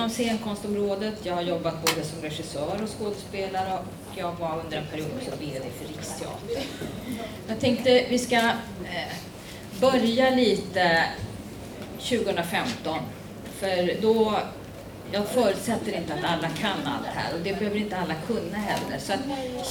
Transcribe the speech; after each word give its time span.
inom 0.00 0.10
scenkonstområdet. 0.10 1.14
Jag 1.22 1.34
har 1.34 1.42
jobbat 1.42 1.74
både 1.82 2.06
som 2.06 2.22
regissör 2.22 2.82
och 2.82 2.98
skådespelare 2.98 3.78
och 3.78 4.18
jag 4.18 4.32
var 4.40 4.60
under 4.64 4.76
en 4.76 4.86
period 4.86 5.08
också 5.16 5.30
VD 5.30 5.60
för 5.78 5.88
Riksteatern. 5.88 6.62
Jag 7.48 7.60
tänkte 7.60 8.06
vi 8.10 8.18
ska 8.18 8.36
eh, 8.36 9.12
börja 9.80 10.30
lite 10.30 11.04
2015. 11.98 12.98
För 13.58 14.02
då, 14.02 14.40
jag 15.12 15.28
förutsätter 15.28 15.96
inte 15.96 16.14
att 16.14 16.24
alla 16.24 16.48
kan 16.48 16.86
allt 16.86 17.06
här 17.06 17.34
och 17.34 17.40
det 17.44 17.58
behöver 17.58 17.76
inte 17.76 17.96
alla 17.96 18.14
kunna 18.26 18.58
heller. 18.58 18.98
Så 18.98 19.12
att, 19.12 19.20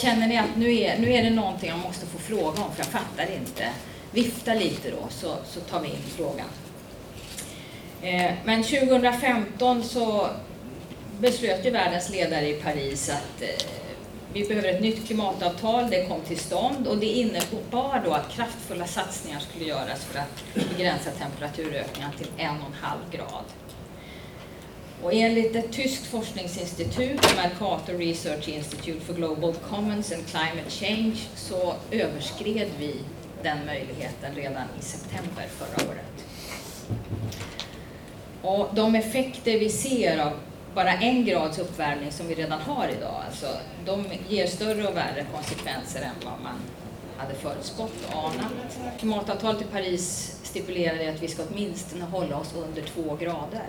känner 0.01 0.27
ni 0.27 0.37
att 0.37 0.55
nu 0.55 0.79
är, 0.79 0.99
nu 0.99 1.13
är 1.13 1.23
det 1.23 1.29
någonting 1.29 1.69
jag 1.69 1.79
måste 1.79 2.05
få 2.05 2.17
fråga 2.17 2.63
om 2.63 2.71
för 2.75 2.79
jag 2.79 2.87
fattar 2.87 3.33
inte, 3.35 3.69
vifta 4.11 4.53
lite 4.53 4.91
då 4.91 5.07
så, 5.09 5.35
så 5.45 5.59
tar 5.59 5.79
vi 5.79 5.87
in 5.87 6.03
frågan. 6.17 6.47
Eh, 8.01 8.31
men 8.45 8.63
2015 8.63 9.83
så 9.83 10.29
beslöt 11.19 11.65
ju 11.65 11.69
världens 11.69 12.09
ledare 12.09 12.49
i 12.49 12.53
Paris 12.53 13.09
att 13.09 13.41
eh, 13.41 13.65
vi 14.33 14.47
behöver 14.47 14.69
ett 14.69 14.81
nytt 14.81 15.05
klimatavtal. 15.07 15.89
Det 15.89 16.07
kom 16.07 16.21
till 16.21 16.39
stånd 16.39 16.87
och 16.87 16.97
det 16.97 17.05
innebar 17.05 18.01
då 18.05 18.13
att 18.13 18.29
kraftfulla 18.29 18.87
satsningar 18.87 19.39
skulle 19.39 19.65
göras 19.65 20.05
för 20.05 20.19
att 20.19 20.67
begränsa 20.77 21.09
temperaturökningen 21.11 22.11
till 22.17 22.27
en 22.37 22.55
och 22.61 22.67
en 22.67 22.73
halv 22.81 23.11
grad. 23.11 23.43
Och 25.03 25.13
enligt 25.13 25.55
ett 25.55 25.71
tyskt 25.71 26.05
forskningsinstitut, 26.05 27.35
Mercator 27.35 27.93
Research 27.93 28.49
Institute 28.49 29.05
for 29.05 29.13
Global 29.13 29.53
Commons 29.53 30.11
and 30.11 30.27
Climate 30.27 30.69
Change, 30.69 31.15
så 31.35 31.75
överskred 31.91 32.69
vi 32.79 32.95
den 33.43 33.65
möjligheten 33.65 34.35
redan 34.35 34.63
i 34.79 34.83
september 34.83 35.47
förra 35.57 35.89
året. 35.89 36.25
Och 38.41 38.69
de 38.75 38.95
effekter 38.95 39.59
vi 39.59 39.69
ser 39.69 40.17
av 40.17 40.31
bara 40.75 40.93
en 40.93 41.25
grads 41.25 41.59
uppvärmning 41.59 42.11
som 42.11 42.27
vi 42.27 42.35
redan 42.35 42.59
har 42.61 42.87
idag, 42.97 43.23
alltså, 43.25 43.47
de 43.85 44.05
ger 44.27 44.47
större 44.47 44.87
och 44.87 44.97
värre 44.97 45.25
konsekvenser 45.33 46.01
än 46.01 46.25
vad 46.25 46.41
man 46.43 46.59
hade 47.17 47.33
förutspått 47.33 47.93
och 48.11 48.23
anat. 48.23 48.79
Klimatavtalet 48.99 49.61
i 49.61 49.65
Paris 49.65 50.35
stipulerade 50.43 51.09
att 51.09 51.23
vi 51.23 51.27
ska 51.27 51.43
åtminstone 51.51 52.05
hålla 52.05 52.37
oss 52.37 52.53
under 52.57 52.81
två 52.81 53.15
grader. 53.15 53.67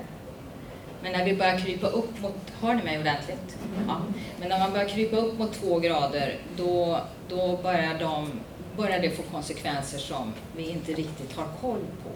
Men 1.02 1.12
när 1.12 1.24
vi 1.24 1.36
börjar 1.36 1.58
krypa 1.58 1.86
upp 1.86 2.20
mot, 2.20 2.36
hör 2.60 2.74
ni 2.74 2.82
mig 2.82 2.98
ordentligt? 2.98 3.58
Ja. 3.88 3.96
Men 4.40 4.48
när 4.48 4.58
man 4.58 4.72
börjar 4.72 4.88
krypa 4.88 5.16
upp 5.16 5.38
mot 5.38 5.52
två 5.52 5.78
grader, 5.78 6.38
då, 6.56 7.00
då 7.28 7.56
börjar, 7.62 7.98
de, 7.98 8.30
börjar 8.76 9.00
det 9.00 9.10
få 9.10 9.22
konsekvenser 9.22 9.98
som 9.98 10.32
vi 10.56 10.70
inte 10.70 10.92
riktigt 10.92 11.36
har 11.36 11.46
koll 11.60 11.84
på. 12.04 12.10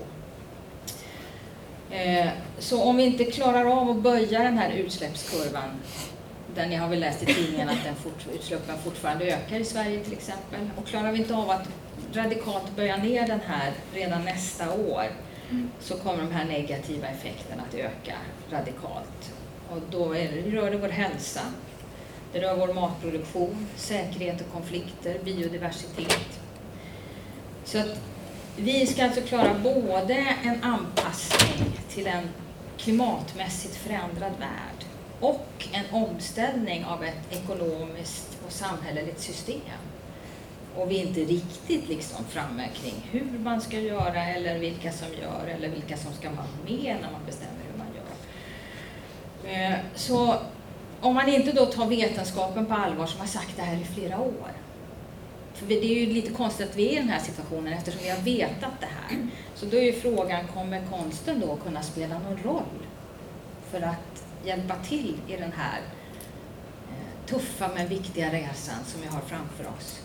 Eh, 1.95 2.29
så 2.59 2.83
om 2.83 2.97
vi 2.97 3.03
inte 3.03 3.25
klarar 3.25 3.65
av 3.65 3.91
att 3.91 3.97
böja 3.97 4.43
den 4.43 4.59
här 4.59 4.71
utsläppskurvan, 4.71 5.71
där 6.55 6.67
ni 6.67 6.77
har 6.77 6.89
väl 6.89 7.01
läst 7.01 7.23
i 7.23 7.27
tidningen 7.27 7.69
att 7.69 7.85
den 7.85 7.95
fort, 7.95 8.27
utsläppen 8.35 8.79
fortfarande 8.85 9.25
ökar 9.25 9.57
i 9.57 9.65
Sverige 9.65 10.01
till 10.01 10.13
exempel, 10.13 10.71
och 10.77 10.87
klarar 10.87 11.13
vi 11.13 11.19
inte 11.19 11.35
av 11.35 11.51
att 11.51 11.69
radikalt 12.13 12.77
böja 12.77 12.97
ner 12.97 13.27
den 13.27 13.41
här 13.47 13.73
redan 13.93 14.25
nästa 14.25 14.75
år, 14.75 15.05
så 15.81 15.97
kommer 15.97 16.19
de 16.19 16.33
här 16.33 16.45
negativa 16.45 17.09
effekterna 17.09 17.63
att 17.69 17.75
öka 17.75 18.15
radikalt. 18.51 19.33
Och 19.71 19.81
då 19.91 20.13
är 20.17 20.33
det, 20.33 20.51
rör 20.51 20.71
det 20.71 20.77
vår 20.77 20.89
hälsa, 20.89 21.41
det 22.33 22.41
rör 22.41 22.57
vår 22.57 22.75
matproduktion, 22.75 23.67
säkerhet 23.77 24.41
och 24.41 24.53
konflikter, 24.53 25.19
biodiversitet. 25.25 26.41
Så 27.65 27.79
att 27.79 28.01
vi 28.57 28.87
ska 28.87 29.05
alltså 29.05 29.21
klara 29.21 29.55
både 29.63 30.15
en 30.45 30.63
anpassning 30.63 31.81
till 31.89 32.07
en 32.07 32.29
klimatmässigt 32.79 33.77
förändrad 33.77 34.33
värld 34.39 34.85
och 35.21 35.69
en 35.73 35.85
omställning 35.91 36.85
av 36.85 37.05
ett 37.05 37.33
ekonomiskt 37.33 38.39
och 38.47 38.53
samhälleligt 38.53 39.21
system. 39.21 39.79
Och 40.77 40.91
vi 40.91 41.01
är 41.01 41.07
inte 41.07 41.21
riktigt 41.21 41.89
liksom 41.89 42.25
framme 42.25 42.69
kring 42.75 42.95
hur 43.11 43.39
man 43.39 43.61
ska 43.61 43.79
göra 43.79 44.25
eller 44.25 44.59
vilka 44.59 44.93
som 44.93 45.09
gör 45.23 45.47
eller 45.47 45.69
vilka 45.69 45.97
som 45.97 46.13
ska 46.13 46.31
vara 46.31 46.47
med 46.65 46.97
när 47.03 47.11
man 47.13 47.27
bestämmer 47.27 47.61
hur 47.71 47.79
man 47.79 47.87
gör. 47.95 49.73
Eh, 49.73 49.79
så 49.95 50.35
om 51.01 51.15
man 51.15 51.29
inte 51.29 51.53
då 51.53 51.67
tar 51.67 51.87
vetenskapen 51.87 52.67
på 52.67 52.75
allvar 52.75 53.07
som 53.07 53.21
har 53.21 53.27
sagt 53.27 53.57
det 53.57 53.63
här 53.63 53.77
i 53.77 53.85
flera 53.85 54.21
år 54.21 54.64
för 55.55 55.67
det 55.67 55.75
är 55.75 56.07
ju 56.07 56.07
lite 56.07 56.33
konstigt 56.33 56.71
att 56.71 56.77
vi 56.77 56.89
är 56.89 56.93
i 56.93 56.97
den 56.97 57.09
här 57.09 57.21
situationen 57.21 57.73
eftersom 57.73 58.01
vi 58.03 58.09
har 58.09 58.21
vetat 58.21 58.81
det 58.81 58.87
här. 58.87 59.29
Så 59.55 59.67
då 59.67 59.77
är 59.77 59.83
ju 59.83 59.93
frågan, 59.93 60.47
kommer 60.55 60.83
konsten 60.91 61.41
då 61.41 61.57
kunna 61.57 61.83
spela 61.83 62.19
någon 62.19 62.39
roll 62.43 62.87
för 63.71 63.81
att 63.81 64.25
hjälpa 64.45 64.75
till 64.77 65.17
i 65.29 65.37
den 65.37 65.53
här 65.53 65.81
eh, 66.91 67.27
tuffa 67.27 67.71
men 67.75 67.89
viktiga 67.89 68.33
resan 68.33 68.85
som 68.85 69.01
vi 69.01 69.07
har 69.07 69.21
framför 69.21 69.67
oss? 69.79 70.01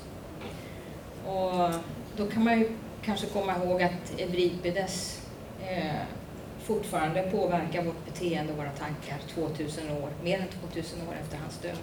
Och 1.25 1.81
då 2.17 2.31
kan 2.31 2.43
man 2.43 2.59
ju 2.59 2.69
kanske 3.01 3.27
komma 3.27 3.55
ihåg 3.57 3.83
att 3.83 4.19
Euripides 4.19 5.21
eh, 5.67 6.01
fortfarande 6.63 7.21
påverkar 7.21 7.83
vårt 7.83 8.05
beteende 8.05 8.51
och 8.51 8.57
våra 8.57 8.71
tankar 8.71 9.17
2000 9.33 9.89
år, 9.89 10.09
mer 10.23 10.39
än 10.39 10.69
2000 10.71 11.07
år 11.07 11.15
efter 11.21 11.37
hans 11.37 11.57
död. 11.57 11.77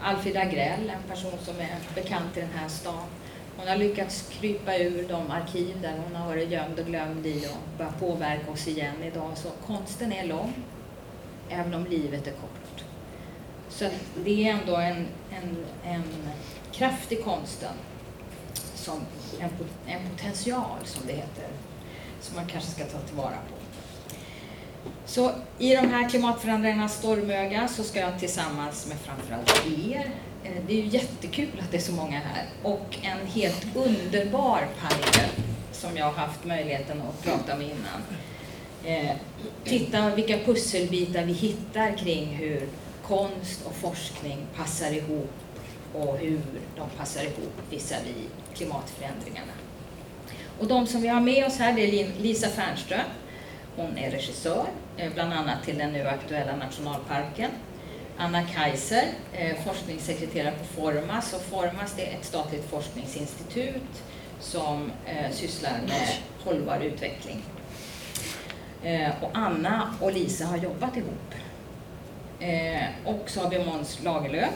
Alfred 0.00 0.36
Agrell, 0.36 0.90
en 0.90 1.02
person 1.08 1.38
som 1.44 1.54
är 1.60 1.78
bekant 1.94 2.36
i 2.36 2.40
den 2.40 2.50
här 2.54 2.68
stan. 2.68 3.04
Hon 3.56 3.68
har 3.68 3.76
lyckats 3.76 4.28
krypa 4.28 4.76
ur 4.76 5.08
de 5.08 5.30
arkiv 5.30 5.80
där 5.82 5.98
hon 6.04 6.16
har 6.16 6.26
varit 6.26 6.50
gömd 6.50 6.78
och 6.78 6.86
glömd 6.86 7.26
i 7.26 7.46
och 7.46 7.78
börjat 7.78 8.00
påverka 8.00 8.50
oss 8.50 8.68
igen 8.68 9.02
idag. 9.02 9.30
Så 9.34 9.48
konsten 9.66 10.12
är 10.12 10.26
lång, 10.26 10.54
även 11.50 11.74
om 11.74 11.86
livet 11.86 12.26
är 12.26 12.32
kort. 12.32 12.84
Så 13.68 13.88
det 14.24 14.48
är 14.48 14.52
ändå 14.52 14.76
en, 14.76 15.06
en, 15.30 15.64
en 15.84 16.02
kraft 16.72 17.12
i 17.12 17.16
konsten, 17.16 17.74
som 18.74 19.00
en, 19.40 19.50
en 19.86 20.10
potential 20.10 20.78
som 20.84 21.06
det 21.06 21.12
heter, 21.12 21.48
som 22.20 22.36
man 22.36 22.46
kanske 22.46 22.70
ska 22.70 22.84
ta 22.84 22.98
tillvara 22.98 23.36
på. 23.50 23.55
Så 25.06 25.30
i 25.58 25.74
de 25.74 25.88
här 25.88 26.08
klimatförändringarnas 26.10 26.98
stormöga 26.98 27.68
så 27.68 27.82
ska 27.82 28.00
jag 28.00 28.18
tillsammans 28.18 28.86
med 28.86 28.96
framförallt 28.96 29.66
er, 29.66 30.10
eh, 30.44 30.52
det 30.66 30.72
är 30.72 30.82
ju 30.82 30.88
jättekul 30.88 31.62
att 31.62 31.70
det 31.70 31.76
är 31.76 31.80
så 31.80 31.92
många 31.92 32.18
här, 32.18 32.44
och 32.62 32.98
en 33.02 33.26
helt 33.26 33.66
underbar 33.76 34.68
panel 34.80 35.30
som 35.72 35.96
jag 35.96 36.04
har 36.04 36.12
haft 36.12 36.44
möjligheten 36.44 37.02
att 37.02 37.24
prata 37.24 37.56
med 37.56 37.66
innan. 37.66 38.02
Eh, 38.84 39.16
titta 39.64 40.14
vilka 40.14 40.38
pusselbitar 40.38 41.24
vi 41.24 41.32
hittar 41.32 41.96
kring 41.96 42.26
hur 42.26 42.68
konst 43.06 43.66
och 43.66 43.74
forskning 43.74 44.38
passar 44.56 44.90
ihop 44.90 45.32
och 45.94 46.18
hur 46.18 46.40
de 46.76 46.88
passar 46.98 47.22
ihop 47.22 47.52
visavi 47.70 48.14
klimatförändringarna. 48.54 49.52
Och 50.58 50.66
de 50.66 50.86
som 50.86 51.02
vi 51.02 51.08
har 51.08 51.20
med 51.20 51.46
oss 51.46 51.58
här 51.58 51.72
det 51.72 52.02
är 52.02 52.10
Lisa 52.18 52.48
Fernström 52.48 53.00
hon 53.76 53.98
är 53.98 54.10
regissör, 54.10 54.66
eh, 54.96 55.12
bland 55.14 55.32
annat 55.32 55.64
till 55.64 55.78
den 55.78 55.92
nu 55.92 56.08
aktuella 56.08 56.56
nationalparken. 56.56 57.50
Anna 58.18 58.42
Kaiser, 58.42 59.04
eh, 59.32 59.56
forskningssekreterare 59.64 60.54
på 60.58 60.64
Formas. 60.64 61.32
Och 61.34 61.42
Formas 61.42 61.98
är 61.98 62.18
ett 62.18 62.24
statligt 62.24 62.70
forskningsinstitut 62.70 64.02
som 64.40 64.92
eh, 65.06 65.30
sysslar 65.32 65.78
med 65.88 66.08
hållbar 66.44 66.80
utveckling. 66.80 67.42
Och 69.20 69.30
Anna 69.32 69.94
och 70.00 70.12
Lisa 70.12 70.44
har 70.44 70.56
jobbat 70.56 70.96
ihop. 70.96 71.34
Och 73.04 73.30
så 73.30 73.40
har 73.40 73.50
vi 73.50 73.64
Måns 73.64 73.98
Lagerlöf 74.04 74.52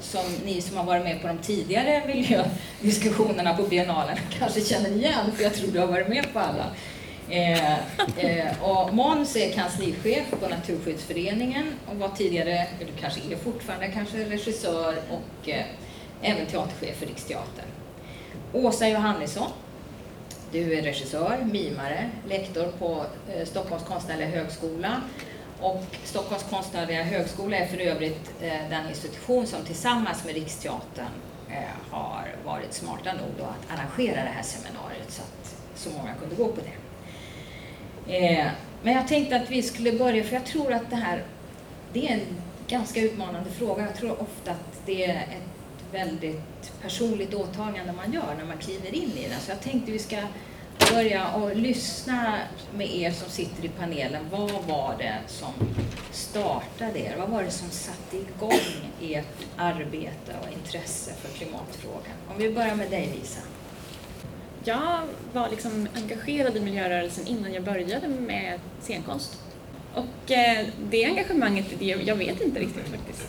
som 0.00 0.20
ni 0.44 0.60
som 0.60 0.76
har 0.76 0.84
varit 0.84 1.04
med 1.04 1.22
på 1.22 1.28
de 1.28 1.38
tidigare 1.38 2.02
miljödiskussionerna 2.06 3.56
på 3.56 3.62
biennalen 3.62 4.18
kanske 4.38 4.60
känner 4.60 4.90
igen, 4.90 5.32
för 5.36 5.42
jag 5.42 5.54
tror 5.54 5.70
du 5.72 5.78
har 5.78 5.86
varit 5.86 6.08
med 6.08 6.32
på 6.32 6.38
alla. 6.38 6.70
Eh, 7.28 7.78
eh, 8.18 8.62
och 8.62 8.94
Måns 8.94 9.36
är 9.36 9.52
kanslichef 9.52 10.30
på 10.40 10.48
Naturskyddsföreningen 10.48 11.74
och 11.86 11.96
var 11.96 12.08
tidigare, 12.08 12.66
eller 12.80 12.92
kanske 13.00 13.20
är 13.30 13.36
fortfarande, 13.36 13.88
kanske 13.88 14.24
regissör 14.24 14.94
och 15.10 15.48
eh, 15.48 15.64
även 16.22 16.46
teaterchef 16.46 16.96
för 16.96 17.06
Riksteatern. 17.06 17.66
Åsa 18.52 18.88
Johannesson, 18.88 19.50
du 20.52 20.78
är 20.78 20.82
regissör, 20.82 21.38
mimare, 21.44 22.10
lektor 22.28 22.72
på 22.78 23.04
eh, 23.34 23.46
Stockholms 23.46 23.84
konstnärliga 23.84 24.28
högskola 24.28 25.00
och 25.60 25.84
Stockholms 26.04 26.44
konstnärliga 26.50 27.02
högskola 27.02 27.56
är 27.56 27.66
för 27.66 27.78
övrigt 27.78 28.30
eh, 28.40 28.68
den 28.70 28.88
institution 28.88 29.46
som 29.46 29.64
tillsammans 29.64 30.24
med 30.24 30.34
Riksteatern 30.34 31.12
eh, 31.50 31.56
har 31.90 32.28
varit 32.44 32.74
smarta 32.74 33.12
nog 33.12 33.48
att 33.48 33.78
arrangera 33.78 34.14
det 34.14 34.30
här 34.34 34.42
seminariet 34.42 35.10
så 35.10 35.22
att 35.22 35.56
så 35.74 35.90
många 35.90 36.14
kunde 36.14 36.34
gå 36.34 36.48
på 36.48 36.60
det. 36.60 36.83
Eh, 38.08 38.46
men 38.82 38.94
jag 38.94 39.08
tänkte 39.08 39.36
att 39.36 39.50
vi 39.50 39.62
skulle 39.62 39.92
börja, 39.92 40.24
för 40.24 40.34
jag 40.34 40.46
tror 40.46 40.72
att 40.72 40.90
det 40.90 40.96
här 40.96 41.24
det 41.92 42.08
är 42.08 42.12
en 42.12 42.20
ganska 42.68 43.00
utmanande 43.00 43.50
fråga. 43.50 43.84
Jag 43.86 43.96
tror 43.96 44.22
ofta 44.22 44.50
att 44.50 44.86
det 44.86 45.04
är 45.04 45.16
ett 45.16 45.92
väldigt 45.92 46.72
personligt 46.82 47.34
åtagande 47.34 47.92
man 47.92 48.12
gör 48.12 48.34
när 48.38 48.44
man 48.44 48.58
kliver 48.58 48.94
in 48.94 49.12
i 49.16 49.28
den. 49.28 49.40
Så 49.40 49.50
jag 49.50 49.60
tänkte 49.60 49.92
vi 49.92 49.98
ska 49.98 50.16
börja 50.92 51.34
och 51.34 51.56
lyssna 51.56 52.38
med 52.76 52.94
er 52.96 53.10
som 53.10 53.30
sitter 53.30 53.64
i 53.64 53.68
panelen. 53.68 54.26
Vad 54.30 54.50
var 54.50 54.94
det 54.98 55.14
som 55.26 55.52
startade 56.12 56.98
er? 56.98 57.16
Vad 57.18 57.28
var 57.28 57.42
det 57.42 57.50
som 57.50 57.70
satte 57.70 58.16
igång 58.16 58.90
ert 59.02 59.46
arbete 59.56 60.36
och 60.42 60.52
intresse 60.52 61.12
för 61.12 61.28
klimatfrågan? 61.38 62.14
Om 62.28 62.38
vi 62.38 62.52
börjar 62.52 62.74
med 62.74 62.90
dig 62.90 63.12
Lisa. 63.20 63.40
Jag 64.66 65.00
var 65.32 65.48
liksom 65.48 65.88
engagerad 65.94 66.56
i 66.56 66.60
miljörörelsen 66.60 67.26
innan 67.26 67.54
jag 67.54 67.64
började 67.64 68.08
med 68.08 68.60
scenkonst. 68.80 69.40
Och 69.94 70.30
eh, 70.30 70.66
det 70.90 71.04
engagemanget, 71.04 71.66
det, 71.78 71.84
jag 71.84 72.16
vet 72.16 72.40
inte 72.40 72.60
riktigt 72.60 72.88
faktiskt. 72.88 73.28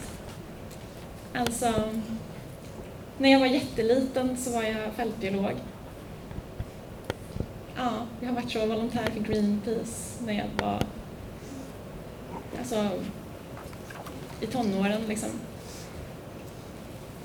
Alltså, 1.33 1.73
när 3.17 3.31
jag 3.31 3.39
var 3.39 3.47
jätteliten 3.47 4.37
så 4.37 4.51
var 4.51 4.63
jag 4.63 4.93
fältbiolog. 4.95 5.53
Ja, 7.75 7.91
jag 8.19 8.27
har 8.27 8.35
varit 8.35 8.51
så 8.51 8.65
volontär 8.65 9.11
för 9.13 9.19
Greenpeace 9.19 10.23
när 10.25 10.33
jag 10.33 10.47
var 10.65 10.81
alltså, 12.59 12.89
i 14.41 14.45
tonåren 14.45 15.01
liksom. 15.07 15.29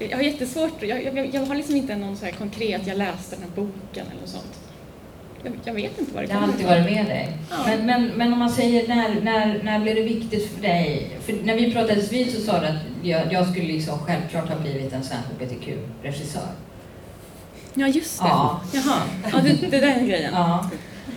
Jag 0.09 0.17
har 0.17 0.23
jättesvårt, 0.23 0.83
jag, 0.83 1.05
jag, 1.05 1.35
jag 1.35 1.47
har 1.47 1.55
liksom 1.55 1.77
inte 1.77 1.97
någon 1.97 2.17
så 2.17 2.25
här 2.25 2.33
konkret, 2.33 2.87
jag 2.87 2.99
läste 2.99 3.37
den 3.37 3.45
här 3.45 3.51
boken 3.55 4.07
eller 4.11 4.21
något 4.21 4.29
sånt. 4.29 4.61
Jag, 5.43 5.53
jag 5.65 5.75
vet 5.75 5.99
inte 5.99 6.15
vad 6.15 6.23
det 6.23 6.27
kommer 6.27 6.41
Det 6.41 6.47
har 6.47 6.53
alltid 6.53 6.67
varit 6.67 6.85
med 6.85 7.07
dig. 7.07 7.37
Ja. 7.51 7.57
Men, 7.67 7.87
men, 7.87 8.07
men 8.07 8.33
om 8.33 8.39
man 8.39 8.51
säger, 8.51 8.89
när, 8.89 9.21
när, 9.21 9.63
när 9.63 9.81
blev 9.81 9.95
det 9.95 10.03
viktigt 10.03 10.55
för 10.55 10.63
dig? 10.63 11.11
För 11.21 11.33
när 11.33 11.57
vi 11.57 11.73
pratades 11.73 12.13
vid 12.13 12.33
så 12.33 12.41
sa 12.41 12.61
du 12.61 12.67
att 12.67 12.83
jag, 13.03 13.33
jag 13.33 13.47
skulle 13.51 13.67
liksom 13.67 13.99
självklart 13.99 14.49
ha 14.49 14.59
blivit 14.59 14.93
en 14.93 15.05
svensk 15.05 15.29
hbtq-regissör. 15.39 16.49
Ja, 17.75 17.87
just 17.87 18.19
det. 18.19 18.29
Ja. 18.29 18.61
Jaha, 18.73 19.03
ja, 19.33 19.39
det, 19.45 19.71
det 19.71 19.81
där 19.81 19.97
är 19.97 20.07
grejen. 20.07 20.33
Ja. 20.35 20.71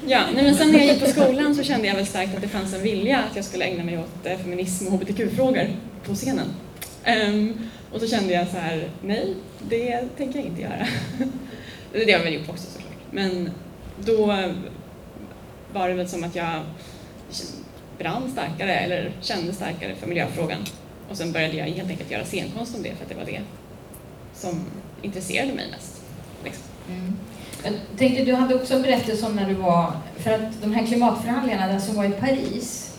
Ja, 0.07 0.21
nej, 0.35 0.43
men 0.43 0.55
sen 0.55 0.71
när 0.71 0.79
jag 0.79 0.87
gick 0.87 1.03
på 1.03 1.09
skolan 1.09 1.55
så 1.55 1.63
kände 1.63 1.87
jag 1.87 1.95
väl 1.95 2.05
starkt 2.05 2.35
att 2.35 2.41
det 2.41 2.47
fanns 2.47 2.73
en 2.73 2.81
vilja 2.81 3.19
att 3.19 3.35
jag 3.35 3.45
skulle 3.45 3.65
ägna 3.65 3.83
mig 3.83 3.99
åt 3.99 4.25
eh, 4.25 4.37
feminism 4.37 4.87
och 4.87 4.93
hbtq-frågor 4.93 5.67
på 6.05 6.15
scenen. 6.15 6.47
Um, 7.27 7.69
och 7.93 7.99
så 7.99 8.07
kände 8.07 8.33
jag 8.33 8.47
så 8.47 8.57
här, 8.57 8.89
nej, 9.01 9.35
det 9.69 10.01
tänker 10.17 10.39
jag 10.39 10.47
inte 10.47 10.61
göra. 10.61 10.87
det 11.91 12.03
har 12.03 12.09
jag 12.09 12.19
väl 12.19 12.33
gjort 12.33 12.49
också 12.49 12.65
såklart. 12.71 12.97
Men 13.11 13.49
då 14.05 14.25
var 15.73 15.89
det 15.89 15.93
väl 15.93 16.09
som 16.09 16.23
att 16.23 16.35
jag 16.35 16.61
brann 17.97 18.31
starkare 18.31 18.75
eller 18.75 19.11
kände 19.21 19.53
starkare 19.53 19.95
för 19.95 20.07
miljöfrågan. 20.07 20.59
Och 21.09 21.17
sen 21.17 21.31
började 21.31 21.57
jag 21.57 21.65
helt 21.65 21.89
enkelt 21.89 22.11
göra 22.11 22.25
scenkonst 22.25 22.75
om 22.75 22.83
det 22.83 22.95
för 22.95 23.03
att 23.03 23.09
det 23.09 23.15
var 23.15 23.25
det 23.25 23.41
som 24.33 24.65
intresserade 25.01 25.53
mig 25.53 25.65
mest. 25.71 26.01
Liksom. 26.43 26.63
Mm. 26.89 27.17
Jag 27.63 27.73
tänkte, 27.97 28.23
du 28.23 28.33
hade 28.33 28.55
också 28.55 28.73
en 28.73 28.81
berättelse 28.81 29.25
om 29.25 29.35
när 29.35 29.49
du 29.49 29.53
var, 29.53 29.91
för 30.17 30.31
att 30.31 30.61
de 30.61 30.73
här 30.73 30.87
klimatförhandlingarna, 30.87 31.67
den 31.67 31.81
som 31.81 31.95
var 31.95 32.05
i 32.05 32.11
Paris, 32.11 32.92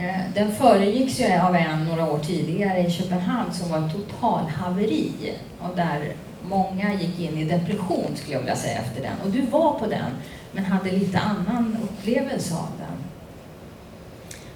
Eh, 0.00 0.32
den 0.34 0.52
föregicks 0.52 1.20
ju 1.20 1.32
av 1.32 1.56
en 1.56 1.84
några 1.84 2.12
år 2.12 2.18
tidigare 2.18 2.78
i 2.78 2.90
Köpenhamn 2.90 3.52
som 3.52 3.70
var 3.70 3.86
ett 3.86 3.92
totalhaveri 3.92 5.34
och 5.60 5.76
där 5.76 6.12
många 6.42 6.94
gick 6.94 7.20
in 7.20 7.38
i 7.38 7.44
depression 7.44 8.16
skulle 8.16 8.32
jag 8.32 8.40
vilja 8.40 8.56
säga 8.56 8.78
efter 8.78 9.02
den. 9.02 9.20
Och 9.24 9.30
du 9.30 9.40
var 9.40 9.78
på 9.78 9.86
den, 9.86 10.10
men 10.52 10.64
hade 10.64 10.90
lite 10.90 11.18
annan 11.18 11.76
upplevelse 11.82 12.54
av 12.54 12.68
den. 12.78 13.04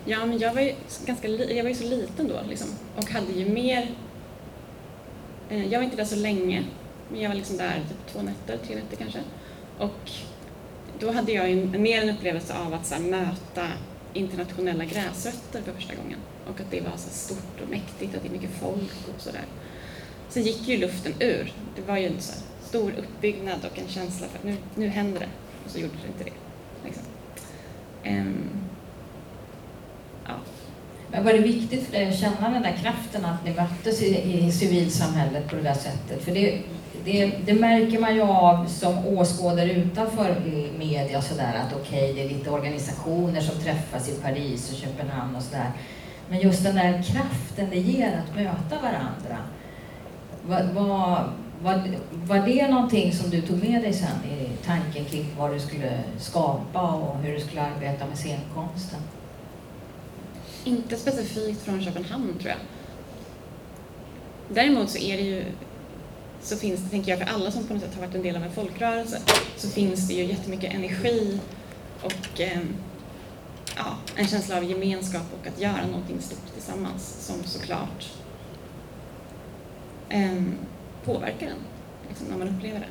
Ja, 0.05 0.26
men 0.26 0.38
jag 0.38 0.55
var 0.55 0.61
ju, 0.61 0.75
ganska 1.06 1.29
jag 1.29 1.62
var 1.62 1.70
ju 1.70 1.76
så 1.76 1.85
liten 1.85 2.29
då 2.29 2.35
liksom, 2.49 2.69
och 2.96 3.11
hade 3.11 3.32
ju 3.32 3.49
mer... 3.49 3.88
Eh, 5.50 5.67
jag 5.67 5.79
var 5.79 5.85
inte 5.85 5.96
där 5.96 6.05
så 6.05 6.17
länge, 6.17 6.64
men 7.11 7.20
jag 7.20 7.29
var 7.29 7.37
liksom 7.37 7.56
där 7.56 7.75
typ 7.88 8.12
två 8.12 8.23
nätter, 8.23 8.67
tre 8.67 8.76
nätter 8.76 8.96
kanske. 8.96 9.19
Och 9.79 10.11
då 10.99 11.12
hade 11.12 11.32
jag 11.32 11.50
ju 11.50 11.79
mer 11.79 12.02
en 12.02 12.17
upplevelse 12.17 12.55
av 12.67 12.75
att 12.75 12.87
så 12.87 12.94
här, 12.94 13.02
möta 13.02 13.67
internationella 14.14 14.84
gräsrötter 14.84 15.62
för 15.62 15.72
första 15.72 15.94
gången. 15.94 16.19
Och 16.46 16.61
att 16.61 16.70
det 16.70 16.81
var 16.81 16.96
så 16.96 17.11
stort 17.11 17.61
och 17.62 17.70
mäktigt, 17.70 18.14
att 18.14 18.22
det 18.22 18.28
är 18.28 18.32
mycket 18.32 18.61
folk 18.61 19.08
och 19.14 19.20
sådär. 19.20 19.44
Sen 20.28 20.43
gick 20.43 20.69
ju 20.69 20.76
luften 20.76 21.12
ur. 21.20 21.52
Det 21.76 21.82
var 21.82 21.96
ju 21.96 22.06
en 22.06 22.20
så 22.20 22.32
stor 22.64 22.93
uppbyggnad 22.99 23.58
och 23.72 23.78
en 23.78 23.88
känsla 23.88 24.26
för 24.26 24.38
att 24.38 24.44
nu, 24.44 24.56
nu 24.75 24.88
händer 24.88 25.20
det. 25.20 25.28
Och 25.64 25.70
så 25.70 25.78
gjorde 25.78 25.94
det 26.02 26.08
inte 26.08 26.25
det. 26.25 26.37
Liksom. 26.84 27.02
Um, 28.06 28.50
ja. 30.26 30.34
Men 31.10 31.25
var 31.25 31.32
det 31.32 31.38
viktigt 31.38 31.84
för 31.84 31.93
dig 31.93 32.08
att 32.08 32.19
känna 32.19 32.50
den 32.50 32.62
där 32.62 32.78
kraften 32.82 33.25
att 33.25 33.44
ni 33.44 33.55
möttes 33.55 34.02
i, 34.02 34.38
i 34.38 34.52
civilsamhället 34.52 35.49
på 35.49 35.56
det 35.56 35.62
där 35.62 35.75
sättet? 35.75 36.25
För 36.25 36.32
det, 36.32 36.62
det, 37.05 37.33
det, 37.47 37.55
märker 37.55 37.99
man 37.99 38.15
ju 38.15 38.23
av 38.23 38.67
som 38.67 39.06
åskådare 39.06 39.73
utanför 39.73 40.37
media 40.79 41.23
sådär 41.23 41.55
att 41.55 41.81
okej, 41.81 42.11
okay, 42.11 42.12
det 42.12 42.25
är 42.25 42.39
lite 42.39 42.51
organisationer 42.51 43.41
som 43.41 43.61
träffas 43.61 44.09
i 44.09 44.15
Paris 44.15 44.73
och 44.73 44.79
Köpenhamn 44.79 45.37
och 45.37 45.43
sådär. 45.43 45.73
Men 46.29 46.41
just 46.41 46.65
den 46.65 46.75
där 46.75 47.03
kraften 47.03 47.71
det 47.71 47.79
ger 47.79 48.23
att 48.25 48.37
möta 48.37 48.83
varandra. 48.83 49.39
Var, 50.47 50.62
var, 50.73 51.31
var, 51.62 51.83
var 52.12 52.47
det 52.47 52.69
någonting 52.69 53.12
som 53.12 53.31
du 53.31 53.43
tog 53.43 53.65
med 53.65 53.83
dig 53.83 53.93
sen 53.93 54.31
i 54.31 54.49
tanken 54.67 55.05
kring 55.05 55.27
vad 55.39 55.53
du 55.53 55.61
skulle 55.61 56.01
skapa 56.19 56.93
och 56.93 57.19
hur 57.19 57.35
du 57.35 57.41
skulle 57.41 57.62
arbeta 57.62 58.06
med 58.06 58.19
scenkonsten? 58.19 59.01
Inte 60.65 60.97
specifikt 60.97 61.62
från 61.62 61.85
Köpenhamn 61.85 62.39
tror 62.39 62.51
jag. 62.51 62.59
Däremot 64.49 64.91
så 64.91 64.99
är 64.99 65.17
det 65.17 65.23
ju 65.23 65.45
så 66.44 66.56
finns 66.56 66.81
det, 66.81 66.91
tänker 66.91 67.11
jag, 67.11 67.19
för 67.19 67.35
alla 67.35 67.50
som 67.50 67.64
på 67.64 67.75
något 67.75 67.82
sätt 67.82 67.94
har 67.94 68.00
varit 68.00 68.14
en 68.14 68.23
del 68.23 68.37
av 68.37 68.43
en 68.43 68.52
folkrörelse, 68.52 69.20
så 69.56 69.69
finns 69.69 70.08
det 70.08 70.14
ju 70.14 70.25
jättemycket 70.25 70.75
energi 70.75 71.41
och 72.02 72.41
eh, 72.41 72.61
ja, 73.76 73.96
en 74.17 74.26
känsla 74.26 74.56
av 74.56 74.64
gemenskap 74.64 75.23
och 75.41 75.46
att 75.46 75.61
göra 75.61 75.87
någonting 75.87 76.20
stort 76.20 76.55
tillsammans 76.55 77.27
som 77.27 77.44
såklart 77.44 78.13
eh, 80.08 80.43
påverkar 81.05 81.46
en 81.46 81.63
liksom, 82.08 82.27
när 82.27 82.36
man 82.36 82.48
upplever 82.48 82.81
det. 82.81 82.86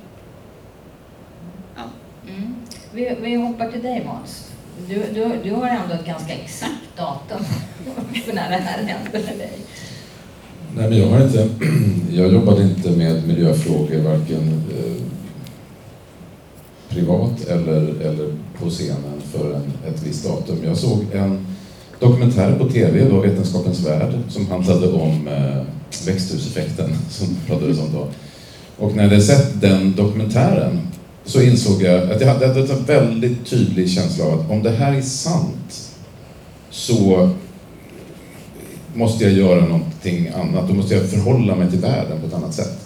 Ja. 1.75 1.83
Mm. 2.29 2.55
Vi, 2.93 3.17
vi 3.22 3.36
hoppar 3.36 3.72
till 3.72 3.83
dig 3.83 4.05
Måns. 4.05 4.51
Du, 4.88 4.95
du, 5.13 5.39
du 5.43 5.51
har 5.51 5.67
ändå 5.67 5.93
ett 5.93 6.05
ganska 6.05 6.33
exakt 6.33 6.98
datum 6.98 7.43
för 8.25 8.33
när 8.33 8.50
det 8.50 8.55
här 8.55 8.83
händer 8.83 9.19
för 9.19 9.38
dig. 9.38 9.60
Nej, 10.77 10.89
men 10.89 10.98
jag, 11.00 11.08
har 11.08 11.24
inte, 11.24 11.50
jag 12.12 12.34
jobbade 12.34 12.63
inte 12.63 12.89
med 12.89 13.27
miljöfrågor 13.27 14.01
varken 14.01 14.62
eh, 14.77 15.03
privat 16.89 17.46
eller, 17.48 18.01
eller 18.01 18.34
på 18.60 18.70
scenen 18.70 19.22
för 19.32 19.53
en, 19.53 19.94
ett 19.94 20.03
visst 20.03 20.25
datum. 20.25 20.58
Jag 20.65 20.77
såg 20.77 21.06
en 21.13 21.46
dokumentär 22.00 22.56
på 22.60 22.70
TV, 22.70 23.10
då, 23.10 23.22
Vetenskapens 23.22 23.88
värld, 23.88 24.13
som 24.30 24.48
handlade 24.48 24.88
om 24.92 25.27
eh, 25.27 25.62
växthuseffekten 26.06 26.89
som 27.10 27.27
pratades 27.48 27.80
om 27.80 27.94
då. 27.94 28.08
Och 28.77 28.96
när 28.96 29.03
jag 29.03 29.10
hade 29.10 29.22
sett 29.22 29.62
den 29.62 29.96
dokumentären 29.96 30.80
så 31.25 31.42
insåg 31.42 31.82
jag 31.82 32.12
att 32.12 32.22
jag 32.22 32.27
hade 32.27 32.46
en 32.46 32.86
väldigt 32.86 33.46
tydlig 33.46 33.89
känsla 33.89 34.25
av 34.25 34.39
att 34.39 34.51
om 34.51 34.63
det 34.63 34.72
här 34.72 34.94
är 34.94 35.01
sant 35.01 35.89
så 36.70 37.30
måste 38.93 39.23
jag 39.23 39.33
göra 39.33 39.65
någonting 39.65 40.31
annat. 40.35 40.67
Då 40.67 40.73
måste 40.73 40.93
jag 40.93 41.09
förhålla 41.09 41.55
mig 41.55 41.69
till 41.69 41.79
världen 41.79 42.21
på 42.21 42.27
ett 42.27 42.33
annat 42.33 42.53
sätt. 42.53 42.79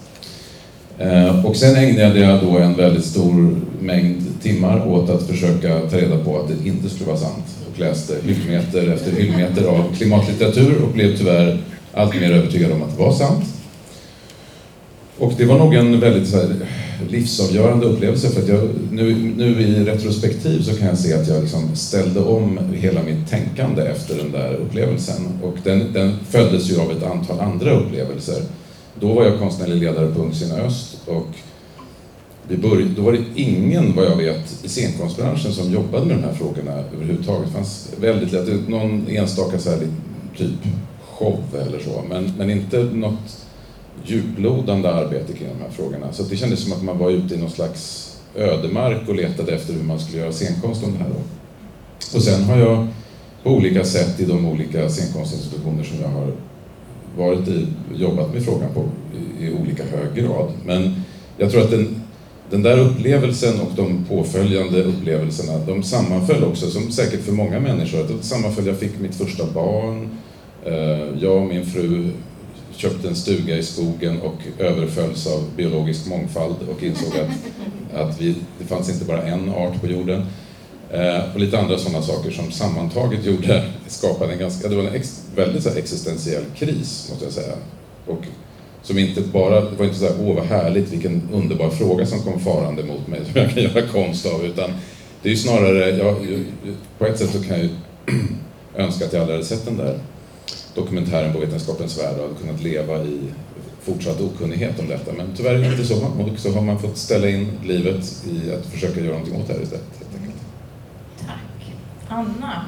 Eh, 0.99 1.45
och 1.45 1.55
sen 1.55 1.75
ägnade 1.75 2.19
jag 2.19 2.41
då 2.41 2.57
en 2.57 2.75
väldigt 2.75 3.05
stor 3.05 3.55
mängd 3.81 4.41
timmar 4.41 4.87
åt 4.87 5.09
att 5.09 5.23
försöka 5.27 5.79
ta 5.79 5.97
reda 5.97 6.23
på 6.23 6.39
att 6.39 6.47
det 6.47 6.69
inte 6.69 6.89
skulle 6.89 7.07
vara 7.07 7.17
sant 7.17 7.45
och 7.71 7.79
läste 7.79 8.15
hyllmeter 8.23 8.93
efter 8.93 9.11
hyllmeter 9.11 9.65
av 9.65 9.95
klimatlitteratur 9.97 10.83
och 10.83 10.93
blev 10.93 11.17
tyvärr 11.17 11.59
allt 11.93 12.15
mer 12.15 12.31
övertygad 12.31 12.71
om 12.71 12.83
att 12.83 12.97
det 12.97 13.03
var 13.03 13.13
sant. 13.13 13.45
Och 15.19 15.33
det 15.38 15.45
var 15.45 15.57
nog 15.59 15.74
en 15.74 16.00
väldigt 16.00 16.27
så 16.27 16.38
här, 16.38 16.55
livsavgörande 17.09 17.86
upplevelse 17.86 18.29
för 18.29 18.41
att 18.41 18.47
jag, 18.47 18.69
nu, 18.91 19.33
nu 19.38 19.62
i 19.62 19.86
retrospektiv 19.86 20.62
så 20.62 20.77
kan 20.77 20.88
jag 20.88 20.97
se 20.97 21.13
att 21.13 21.27
jag 21.27 21.41
liksom 21.41 21.75
ställde 21.75 22.19
om 22.19 22.59
hela 22.74 23.03
mitt 23.03 23.29
tänkande 23.29 23.81
efter 23.81 24.15
den 24.15 24.31
där 24.31 24.53
upplevelsen. 24.53 25.39
Och 25.43 25.55
den, 25.63 25.93
den 25.93 26.17
följdes 26.29 26.71
ju 26.71 26.79
av 26.79 26.91
ett 26.91 27.03
antal 27.03 27.39
andra 27.39 27.71
upplevelser. 27.71 28.41
Då 29.00 29.13
var 29.13 29.24
jag 29.24 29.39
konstnärlig 29.39 29.81
ledare 29.81 30.12
på 30.12 30.21
Ungsina 30.21 30.55
Öst 30.55 30.97
och 31.05 31.27
det 32.50 32.57
började, 32.57 32.93
då 32.95 33.01
var 33.01 33.12
det 33.12 33.41
ingen, 33.41 33.95
vad 33.95 34.05
jag 34.05 34.15
vet, 34.15 34.65
i 34.65 34.69
scenkonstbranschen 34.69 35.53
som 35.53 35.71
jobbade 35.71 36.05
med 36.05 36.17
de 36.17 36.24
här 36.24 36.33
frågorna 36.33 36.83
överhuvudtaget. 36.95 37.47
Det 37.47 37.53
fanns 37.53 37.89
väldigt 38.01 38.31
lätt, 38.31 38.69
någon 38.69 39.07
enstaka 39.09 39.59
så 39.59 39.69
här, 39.69 39.79
typ 40.38 40.50
show 41.01 41.39
eller 41.67 41.79
så, 41.79 42.03
men, 42.09 42.33
men 42.38 42.50
inte 42.50 42.83
något 42.83 43.46
djuplodande 44.09 44.89
arbete 44.89 45.33
kring 45.33 45.47
de 45.57 45.63
här 45.63 45.71
frågorna. 45.71 46.13
Så 46.13 46.23
det 46.23 46.37
kändes 46.37 46.63
som 46.63 46.73
att 46.73 46.83
man 46.83 46.97
var 46.97 47.09
ute 47.09 47.35
i 47.35 47.37
någon 47.37 47.49
slags 47.49 48.13
ödemark 48.35 49.09
och 49.09 49.15
letade 49.15 49.51
efter 49.51 49.73
hur 49.73 49.83
man 49.83 49.99
skulle 49.99 50.17
göra 50.17 50.31
scenkonst 50.31 50.83
om 50.83 50.91
det 50.91 50.97
här. 50.97 51.09
Då. 51.09 51.21
Och 52.17 52.23
sen 52.23 52.43
har 52.43 52.57
jag 52.57 52.87
på 53.43 53.49
olika 53.49 53.83
sätt 53.83 54.19
i 54.19 54.25
de 54.25 54.45
olika 54.45 54.89
scenkonstinstitutioner 54.89 55.83
som 55.83 56.01
jag 56.01 56.09
har 56.09 56.31
varit 57.17 57.47
i, 57.47 57.67
jobbat 57.95 58.33
med 58.33 58.43
frågan 58.45 58.73
på 58.73 58.83
i, 59.17 59.45
i 59.45 59.53
olika 59.53 59.83
hög 59.83 60.15
grad. 60.15 60.51
Men 60.65 61.01
jag 61.37 61.51
tror 61.51 61.61
att 61.61 61.71
den, 61.71 62.01
den 62.49 62.63
där 62.63 62.79
upplevelsen 62.79 63.61
och 63.61 63.71
de 63.75 64.05
påföljande 64.09 64.83
upplevelserna, 64.83 65.65
de 65.67 65.83
sammanföll 65.83 66.43
också, 66.43 66.69
som 66.69 66.91
säkert 66.91 67.21
för 67.21 67.31
många 67.31 67.59
människor, 67.59 68.01
att 68.01 68.25
sammanföll, 68.25 68.67
jag 68.67 68.77
fick 68.77 68.99
mitt 68.99 69.15
första 69.15 69.45
barn, 69.53 70.09
eh, 70.65 71.21
jag 71.21 71.37
och 71.37 71.47
min 71.47 71.65
fru 71.65 72.11
köpte 72.77 73.07
en 73.07 73.15
stuga 73.15 73.57
i 73.57 73.63
skogen 73.63 74.22
och 74.22 74.36
överfölls 74.60 75.27
av 75.27 75.43
biologisk 75.55 76.07
mångfald 76.07 76.55
och 76.69 76.84
insåg 76.84 77.13
att, 77.17 78.01
att 78.01 78.22
vi, 78.22 78.36
det 78.60 78.65
fanns 78.65 78.89
inte 78.89 79.05
bara 79.05 79.22
en 79.22 79.50
art 79.50 79.81
på 79.81 79.88
jorden. 79.88 80.25
Eh, 80.91 81.34
och 81.34 81.39
lite 81.39 81.60
andra 81.60 81.77
sådana 81.77 82.01
saker 82.01 82.31
som 82.31 82.51
sammantaget 82.51 83.25
gjorde, 83.25 83.63
skapade 83.88 84.34
en 84.34 84.39
ganska, 84.39 84.67
det 84.67 84.75
var 84.75 84.84
en 84.84 84.96
ex, 84.96 85.24
väldigt 85.36 85.63
så 85.63 85.69
existentiell 85.69 86.43
kris 86.55 87.07
måste 87.10 87.25
jag 87.25 87.34
säga. 87.34 87.55
Och 88.05 88.22
som 88.81 88.98
inte 88.98 89.22
bara, 89.22 89.62
det 89.62 89.75
var 89.77 89.86
inte 89.86 90.00
så 90.00 90.05
här, 90.05 90.15
åh 90.22 90.36
vad 90.36 90.46
härligt, 90.46 90.93
vilken 90.93 91.29
underbar 91.34 91.69
fråga 91.69 92.05
som 92.05 92.22
kom 92.22 92.39
farande 92.39 92.84
mot 92.84 93.07
mig 93.07 93.19
som 93.25 93.41
jag 93.41 93.53
kan 93.53 93.63
göra 93.63 93.88
konst 93.88 94.25
av, 94.25 94.46
utan 94.46 94.69
det 95.22 95.29
är 95.29 95.31
ju 95.31 95.38
snarare, 95.38 95.89
jag, 95.89 96.15
på 96.98 97.05
ett 97.05 97.19
sätt 97.19 97.31
så 97.31 97.43
kan 97.43 97.57
jag 97.57 97.63
ju 97.63 97.69
önska 98.75 99.05
att 99.05 99.13
jag 99.13 99.22
aldrig 99.22 99.38
hade 99.38 99.48
sett 99.48 99.65
den 99.65 99.77
där 99.77 100.00
dokumentären 100.77 101.34
på 101.34 101.39
Vetenskapens 101.39 102.00
Värld 102.00 102.17
och 102.19 102.39
kunnat 102.41 102.62
leva 102.62 103.03
i 103.03 103.19
fortsatt 103.81 104.22
okunnighet 104.22 104.79
om 104.79 104.88
detta. 104.88 105.13
Men 105.13 105.27
tyvärr 105.36 105.53
är 105.55 105.60
det 105.60 105.67
inte 105.67 105.86
så. 105.86 106.05
Och 106.05 106.39
så 106.39 106.51
har 106.51 106.62
man 106.62 106.79
fått 106.79 106.98
ställa 106.98 107.29
in 107.29 107.51
livet 107.63 108.25
i 108.25 108.53
att 108.53 108.65
försöka 108.65 109.00
göra 109.00 109.12
någonting 109.12 109.41
åt 109.41 109.48
det 109.48 109.53
här 109.53 109.62
istället. 109.62 109.86
Tack. 111.19 111.74
Anna. 112.07 112.65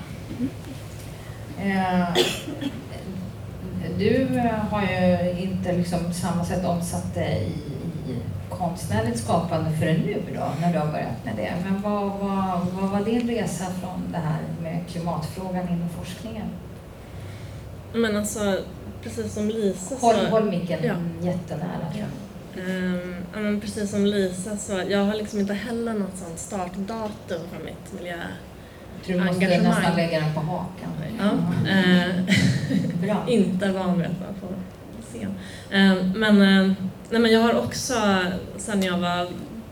Eh, 1.61 2.07
du 3.97 4.37
eh, 4.37 4.45
har 4.45 4.81
ju 4.81 5.31
inte 5.41 5.77
liksom 5.77 6.13
samma 6.13 6.45
sätt 6.45 6.65
omsatt 6.65 7.15
dig 7.15 7.51
i, 8.07 8.11
i 8.11 8.15
konstnärligt 8.49 9.19
skapande 9.19 9.71
förrän 9.71 9.95
nu 9.95 10.21
då, 10.35 10.47
när 10.61 10.73
du 10.73 10.79
har 10.79 10.87
börjat 10.87 11.25
med 11.25 11.35
det. 11.35 11.53
Men 11.63 11.81
vad, 11.81 12.01
vad, 12.19 12.67
vad 12.81 12.89
var 12.89 13.05
din 13.05 13.27
resa 13.27 13.65
från 13.65 14.11
det 14.11 14.17
här 14.17 14.41
med 14.61 14.87
klimatfrågan 14.87 15.69
inom 15.69 15.89
forskningen? 15.89 16.47
Men 17.93 18.17
alltså, 18.17 18.57
precis 19.03 19.33
som 19.33 19.49
Lisa 19.49 19.95
så... 19.95 20.05
Håll, 20.05 20.25
håll 20.25 20.49
micken 20.49 20.79
ja. 20.83 20.95
jättenära. 21.21 21.93
Ja. 21.99 22.05
Um, 22.61 23.15
men 23.33 23.61
precis 23.61 23.91
som 23.91 24.05
Lisa 24.05 24.57
så, 24.57 24.83
jag 24.89 25.05
har 25.05 25.15
liksom 25.15 25.39
inte 25.39 25.53
heller 25.53 25.93
något 25.93 26.17
sånt 26.17 26.39
startdatum 26.39 27.41
för 27.51 27.65
mitt 27.65 27.93
miljö 27.99 28.17
du 29.05 29.19
måste 29.19 29.61
nästan 29.61 29.95
lägga 29.95 30.19
den 30.19 30.33
på 30.33 30.39
hakan. 30.39 30.89
Ja. 31.19 31.29
Mm. 31.69 33.09
Uh, 33.09 33.19
inte 33.27 33.71
van 33.71 33.97
vid 33.97 34.07
att 34.07 34.19
vara 34.21 34.33
på 34.41 34.47
scen. 35.01 35.33
Uh, 35.73 36.15
men, 36.15 36.41
uh, 36.41 36.73
nej, 37.09 37.21
men 37.21 37.31
jag 37.31 37.39
har 37.39 37.53
också, 37.53 37.93
sen 38.57 38.83
jag 38.83 38.97
var 38.97 39.27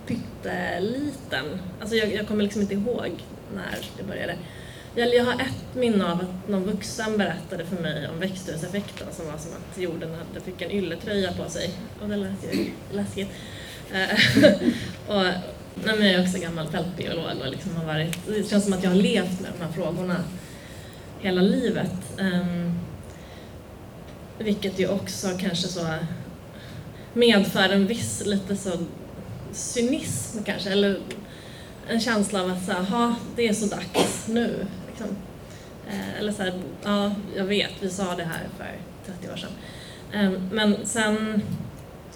pytteliten, 0.07 1.45
alltså 1.81 1.95
jag, 1.95 2.13
jag 2.13 2.27
kommer 2.27 2.43
liksom 2.43 2.62
inte 2.62 2.74
ihåg 2.74 3.12
när 3.55 3.77
det 3.97 4.03
började, 4.03 4.36
jag 5.06 5.25
har 5.25 5.34
ett 5.34 5.75
minne 5.75 6.12
av 6.12 6.20
att 6.22 6.50
någon 6.50 6.63
vuxen 6.63 7.18
berättade 7.18 7.66
för 7.66 7.82
mig 7.82 8.10
om 8.10 8.20
växthuseffekten 8.20 9.08
som 9.12 9.25
var 9.25 9.38
som 9.38 9.51
att 9.51 9.77
jorden 9.77 10.10
hade, 10.10 10.46
fick 10.46 10.62
en 10.62 10.72
ylletröja 10.72 11.34
på 11.34 11.50
sig. 11.50 11.72
Och 12.01 12.10
det 12.10 12.16
lät 12.16 12.54
ju 12.54 12.72
läskigt. 12.92 13.30
Eh, 13.94 14.44
och, 15.08 15.24
nej, 15.86 15.96
men 15.98 16.06
jag 16.06 16.13
är 16.13 16.24
också 16.24 16.39
gammal 16.39 16.68
fältbiolog 16.68 17.25
och 17.42 17.51
liksom 17.51 17.75
har 17.75 17.86
varit, 17.86 18.18
det 18.27 18.50
känns 18.50 18.63
som 18.63 18.74
att 18.74 18.84
jag 18.84 18.89
har 18.89 18.98
levt 18.98 19.42
med 19.42 19.51
de 19.60 19.66
här 19.66 19.72
frågorna 19.72 20.24
hela 21.22 21.42
livet. 21.42 21.92
Um, 22.18 22.80
vilket 24.38 24.80
ju 24.80 24.88
också 24.88 25.27
kanske 25.39 25.68
så 25.68 25.96
medför 27.13 27.70
en 27.70 27.88
viss 27.88 28.25
lite 28.25 28.56
så 28.56 28.72
cynism 29.51 30.44
kanske, 30.44 30.70
eller 30.70 31.00
en 31.88 32.00
känsla 32.00 32.44
av 32.44 32.51
att 32.51 32.66
så 32.66 32.72
här, 32.72 33.16
det 33.36 33.48
är 33.48 33.54
så 33.54 33.66
dags 33.66 34.27
nu. 34.27 34.66
Liksom. 35.00 35.16
Eh, 35.89 36.20
eller 36.20 36.32
så 36.32 36.44
här, 36.44 36.54
ja, 36.84 37.12
jag 37.36 37.44
vet, 37.44 37.72
vi 37.80 37.89
sa 37.89 38.16
det 38.16 38.24
här 38.24 38.48
för 38.58 38.72
30 39.13 39.34
år 39.34 39.38
sedan. 39.38 39.50
Eh, 40.13 40.42
men 40.51 40.86
sen, 40.86 41.42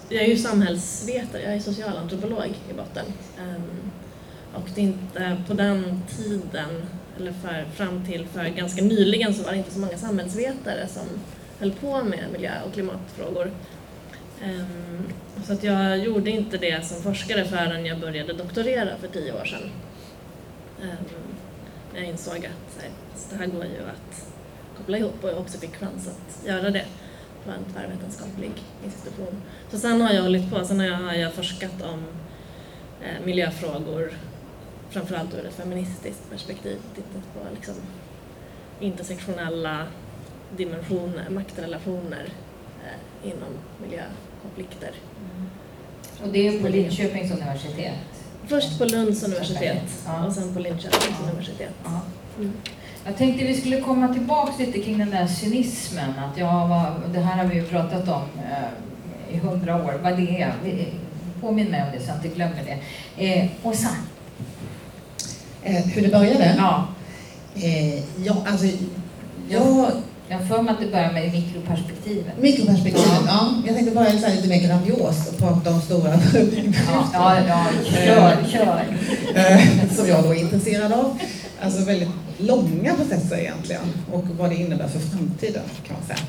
jag 0.08 0.22
är 0.22 0.28
ju 0.28 0.36
samhällsvetare, 0.36 1.42
jag 1.42 1.54
är 1.54 1.60
socialantropolog 1.60 2.54
i 2.70 2.72
botten. 2.72 3.06
Eh, 3.38 3.62
och 4.54 4.68
det 4.74 4.80
är 4.80 4.84
inte 4.84 5.36
på 5.48 5.54
den 5.54 6.02
tiden, 6.16 6.82
eller 7.16 7.32
för, 7.32 7.64
fram 7.74 8.04
till 8.06 8.26
för 8.26 8.44
ganska 8.44 8.82
nyligen, 8.84 9.34
så 9.34 9.42
var 9.42 9.52
det 9.52 9.58
inte 9.58 9.70
så 9.70 9.80
många 9.80 9.98
samhällsvetare 9.98 10.88
som 10.88 11.06
höll 11.58 11.72
på 11.72 12.02
med 12.04 12.24
miljö 12.32 12.52
och 12.66 12.72
klimatfrågor. 12.72 13.50
Ehm, 14.44 15.08
så 15.46 15.52
att 15.52 15.62
jag 15.64 15.98
gjorde 15.98 16.30
inte 16.30 16.58
det 16.58 16.86
som 16.86 17.02
forskare 17.02 17.44
förrän 17.44 17.86
jag 17.86 18.00
började 18.00 18.32
doktorera 18.32 18.96
för 19.00 19.08
tio 19.08 19.32
år 19.32 19.44
sedan. 19.44 19.70
Ehm, 20.82 21.31
jag 21.94 22.04
insåg 22.04 22.36
att 22.36 22.82
här, 22.82 22.90
det 23.30 23.36
här 23.36 23.46
går 23.46 23.64
ju 23.64 23.78
att 23.78 24.26
koppla 24.76 24.98
ihop 24.98 25.24
och 25.24 25.28
jag 25.28 25.38
också 25.38 25.58
fick 25.58 25.76
chans 25.76 26.08
att 26.08 26.46
göra 26.46 26.70
det 26.70 26.84
på 27.44 27.50
en 27.50 27.64
tvärvetenskaplig 27.72 28.52
institution. 28.84 29.42
Så 29.70 29.78
sen 29.78 30.00
har 30.00 30.12
jag 30.12 30.22
hållit 30.22 30.50
på, 30.50 30.64
sen 30.64 30.80
har 30.80 30.86
jag, 30.86 30.96
har 30.96 31.14
jag 31.14 31.32
forskat 31.32 31.82
om 31.82 32.04
eh, 33.02 33.26
miljöfrågor 33.26 34.12
framförallt 34.90 35.34
ur 35.34 35.46
ett 35.46 35.54
feministiskt 35.54 36.30
perspektiv, 36.30 36.78
tittat 36.94 37.34
på 37.34 37.54
liksom, 37.54 37.74
intersektionella 38.80 39.86
dimensioner, 40.56 41.30
maktrelationer 41.30 42.28
eh, 42.84 43.28
inom 43.30 43.58
miljökonflikter. 43.82 44.90
Mm. 44.90 45.50
Och 46.22 46.28
det 46.32 46.48
är 46.48 46.62
på 46.62 46.68
Linköpings 46.68 47.32
universitet? 47.32 48.11
Först 48.46 48.78
på 48.78 48.84
Lunds 48.84 49.22
universitet 49.22 49.82
ja. 50.06 50.26
och 50.26 50.32
sen 50.32 50.54
på 50.54 50.60
Linköpings 50.60 51.16
ja. 51.20 51.30
universitet. 51.30 51.74
Ja. 51.84 52.00
Mm. 52.38 52.52
Jag 53.04 53.16
tänkte 53.16 53.44
vi 53.44 53.54
skulle 53.54 53.80
komma 53.80 54.14
tillbaka 54.14 54.52
lite 54.58 54.78
kring 54.78 54.98
den 54.98 55.10
där 55.10 55.26
cynismen. 55.26 56.10
Att 56.18 56.38
jag 56.38 56.68
var, 56.68 56.92
det 57.12 57.20
här 57.20 57.36
har 57.36 57.44
vi 57.44 57.56
ju 57.56 57.64
pratat 57.64 58.08
om 58.08 58.22
eh, 58.38 59.34
i 59.34 59.38
hundra 59.38 59.84
år, 59.84 60.00
vad 60.02 60.16
det 60.16 60.42
är. 60.42 60.52
Påminn 61.40 61.70
mig 61.70 61.82
om 61.82 61.88
det 61.92 61.98
så 61.98 62.10
att 62.10 62.16
jag 62.16 62.24
inte 62.24 62.36
glömmer 62.36 62.64
det. 62.64 62.78
Eh, 63.26 63.48
och 63.62 63.74
sen? 63.74 63.96
Eh, 65.62 65.84
hur 65.84 66.02
det 66.02 66.08
började? 66.08 66.54
Ja. 66.58 66.86
Eh, 67.54 68.24
ja, 68.24 68.44
alltså, 68.46 68.66
jag 69.48 69.92
jag 70.32 70.38
har 70.38 70.46
för 70.46 70.62
mig 70.62 70.74
att 70.74 70.80
det 70.80 70.86
börjar 70.86 71.12
med 71.12 71.32
mikroperspektivet. 71.32 72.38
Mikroperspektivet, 72.40 73.08
ja. 73.08 73.22
ja. 73.26 73.62
Jag 73.66 73.76
tänkte 73.76 73.94
börja 73.94 74.12
lite 74.12 74.48
mer 74.48 74.60
grandiost 74.60 75.28
och 75.28 75.38
prata 75.38 75.70
om 75.70 75.80
stora 75.80 76.10
ja, 76.10 77.08
ja, 77.12 77.40
ja, 77.48 77.66
kör, 77.84 78.36
kör. 78.52 78.96
Eh, 79.34 79.94
som 79.96 80.08
jag 80.08 80.24
då 80.24 80.34
är 80.34 80.40
intresserad 80.40 80.92
av. 80.92 81.18
Alltså 81.62 81.84
väldigt 81.84 82.08
långa 82.38 82.94
processer 82.94 83.36
egentligen 83.36 83.82
och 84.12 84.24
vad 84.38 84.50
det 84.50 84.56
innebär 84.56 84.88
för 84.88 84.98
framtiden 84.98 85.62
kan 85.86 85.96
man 85.96 86.06
säga. 86.06 86.26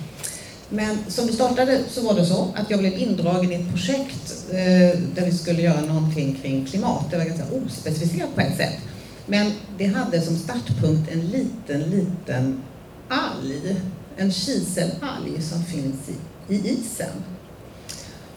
Men 0.70 0.98
som 1.08 1.28
det 1.28 1.34
startade 1.34 1.80
så 1.90 2.02
var 2.02 2.14
det 2.14 2.26
så 2.26 2.48
att 2.56 2.70
jag 2.70 2.80
blev 2.80 2.94
indragen 2.94 3.52
i 3.52 3.56
ett 3.56 3.70
projekt 3.70 4.46
eh, 4.50 5.00
där 5.16 5.26
vi 5.26 5.32
skulle 5.32 5.62
göra 5.62 5.82
någonting 5.82 6.40
kring 6.42 6.66
klimat. 6.66 7.12
Det 7.12 7.18
var 7.18 7.26
ganska 7.26 7.46
ospecificerat 7.66 8.36
på 8.36 8.42
ett 8.42 8.58
sätt. 8.58 8.78
Men 9.26 9.52
det 9.78 9.86
hade 9.86 10.22
som 10.22 10.36
startpunkt 10.36 11.12
en 11.12 11.22
liten, 11.22 11.82
liten 11.82 12.64
alg, 13.10 13.76
en 14.18 14.32
kiselalg 14.32 15.42
som 15.42 15.64
finns 15.64 16.10
i, 16.10 16.16
i 16.56 16.70
isen. 16.70 17.24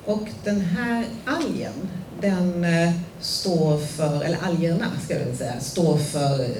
Och 0.05 0.29
den 0.45 0.61
här 0.61 1.05
algen, 1.25 1.89
den 2.21 2.65
eh, 2.65 2.93
står 3.21 3.79
för, 3.79 4.23
eller 4.23 4.39
algerna 4.43 4.91
ska 5.05 5.19
jag 5.19 5.27
väl 5.27 5.37
säga, 5.37 5.61
står 5.61 5.99
för 5.99 6.41
eh, 6.41 6.51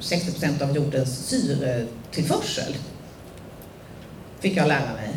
60 0.00 0.32
procent 0.32 0.62
av 0.62 0.76
jordens 0.76 1.26
syretillförsel. 1.26 2.76
Fick 4.40 4.56
jag 4.56 4.68
lära 4.68 4.92
mig. 4.94 5.10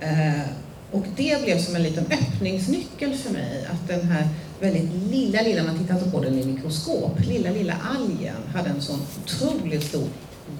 Eh, 0.00 0.42
och 0.90 1.04
det 1.16 1.42
blev 1.44 1.58
som 1.58 1.76
en 1.76 1.82
liten 1.82 2.04
öppningsnyckel 2.06 3.14
för 3.14 3.32
mig, 3.32 3.66
att 3.70 3.88
den 3.88 4.02
här 4.02 4.28
väldigt 4.60 4.90
lilla, 5.10 5.42
lilla, 5.42 5.62
man 5.62 5.78
tittar 5.78 5.94
inte 5.94 6.10
på 6.10 6.20
den 6.20 6.38
i 6.38 6.46
mikroskop, 6.46 7.20
lilla, 7.20 7.50
lilla 7.50 7.74
algen 7.96 8.36
hade 8.54 8.70
en 8.70 8.82
sån 8.82 9.00
otroligt 9.24 9.84
stor 9.84 10.08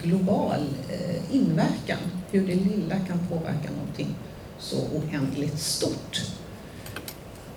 global 0.03 0.61
eh, 0.91 1.37
inverkan. 1.37 1.99
Hur 2.31 2.47
det 2.47 2.55
lilla 2.55 2.99
kan 2.99 3.19
påverka 3.29 3.71
någonting 3.79 4.15
så 4.59 4.77
oändligt 4.77 5.59
stort. 5.59 6.21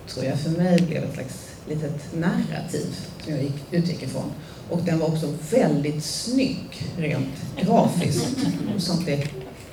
Tror 0.08 0.24
jag 0.24 0.40
för 0.40 0.50
mig 0.50 0.82
blev 0.82 1.04
ett 1.04 1.14
slags 1.14 1.48
litet 1.68 2.14
narrativ 2.14 2.96
som 3.24 3.32
jag 3.32 3.42
gick, 3.42 3.54
utgick 3.70 4.02
ifrån. 4.02 4.32
Och 4.70 4.82
den 4.82 4.98
var 4.98 5.08
också 5.08 5.34
väldigt 5.50 6.04
snygg 6.04 6.82
rent 6.98 7.42
grafiskt. 7.56 8.36
Sånt 8.78 9.08
är 9.08 9.28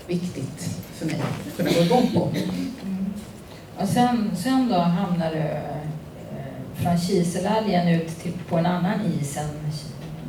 viktigt 0.07 0.69
för 0.93 1.05
mig 1.05 1.21
att 1.21 1.57
kunna 1.57 1.69
gå 1.71 1.79
igång 1.79 2.11
på. 2.13 2.29
Mm. 2.83 3.13
Och 3.77 3.87
sen, 3.87 4.31
sen 4.43 4.69
då 4.69 4.79
hamnade 4.79 5.35
du 5.35 5.39
eh, 5.39 6.83
från 6.83 6.97
kiselalgen 6.97 7.87
ut 7.87 8.19
till, 8.21 8.33
på 8.49 8.57
en 8.57 8.65
annan 8.65 8.99
is 9.21 9.37
än 9.37 9.49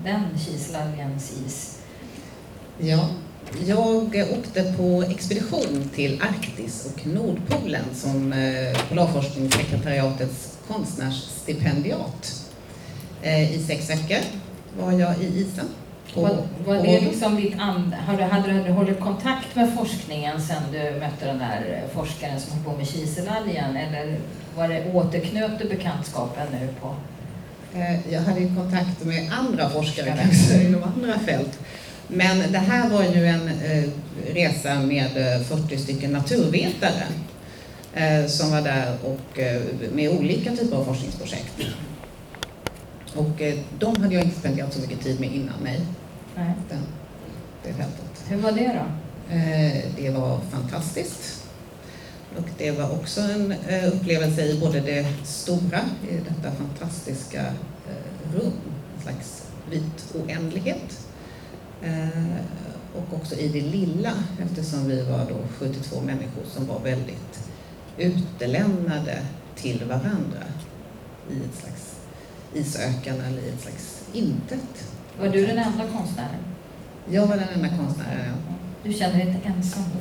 den 0.04 0.38
kiselalgens 0.38 1.32
is. 1.46 1.69
Ja, 2.82 3.08
jag 3.66 4.14
åkte 4.38 4.74
på 4.76 5.02
expedition 5.02 5.90
till 5.94 6.22
Arktis 6.22 6.86
och 6.86 7.06
Nordpolen 7.06 7.84
som 7.94 8.32
eh, 8.32 8.88
Polarforskningssekretariatets 8.88 10.58
konstnärsstipendiat. 10.68 12.46
Eh, 13.22 13.52
I 13.54 13.64
sex 13.66 13.90
veckor 13.90 14.18
var 14.80 14.92
jag 14.92 15.18
i 15.22 15.26
isen. 15.26 15.66
Var, 16.14 16.36
var 16.66 16.74
det 16.74 17.00
liksom 17.00 17.36
ditt 17.36 17.54
and, 17.58 17.94
hade, 17.94 18.24
hade 18.24 18.52
du 18.52 18.72
hållit 18.72 19.00
kontakt 19.00 19.56
med 19.56 19.74
forskningen 19.74 20.40
sen 20.40 20.62
du 20.72 20.78
mötte 20.78 21.26
den 21.26 21.38
där 21.38 21.84
forskaren 21.94 22.40
som 22.40 22.52
höll 22.52 22.64
på 22.64 22.76
med 22.76 22.88
kiselalgen 22.88 23.76
eller 23.76 24.18
var 24.56 24.68
det 24.68 24.92
återknöt 24.94 25.58
du 25.58 25.68
bekantskapen 25.68 26.46
nu 26.52 26.68
på? 26.80 26.94
Eh, 27.78 28.12
jag 28.12 28.20
hade 28.20 28.40
kontakt 28.40 29.04
med 29.04 29.32
andra 29.32 29.68
forskare 29.70 30.14
kanske 30.22 30.62
inom 30.62 30.82
andra 30.82 31.18
fält. 31.18 31.58
Men 32.12 32.52
det 32.52 32.58
här 32.58 32.88
var 32.88 33.02
ju 33.02 33.26
en 33.26 33.48
eh, 33.48 33.84
resa 34.34 34.80
med 34.80 35.10
40 35.46 35.74
eh, 35.74 35.80
stycken 35.80 36.12
naturvetare 36.12 37.04
som 38.28 38.50
var 38.50 38.62
där 38.62 38.96
och 39.04 39.40
med 39.92 40.10
olika 40.10 40.56
typer 40.56 40.76
av 40.76 40.84
forskningsprojekt. 40.84 41.60
Och 43.14 43.42
de 43.78 44.02
hade 44.02 44.14
jag 44.14 44.24
inte 44.24 44.38
spenderat 44.38 44.74
så 44.74 44.80
mycket 44.80 45.00
tid 45.00 45.20
med 45.20 45.34
innan 45.34 45.60
mig. 45.62 45.80
Nej. 46.36 46.52
Den, 46.68 46.82
det 47.62 47.72
fältet. 47.72 48.24
Hur 48.28 48.36
var 48.36 48.52
det 48.52 48.66
då? 48.66 48.84
Det 49.96 50.10
var 50.10 50.40
fantastiskt. 50.50 51.44
Och 52.36 52.48
det 52.58 52.70
var 52.70 52.90
också 52.90 53.20
en 53.20 53.54
upplevelse 53.92 54.42
i 54.42 54.60
både 54.60 54.80
det 54.80 55.06
stora, 55.24 55.80
i 56.10 56.14
detta 56.14 56.56
fantastiska 56.56 57.44
rum, 58.34 58.52
en 58.96 59.02
slags 59.02 59.42
vit 59.70 60.14
oändlighet. 60.14 60.99
Eh, 61.82 62.44
och 62.94 63.16
också 63.16 63.34
i 63.34 63.48
det 63.48 63.60
lilla 63.60 64.12
eftersom 64.42 64.88
vi 64.88 65.02
var 65.02 65.18
då 65.18 65.38
72 65.58 66.00
människor 66.00 66.42
som 66.54 66.66
var 66.66 66.80
väldigt 66.80 67.50
utelämnade 67.98 69.18
till 69.56 69.84
varandra 69.84 70.42
i 71.30 71.36
ett 71.36 71.60
slags 71.60 71.96
isöken 72.54 73.20
eller 73.20 73.42
i 73.42 73.48
ett 73.48 73.60
slags 73.60 74.02
intet. 74.12 74.90
Var 75.20 75.28
du 75.28 75.46
den 75.46 75.58
enda 75.58 75.84
konstnären? 75.96 76.40
Jag 77.10 77.26
var 77.26 77.36
den 77.36 77.48
enda 77.48 77.68
konstnären, 77.68 78.26
ja. 78.26 78.54
Du 78.84 78.92
känner 78.92 79.18
dig 79.18 79.28
inte 79.28 79.48
ensam 79.48 79.82
då? 79.92 80.00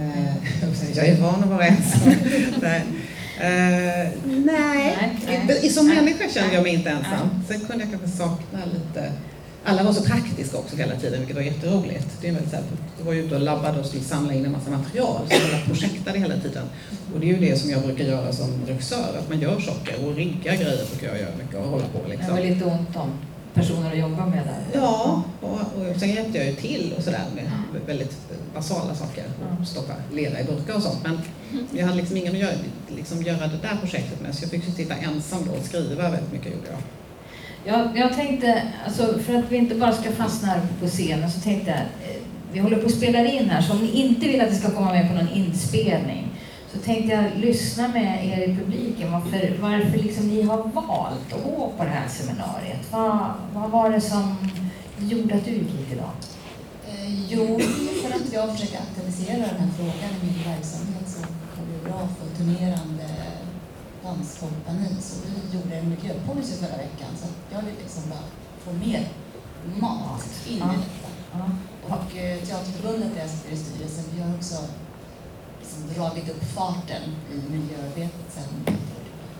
Eh, 0.00 0.94
jag 0.96 1.06
är 1.06 1.20
van 1.20 1.42
att 1.42 1.50
vara 1.50 1.66
ensam. 1.66 2.12
nej, 2.60 2.86
nej. 4.26 5.16
nej. 5.46 5.70
som 5.70 5.88
människa 5.88 6.28
kände 6.28 6.54
jag 6.54 6.62
mig 6.62 6.74
inte 6.74 6.90
ensam. 6.90 7.28
Sen 7.48 7.60
kunde 7.60 7.84
jag 7.84 7.90
kanske 7.92 8.18
sakna 8.18 8.58
lite 8.64 9.12
alla 9.64 9.82
var 9.82 9.92
så 9.92 10.02
praktiska 10.04 10.58
också 10.58 10.76
hela 10.76 10.96
tiden, 10.96 11.18
vilket 11.18 11.36
var 11.36 11.42
jätteroligt. 11.42 12.06
Det, 12.20 12.28
är 12.28 12.32
väldigt 12.32 12.50
så 12.50 12.56
här, 12.56 12.64
jag 12.98 13.04
var 13.04 13.12
ju 13.12 13.24
ute 13.24 13.34
och 13.34 13.40
labbade 13.40 13.80
och 13.80 13.86
skulle 13.86 14.02
samla 14.02 14.34
in 14.34 14.44
en 14.44 14.52
massa 14.52 14.70
material, 14.70 15.20
så 15.28 15.34
jag 15.52 15.64
projektade 15.64 16.18
hela 16.18 16.36
tiden. 16.36 16.66
Och 17.14 17.20
det 17.20 17.26
är 17.26 17.34
ju 17.34 17.50
det 17.50 17.56
som 17.56 17.70
jag 17.70 17.82
brukar 17.82 18.04
göra 18.04 18.32
som 18.32 18.50
regissör, 18.66 19.18
att 19.18 19.28
man 19.28 19.40
gör 19.40 19.60
saker 19.60 20.06
och 20.06 20.14
riggar 20.14 20.56
grejer 20.56 20.86
brukar 20.90 21.06
jag 21.08 21.20
göra 21.20 21.36
mycket 21.38 21.56
och 21.56 21.68
hålla 21.68 21.84
på 21.84 22.08
liksom. 22.08 22.26
Det 22.26 22.32
var 22.42 22.48
lite 22.48 22.64
ont 22.64 22.96
om 22.96 23.10
personer 23.54 23.92
att 23.92 23.98
jobba 23.98 24.26
med 24.26 24.44
där? 24.46 24.80
Ja, 24.80 25.22
och, 25.40 25.50
och 25.50 26.00
sen 26.00 26.08
hjälpte 26.08 26.38
jag 26.38 26.46
ju 26.46 26.54
till 26.54 26.94
och 26.96 27.04
sådär 27.04 27.24
med 27.34 27.50
väldigt 27.86 28.16
basala 28.54 28.94
saker. 28.94 29.24
Och 29.60 29.66
stoppa 29.66 29.92
lera 30.12 30.40
i 30.40 30.44
burkar 30.44 30.74
och 30.74 30.82
sånt. 30.82 30.98
Men 31.02 31.18
jag 31.72 31.86
hade 31.86 31.96
liksom 31.96 32.16
ingen 32.16 32.32
att 32.32 32.38
göra, 32.38 32.54
liksom 32.96 33.22
göra 33.22 33.46
det 33.46 33.58
där 33.62 33.76
projektet 33.80 34.20
med, 34.22 34.34
så 34.34 34.44
jag 34.44 34.50
fick 34.50 34.64
sitta 34.76 34.94
ensam 34.94 35.40
då 35.46 35.52
och 35.58 35.64
skriva 35.64 36.10
väldigt 36.10 36.32
mycket 36.32 36.52
gjorde 36.52 36.66
jag. 36.70 36.78
Jag, 37.66 37.98
jag 37.98 38.12
tänkte, 38.12 38.62
alltså 38.84 39.18
för 39.18 39.34
att 39.34 39.52
vi 39.52 39.56
inte 39.56 39.74
bara 39.74 39.92
ska 39.92 40.12
fastna 40.12 40.48
här 40.48 40.60
på 40.80 40.86
scenen, 40.86 41.30
så 41.30 41.40
tänkte 41.40 41.70
jag, 41.70 42.10
eh, 42.10 42.22
vi 42.52 42.58
håller 42.58 42.76
på 42.76 42.86
att 42.86 42.92
spela 42.92 43.26
in 43.26 43.50
här, 43.50 43.62
så 43.62 43.72
om 43.72 43.78
ni 43.78 43.90
inte 43.90 44.26
vill 44.26 44.40
att 44.40 44.48
det 44.48 44.54
ska 44.54 44.70
komma 44.70 44.92
med 44.92 45.08
på 45.08 45.14
någon 45.14 45.28
inspelning, 45.28 46.28
så 46.72 46.78
tänkte 46.78 47.12
jag 47.12 47.24
lyssna 47.36 47.88
med 47.88 48.26
er 48.26 48.48
i 48.48 48.56
publiken 48.56 49.12
varför, 49.12 49.56
varför 49.60 49.98
liksom 49.98 50.28
ni 50.28 50.42
har 50.42 50.56
valt 50.56 51.32
att 51.32 51.44
gå 51.44 51.72
på 51.78 51.84
det 51.84 51.90
här 51.90 52.08
seminariet. 52.08 52.80
Vad, 52.90 53.18
vad 53.54 53.70
var 53.70 53.90
det 53.90 54.00
som 54.00 54.36
gjorde 54.98 55.34
att 55.34 55.44
du 55.44 55.50
gick 55.50 55.70
hit 55.70 55.92
idag? 55.92 56.10
Eh, 56.88 57.32
jo, 57.32 57.60
för 58.02 58.16
att 58.16 58.32
jag 58.32 58.52
försöker 58.52 58.78
aktualisera 58.78 59.36
den 59.36 59.60
här 59.60 59.68
frågan 59.76 60.10
i 60.22 60.26
min 60.26 60.52
verksamhet 60.52 61.06
som 61.06 61.24
koreograf 61.54 62.10
och 62.22 62.38
turnerande 62.38 63.13
danskompani 64.04 64.88
så 65.00 65.16
vi 65.26 65.56
gjorde 65.58 65.76
en 65.76 65.88
miljöpolicy 65.88 66.56
förra 66.56 66.76
veckan 66.76 67.10
så 67.16 67.26
jag 67.54 67.62
vill 67.62 67.74
liksom 67.82 68.02
bara 68.10 68.26
få 68.64 68.72
mer 68.86 69.08
mat 69.80 70.46
in 70.48 70.56
i 70.56 70.58
detta. 70.58 71.08
Ja. 71.32 71.50
Och 71.82 72.16
eh, 72.16 72.38
Teaterförbundet 72.44 73.14
där 73.14 73.20
jag 73.20 73.30
sitter 73.30 73.52
i 73.52 73.56
styrelsen, 73.56 74.04
vi 74.14 74.22
har 74.22 74.34
också 74.34 74.56
liksom 75.60 75.82
dragit 75.94 76.28
upp 76.28 76.44
farten 76.44 77.02
i 77.32 77.50
miljöarbetet 77.50 78.26
sen 78.28 78.76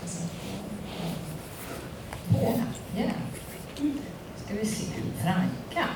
så, 0.07 0.22
ja. 2.29 2.50
Ja. 2.96 3.11
Ska 4.44 4.55
vi 4.55 4.66
se. 4.66 4.85
Franka 5.22 5.88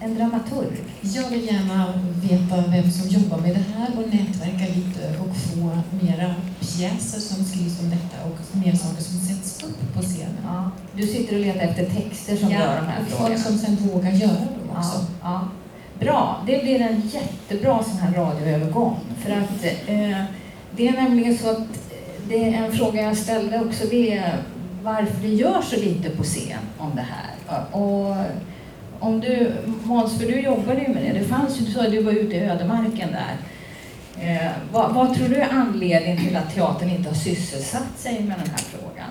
en 0.00 0.14
dramaturg? 0.14 0.84
Jag 1.00 1.30
vill 1.30 1.46
gärna 1.46 1.92
veta 2.14 2.56
vem 2.70 2.90
som 2.90 3.08
jobbar 3.08 3.38
med 3.38 3.54
det 3.54 3.64
här 3.74 3.88
och 3.96 4.14
nätverka 4.14 4.74
lite 4.74 5.18
och 5.20 5.36
få 5.36 5.78
mera 6.04 6.34
pjäser 6.60 7.20
som 7.20 7.44
skrivs 7.44 7.80
om 7.80 7.90
detta 7.90 8.24
och 8.24 8.56
mer 8.56 8.74
saker 8.74 9.02
som 9.02 9.20
sätts 9.20 9.62
upp 9.64 9.94
på 9.94 10.02
scenen. 10.02 10.36
Ja. 10.44 10.70
Du 10.92 11.02
sitter 11.06 11.34
och 11.34 11.40
letar 11.40 11.60
efter 11.60 11.84
texter 11.84 12.36
som 12.36 12.50
ja, 12.50 12.60
rör 12.60 12.76
de 12.76 12.86
här 12.86 13.00
och 13.00 13.06
frågorna? 13.08 13.38
folk 13.38 13.46
som 13.46 13.58
sen 13.58 13.76
vågar 13.76 14.10
göra 14.10 14.30
dem 14.32 14.76
också. 14.76 15.06
Ja. 15.22 15.48
Bra, 16.00 16.42
det 16.46 16.62
blir 16.62 16.80
en 16.80 17.02
jättebra 17.08 17.84
sån 17.84 17.98
här 17.98 18.12
radioövergång. 18.12 18.96
För 19.18 19.30
att 19.30 19.64
eh, 19.86 20.24
det 20.76 20.88
är 20.88 20.92
nämligen 20.92 21.38
så 21.38 21.50
att 21.50 21.66
det 22.28 22.54
är 22.54 22.64
en 22.64 22.72
fråga 22.72 23.02
jag 23.02 23.16
ställde 23.16 23.60
också, 23.60 23.84
det 23.90 24.14
är 24.14 24.42
varför 24.82 25.22
det 25.22 25.28
görs 25.28 25.64
så 25.64 25.76
lite 25.76 26.10
på 26.10 26.22
scen 26.22 26.58
om 26.78 26.90
det 26.96 27.06
här. 27.10 27.64
Och 27.72 28.16
om 29.00 29.20
du, 29.20 29.52
Måns, 29.84 30.18
för 30.18 30.26
du 30.26 30.40
jobbade 30.40 30.80
ju 30.80 30.88
med 30.88 31.02
det, 31.02 31.18
det 31.18 31.24
fanns 31.24 31.60
ju, 31.60 31.64
du 31.64 31.72
sa 31.72 31.84
att 31.84 31.90
du 31.90 32.02
var 32.02 32.12
ute 32.12 32.36
i 32.36 32.40
ödemarken 32.40 33.08
där. 33.12 33.36
Eh, 34.20 34.50
vad, 34.72 34.94
vad, 34.94 35.14
tror 35.14 35.28
du 35.28 35.34
är 35.34 35.48
anledningen 35.50 36.24
till 36.26 36.36
att 36.36 36.54
teatern 36.54 36.90
inte 36.90 37.08
har 37.08 37.16
sysselsatt 37.16 37.98
sig 37.98 38.12
med 38.12 38.36
den 38.38 38.50
här 38.50 38.64
frågan? 38.70 39.10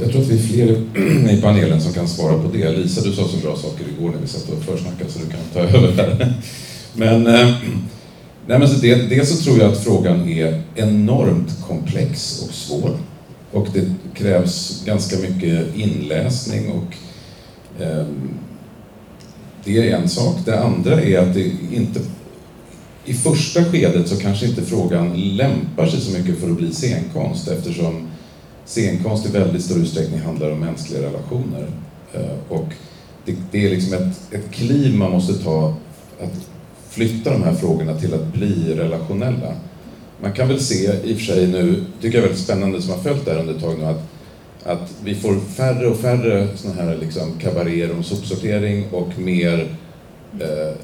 Jag 0.00 0.10
tror 0.10 0.22
att 0.22 0.28
vi 0.28 0.34
är 0.34 0.48
fler 0.48 1.30
i 1.38 1.42
panelen 1.42 1.80
som 1.80 1.92
kan 1.92 2.08
svara 2.08 2.42
på 2.42 2.48
det. 2.52 2.70
Lisa, 2.70 3.00
du 3.00 3.12
sa 3.12 3.28
så 3.28 3.36
bra 3.36 3.56
saker 3.56 3.84
igår 3.98 4.10
när 4.10 4.18
vi 4.18 4.26
satt 4.26 4.48
och 4.48 4.62
försnackade 4.62 5.10
så 5.10 5.18
du 5.18 5.26
kan 5.26 5.40
ta 5.52 5.60
över 5.78 5.92
här. 5.92 6.34
Men, 6.94 7.26
eh, 7.26 7.54
nej, 8.46 8.58
men 8.58 8.68
så 8.68 8.80
det, 8.80 8.94
dels 8.94 9.38
så 9.38 9.44
tror 9.44 9.58
jag 9.58 9.72
att 9.72 9.84
frågan 9.84 10.28
är 10.28 10.62
enormt 10.74 11.66
komplex 11.68 12.42
och 12.42 12.54
svår. 12.54 12.90
Och 13.52 13.68
det 13.74 13.94
krävs 14.14 14.84
ganska 14.84 15.16
mycket 15.16 15.76
inläsning 15.76 16.70
och 16.70 16.96
Ehm, 17.80 18.30
det 19.64 19.78
är 19.78 19.96
en 19.96 20.08
sak. 20.08 20.36
Det 20.44 20.60
andra 20.60 21.00
är 21.02 21.18
att 21.18 21.34
det 21.34 21.52
inte... 21.72 22.00
I 23.04 23.14
första 23.14 23.64
skedet 23.64 24.08
så 24.08 24.16
kanske 24.16 24.46
inte 24.46 24.62
frågan 24.62 25.36
lämpar 25.36 25.86
sig 25.86 26.00
så 26.00 26.18
mycket 26.18 26.38
för 26.38 26.50
att 26.50 26.56
bli 26.56 26.72
scenkonst 26.72 27.48
eftersom 27.48 28.08
scenkonst 28.64 29.26
i 29.26 29.32
väldigt 29.32 29.64
stor 29.64 29.78
utsträckning 29.78 30.20
handlar 30.20 30.50
om 30.50 30.60
mänskliga 30.60 31.02
relationer. 31.02 31.66
Ehm, 32.14 32.38
och 32.48 32.68
det, 33.24 33.36
det 33.50 33.66
är 33.66 33.70
liksom 33.70 33.94
ett, 33.94 34.32
ett 34.34 34.50
kliv 34.50 34.94
man 34.94 35.10
måste 35.10 35.34
ta 35.34 35.76
att 36.20 36.48
flytta 36.90 37.32
de 37.32 37.42
här 37.42 37.54
frågorna 37.54 37.98
till 37.98 38.14
att 38.14 38.32
bli 38.32 38.74
relationella. 38.74 39.54
Man 40.22 40.32
kan 40.32 40.48
väl 40.48 40.60
se 40.60 40.92
i 41.04 41.14
och 41.14 41.18
för 41.18 41.24
sig 41.24 41.46
nu, 41.46 41.84
tycker 42.00 42.18
jag 42.18 42.24
är 42.24 42.28
väldigt 42.28 42.44
spännande 42.44 42.82
som 42.82 42.92
har 42.92 42.98
följt 42.98 43.24
det 43.24 43.30
här 43.30 43.40
under 43.40 43.54
ett 43.54 43.60
tag 43.60 43.78
nu, 43.78 43.84
att 43.84 44.02
att 44.64 44.94
vi 45.04 45.14
får 45.14 45.40
färre 45.40 45.86
och 45.86 45.96
färre 45.96 46.48
sådana 46.56 46.82
här 46.82 46.96
liksom 46.96 47.38
kabaréer 47.38 47.92
om 47.92 48.02
sopsortering 48.02 48.88
och 48.90 49.18
mer 49.18 49.68
eh, 50.40 50.76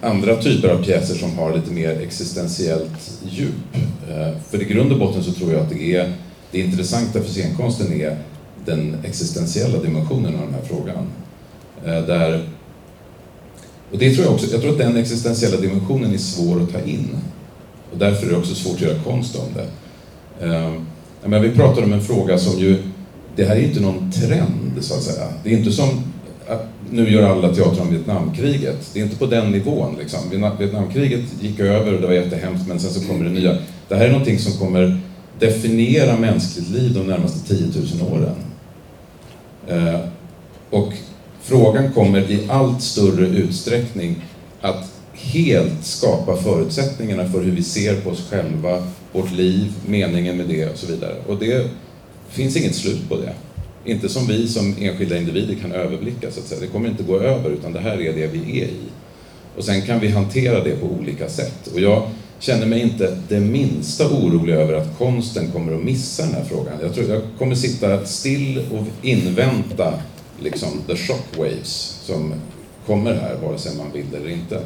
andra 0.00 0.36
typer 0.36 0.68
av 0.68 0.84
pjäser 0.84 1.14
som 1.14 1.38
har 1.38 1.56
lite 1.56 1.70
mer 1.70 2.00
existentiellt 2.00 3.12
djup. 3.22 3.74
Eh, 4.10 4.40
för 4.50 4.62
i 4.62 4.64
grund 4.64 4.92
och 4.92 4.98
botten 4.98 5.22
så 5.22 5.32
tror 5.32 5.52
jag 5.52 5.62
att 5.62 5.70
det 5.70 5.96
är 5.96 6.12
det 6.52 6.60
intressanta 6.60 7.22
för 7.22 7.30
scenkonsten 7.30 8.00
är 8.00 8.18
den 8.64 8.96
existentiella 9.04 9.78
dimensionen 9.78 10.34
av 10.34 10.40
den 10.40 10.54
här 10.54 10.62
frågan. 10.62 11.06
Eh, 11.84 12.06
där, 12.06 12.48
och 13.92 13.98
det 13.98 14.14
tror 14.14 14.24
jag 14.24 14.34
också, 14.34 14.46
jag 14.52 14.60
tror 14.60 14.72
att 14.72 14.78
den 14.78 14.96
existentiella 14.96 15.56
dimensionen 15.56 16.14
är 16.14 16.18
svår 16.18 16.62
att 16.62 16.72
ta 16.72 16.80
in. 16.80 17.08
Och 17.92 17.98
därför 17.98 18.26
är 18.26 18.30
det 18.30 18.36
också 18.36 18.54
svårt 18.54 18.74
att 18.74 18.80
göra 18.80 19.02
konst 19.02 19.36
om 19.36 19.48
det. 19.54 19.66
Eh, 20.46 20.72
men 21.24 21.42
vi 21.42 21.50
pratar 21.50 21.82
om 21.82 21.92
en 21.92 22.02
fråga 22.02 22.38
som 22.38 22.60
ju 22.60 22.82
det 23.36 23.44
här 23.44 23.56
är 23.56 23.60
inte 23.60 23.80
någon 23.80 24.10
trend 24.10 24.72
så 24.80 24.94
att 24.94 25.02
säga. 25.02 25.26
Det 25.44 25.54
är 25.54 25.58
inte 25.58 25.72
som 25.72 25.88
att 26.48 26.68
nu 26.90 27.10
gör 27.10 27.22
alla 27.22 27.54
teatrar 27.54 27.82
om 27.82 27.90
Vietnamkriget. 27.90 28.90
Det 28.92 29.00
är 29.00 29.04
inte 29.04 29.16
på 29.16 29.26
den 29.26 29.50
nivån. 29.50 29.96
Liksom. 29.98 30.20
Vietnamkriget 30.58 31.24
gick 31.40 31.60
över 31.60 31.94
och 31.94 32.00
det 32.00 32.06
var 32.06 32.14
jättehemskt 32.14 32.68
men 32.68 32.80
sen 32.80 32.90
så 32.90 33.08
kommer 33.08 33.24
det 33.24 33.30
nya. 33.30 33.56
Det 33.88 33.94
här 33.94 34.04
är 34.04 34.10
någonting 34.10 34.38
som 34.38 34.52
kommer 34.52 35.00
definiera 35.38 36.16
mänskligt 36.16 36.70
liv 36.70 36.94
de 36.94 37.06
närmaste 37.06 37.56
10 37.56 37.66
000 38.00 38.12
åren. 38.12 38.36
Eh, 39.68 40.00
och 40.70 40.92
frågan 41.40 41.92
kommer 41.92 42.30
i 42.30 42.48
allt 42.50 42.82
större 42.82 43.26
utsträckning 43.26 44.24
att 44.60 44.92
helt 45.12 45.84
skapa 45.84 46.36
förutsättningarna 46.36 47.28
för 47.28 47.42
hur 47.42 47.52
vi 47.52 47.62
ser 47.62 48.00
på 48.00 48.10
oss 48.10 48.30
själva, 48.30 48.82
vårt 49.12 49.32
liv, 49.32 49.72
meningen 49.86 50.36
med 50.36 50.48
det 50.48 50.70
och 50.72 50.78
så 50.78 50.86
vidare. 50.86 51.14
Och 51.26 51.38
det 51.38 51.70
det 52.30 52.36
finns 52.36 52.56
inget 52.56 52.74
slut 52.74 53.08
på 53.08 53.16
det. 53.16 53.32
Inte 53.84 54.08
som 54.08 54.26
vi 54.26 54.48
som 54.48 54.74
enskilda 54.80 55.16
individer 55.16 55.54
kan 55.54 55.72
överblicka 55.72 56.30
så 56.30 56.40
att 56.40 56.46
säga. 56.46 56.60
Det 56.60 56.66
kommer 56.66 56.88
inte 56.88 57.02
gå 57.02 57.20
över 57.20 57.50
utan 57.50 57.72
det 57.72 57.80
här 57.80 58.00
är 58.00 58.12
det 58.12 58.26
vi 58.26 58.60
är 58.60 58.66
i. 58.66 58.80
Och 59.56 59.64
sen 59.64 59.82
kan 59.82 60.00
vi 60.00 60.08
hantera 60.08 60.64
det 60.64 60.76
på 60.76 60.86
olika 60.86 61.28
sätt. 61.28 61.66
Och 61.74 61.80
jag 61.80 62.02
känner 62.38 62.66
mig 62.66 62.80
inte 62.80 63.18
det 63.28 63.40
minsta 63.40 64.08
orolig 64.08 64.54
över 64.54 64.74
att 64.74 64.98
konsten 64.98 65.52
kommer 65.52 65.72
att 65.72 65.84
missa 65.84 66.22
den 66.22 66.34
här 66.34 66.44
frågan. 66.44 66.74
Jag 66.82 66.94
tror 66.94 67.08
jag 67.08 67.22
kommer 67.38 67.54
sitta 67.54 68.06
still 68.06 68.62
och 68.72 69.06
invänta 69.06 69.94
liksom 70.42 70.68
the 70.86 70.96
shockwaves 70.96 72.00
som 72.02 72.34
kommer 72.86 73.14
här, 73.14 73.36
vare 73.42 73.58
sig 73.58 73.76
man 73.76 73.92
vill 73.92 74.06
det 74.10 74.16
eller 74.16 74.30
inte. 74.30 74.60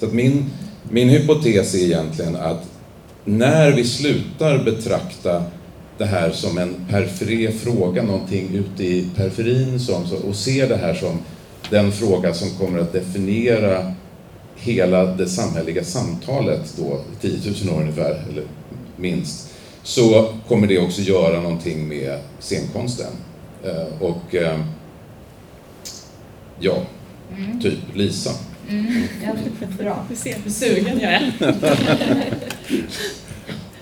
Så 0.00 0.06
att 0.06 0.12
min, 0.12 0.50
min 0.90 1.08
hypotes 1.08 1.74
är 1.74 1.78
egentligen 1.78 2.36
att 2.36 2.64
när 3.24 3.72
vi 3.72 3.84
slutar 3.84 4.64
betrakta 4.64 5.42
det 6.00 6.06
här 6.06 6.30
som 6.30 6.58
en 6.58 6.74
periferi 6.90 7.52
fråga, 7.52 8.02
någonting 8.02 8.54
ute 8.54 8.84
i 8.84 9.08
periferin 9.16 9.80
som, 9.80 10.04
och 10.28 10.36
ser 10.36 10.68
det 10.68 10.76
här 10.76 10.94
som 10.94 11.18
den 11.70 11.92
fråga 11.92 12.34
som 12.34 12.50
kommer 12.50 12.78
att 12.78 12.92
definiera 12.92 13.94
hela 14.56 15.04
det 15.04 15.28
samhälleliga 15.28 15.84
samtalet 15.84 16.74
då, 16.76 17.00
10 17.20 17.38
000 17.64 17.74
år 17.74 17.80
ungefär, 17.80 18.24
eller 18.30 18.44
minst, 18.96 19.50
så 19.82 20.34
kommer 20.48 20.66
det 20.66 20.78
också 20.78 21.02
göra 21.02 21.40
någonting 21.40 21.88
med 21.88 22.18
scenkonsten. 22.38 23.12
Eh, 23.64 24.02
och 24.02 24.34
eh, 24.34 24.60
ja, 26.60 26.82
mm. 27.36 27.60
typ 27.60 27.78
Lisa. 27.94 28.30
Mm. 28.68 29.02
Ja, 29.24 29.32
bra. 29.78 30.06
Du 30.10 30.16
ser 30.16 30.36
hur 30.44 30.50
sugen 30.50 31.00
jag 31.00 31.12
är. 31.12 31.32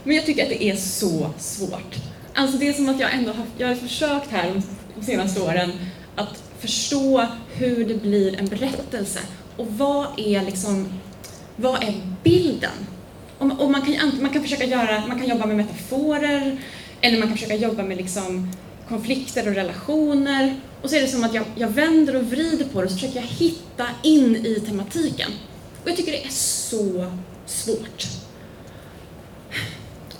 Men 0.04 0.16
jag 0.16 0.26
tycker 0.26 0.42
att 0.42 0.48
det 0.48 0.64
är 0.64 0.76
så 0.76 1.30
svårt. 1.38 2.07
Alltså 2.34 2.58
det 2.58 2.68
är 2.68 2.72
som 2.72 2.88
att 2.88 3.00
jag 3.00 3.14
ändå 3.14 3.32
har, 3.32 3.46
jag 3.58 3.68
har 3.68 3.74
försökt 3.74 4.30
här 4.30 4.62
de 4.98 5.04
senaste 5.06 5.40
åren 5.40 5.72
att 6.16 6.42
förstå 6.58 7.26
hur 7.54 7.84
det 7.84 7.94
blir 7.94 8.38
en 8.38 8.46
berättelse 8.46 9.20
och 9.56 9.66
vad 9.66 10.06
är 10.16 10.42
liksom, 10.42 10.88
vad 11.56 11.82
är 11.82 11.94
bilden? 12.22 12.86
Och, 13.38 13.60
och 13.60 13.70
man, 13.70 13.82
kan, 13.82 14.22
man 14.22 14.30
kan 14.30 14.42
försöka 14.42 14.64
göra, 14.64 15.06
man 15.06 15.18
kan 15.18 15.28
jobba 15.28 15.46
med 15.46 15.56
metaforer 15.56 16.58
eller 17.00 17.18
man 17.18 17.28
kan 17.28 17.36
försöka 17.36 17.54
jobba 17.54 17.82
med 17.82 17.96
liksom 17.96 18.52
konflikter 18.88 19.48
och 19.48 19.54
relationer 19.54 20.60
och 20.82 20.90
så 20.90 20.96
är 20.96 21.00
det 21.00 21.08
som 21.08 21.24
att 21.24 21.34
jag, 21.34 21.44
jag 21.54 21.68
vänder 21.68 22.16
och 22.16 22.24
vrider 22.24 22.64
på 22.64 22.80
det 22.80 22.84
och 22.84 22.90
så 22.90 22.98
försöker 22.98 23.20
jag 23.20 23.26
hitta 23.26 23.86
in 24.02 24.36
i 24.36 24.60
tematiken. 24.60 25.30
Och 25.82 25.88
jag 25.90 25.96
tycker 25.96 26.12
det 26.12 26.24
är 26.24 26.30
så 26.30 27.12
svårt. 27.46 28.06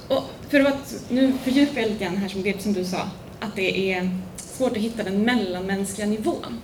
Och 0.08 0.24
för 0.48 0.60
att 0.60 1.04
nu 1.08 1.32
fördjupa 1.44 1.80
jag 1.80 1.90
lite 1.90 2.04
grann 2.04 2.16
här 2.16 2.28
som 2.28 2.42
det 2.42 2.62
som 2.62 2.72
du 2.72 2.84
sa, 2.84 3.08
att 3.40 3.56
det 3.56 3.92
är 3.92 4.10
svårt 4.36 4.72
att 4.72 4.82
hitta 4.82 5.02
den 5.02 5.22
mellanmänskliga 5.22 6.06
nivån. 6.06 6.60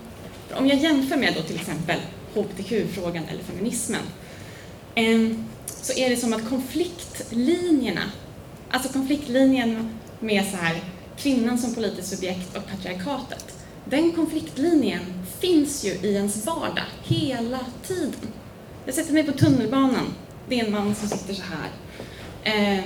För 0.48 0.58
om 0.58 0.66
jag 0.66 0.78
jämför 0.78 1.16
med 1.16 1.34
då 1.36 1.42
till 1.42 1.56
exempel 1.56 1.98
hbtq-frågan 2.34 3.24
eller 3.30 3.42
feminismen, 3.42 4.02
eh, 4.94 5.38
så 5.66 5.92
är 5.92 6.10
det 6.10 6.16
som 6.16 6.32
att 6.32 6.48
konfliktlinjerna, 6.48 8.02
alltså 8.70 8.92
konfliktlinjen 8.92 9.98
med 10.20 10.44
så 10.50 10.56
här, 10.56 10.80
kvinnan 11.16 11.58
som 11.58 11.74
politiskt 11.74 12.08
subjekt 12.08 12.56
och 12.56 12.66
patriarkatet, 12.66 13.54
den 13.84 14.12
konfliktlinjen 14.12 15.02
finns 15.40 15.84
ju 15.84 15.90
i 15.90 16.14
ens 16.14 16.46
vardag 16.46 16.84
hela 17.02 17.60
tiden. 17.86 18.28
Jag 18.86 18.94
sätter 18.94 19.12
mig 19.12 19.24
på 19.24 19.32
tunnelbanan, 19.32 20.14
det 20.48 20.60
är 20.60 20.64
en 20.64 20.72
man 20.72 20.94
som 20.94 21.08
sitter 21.08 21.34
så 21.34 21.42
här. 21.42 21.70
Eh, 22.44 22.84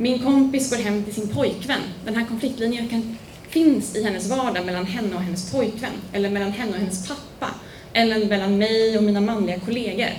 min 0.00 0.18
kompis 0.18 0.70
går 0.70 0.76
hem 0.76 1.04
till 1.04 1.14
sin 1.14 1.28
pojkvän. 1.28 1.80
Den 2.04 2.16
här 2.16 2.26
konfliktlinjen 2.26 2.88
kan, 2.88 3.18
finns 3.48 3.96
i 3.96 4.04
hennes 4.04 4.28
vardag 4.28 4.66
mellan 4.66 4.86
henne 4.86 5.16
och 5.16 5.22
hennes 5.22 5.52
pojkvän, 5.52 5.92
eller 6.12 6.30
mellan 6.30 6.52
henne 6.52 6.72
och 6.72 6.78
hennes 6.78 7.08
pappa, 7.08 7.54
eller 7.92 8.26
mellan 8.26 8.58
mig 8.58 8.98
och 8.98 9.04
mina 9.04 9.20
manliga 9.20 9.60
kollegor. 9.60 10.10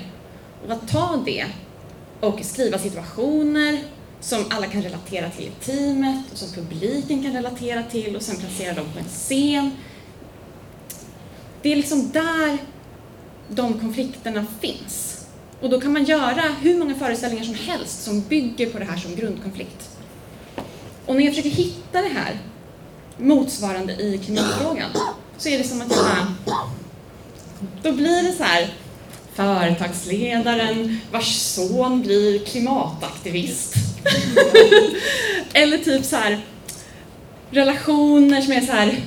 Och 0.66 0.72
att 0.72 0.88
ta 0.88 1.24
det 1.26 1.46
och 2.20 2.40
skriva 2.44 2.80
situationer 2.80 3.80
som 4.22 4.46
alla 4.50 4.68
kan 4.68 4.82
relatera 4.82 5.30
till 5.30 5.46
i 5.46 5.66
teamet 5.66 6.32
och 6.32 6.38
som 6.38 6.54
publiken 6.54 7.24
kan 7.24 7.34
relatera 7.34 7.84
till 7.84 8.16
och 8.16 8.22
sen 8.22 8.38
placera 8.38 8.74
dem 8.74 8.86
på 8.94 9.00
en 9.00 9.06
scen. 9.06 9.72
Det 11.62 11.72
är 11.72 11.76
liksom 11.76 12.12
där 12.12 12.58
de 13.50 13.80
konflikterna 13.80 14.46
finns. 14.62 15.09
Och 15.62 15.70
då 15.70 15.82
kan 15.82 15.94
man 15.94 16.04
göra 16.04 16.42
hur 16.62 16.80
många 16.80 16.96
föreställningar 16.96 17.46
som 17.46 17.56
helst 17.56 18.04
som 18.04 18.22
bygger 18.22 18.70
på 18.70 18.80
det 18.80 18.86
här 18.86 18.98
som 18.98 19.16
grundkonflikt. 19.16 19.90
Och 21.06 21.16
när 21.16 21.24
jag 21.24 21.36
försöker 21.36 21.50
hitta 21.50 22.02
det 22.02 22.10
här 22.10 22.40
motsvarande 23.18 23.94
i 23.94 24.18
klimatfrågan 24.26 24.90
så 25.38 25.50
är 25.50 25.58
det 25.58 25.64
som 25.64 25.82
att 25.82 25.92
jag 25.92 26.56
då 27.84 27.92
blir 27.92 28.24
det 28.24 28.34
så 28.34 28.44
här 28.44 28.74
företagsledaren 29.34 31.00
vars 31.12 31.36
son 31.36 32.02
blir 32.02 32.46
klimataktivist. 32.46 33.74
Eller 35.54 35.78
typ 35.78 36.06
så 36.06 36.16
här 36.16 36.46
relationer 37.52 38.42
som 38.42 38.54
är 38.54 38.62
så 38.62 38.72
här 38.72 39.02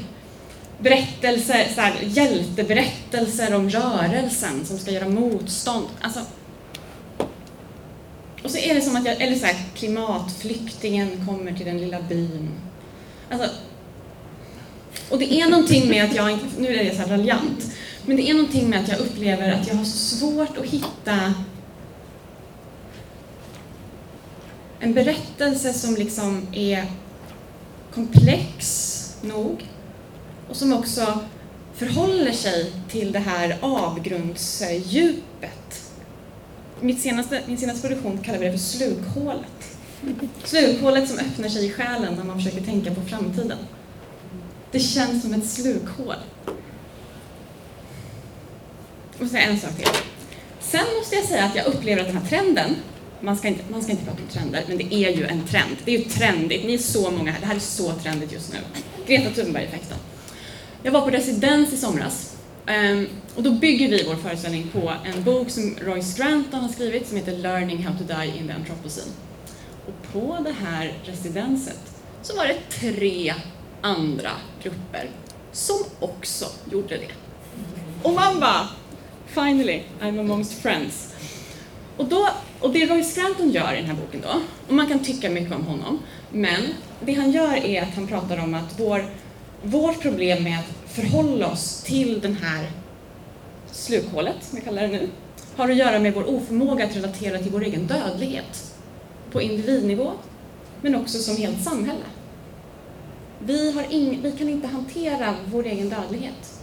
berättelser, 0.78 1.66
så 1.74 1.80
här, 1.80 1.94
hjälteberättelser 2.02 3.54
om 3.54 3.70
rörelsen 3.70 4.66
som 4.66 4.78
ska 4.78 4.90
göra 4.90 5.08
motstånd. 5.08 5.86
Alltså, 6.00 6.20
och 8.42 8.50
så 8.50 8.58
är 8.58 8.74
det 8.74 8.80
som 8.80 8.96
att 8.96 9.06
jag, 9.06 9.22
eller 9.22 9.36
så 9.36 9.46
här, 9.46 9.56
klimatflyktingen 9.74 11.26
kommer 11.26 11.52
till 11.52 11.66
den 11.66 11.78
lilla 11.78 12.02
byn. 12.02 12.50
Alltså, 13.30 13.48
och 15.10 15.18
det 15.18 15.32
är 15.32 15.50
någonting 15.50 15.88
med 15.88 16.04
att 16.04 16.14
jag 16.14 16.38
nu 16.58 16.76
är 16.76 16.84
det 16.84 16.94
så 16.94 17.02
här 17.02 17.08
raljant, 17.08 17.72
men 18.06 18.16
det 18.16 18.30
är 18.30 18.34
någonting 18.34 18.70
med 18.70 18.80
att 18.80 18.88
jag 18.88 18.98
upplever 18.98 19.52
att 19.52 19.68
jag 19.68 19.74
har 19.74 19.84
så 19.84 20.16
svårt 20.16 20.58
att 20.58 20.64
hitta 20.64 21.34
en 24.80 24.94
berättelse 24.94 25.72
som 25.72 25.94
liksom 25.94 26.46
är 26.52 26.86
komplex 27.94 28.98
nog 29.20 29.66
och 30.48 30.56
som 30.56 30.72
också 30.72 31.18
förhåller 31.74 32.32
sig 32.32 32.72
till 32.88 33.12
det 33.12 33.18
här 33.18 33.58
avgrundsdjupet. 33.60 35.81
Mitt 36.82 37.00
senaste, 37.00 37.42
min 37.46 37.58
senaste 37.58 37.88
produktion 37.88 38.18
kallar 38.18 38.38
vi 38.38 38.46
det 38.46 38.52
för 38.52 38.58
slukhålet. 38.58 39.78
Slukhålet 40.44 41.08
som 41.08 41.18
öppnar 41.18 41.48
sig 41.48 41.66
i 41.66 41.70
själen 41.72 42.14
när 42.14 42.24
man 42.24 42.36
försöker 42.36 42.60
tänka 42.60 42.94
på 42.94 43.00
framtiden. 43.00 43.58
Det 44.70 44.80
känns 44.80 45.22
som 45.22 45.34
ett 45.34 45.46
slukhål. 45.46 46.16
Och 49.20 49.26
säga 49.26 49.42
en 49.42 49.60
sak 49.60 49.76
till. 49.76 49.88
Sen 50.60 50.84
måste 50.98 51.16
jag 51.16 51.24
säga 51.24 51.44
att 51.44 51.56
jag 51.56 51.66
upplever 51.66 52.00
att 52.00 52.08
den 52.08 52.16
här 52.16 52.28
trenden, 52.28 52.76
man 53.20 53.36
ska, 53.36 53.48
inte, 53.48 53.62
man 53.70 53.82
ska 53.82 53.92
inte 53.92 54.04
prata 54.04 54.22
om 54.22 54.28
trender, 54.28 54.64
men 54.68 54.78
det 54.78 54.94
är 54.94 55.10
ju 55.10 55.26
en 55.26 55.46
trend. 55.46 55.76
Det 55.84 55.94
är 55.94 55.98
ju 55.98 56.04
trendigt. 56.04 56.66
Ni 56.66 56.74
är 56.74 56.78
så 56.78 57.10
många 57.10 57.32
här. 57.32 57.40
Det 57.40 57.46
här 57.46 57.54
är 57.54 57.60
så 57.60 57.92
trendigt 57.92 58.32
just 58.32 58.52
nu. 58.52 58.58
Greta 59.06 59.30
Thunberg-effekten. 59.30 59.98
Jag 60.82 60.92
var 60.92 61.00
på 61.00 61.10
residens 61.10 61.72
i 61.72 61.76
somras 61.76 62.31
Ehm, 62.66 63.08
och 63.34 63.42
då 63.42 63.50
bygger 63.50 63.88
vi 63.88 64.04
vår 64.04 64.16
föreställning 64.16 64.68
på 64.72 64.92
en 65.04 65.24
bok 65.24 65.50
som 65.50 65.76
Roy 65.80 66.02
Scranton 66.02 66.60
har 66.60 66.68
skrivit 66.68 67.08
som 67.08 67.16
heter 67.16 67.36
Learning 67.36 67.84
How 67.84 67.98
to 67.98 68.04
Die 68.04 68.38
in 68.38 68.46
the 68.46 68.52
Anthropocene. 68.52 69.12
Och 69.86 70.12
på 70.12 70.38
det 70.44 70.52
här 70.66 70.98
residenset 71.04 71.80
så 72.22 72.36
var 72.36 72.46
det 72.46 72.56
tre 72.70 73.34
andra 73.80 74.30
grupper 74.62 75.10
som 75.52 75.76
också 76.00 76.46
gjorde 76.70 76.96
det. 76.96 77.10
Och 78.02 78.12
man 78.12 78.40
bara, 78.40 78.68
finally, 79.26 79.82
I'm 80.00 80.20
amongst 80.20 80.62
friends. 80.62 81.14
Och, 81.96 82.04
då, 82.04 82.28
och 82.60 82.72
det 82.72 82.86
Roy 82.86 83.02
Scranton 83.02 83.50
gör 83.50 83.72
i 83.72 83.76
den 83.76 83.86
här 83.86 83.94
boken 83.94 84.20
då, 84.20 84.40
och 84.68 84.74
man 84.74 84.86
kan 84.86 84.98
tycka 84.98 85.30
mycket 85.30 85.54
om 85.54 85.66
honom, 85.66 85.98
men 86.32 86.62
det 87.00 87.12
han 87.12 87.32
gör 87.32 87.54
är 87.54 87.82
att 87.82 87.94
han 87.94 88.06
pratar 88.06 88.38
om 88.38 88.54
att 88.54 88.80
vår, 88.80 89.04
vårt 89.62 90.02
problem 90.02 90.44
med 90.44 90.58
att 90.58 90.81
förhålla 90.92 91.52
oss 91.52 91.82
till 91.82 92.20
den 92.20 92.36
här 92.36 92.70
slukhålet, 93.70 94.36
som 94.40 94.58
jag 94.58 94.64
kallar 94.64 94.82
det 94.82 94.88
nu, 94.88 95.08
har 95.56 95.70
att 95.70 95.76
göra 95.76 95.98
med 95.98 96.14
vår 96.14 96.30
oförmåga 96.30 96.84
att 96.84 96.96
relatera 96.96 97.38
till 97.38 97.52
vår 97.52 97.62
egen 97.62 97.86
dödlighet 97.86 98.74
på 99.32 99.42
individnivå, 99.42 100.12
men 100.82 100.94
också 100.94 101.18
som 101.18 101.36
helt 101.36 101.64
samhälle. 101.64 102.04
Vi, 103.38 103.72
har 103.72 103.84
ing, 103.90 104.20
vi 104.22 104.32
kan 104.32 104.48
inte 104.48 104.66
hantera 104.66 105.34
vår 105.46 105.66
egen 105.66 105.88
dödlighet. 105.88 106.60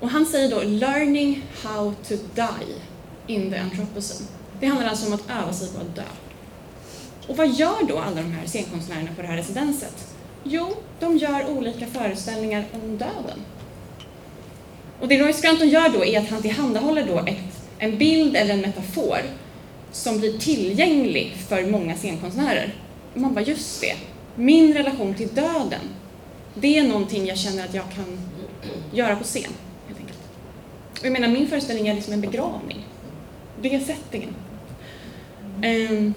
Och 0.00 0.08
han 0.08 0.26
säger 0.26 0.50
då 0.50 0.62
learning 0.62 1.44
how 1.62 1.94
to 2.08 2.14
die 2.34 2.74
in 3.26 3.50
the 3.50 3.58
anthropocene. 3.58 4.28
Det 4.60 4.66
handlar 4.66 4.88
alltså 4.88 5.06
om 5.06 5.12
att 5.12 5.30
öva 5.30 5.52
sig 5.52 5.68
på 5.68 5.80
att 5.80 5.96
dö. 5.96 6.02
Och 7.26 7.36
vad 7.36 7.48
gör 7.48 7.86
då 7.88 7.98
alla 7.98 8.16
de 8.16 8.32
här 8.32 8.46
scenkonstnärerna 8.46 9.10
på 9.16 9.22
det 9.22 9.28
här 9.28 9.36
residenset? 9.36 10.09
Jo, 10.44 10.76
de 11.00 11.16
gör 11.16 11.50
olika 11.50 11.86
föreställningar 11.86 12.64
om 12.72 12.98
döden. 12.98 13.38
Och 15.00 15.08
det 15.08 15.18
Roy 15.18 15.32
Scranton 15.32 15.68
gör 15.68 15.88
då 15.88 16.04
är 16.04 16.20
att 16.20 16.30
han 16.30 16.42
tillhandahåller 16.42 17.06
då 17.06 17.18
ett 17.18 17.60
en 17.80 17.98
bild 17.98 18.36
eller 18.36 18.54
en 18.54 18.60
metafor 18.60 19.18
som 19.92 20.18
blir 20.18 20.38
tillgänglig 20.38 21.36
för 21.48 21.66
många 21.66 21.96
scenkonstnärer. 21.96 22.74
Och 23.14 23.20
man 23.20 23.34
bara, 23.34 23.44
just 23.44 23.80
det, 23.80 23.96
min 24.34 24.74
relation 24.74 25.14
till 25.14 25.28
döden, 25.28 25.80
det 26.54 26.78
är 26.78 26.82
någonting 26.82 27.26
jag 27.26 27.38
känner 27.38 27.64
att 27.64 27.74
jag 27.74 27.84
kan 27.94 28.18
göra 28.92 29.16
på 29.16 29.24
scen, 29.24 29.52
helt 29.86 30.00
enkelt. 30.00 30.18
Och 31.00 31.06
jag 31.06 31.12
menar, 31.12 31.28
min 31.28 31.48
föreställning 31.48 31.88
är 31.88 31.94
liksom 31.94 32.12
en 32.12 32.20
begravning. 32.20 32.86
Det 33.62 33.74
är 33.74 33.80
settingen. 33.80 34.34
Um, 35.90 36.14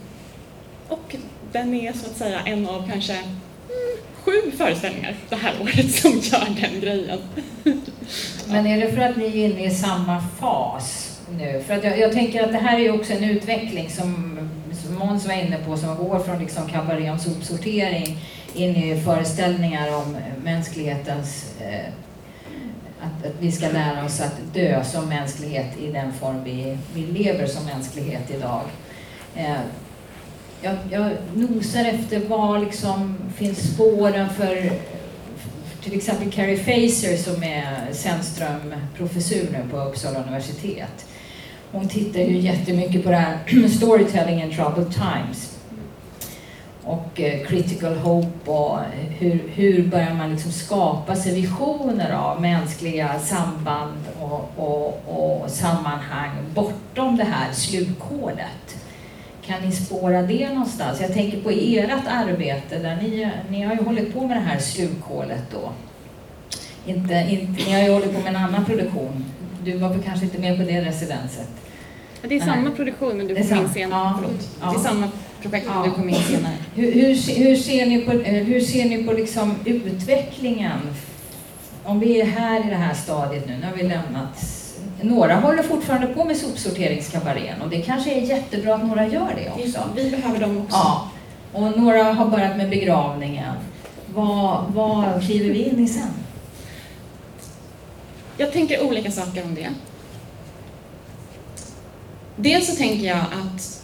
och 0.87 1.15
den 1.51 1.73
är 1.73 1.93
så 1.93 2.05
att 2.05 2.17
säga 2.17 2.39
en 2.39 2.67
av 2.67 2.89
kanske 2.91 3.13
mm, 3.13 3.97
sju 4.25 4.51
föreställningar 4.57 5.15
det 5.29 5.35
här 5.35 5.53
året 5.61 5.91
som 5.91 6.11
gör 6.11 6.61
den 6.61 6.79
grejen. 6.81 7.19
Men 8.47 8.67
är 8.67 8.81
det 8.81 8.91
för 8.91 9.01
att 9.01 9.17
ni 9.17 9.25
är 9.25 9.49
inne 9.49 9.65
i 9.65 9.69
samma 9.69 10.23
fas 10.39 11.19
nu? 11.37 11.63
För 11.67 11.73
att 11.73 11.83
jag, 11.83 11.99
jag 11.99 12.11
tänker 12.11 12.43
att 12.43 12.51
det 12.51 12.57
här 12.57 12.75
är 12.79 12.83
ju 12.83 12.91
också 12.91 13.13
en 13.13 13.23
utveckling 13.23 13.89
som, 13.89 14.39
som 14.83 14.95
Måns 14.95 15.27
var 15.27 15.33
inne 15.33 15.57
på, 15.57 15.77
som 15.77 15.95
går 15.95 16.19
från 16.19 16.39
liksom 16.39 16.69
kabaré 16.69 17.09
om 17.09 17.19
sopsortering 17.19 18.17
in 18.53 18.75
i 18.75 19.01
föreställningar 19.01 19.95
om 19.95 20.15
eh, 20.15 20.43
mänsklighetens 20.43 21.55
eh, 21.61 21.85
att, 23.01 23.25
att, 23.25 23.35
vi 23.39 23.51
ska 23.51 23.69
lära 23.69 24.05
oss 24.05 24.21
att 24.21 24.53
dö 24.53 24.83
som 24.83 25.09
mänsklighet 25.09 25.77
i 25.77 25.91
den 25.91 26.13
form 26.13 26.43
vi, 26.43 26.77
vi 26.93 27.01
lever 27.01 27.47
som 27.47 27.65
mänsklighet 27.65 28.31
idag. 28.31 28.61
Eh, 29.35 29.55
jag, 30.63 30.75
jag 30.89 31.11
nosar 31.33 31.85
efter 31.85 32.19
var 32.19 32.59
liksom 32.59 33.15
finns 33.35 33.73
spåren 33.73 34.29
för 34.29 34.71
till 35.83 35.95
exempel 35.95 36.31
Carrie 36.31 36.57
Facer 36.57 37.17
som 37.17 37.43
är 37.43 37.93
Sennström-professur 37.93 39.49
nu 39.51 39.69
på 39.71 39.77
Uppsala 39.77 40.23
universitet. 40.23 41.05
Hon 41.71 41.87
tittar 41.87 42.19
ju 42.19 42.37
jättemycket 42.37 43.03
på 43.03 43.09
det 43.09 43.15
här 43.15 43.67
storytelling 43.77 44.41
in 44.41 44.55
troubled 44.55 44.93
times 44.93 45.57
och 46.83 47.21
eh, 47.21 47.45
critical 47.47 47.95
hope 47.95 48.51
och 48.51 48.79
hur, 49.19 49.43
hur 49.53 49.87
börjar 49.87 50.13
man 50.13 50.31
liksom 50.31 50.51
skapa 50.51 51.15
sig 51.15 51.41
visioner 51.41 52.11
av 52.11 52.41
mänskliga 52.41 53.19
samband 53.19 53.97
och, 54.21 54.51
och, 54.55 55.03
och 55.07 55.49
sammanhang 55.49 56.31
bortom 56.55 57.17
det 57.17 57.23
här 57.23 57.53
slutkodet. 57.53 58.82
Kan 59.45 59.61
ni 59.61 59.71
spåra 59.71 60.21
det 60.21 60.49
någonstans? 60.49 61.01
Jag 61.01 61.13
tänker 61.13 61.41
på 61.41 61.49
ert 61.49 62.07
arbete 62.07 62.79
där 62.79 62.95
ni, 62.95 63.31
ni 63.49 63.63
har 63.63 63.75
ju 63.75 63.83
hållit 63.83 64.13
på 64.13 64.27
med 64.27 64.37
det 64.37 64.41
här 64.41 64.59
slukhålet 64.59 65.43
då. 65.51 65.71
Inte, 66.85 67.27
inte, 67.29 67.65
ni 67.65 67.73
har 67.73 67.81
ju 67.81 67.91
hållit 67.91 68.13
på 68.13 68.19
med 68.19 68.27
en 68.27 68.35
annan 68.35 68.65
produktion. 68.65 69.25
Du 69.63 69.77
var 69.77 69.99
kanske 70.05 70.25
inte 70.25 70.37
med 70.37 70.57
på 70.57 70.63
det 70.63 70.81
residenset? 70.81 71.47
Det 72.21 72.35
är 72.35 72.39
samma 72.39 72.71
produktion 72.71 73.17
men 73.17 73.27
du 73.27 73.35
kom 73.35 73.57
in 73.57 73.69
senare. 73.73 73.99
Ja, 73.99 74.19
Förlåt. 74.21 74.49
Ja. 74.61 74.69
Det 74.69 74.75
är 74.75 74.79
samma 74.79 75.07
projekt 75.41 75.67
men 75.67 75.77
ja. 75.77 75.83
du 75.83 75.91
kom 75.91 76.09
in 76.09 76.15
senare. 76.15 76.53
Hur, 76.75 76.91
hur, 76.91 77.35
hur, 77.35 77.55
ser 77.55 77.85
ni 77.85 78.01
på, 78.01 78.11
eh, 78.11 78.43
hur 78.43 78.61
ser 78.61 78.85
ni 78.85 79.03
på 79.03 79.13
liksom 79.13 79.55
utvecklingen? 79.65 80.79
Om 81.83 81.99
vi 81.99 82.21
är 82.21 82.25
här 82.25 82.67
i 82.67 82.69
det 82.69 82.75
här 82.75 82.93
stadiet 82.93 83.47
nu, 83.47 83.57
nu 83.61 83.65
har 83.65 83.75
vi 83.75 83.83
lämnat 83.83 84.62
några 85.03 85.35
håller 85.35 85.63
fortfarande 85.63 86.07
på 86.07 86.23
med 86.23 86.37
sopsorteringskabarén 86.37 87.61
och 87.61 87.69
det 87.69 87.81
kanske 87.81 88.13
är 88.13 88.21
jättebra 88.21 88.75
att 88.75 88.85
några 88.85 89.07
gör 89.07 89.33
det 89.35 89.63
också. 89.63 89.79
Vi 89.95 90.11
behöver 90.11 90.39
dem 90.39 90.57
också. 90.57 90.77
Ja. 90.77 91.09
Och 91.53 91.79
några 91.79 92.03
har 92.03 92.25
börjat 92.25 92.57
med 92.57 92.69
begravningen. 92.69 93.53
Vad, 94.13 94.65
vad 94.67 95.25
kliver 95.25 95.49
vi 95.49 95.63
in 95.63 95.79
i 95.79 95.87
sen? 95.87 96.09
Jag 98.37 98.51
tänker 98.51 98.83
olika 98.83 99.11
saker 99.11 99.43
om 99.43 99.55
det. 99.55 99.69
Dels 102.35 102.67
så 102.67 102.75
tänker 102.75 103.07
jag 103.07 103.17
att 103.17 103.81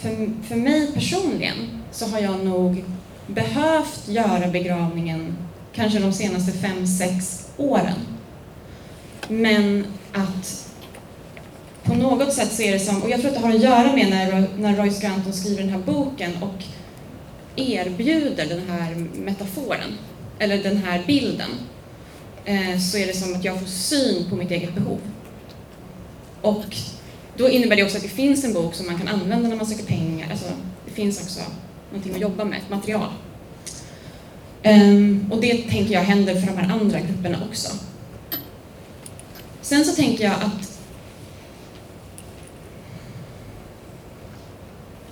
för, 0.00 0.42
för 0.48 0.56
mig 0.56 0.92
personligen 0.92 1.82
så 1.92 2.06
har 2.06 2.18
jag 2.18 2.44
nog 2.44 2.84
behövt 3.26 4.08
göra 4.08 4.48
begravningen 4.48 5.36
kanske 5.72 5.98
de 5.98 6.12
senaste 6.12 6.52
fem, 6.52 6.86
sex 6.86 7.48
åren. 7.56 8.15
Men 9.28 9.86
att 10.12 10.72
på 11.84 11.94
något 11.94 12.32
sätt 12.32 12.52
så 12.52 12.62
är 12.62 12.72
det 12.72 12.78
som, 12.78 13.02
och 13.02 13.10
jag 13.10 13.20
tror 13.20 13.30
att 13.30 13.36
det 13.36 13.46
har 13.46 13.54
att 13.54 13.62
göra 13.62 13.92
med 13.92 14.10
när, 14.10 14.48
när 14.58 14.76
Roy 14.76 14.90
Scranton 14.90 15.32
skriver 15.32 15.62
den 15.62 15.70
här 15.70 15.78
boken 15.78 16.32
och 16.42 16.64
erbjuder 17.56 18.46
den 18.46 18.62
här 18.68 18.94
metaforen, 19.14 19.98
eller 20.38 20.62
den 20.62 20.76
här 20.76 21.04
bilden, 21.06 21.50
eh, 22.44 22.78
så 22.78 22.98
är 22.98 23.06
det 23.06 23.16
som 23.16 23.34
att 23.34 23.44
jag 23.44 23.58
får 23.60 23.66
syn 23.66 24.30
på 24.30 24.36
mitt 24.36 24.50
eget 24.50 24.74
behov. 24.74 25.00
Och 26.42 26.76
då 27.36 27.48
innebär 27.48 27.76
det 27.76 27.84
också 27.84 27.96
att 27.96 28.02
det 28.02 28.08
finns 28.08 28.44
en 28.44 28.52
bok 28.52 28.74
som 28.74 28.86
man 28.86 28.98
kan 28.98 29.08
använda 29.08 29.48
när 29.48 29.56
man 29.56 29.66
söker 29.66 29.84
pengar. 29.84 30.30
Alltså, 30.30 30.46
det 30.86 30.92
finns 30.92 31.22
också 31.22 31.40
någonting 31.90 32.14
att 32.14 32.20
jobba 32.20 32.44
med, 32.44 32.58
ett 32.58 32.70
material. 32.70 33.08
Ehm, 34.62 35.28
och 35.32 35.40
det 35.40 35.56
tänker 35.56 35.94
jag 35.94 36.00
händer 36.00 36.34
för 36.34 36.46
de 36.46 36.56
här 36.56 36.72
andra 36.80 37.00
grupperna 37.00 37.38
också. 37.50 37.68
Sen 39.66 39.84
så 39.84 39.92
tänker 39.92 40.24
jag 40.24 40.32
att 40.32 40.80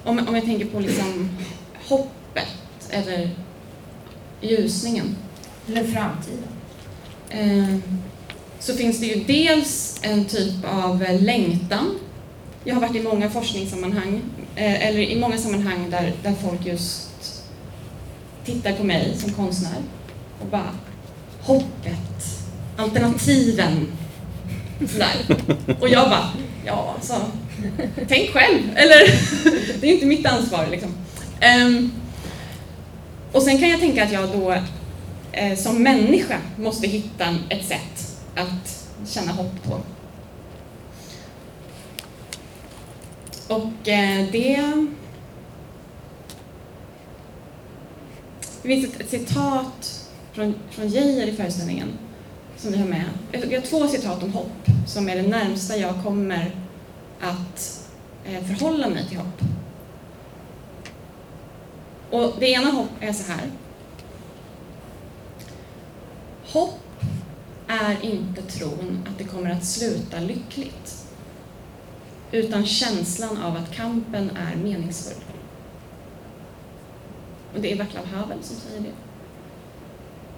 om, 0.05 0.29
om 0.29 0.35
jag 0.35 0.45
tänker 0.45 0.65
på 0.65 0.81
liksom 0.81 1.31
hoppet 1.89 2.49
eller 2.91 3.31
ljusningen. 4.41 5.17
Eller 5.69 5.85
framtiden. 5.85 6.49
Um, 7.33 7.83
så 8.59 8.75
finns 8.75 9.01
det 9.01 9.07
ju 9.07 9.25
dels 9.25 10.01
en 10.03 10.25
typ 10.25 10.65
av 10.65 11.07
längtan 11.21 11.99
jag 12.65 12.75
har 12.75 12.81
varit 12.81 12.97
i 12.97 13.03
många 13.03 13.31
forskningssammanhang, 13.31 14.23
eh, 14.57 14.87
eller 14.87 15.01
i 15.01 15.21
många 15.21 15.39
sammanhang 15.39 15.91
där, 15.91 16.13
där 16.23 16.35
folk 16.43 16.67
just 16.67 17.11
tittar 18.45 18.73
på 18.73 18.85
mig 18.85 19.17
som 19.19 19.33
konstnär 19.33 19.83
och 20.41 20.47
bara 20.47 20.71
hoppet, 21.41 22.45
alternativen, 22.77 23.87
sådär. 24.79 25.15
Och 25.81 25.89
jag 25.89 26.11
bara, 26.11 26.33
ja 26.67 26.95
alltså, 26.95 27.15
tänk 28.09 28.31
själv, 28.31 28.59
eller 28.77 28.99
det 29.81 29.87
är 29.87 29.95
inte 29.95 30.07
mitt 30.07 30.27
ansvar 30.27 30.67
liksom. 30.71 30.95
Um, 31.67 31.93
och 33.33 33.43
sen 33.43 33.59
kan 33.59 33.69
jag 33.69 33.81
tänka 33.81 34.05
att 34.05 34.13
jag 34.13 34.29
då 34.29 34.53
eh, 35.33 35.59
som 35.59 35.83
människa 35.83 36.39
måste 36.57 36.87
hitta 36.87 37.37
ett 37.49 37.65
sätt 37.65 38.21
att 38.35 38.89
känna 39.07 39.33
hopp 39.33 39.63
på. 39.63 39.81
Och 43.55 43.89
eh, 43.89 44.27
det... 44.33 44.87
Det 48.63 48.69
finns 48.69 48.85
ett, 48.85 49.01
ett 49.01 49.11
citat 49.11 50.09
från, 50.33 50.55
från 50.71 50.89
Geijer 50.89 51.27
i 51.27 51.33
föreställningen 51.33 51.89
som 52.65 52.73
vi 52.73 52.79
har 52.79 52.87
med. 52.87 53.05
Vi 53.33 53.55
har 53.55 53.63
två 53.63 53.89
citat 53.89 54.23
om 54.23 54.33
hopp 54.33 54.69
som 54.87 55.09
är 55.09 55.17
det 55.17 55.29
närmsta 55.29 55.77
jag 55.77 56.03
kommer 56.03 56.51
att 57.21 57.89
eh, 58.25 58.45
förhålla 58.45 58.89
mig 58.89 59.09
till 59.09 59.19
hopp. 59.19 59.41
Och 62.11 62.35
det 62.41 62.47
ena 62.47 62.71
hopp 62.71 62.91
är 63.01 63.13
så 63.13 63.33
här. 63.33 63.51
Hopp 66.47 66.81
är 67.67 68.05
inte 68.05 68.43
tron 68.43 69.09
att 69.11 69.19
det 69.19 69.25
kommer 69.25 69.51
att 69.51 69.65
sluta 69.65 70.21
lyckligt 70.21 71.07
utan 72.33 72.67
känslan 72.67 73.43
av 73.43 73.57
att 73.57 73.75
kampen 73.75 74.31
är 74.37 74.57
meningsfull. 74.57 75.25
Och 77.55 77.61
det 77.61 77.73
är 77.73 77.79
Vaclav 77.79 78.07
Havel 78.07 78.39
som 78.43 78.57
säger 78.57 78.81
det. 78.81 79.04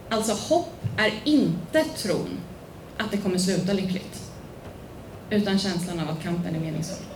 Alltså 0.08 0.54
hopp 0.54 0.72
är 0.96 1.12
inte 1.24 1.84
tron 1.84 2.38
att 2.96 3.10
det 3.10 3.16
kommer 3.16 3.38
sluta 3.38 3.72
lyckligt, 3.72 4.30
utan 5.30 5.58
känslan 5.58 6.00
av 6.00 6.08
att 6.10 6.22
kampen 6.22 6.54
är 6.54 6.60
meningsfull. 6.60 7.06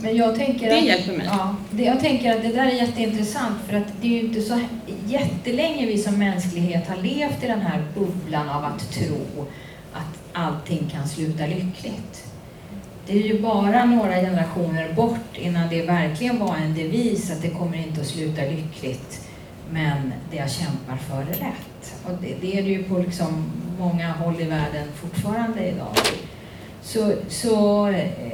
Men 0.00 0.16
jag 0.16 0.34
tänker 0.34 0.68
det 0.68 0.78
att, 0.78 0.84
hjälper 0.84 1.16
mig. 1.16 1.26
Ja, 1.26 1.56
det, 1.70 1.82
jag 1.82 2.00
tänker 2.00 2.36
att 2.36 2.42
det 2.42 2.48
där 2.48 2.66
är 2.66 2.72
jätteintressant 2.72 3.56
för 3.68 3.76
att 3.76 3.86
det 4.00 4.06
är 4.06 4.10
ju 4.10 4.20
inte 4.20 4.42
så 4.42 4.60
jättelänge 5.06 5.86
vi 5.86 5.98
som 5.98 6.18
mänsklighet 6.18 6.88
har 6.88 6.96
levt 6.96 7.44
i 7.44 7.46
den 7.46 7.60
här 7.60 7.84
bubblan 7.94 8.48
av 8.48 8.64
att 8.64 8.90
tro 8.92 9.46
att 9.92 10.18
allting 10.32 10.90
kan 10.92 11.08
sluta 11.08 11.46
lyckligt. 11.46 12.24
Det 13.06 13.12
är 13.12 13.26
ju 13.26 13.42
bara 13.42 13.84
några 13.84 14.14
generationer 14.14 14.92
bort 14.92 15.36
innan 15.36 15.68
det 15.68 15.82
verkligen 15.82 16.38
var 16.38 16.56
en 16.56 16.74
devis 16.74 17.30
att 17.30 17.42
det 17.42 17.50
kommer 17.50 17.76
inte 17.78 18.00
att 18.00 18.06
sluta 18.06 18.42
lyckligt, 18.42 19.27
men 19.72 20.12
det 20.30 20.36
jag 20.36 20.50
kämpar 20.50 20.96
för 20.96 21.20
är 21.20 21.26
rätt. 21.26 21.94
Och 22.04 22.12
det, 22.22 22.34
det 22.40 22.58
är 22.58 22.62
det 22.62 22.68
ju 22.68 22.82
på 22.82 22.98
liksom 22.98 23.50
många 23.78 24.12
håll 24.12 24.40
i 24.40 24.44
världen 24.44 24.88
fortfarande 24.94 25.68
idag. 25.68 25.96
Så, 26.82 27.12
så 27.28 27.86
eh, 27.88 28.28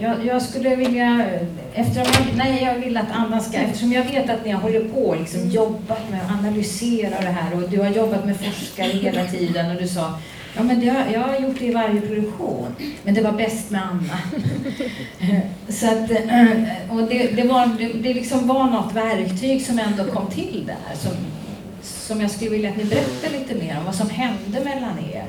jag, 0.00 0.26
jag, 0.26 0.42
skulle 0.42 0.76
vilja, 0.76 1.26
eftersom 1.74 2.02
jag, 2.02 2.36
nej, 2.36 2.62
jag 2.64 2.74
vill 2.74 2.96
att 2.96 3.10
Anna 3.12 3.40
ska, 3.40 3.58
eftersom 3.58 3.92
jag 3.92 4.04
vet 4.04 4.30
att 4.30 4.44
ni 4.44 4.50
har 4.50 4.60
hållit 4.60 4.94
på 4.94 5.00
och 5.00 5.16
liksom 5.16 5.48
jobbat 5.50 6.10
med 6.10 6.20
att 6.22 6.30
analysera 6.30 7.20
det 7.20 7.30
här 7.30 7.54
och 7.54 7.70
du 7.70 7.80
har 7.80 7.90
jobbat 7.90 8.24
med 8.24 8.36
forskare 8.36 8.88
hela 8.88 9.24
tiden 9.24 9.70
och 9.70 9.82
du 9.82 9.88
sa 9.88 10.18
Ja, 10.58 10.64
men 10.64 10.80
det, 10.80 10.86
jag 10.86 11.20
har 11.20 11.38
gjort 11.38 11.58
det 11.58 11.64
i 11.64 11.72
varje 11.72 12.00
produktion, 12.00 12.74
men 13.02 13.14
det 13.14 13.20
var 13.20 13.32
bäst 13.32 13.70
med 13.70 13.82
Anna. 13.82 14.18
Så 15.68 15.86
att, 15.86 16.10
eh, 16.10 16.90
och 16.90 17.02
det, 17.08 17.26
det, 17.36 17.42
var, 17.42 17.66
det, 17.78 17.88
det 17.92 18.14
liksom 18.14 18.48
var 18.48 18.64
något 18.64 18.94
verktyg 18.94 19.66
som 19.66 19.78
ändå 19.78 20.04
kom 20.04 20.30
till 20.30 20.64
där, 20.66 20.96
som, 20.96 21.12
som 21.82 22.20
jag 22.20 22.30
skulle 22.30 22.50
vilja 22.50 22.70
att 22.70 22.76
ni 22.76 22.84
berättar 22.84 23.38
lite 23.38 23.54
mer 23.54 23.78
om, 23.78 23.84
vad 23.84 23.94
som 23.94 24.10
hände 24.10 24.64
mellan 24.64 24.98
er. 25.12 25.26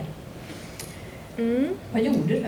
Mm. 1.37 1.67
Vad 1.93 2.01
gjorde 2.01 2.27
du? 2.27 2.45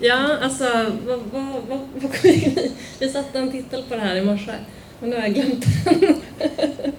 ja, 0.06 0.38
alltså, 0.42 0.64
vad, 1.06 1.20
vad, 1.32 1.44
vad, 1.68 1.80
vad 1.94 2.10
vi, 2.22 2.72
vi 2.98 3.08
satte 3.08 3.38
en 3.38 3.52
titel 3.52 3.82
på 3.88 3.94
det 3.94 4.00
här 4.00 4.16
i 4.16 4.24
morse, 4.24 4.52
men 5.00 5.10
nu 5.10 5.16
har 5.16 5.22
jag 5.22 5.34
glömt 5.34 5.64
den 5.84 6.92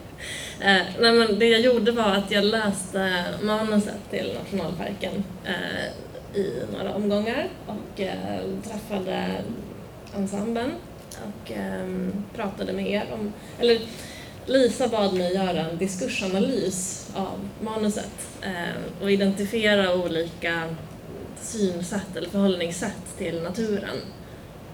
eh, 0.62 0.86
nej, 1.00 1.12
men 1.12 1.39
det 1.39 1.48
jag 1.48 1.62
gjorde 1.62 1.91
var 1.91 2.15
att 2.15 2.32
jag 2.32 2.46
läste 2.46 3.24
manuset 3.43 4.10
till 4.10 4.38
nationalparken 4.43 5.24
eh, 5.46 6.39
i 6.39 6.54
några 6.78 6.96
omgångar 6.96 7.50
och 7.65 8.00
eh, 8.02 8.39
träffade 8.63 9.32
ensemblen 10.15 10.72
och 11.10 11.52
eh, 11.52 12.10
pratade 12.36 12.74
med 12.74 12.91
er 12.91 13.06
om, 13.13 13.34
eller 13.60 13.80
Lisa 14.48 14.88
bad 14.88 15.13
mig 15.13 15.34
göra 15.34 15.70
en 15.70 15.78
diskursanalys 15.78 17.10
av 17.15 17.50
manuset 17.62 18.28
eh, 18.41 19.02
och 19.02 19.12
identifiera 19.12 19.96
olika 19.96 20.63
synsätt 21.41 22.15
eller 22.15 22.30
förhållningssätt 22.30 23.17
till 23.17 23.41
naturen 23.41 23.98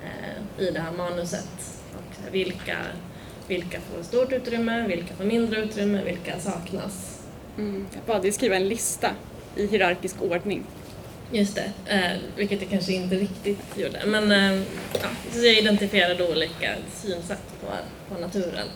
eh, 0.04 0.64
i 0.66 0.72
det 0.72 0.80
här 0.80 0.92
manuset. 0.92 1.82
Och 1.96 2.34
vilka, 2.34 2.78
vilka 3.48 3.80
får 3.80 4.04
stort 4.04 4.32
utrymme, 4.32 4.88
vilka 4.88 5.14
får 5.14 5.24
mindre 5.24 5.62
utrymme, 5.62 6.04
vilka 6.04 6.40
saknas. 6.40 7.22
Mm. 7.58 7.86
Jag 7.94 8.04
bad 8.16 8.22
dig 8.22 8.32
skriva 8.32 8.56
en 8.56 8.68
lista 8.68 9.10
i 9.56 9.68
hierarkisk 9.68 10.22
ordning. 10.22 10.64
Just 11.32 11.56
det, 11.56 11.94
eh, 11.94 12.18
vilket 12.36 12.62
jag 12.62 12.70
kanske 12.70 12.94
inte 12.94 13.16
riktigt 13.16 13.78
gjorde. 13.78 14.02
Men 14.06 14.32
eh, 14.32 14.62
ja, 14.94 15.08
så 15.32 15.46
jag 15.46 15.58
identifierade 15.58 16.32
olika 16.32 16.76
synsätt 16.94 17.62
på, 17.62 17.68
på 18.16 18.22
naturen 18.22 18.68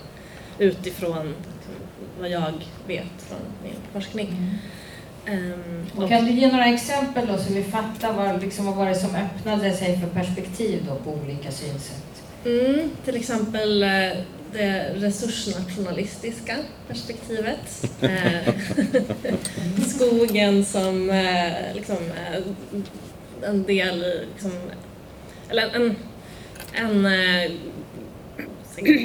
utifrån 0.60 1.26
liksom, 1.28 1.76
vad 2.20 2.30
jag 2.30 2.54
vet 2.88 3.22
från 3.28 3.40
min 3.64 3.74
forskning. 3.94 4.28
Mm. 4.28 5.54
Um, 5.54 6.04
och 6.04 6.10
kan 6.10 6.26
du 6.26 6.32
ge 6.32 6.52
några 6.52 6.66
exempel 6.66 7.28
då 7.28 7.38
så 7.38 7.54
vi 7.54 7.64
fattar 7.64 8.14
vad, 8.14 8.42
liksom, 8.42 8.66
vad 8.66 8.76
var 8.76 8.86
det 8.86 8.96
som 8.96 9.16
öppnade 9.16 9.74
sig 9.74 10.00
för 10.00 10.08
perspektiv 10.08 10.86
då 10.88 10.96
på 10.96 11.20
olika 11.24 11.52
synsätt? 11.52 12.24
Mm, 12.46 12.92
till 13.06 13.16
exempel 13.16 13.84
eh, 13.84 13.90
det 14.58 14.94
resursnationalistiska 14.96 16.56
perspektivet. 16.88 17.86
Eh, 18.02 18.54
skogen 19.88 20.66
som 20.66 21.10
eh, 21.10 21.76
liksom, 21.76 21.98
en 23.44 23.64
del, 23.64 24.24
liksom, 24.34 24.52
eller 25.50 25.76
en, 25.76 25.96
en 26.74 27.08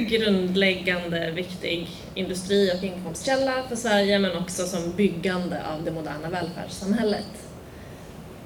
grundläggande 0.07 1.31
viktig 1.31 1.89
industri 2.15 2.71
och 2.77 2.83
inkomstkälla 2.83 3.53
för 3.69 3.75
Sverige 3.75 4.19
men 4.19 4.37
också 4.37 4.65
som 4.65 4.91
byggande 4.91 5.61
av 5.67 5.83
det 5.83 5.91
moderna 5.91 6.29
välfärdssamhället. 6.29 7.47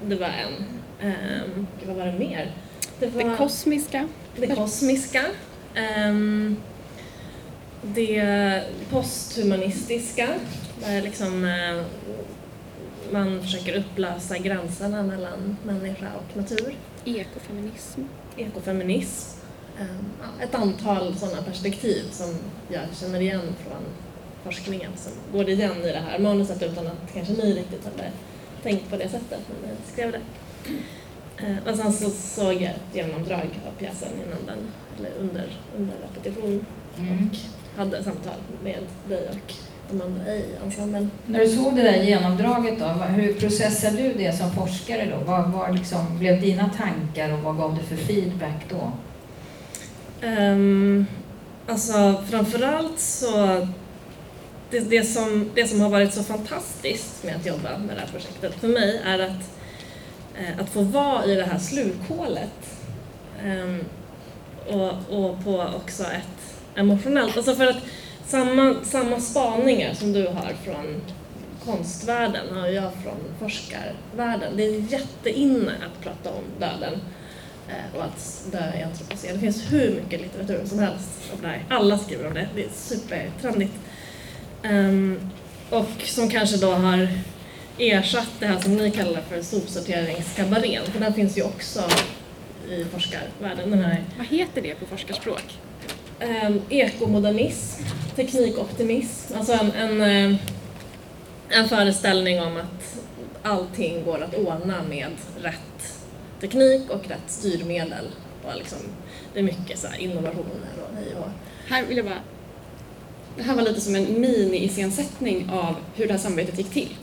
Det 0.04 0.16
var 0.16 0.28
en. 0.28 0.64
Um, 1.02 1.66
vad 1.86 1.96
var 1.96 2.06
det 2.06 2.18
mer? 2.18 2.52
Det, 2.98 3.06
var 3.06 3.24
det 3.24 3.36
kosmiska. 3.36 4.08
Det 4.36 4.46
kosmiska. 4.46 5.24
Um, 6.08 6.56
det 7.82 8.62
posthumanistiska, 8.90 10.28
där 10.80 11.02
liksom, 11.02 11.44
uh, 11.44 11.84
man 13.12 13.42
försöker 13.42 13.78
upplösa 13.78 14.38
gränserna 14.38 15.02
mellan 15.02 15.56
människa 15.62 16.06
och 16.16 16.36
natur. 16.36 16.74
Ekofeminism. 17.04 18.00
Ekofeminism 18.36 19.38
Ehm, 19.80 20.40
ett 20.40 20.54
antal 20.54 21.14
sådana 21.16 21.42
perspektiv 21.42 22.04
som 22.10 22.34
jag 22.68 22.82
känner 23.00 23.20
igen 23.20 23.54
från 23.66 23.82
forskningen 24.44 24.90
som 24.96 25.12
går 25.32 25.48
igen 25.48 25.84
i 25.84 25.92
det 25.92 26.02
här 26.10 26.18
manuset 26.18 26.62
utan 26.62 26.86
att 26.86 27.12
kanske 27.14 27.32
ni 27.32 27.54
riktigt 27.54 27.84
hade 27.84 28.12
tänkt 28.62 28.90
på 28.90 28.96
det 28.96 29.08
sättet 29.08 29.40
när 29.48 29.70
ni 29.70 29.76
skrev 29.92 30.12
det. 30.12 30.20
Ehm, 31.44 31.58
och 31.70 31.76
sen 31.76 31.92
så 31.92 32.10
såg 32.10 32.52
jag 32.52 32.62
ett 32.62 32.94
genomdrag 32.94 33.60
av 33.66 33.78
pjäsen 33.78 34.12
innan 34.12 34.46
den, 34.46 34.58
eller 34.98 35.10
under, 35.20 35.56
under 35.76 35.94
repetition 35.96 36.66
mm. 36.98 37.12
och 37.12 37.36
hade 37.78 38.04
samtal 38.04 38.34
med 38.62 38.78
dig 39.08 39.28
och 39.28 39.54
Amanda 39.90 40.34
i 40.34 40.44
ensemblen. 40.64 41.10
När 41.26 41.40
du 41.40 41.48
såg 41.48 41.76
det 41.76 41.82
där 41.82 42.02
genomdraget 42.02 42.78
då, 42.78 42.86
hur 42.86 43.32
processade 43.32 43.96
du 43.96 44.12
det 44.12 44.32
som 44.32 44.52
forskare 44.52 45.06
då? 45.06 45.24
Vad, 45.24 45.50
vad 45.50 45.74
liksom 45.74 46.18
blev 46.18 46.40
dina 46.40 46.70
tankar 46.76 47.32
och 47.32 47.38
vad 47.38 47.56
gav 47.56 47.78
du 47.78 47.96
för 47.96 48.04
feedback 48.04 48.66
då? 48.70 48.92
Um, 50.26 51.06
alltså 51.66 52.22
framförallt 52.30 52.98
så 52.98 53.66
det, 54.70 54.80
det, 54.80 55.04
som, 55.04 55.50
det 55.54 55.68
som 55.68 55.80
har 55.80 55.88
varit 55.88 56.14
så 56.14 56.22
fantastiskt 56.22 57.24
med 57.24 57.36
att 57.36 57.46
jobba 57.46 57.78
med 57.78 57.96
det 57.96 58.00
här 58.00 58.08
projektet 58.12 58.54
för 58.54 58.68
mig 58.68 59.00
är 59.04 59.18
att, 59.18 59.58
eh, 60.38 60.60
att 60.60 60.68
få 60.68 60.82
vara 60.82 61.24
i 61.24 61.34
det 61.34 61.44
här 61.44 61.58
slukhålet 61.58 62.80
um, 63.44 63.84
och, 64.68 64.92
och 65.10 65.44
på 65.44 65.66
också 65.76 66.02
ett 66.02 66.37
emotionellt, 66.76 67.36
alltså 67.36 67.54
för 67.54 67.66
att 67.66 67.82
samma, 68.26 68.74
samma 68.82 69.20
spaningar 69.20 69.94
som 69.94 70.12
du 70.12 70.26
har 70.26 70.52
från 70.64 71.00
konstvärlden 71.64 72.56
har 72.56 72.66
jag 72.66 72.92
från 72.92 73.16
forskarvärlden. 73.38 74.56
Det 74.56 74.62
är 74.62 74.92
jätteinne 74.92 75.72
att 75.72 76.04
prata 76.04 76.30
om 76.30 76.44
döden 76.58 77.00
eh, 77.68 77.96
och 77.96 78.04
att 78.04 78.46
dö 78.52 78.78
i 78.78 78.82
antropocen. 78.82 79.34
Det 79.34 79.40
finns 79.40 79.72
hur 79.72 79.94
mycket 79.94 80.20
litteratur 80.20 80.66
som 80.66 80.78
helst 80.78 81.32
om 81.32 81.42
det 81.42 81.48
här. 81.48 81.64
Alla 81.70 81.98
skriver 81.98 82.26
om 82.26 82.34
det. 82.34 82.48
Det 82.54 82.64
är 82.64 82.70
supertrendigt. 82.70 83.74
Um, 84.64 85.30
och 85.70 86.02
som 86.04 86.30
kanske 86.30 86.56
då 86.56 86.70
har 86.70 87.08
ersatt 87.78 88.30
det 88.40 88.46
här 88.46 88.58
som 88.58 88.76
ni 88.76 88.90
kallar 88.90 89.20
för 89.20 89.42
sopsorteringskabarén, 89.42 90.84
för 90.84 91.00
den 91.00 91.14
finns 91.14 91.38
ju 91.38 91.42
också 91.42 91.80
i 92.70 92.84
forskarvärlden. 92.84 93.70
Den 93.70 93.84
här, 93.84 94.04
Vad 94.18 94.26
heter 94.26 94.62
det 94.62 94.74
på 94.74 94.86
forskarspråk? 94.86 95.58
Um, 96.20 96.60
ekomodernism, 96.68 97.82
teknikoptimism, 98.16 99.34
alltså 99.36 99.52
en, 99.52 99.72
en, 99.72 100.00
eh, 100.00 100.38
en 101.48 101.68
föreställning 101.68 102.40
om 102.40 102.56
att 102.56 102.98
allting 103.42 104.04
går 104.04 104.22
att 104.22 104.34
ordna 104.34 104.82
med 104.88 105.10
rätt 105.42 105.98
teknik 106.40 106.90
och 106.90 107.08
rätt 107.08 107.22
styrmedel. 107.26 108.04
Och 108.44 108.56
liksom, 108.56 108.78
det 109.32 109.38
är 109.38 109.42
mycket 109.42 109.78
så 109.78 109.86
innovationer 109.98 110.72
och 110.76 110.96
hej 110.96 111.14
och 111.16 111.28
Här 111.68 111.84
vill 111.86 111.96
jag 111.96 112.06
bara... 112.06 112.22
Det 113.36 113.42
här 113.42 113.54
var 113.54 113.62
lite 113.62 113.80
som 113.80 113.94
en 113.94 114.20
mini-iscensättning 114.20 115.50
av 115.52 115.74
hur 115.94 116.06
det 116.06 116.12
här 116.12 116.20
samarbetet 116.20 116.58
gick 116.58 116.70
till 116.70 116.96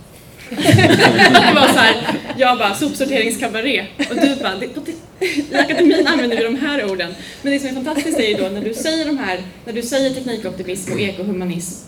det 0.50 1.54
var 1.56 1.68
så 1.68 1.80
här, 1.80 2.20
jag 2.38 2.58
bara 2.58 2.76
sopsorteringskabaré 2.76 3.86
och 4.10 4.16
du 4.16 4.36
bara, 4.36 4.56
det, 4.56 4.66
i 5.26 5.56
akademin 5.56 6.08
använder 6.08 6.38
vi 6.38 6.44
de 6.44 6.56
här 6.56 6.92
orden. 6.92 7.16
Men 7.42 7.54
det 7.54 7.60
som 7.60 7.70
är 7.70 7.74
fantastiskt 7.74 8.20
är 8.20 8.28
ju 8.28 8.36
då 8.36 8.50
när 8.50 8.62
du 8.62 8.74
säger 8.74 9.06
de 9.06 9.18
här, 9.18 9.42
när 9.66 9.74
du 9.74 9.82
säger 9.82 10.10
teknikoptimism 10.10 10.94
och 10.94 11.00
ekohumanism, 11.00 11.88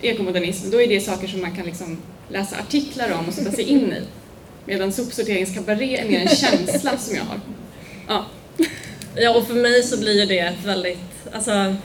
ekomodernism, 0.00 0.70
då 0.70 0.80
är 0.80 0.88
det 0.88 1.00
saker 1.00 1.28
som 1.28 1.40
man 1.40 1.56
kan 1.56 1.66
liksom 1.66 1.98
läsa 2.28 2.56
artiklar 2.56 3.12
om 3.12 3.28
och 3.28 3.34
sätta 3.34 3.52
sig 3.52 3.64
in 3.64 3.92
i. 3.92 4.02
Medan 4.64 4.92
sopsorteringskabaré 4.92 5.96
är 5.96 6.08
mer 6.08 6.20
en 6.20 6.28
känsla 6.28 6.98
som 6.98 7.16
jag 7.16 7.24
har. 7.24 7.40
Ja. 8.08 8.26
ja, 9.14 9.36
och 9.36 9.46
för 9.46 9.54
mig 9.54 9.82
så 9.82 10.00
blir 10.00 10.26
det 10.26 10.38
ett 10.38 10.64
väldigt, 10.64 10.98
alltså 11.32 11.76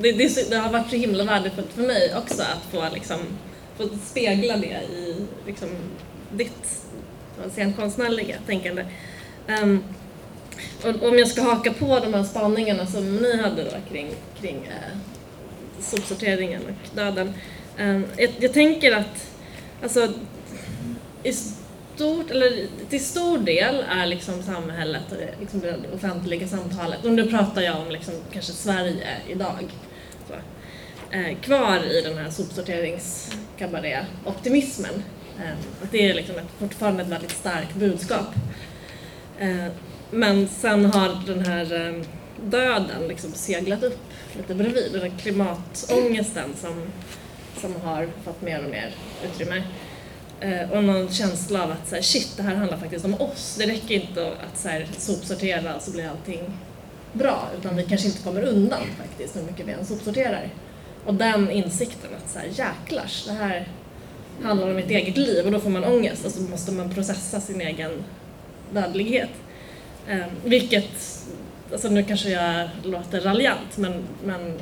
det, 0.00 0.12
det, 0.12 0.50
det, 0.50 0.56
har 0.56 0.70
varit 0.72 0.90
så 0.90 0.96
himla 0.96 1.24
värdefullt 1.24 1.72
för 1.74 1.82
mig 1.82 2.14
också 2.16 2.42
att 2.42 2.72
få, 2.72 2.94
liksom, 2.94 3.18
få 3.88 3.98
spegla 4.06 4.56
det 4.56 4.80
i 4.92 5.26
liksom, 5.46 5.68
ditt 6.32 6.80
scenkonstnärliga 7.52 8.36
tänkande. 8.46 8.84
Ehm, 9.46 9.84
um, 10.84 10.94
och 11.00 11.08
om 11.08 11.18
jag 11.18 11.28
ska 11.28 11.42
haka 11.42 11.72
på 11.72 11.98
de 11.98 12.14
här 12.14 12.24
spaningarna 12.24 12.86
som 12.86 13.16
ni 13.16 13.42
hade 13.42 13.64
då 13.64 13.70
kring, 13.90 14.14
kring 14.40 14.56
uh, 14.56 14.98
sopsorteringen 15.80 16.62
och 16.62 16.96
döden. 16.96 17.32
Um, 17.78 18.04
jag, 18.16 18.30
jag 18.38 18.52
tänker 18.52 18.92
att 18.92 19.30
alltså, 19.82 20.12
stort, 21.32 22.30
eller 22.30 22.66
till 22.88 23.04
stor 23.04 23.38
del 23.38 23.84
är 23.90 24.06
liksom 24.06 24.42
samhället 24.42 25.02
och 25.10 25.16
det, 25.16 25.34
liksom 25.40 25.60
det 25.60 25.76
offentliga 25.94 26.48
samtalet, 26.48 27.04
och 27.04 27.10
nu 27.10 27.30
pratar 27.30 27.62
jag 27.62 27.80
om 27.80 27.90
liksom 27.90 28.14
kanske 28.32 28.52
Sverige 28.52 29.16
idag, 29.28 29.68
så, 30.28 30.34
uh, 31.16 31.40
kvar 31.40 31.80
i 31.84 32.00
den 32.00 32.18
här 32.18 32.30
sopsorterings 32.30 33.30
Eh, 35.38 35.52
att 35.82 35.92
det 35.92 36.10
är 36.10 36.14
liksom 36.14 36.36
ett, 36.36 36.48
fortfarande 36.58 37.02
ett 37.02 37.08
väldigt 37.08 37.30
starkt 37.30 37.74
budskap. 37.74 38.26
Ehm, 39.40 39.70
men 40.10 40.48
sen 40.48 40.84
har 40.84 41.26
den 41.26 41.46
här 41.46 41.72
ehm, 41.72 42.04
döden 42.44 43.08
liksom 43.08 43.32
seglat 43.32 43.82
upp 43.82 43.98
lite 44.36 44.54
bredvid, 44.54 44.92
den 44.92 45.02
här 45.02 45.18
klimatångesten 45.18 46.50
som, 46.60 46.82
som 47.60 47.76
har 47.76 48.08
fått 48.24 48.42
mer 48.42 48.64
och 48.64 48.70
mer 48.70 48.94
utrymme. 49.24 49.62
Ehm, 50.40 50.70
och 50.70 50.84
någon 50.84 51.08
känsla 51.08 51.64
av 51.64 51.70
att 51.70 51.88
så 51.88 51.94
här, 51.94 52.02
shit, 52.02 52.36
det 52.36 52.42
här 52.42 52.54
handlar 52.54 52.78
faktiskt 52.78 53.04
om 53.04 53.14
oss. 53.14 53.56
Det 53.58 53.66
räcker 53.66 53.94
inte 53.94 54.26
att 54.26 54.58
så 54.58 54.68
här, 54.68 54.88
sopsortera 54.98 55.80
så 55.80 55.90
blir 55.90 56.08
allting 56.08 56.40
bra, 57.12 57.48
utan 57.58 57.76
vi 57.76 57.82
kanske 57.82 58.06
inte 58.06 58.22
kommer 58.22 58.42
undan 58.42 58.82
faktiskt 58.98 59.36
hur 59.36 59.42
mycket 59.42 59.68
vi 59.68 59.72
än 59.72 59.86
sopsorterar. 59.86 60.50
Och 61.04 61.14
den 61.14 61.50
insikten 61.50 62.10
att 62.16 62.30
så 62.30 62.38
här, 62.38 62.46
jäklars, 62.46 63.24
det 63.26 63.32
här 63.32 63.68
handlar 64.42 64.70
om 64.70 64.76
mitt 64.76 64.90
eget 64.90 65.16
liv 65.16 65.46
och 65.46 65.52
då 65.52 65.60
får 65.60 65.70
man 65.70 65.84
ångest 65.84 66.24
och 66.24 66.32
så 66.32 66.42
måste 66.42 66.72
man 66.72 66.94
processa 66.94 67.40
sin 67.40 67.60
egen 67.60 68.04
dödlighet. 68.70 69.30
Eh, 70.08 70.26
vilket, 70.44 71.24
alltså 71.72 71.88
nu 71.88 72.04
kanske 72.04 72.30
jag 72.30 72.68
låter 72.82 73.20
raljant 73.20 73.76
men, 73.76 74.02
men 74.24 74.58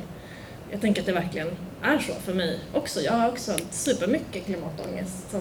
jag 0.71 0.81
tänker 0.81 1.03
att 1.03 1.07
det 1.07 1.13
verkligen 1.13 1.51
är 1.83 1.99
så 1.99 2.13
för 2.25 2.35
mig 2.35 2.59
också. 2.75 3.01
Jag 3.01 3.13
har 3.13 3.29
också 3.29 3.57
supermycket 3.71 4.45
klimatångest. 4.45 5.31
Som, 5.31 5.41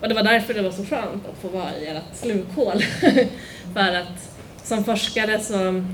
och 0.00 0.08
det 0.08 0.14
var 0.14 0.22
därför 0.22 0.54
det 0.54 0.62
var 0.62 0.70
så 0.70 0.84
skönt 0.84 1.26
att 1.28 1.38
få 1.42 1.48
vara 1.48 1.76
i 1.76 1.86
ert 1.86 2.02
slukhål. 2.14 2.82
för 3.74 3.94
att 3.94 4.38
som 4.62 4.84
forskare 4.84 5.40
så, 5.40 5.84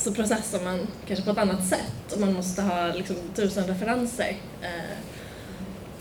så 0.00 0.14
processar 0.14 0.64
man 0.64 0.86
kanske 1.06 1.24
på 1.24 1.30
ett 1.30 1.38
annat 1.38 1.66
sätt 1.66 2.12
och 2.12 2.20
man 2.20 2.32
måste 2.32 2.62
ha 2.62 2.94
liksom 2.94 3.16
tusen 3.34 3.66
referenser. 3.66 4.36
Eh, 4.62 4.96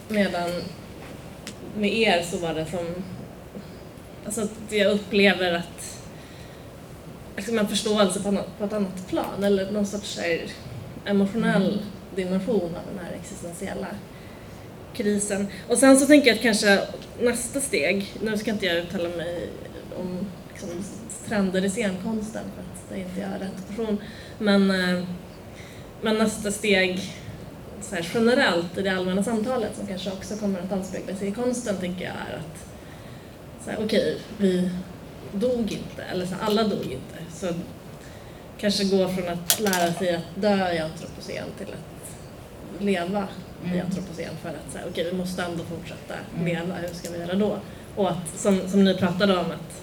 medan 0.08 0.50
med 1.78 1.93
er 1.93 2.24
så 2.24 2.38
var 2.38 2.54
det 2.54 2.66
som, 2.66 2.86
alltså 4.26 4.47
jag 4.70 4.91
upplever 4.91 5.54
att 5.54 6.00
liksom 7.36 7.60
en 7.60 7.68
förståelse 7.68 8.24
på, 8.24 8.32
något, 8.32 8.58
på 8.58 8.66
ett 8.66 8.74
annat 8.74 9.08
plan 9.08 9.43
eller 9.43 9.72
någon 9.72 9.86
sorts 9.86 10.20
emotionell 11.06 11.74
mm. 11.74 11.86
dimension 12.16 12.76
av 12.76 12.95
den 12.95 13.06
här 13.06 13.12
existentiella 13.22 13.88
krisen. 14.93 15.47
Och 15.68 15.78
sen 15.78 16.00
så 16.00 16.06
tänker 16.06 16.28
jag 16.28 16.36
att 16.36 16.43
kanske 16.43 16.82
nästa 17.22 17.62
steg, 17.62 18.14
nu 18.22 18.38
ska 18.38 18.52
inte 18.52 18.66
jag 18.66 18.78
uttala 18.78 19.10
mig 19.10 19.50
om 20.00 20.20
liksom, 20.52 20.70
trender 21.30 21.65
i 21.65 21.69
scenkonsten 21.69 22.43
för 22.55 22.61
att 22.61 22.89
det 22.89 22.99
inte 22.99 23.19
jag 23.19 23.30
är 23.30 23.39
rätt 23.39 23.67
person, 23.69 23.97
men, 24.39 24.71
eh, 24.71 25.03
men 26.01 26.17
nästa 26.17 26.51
steg 26.51 27.13
så 27.82 27.95
här, 27.95 28.09
generellt 28.13 28.77
i 28.77 28.82
det 28.82 28.89
allmänna 28.89 29.23
samtalet 29.23 29.77
som 29.77 29.88
kanske 29.88 30.11
också 30.11 30.36
kommer 30.36 30.59
att 30.59 30.71
avspegla 30.71 31.15
sig 31.15 31.27
i 31.27 31.32
konsten 31.32 31.77
tänker 31.77 32.05
jag 32.05 32.13
är 32.13 32.38
att 32.38 32.69
okej, 33.65 33.86
okay, 33.86 34.15
vi 34.38 34.69
dog 35.34 35.71
inte, 35.71 36.03
eller 36.11 36.25
så 36.25 36.36
alla 36.41 36.63
dog 36.63 36.84
inte. 36.84 37.34
Så 37.34 37.47
kanske 38.57 38.84
gå 38.84 39.07
från 39.07 39.27
att 39.27 39.59
lära 39.59 39.93
sig 39.93 40.15
att 40.15 40.41
dö 40.41 40.73
i 40.73 40.80
antropocen 40.80 41.45
till 41.57 41.67
att 41.67 42.82
leva 42.82 43.27
mm. 43.63 43.77
i 43.77 43.82
antropocen 43.82 44.34
för 44.41 44.49
att 44.49 44.71
säga 44.71 44.84
okej, 44.89 45.01
okay, 45.01 45.11
vi 45.11 45.17
måste 45.17 45.43
ändå 45.43 45.63
fortsätta 45.63 46.13
mm. 46.34 46.45
leva, 46.45 46.75
hur 46.75 46.93
ska 46.93 47.11
vi 47.11 47.19
göra 47.19 47.36
då? 47.36 47.57
Och 47.95 48.09
att, 48.11 48.30
som, 48.36 48.69
som 48.69 48.84
ni 48.84 48.97
pratade 48.97 49.38
om, 49.38 49.45
att, 49.45 49.82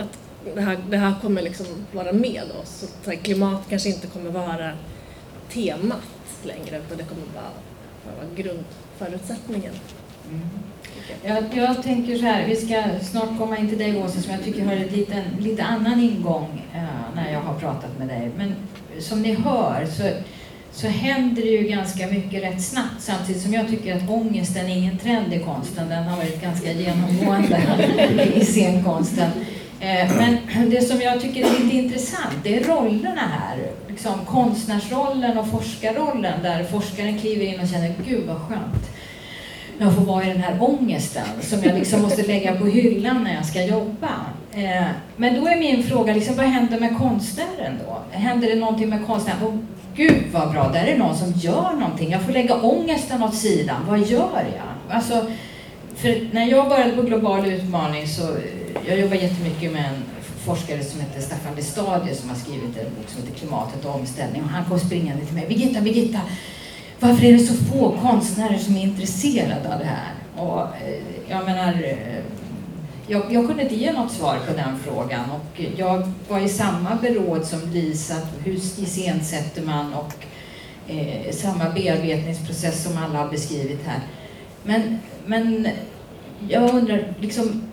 att 0.00 0.18
det, 0.54 0.60
här, 0.60 0.78
det 0.90 0.96
här 0.96 1.14
kommer 1.22 1.42
liksom 1.42 1.66
vara 1.92 2.12
med 2.12 2.42
oss. 2.62 2.84
Så 3.04 3.10
här, 3.10 3.16
klimat 3.16 3.62
kanske 3.68 3.88
inte 3.88 4.06
kommer 4.06 4.30
vara 4.30 4.72
temat 5.52 5.98
längre, 6.42 6.78
utan 6.78 6.98
det 6.98 7.04
kommer 7.04 7.26
bara 7.34 7.52
vara 8.16 8.26
grundförutsättningen. 8.36 9.72
Mm. 10.30 10.48
Jag, 11.24 11.44
jag, 11.54 11.82
tänker 11.82 12.18
så 12.18 12.24
här, 12.24 12.46
vi 12.46 12.56
ska 12.56 12.84
snart 13.02 13.38
komma 13.38 13.58
in 13.58 13.68
till 13.68 13.78
dig 13.78 14.02
Åsa 14.02 14.20
som 14.20 14.32
jag 14.32 14.44
tycker 14.44 14.64
har 14.64 14.72
en 14.72 14.88
liten, 14.88 15.22
lite 15.40 15.62
annan 15.62 16.00
ingång 16.00 16.62
eh, 16.74 17.14
när 17.14 17.32
jag 17.32 17.40
har 17.40 17.58
pratat 17.58 17.98
med 17.98 18.08
dig. 18.08 18.30
Men 18.36 18.54
som 18.98 19.22
ni 19.22 19.34
hör 19.34 19.86
så, 19.86 20.02
så 20.72 20.86
händer 20.86 21.42
det 21.42 21.48
ju 21.48 21.68
ganska 21.68 22.06
mycket 22.06 22.42
rätt 22.42 22.62
snabbt 22.62 23.00
samtidigt 23.00 23.42
som 23.42 23.54
jag 23.54 23.68
tycker 23.68 23.96
att 23.96 24.10
ångesten 24.10 24.66
är 24.66 24.76
ingen 24.76 24.98
trend 24.98 25.32
i 25.32 25.38
konsten. 25.38 25.88
Den 25.88 26.04
har 26.04 26.16
varit 26.16 26.42
ganska 26.42 26.72
genomgående 26.72 27.60
i 28.34 28.44
scenkonsten. 28.44 29.30
Eh, 29.82 30.10
men 30.16 30.70
det 30.70 30.82
som 30.82 31.00
jag 31.00 31.20
tycker 31.20 31.46
är 31.46 31.50
lite 31.50 31.76
intressant, 31.76 32.34
det 32.42 32.56
är 32.56 32.64
rollerna 32.64 33.20
här. 33.20 33.70
Liksom 33.88 34.12
konstnärsrollen 34.26 35.38
och 35.38 35.48
forskarrollen 35.48 36.42
där 36.42 36.64
forskaren 36.64 37.18
kliver 37.18 37.44
in 37.44 37.60
och 37.60 37.68
känner, 37.68 37.94
gud 38.06 38.26
vad 38.26 38.36
skönt 38.36 38.90
jag 39.78 39.94
får 39.94 40.02
vara 40.02 40.24
i 40.24 40.28
den 40.28 40.42
här 40.42 40.56
ångesten 40.60 41.26
som 41.40 41.62
jag 41.62 41.74
liksom 41.74 42.02
måste 42.02 42.22
lägga 42.22 42.54
på 42.54 42.66
hyllan 42.66 43.24
när 43.24 43.34
jag 43.34 43.46
ska 43.46 43.64
jobba. 43.64 44.10
Eh, 44.54 44.86
men 45.16 45.40
då 45.40 45.46
är 45.46 45.56
min 45.56 45.82
fråga, 45.82 46.14
liksom, 46.14 46.36
vad 46.36 46.46
händer 46.46 46.80
med 46.80 46.98
konstnären 46.98 47.78
då? 47.86 47.98
Händer 48.10 48.48
det 48.48 48.54
någonting 48.54 48.88
med 48.88 49.06
konstnären? 49.06 49.42
Oh, 49.42 49.58
Gud 49.94 50.22
vad 50.32 50.52
bra, 50.52 50.68
där 50.68 50.84
är 50.84 50.98
någon 50.98 51.16
som 51.16 51.32
gör 51.32 51.72
någonting. 51.72 52.10
Jag 52.10 52.22
får 52.22 52.32
lägga 52.32 52.54
ångesten 52.54 53.22
åt 53.22 53.34
sidan. 53.34 53.76
Vad 53.88 53.98
gör 53.98 54.44
jag? 54.56 54.96
Alltså, 54.96 55.26
för 55.96 56.28
när 56.32 56.46
jag 56.46 56.68
började 56.68 56.92
på 56.92 57.02
Global 57.02 57.46
utmaning 57.46 58.08
så 58.08 58.22
jag 58.86 59.00
jobbar 59.00 59.16
jättemycket 59.16 59.72
med 59.72 59.84
en 59.84 60.02
forskare 60.44 60.84
som 60.84 61.00
heter 61.00 61.20
Staffan 61.20 61.56
de 61.56 61.62
som 62.14 62.28
har 62.28 62.36
skrivit 62.36 62.76
en 62.76 62.84
bok 62.84 63.08
som 63.08 63.22
heter 63.22 63.38
Klimatet 63.38 63.84
och 63.84 63.94
omställning. 63.94 64.42
Och 64.42 64.48
han 64.48 64.64
kom 64.64 64.78
springande 64.78 65.24
till 65.24 65.34
mig. 65.34 65.46
Birgitta, 65.48 65.80
Birgitta, 65.80 66.20
varför 67.00 67.24
är 67.24 67.32
det 67.32 67.38
så 67.38 67.54
få 67.54 67.96
konstnärer 68.02 68.58
som 68.58 68.76
är 68.76 68.82
intresserade 68.82 69.74
av 69.74 69.78
det 69.78 69.84
här? 69.84 70.12
Och, 70.36 70.60
eh, 70.60 71.02
jag 71.28 71.44
menar, 71.44 71.72
eh, 71.72 72.24
jag, 73.06 73.32
jag, 73.32 73.46
kunde 73.46 73.62
inte 73.62 73.74
ge 73.74 73.92
något 73.92 74.12
svar 74.12 74.38
på 74.46 74.56
den 74.56 74.78
frågan 74.78 75.30
och 75.30 75.60
jag 75.76 76.12
var 76.28 76.40
i 76.40 76.48
samma 76.48 76.94
beråd 76.94 77.44
som 77.44 77.60
Lisa, 77.72 78.14
hur 78.44 78.52
iscensätter 78.52 79.62
man 79.62 79.94
och 79.94 80.14
eh, 80.88 81.32
samma 81.32 81.70
bearbetningsprocess 81.70 82.84
som 82.84 82.98
alla 82.98 83.18
har 83.18 83.28
beskrivit 83.28 83.86
här. 83.86 84.00
Men, 84.64 84.98
men 85.26 85.68
jag 86.48 86.74
undrar, 86.74 87.14
liksom, 87.20 87.71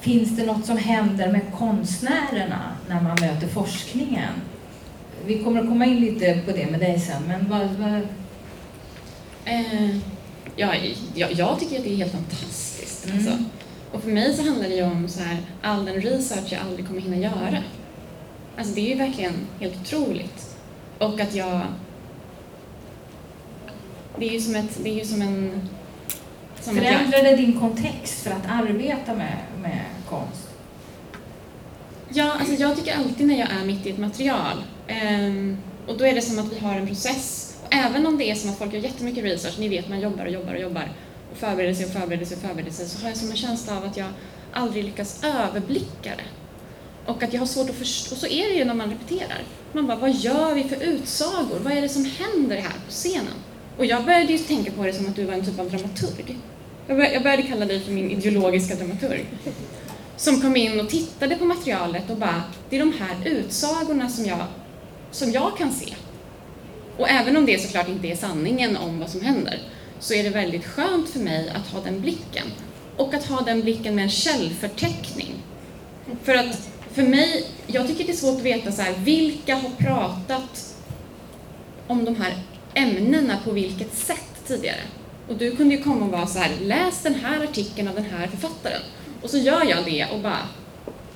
finns 0.00 0.36
det 0.36 0.46
något 0.46 0.66
som 0.66 0.76
händer 0.76 1.32
med 1.32 1.40
konstnärerna 1.58 2.62
när 2.88 3.00
man 3.00 3.16
möter 3.20 3.48
forskningen? 3.48 4.32
vi 5.28 5.38
kommer 5.38 5.60
att 5.60 5.68
komma 5.68 5.86
in 5.86 6.00
lite 6.00 6.40
på 6.46 6.52
det 6.52 6.66
med 6.66 6.80
dig 6.80 7.00
sen, 7.00 7.22
men 7.28 7.48
vad... 7.48 7.68
vad... 7.68 8.02
Eh, 9.44 9.96
ja, 10.56 10.74
jag, 11.14 11.32
jag 11.32 11.60
tycker 11.60 11.76
att 11.76 11.84
det 11.84 11.92
är 11.92 11.96
helt 11.96 12.12
fantastiskt. 12.12 13.06
Mm. 13.06 13.16
Alltså. 13.16 13.44
Och 13.92 14.02
för 14.02 14.10
mig 14.10 14.34
så 14.34 14.42
handlar 14.42 14.68
det 14.68 14.74
ju 14.74 14.82
om 14.82 15.08
så 15.08 15.20
här, 15.20 15.38
all 15.62 15.84
den 15.84 15.94
research 15.94 16.52
jag 16.52 16.60
aldrig 16.60 16.86
kommer 16.86 17.00
hinna 17.00 17.16
göra. 17.16 17.62
Alltså 18.56 18.74
det 18.74 18.80
är 18.80 18.88
ju 18.88 18.94
verkligen 18.94 19.34
helt 19.60 19.76
otroligt. 19.80 20.56
Och 20.98 21.20
att 21.20 21.34
jag... 21.34 21.62
Det 24.18 24.28
är 24.28 24.32
ju 24.32 24.40
som, 24.40 24.54
ett, 24.54 24.78
det 24.82 24.90
är 24.90 24.94
ju 24.94 25.04
som 25.04 25.22
en... 25.22 25.68
Som 26.60 26.76
Förändrade 26.76 27.30
jag... 27.30 27.38
din 27.38 27.60
kontext 27.60 28.22
för 28.22 28.30
att 28.30 28.46
arbeta 28.48 29.14
med, 29.14 29.36
med 29.68 29.84
konst? 30.08 30.48
Ja, 32.08 32.32
alltså 32.32 32.54
jag 32.54 32.76
tycker 32.76 32.96
alltid 32.96 33.26
när 33.26 33.38
jag 33.38 33.50
är 33.50 33.64
mitt 33.64 33.86
i 33.86 33.90
ett 33.90 33.98
material 33.98 34.62
Um, 34.88 35.58
och 35.86 35.98
då 35.98 36.06
är 36.06 36.14
det 36.14 36.22
som 36.22 36.38
att 36.38 36.52
vi 36.52 36.58
har 36.58 36.74
en 36.74 36.86
process. 36.86 37.56
Och 37.64 37.74
även 37.74 38.06
om 38.06 38.18
det 38.18 38.30
är 38.30 38.34
som 38.34 38.50
att 38.50 38.58
folk 38.58 38.72
gör 38.72 38.80
jättemycket 38.80 39.24
research, 39.24 39.58
ni 39.58 39.68
vet 39.68 39.88
man 39.88 40.00
jobbar 40.00 40.26
och 40.26 40.32
jobbar 40.32 40.54
och 40.54 40.60
jobbar 40.60 40.92
och 41.30 41.36
förbereder 41.36 41.74
sig 41.74 41.86
och 41.86 41.92
förbereder 41.92 42.24
sig 42.24 42.36
och 42.36 42.42
förbereder 42.42 42.72
sig, 42.72 42.88
så 42.88 43.02
har 43.02 43.08
jag 43.08 43.16
som 43.16 43.30
en 43.30 43.36
känsla 43.36 43.76
av 43.76 43.84
att 43.84 43.96
jag 43.96 44.08
aldrig 44.52 44.84
lyckas 44.84 45.24
överblicka 45.24 46.10
det. 46.16 46.24
Och 47.06 47.22
att 47.22 47.32
jag 47.32 47.40
har 47.40 47.46
svårt 47.46 47.70
att 47.70 47.76
förstå, 47.76 48.14
och 48.14 48.20
så 48.20 48.26
är 48.26 48.48
det 48.48 48.54
ju 48.54 48.64
när 48.64 48.74
man 48.74 48.90
repeterar. 48.90 49.42
Man 49.72 49.86
bara, 49.86 49.96
vad 49.98 50.14
gör 50.14 50.54
vi 50.54 50.64
för 50.64 50.82
utsagor? 50.82 51.58
Vad 51.62 51.72
är 51.72 51.82
det 51.82 51.88
som 51.88 52.04
händer 52.04 52.56
här 52.56 52.72
på 52.86 52.90
scenen? 52.90 53.34
Och 53.78 53.86
jag 53.86 54.04
började 54.04 54.32
ju 54.32 54.38
tänka 54.38 54.72
på 54.72 54.84
det 54.84 54.92
som 54.92 55.06
att 55.06 55.16
du 55.16 55.24
var 55.24 55.34
en 55.34 55.44
typ 55.44 55.58
av 55.58 55.70
dramaturg. 55.70 56.36
Jag 56.88 57.22
började, 57.22 57.42
kalla 57.42 57.66
dig 57.66 57.80
för 57.80 57.92
min 57.92 58.10
ideologiska 58.10 58.74
dramaturg 58.74 59.26
som 60.16 60.40
kom 60.40 60.56
in 60.56 60.80
och 60.80 60.88
tittade 60.88 61.36
på 61.36 61.44
materialet 61.44 62.10
och 62.10 62.16
bara, 62.16 62.42
det 62.70 62.76
är 62.76 62.80
de 62.80 62.92
här 62.92 63.16
utsagorna 63.24 64.08
som 64.08 64.24
jag 64.24 64.44
som 65.10 65.32
jag 65.32 65.58
kan 65.58 65.72
se. 65.72 65.94
Och 66.96 67.08
även 67.08 67.36
om 67.36 67.46
det 67.46 67.62
såklart 67.62 67.88
inte 67.88 68.08
är 68.08 68.16
sanningen 68.16 68.76
om 68.76 68.98
vad 69.00 69.10
som 69.10 69.20
händer, 69.20 69.60
så 70.00 70.14
är 70.14 70.24
det 70.24 70.30
väldigt 70.30 70.64
skönt 70.64 71.08
för 71.08 71.20
mig 71.20 71.52
att 71.54 71.66
ha 71.66 71.80
den 71.80 72.00
blicken. 72.00 72.46
Och 72.96 73.14
att 73.14 73.24
ha 73.24 73.40
den 73.40 73.62
blicken 73.62 73.94
med 73.94 74.04
en 74.04 74.10
källförteckning. 74.10 75.34
För 76.22 76.34
att 76.34 76.68
för 76.92 77.02
mig, 77.02 77.46
jag 77.66 77.88
tycker 77.88 78.04
det 78.04 78.12
är 78.12 78.16
svårt 78.16 78.36
att 78.36 78.42
veta 78.42 78.72
så 78.72 78.82
här, 78.82 78.94
vilka 78.98 79.54
har 79.54 79.70
pratat 79.70 80.76
om 81.86 82.04
de 82.04 82.16
här 82.16 82.38
ämnena 82.74 83.38
på 83.44 83.50
vilket 83.50 83.94
sätt 83.94 84.46
tidigare. 84.46 84.80
Och 85.28 85.36
du 85.36 85.56
kunde 85.56 85.74
ju 85.74 85.82
komma 85.82 86.04
och 86.04 86.12
vara 86.12 86.26
så 86.26 86.38
här, 86.38 86.50
läs 86.60 87.02
den 87.02 87.14
här 87.14 87.44
artikeln 87.44 87.88
av 87.88 87.94
den 87.94 88.04
här 88.04 88.26
författaren. 88.26 88.82
Och 89.22 89.30
så 89.30 89.38
gör 89.38 89.64
jag 89.64 89.84
det 89.84 90.06
och 90.12 90.20
bara, 90.20 90.48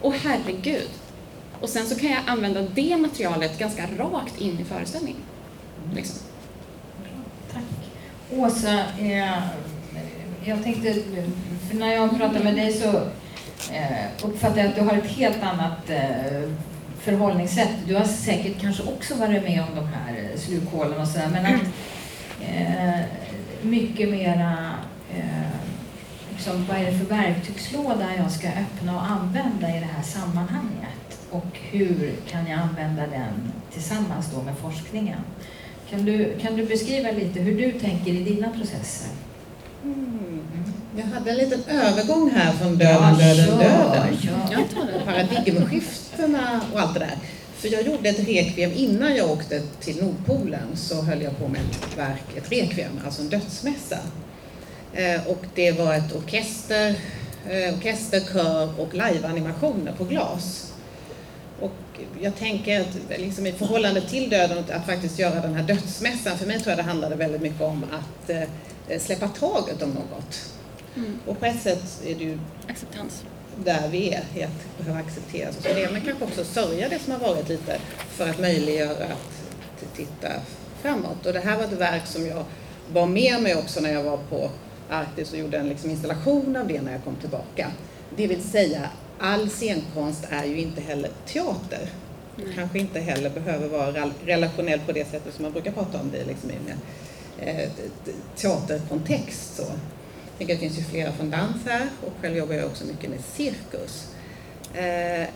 åh 0.03 0.15
herregud, 0.23 0.89
och 1.61 1.69
sen 1.69 1.87
så 1.87 1.95
kan 1.95 2.11
jag 2.11 2.21
använda 2.27 2.63
det 2.63 2.97
materialet 2.97 3.59
ganska 3.59 3.87
rakt 3.99 4.41
in 4.41 4.61
i 4.61 4.65
föreställningen. 4.65 5.21
Liksom. 5.95 6.19
Tack. 7.53 7.63
Åsa, 8.31 8.85
eh, 9.01 9.43
jag 10.45 10.63
tänkte, 10.63 10.95
för 11.69 11.77
när 11.77 11.93
jag 11.93 12.19
pratar 12.19 12.45
med 12.45 12.57
dig 12.57 12.73
så 12.73 12.89
eh, 13.73 14.25
uppfattar 14.25 14.59
jag 14.59 14.67
att 14.67 14.75
du 14.75 14.81
har 14.81 14.97
ett 14.97 15.11
helt 15.11 15.43
annat 15.43 15.91
eh, 15.91 16.51
förhållningssätt. 17.01 17.71
Du 17.87 17.95
har 17.95 18.05
säkert 18.05 18.61
kanske 18.61 18.83
också 18.83 19.15
varit 19.15 19.43
med 19.43 19.63
om 19.63 19.75
de 19.77 19.87
här 19.87 20.31
slukhålen 20.37 21.01
och 21.01 21.09
sådär, 21.09 21.29
men 21.33 21.47
att 21.47 21.63
eh, 22.41 23.01
mycket 23.63 24.09
mera 24.09 24.75
eh, 25.17 25.53
liksom, 26.31 26.67
vad 26.69 26.77
är 26.77 26.85
det 26.85 26.99
för 26.99 27.05
verktygslåda 27.05 28.17
jag 28.17 28.31
ska 28.31 28.49
öppna 28.49 28.97
och 28.97 29.11
använda 29.11 29.77
i 29.77 29.81
det 29.81 29.89
här 29.97 30.03
sammanhanget? 30.03 31.19
Och 31.31 31.59
hur 31.71 32.13
kan 32.31 32.47
jag 32.47 32.61
använda 32.61 33.03
den 33.03 33.53
tillsammans 33.73 34.31
då 34.35 34.43
med 34.43 34.55
forskningen? 34.59 35.19
Kan 35.91 36.05
du, 36.05 36.39
kan 36.43 36.57
du 36.57 36.67
beskriva 36.67 37.11
lite 37.11 37.41
hur 37.41 37.59
du 37.59 37.73
tänker 37.73 38.13
i 38.13 38.25
dina 38.25 38.49
processer? 38.49 39.09
Mm. 39.85 40.41
Jag 40.97 41.05
hade 41.05 41.31
en 41.31 41.37
liten 41.37 41.65
övergång 41.65 42.31
här 42.31 42.53
från 42.53 42.79
döden, 42.79 43.17
ja, 43.19 43.35
döden, 43.35 43.59
döden. 43.59 44.17
Ja. 44.51 44.59
Paradigmskiftena 45.05 46.61
och 46.73 46.81
allt 46.81 46.95
det 46.95 47.01
där. 47.01 47.17
För 47.63 47.69
jag 47.69 47.83
gjorde 47.83 48.09
ett 48.09 48.29
rekviem 48.29 48.73
innan 48.73 49.17
jag 49.17 49.31
åkte 49.31 49.63
till 49.81 50.03
Nordpolen 50.03 50.77
så 50.77 51.03
höll 51.03 51.23
jag 51.23 51.39
på 51.39 51.49
med 51.49 51.61
ett 51.61 51.99
verk, 51.99 52.37
ett 52.37 52.53
rekviem, 52.53 53.01
alltså 53.05 53.23
en 53.23 53.29
dödsmässa. 53.29 53.99
Eh, 54.93 55.27
och 55.27 55.45
det 55.55 55.73
var 55.73 55.95
ett 55.95 56.17
orkester, 56.17 56.95
eh, 57.49 57.97
kör 58.33 58.81
och 58.81 58.95
liveanimationer 58.95 59.93
på 59.93 60.05
glas. 60.05 60.73
Och 61.61 62.01
jag 62.21 62.37
tänker 62.37 62.81
att 62.81 63.19
liksom 63.19 63.47
i 63.47 63.53
förhållande 63.53 64.01
till 64.01 64.31
döden, 64.31 64.65
att 64.73 64.87
faktiskt 64.87 65.19
göra 65.19 65.41
den 65.41 65.55
här 65.55 65.63
dödsmässan, 65.63 66.39
för 66.39 66.47
mig 66.47 66.61
tror 66.61 66.71
jag 66.71 66.79
det 66.79 66.83
handlade 66.83 67.17
väldigt 67.17 67.43
mycket 67.43 67.63
om 67.63 67.85
att 67.85 68.31
eh, 68.31 68.99
släppa 69.01 69.29
taget 69.29 69.83
om 69.83 69.91
något. 69.91 70.53
Mm. 70.97 71.19
Och 71.27 71.41
på 71.41 71.47
ett 71.47 71.63
sätt 71.63 72.03
är 72.07 72.15
det 72.15 72.25
ju 72.25 72.39
acceptans 72.69 73.25
där 73.65 73.89
vi 73.89 74.15
är, 74.15 74.25
i 74.35 74.43
att 74.43 74.79
behöva 74.79 74.99
acceptera 74.99 75.49
oss 75.49 75.57
det 75.63 75.93
men 75.93 76.01
kanske 76.01 76.25
också 76.25 76.45
sörja 76.45 76.89
det 76.89 76.99
som 76.99 77.13
har 77.13 77.21
varit 77.21 77.49
lite 77.49 77.79
för 78.09 78.29
att 78.29 78.41
möjliggöra 78.41 79.05
att 79.05 79.97
titta 79.97 80.29
framåt. 80.83 81.27
Och 81.27 81.33
det 81.33 81.41
här 81.41 81.57
var 81.57 81.65
ett 81.65 81.73
verk 81.73 82.07
som 82.07 82.27
jag 82.27 82.45
var 82.93 83.07
med 83.07 83.43
mig 83.43 83.57
också 83.57 83.81
när 83.81 83.93
jag 83.93 84.03
var 84.03 84.17
på 84.17 84.51
Arktis 84.91 85.33
och 85.33 85.39
gjorde 85.39 85.59
en 85.59 85.69
liksom 85.69 85.91
installation 85.91 86.57
av 86.57 86.69
det 86.69 86.83
när 86.83 86.93
jag 86.93 87.05
kom 87.05 87.17
tillbaka. 87.17 87.71
Det 88.17 88.27
vill 88.27 88.43
säga, 88.43 88.89
all 89.19 89.51
scenkonst 89.51 90.25
är 90.31 90.45
ju 90.45 90.61
inte 90.61 90.81
heller 90.81 91.11
teater. 91.27 91.89
Mm. 92.39 92.53
Kanske 92.55 92.79
inte 92.79 93.01
heller 93.01 93.31
behöver 93.31 93.69
vara 93.69 94.11
relationell 94.25 94.81
på 94.81 94.93
det 94.93 95.11
sättet 95.11 95.35
som 95.35 95.43
man 95.43 95.53
brukar 95.53 95.73
prata 95.73 96.01
om 96.01 96.11
det 96.11 96.25
liksom 96.25 96.51
i 96.51 96.55
en 96.55 96.79
eh, 97.49 97.71
teaterkontext. 98.37 99.57
Så. 99.57 99.65
Tänker 100.39 100.55
att 100.55 100.61
det 100.61 100.67
finns 100.69 100.79
ju 100.79 100.83
flera 100.83 101.13
från 101.13 101.31
dans 101.31 101.67
här 101.67 101.89
och 102.07 102.13
själv 102.21 102.37
jobbar 102.37 102.55
jag 102.55 102.67
också 102.67 102.85
mycket 102.85 103.11
med 103.11 103.21
cirkus. 103.35 104.09
Eh, 104.75 105.29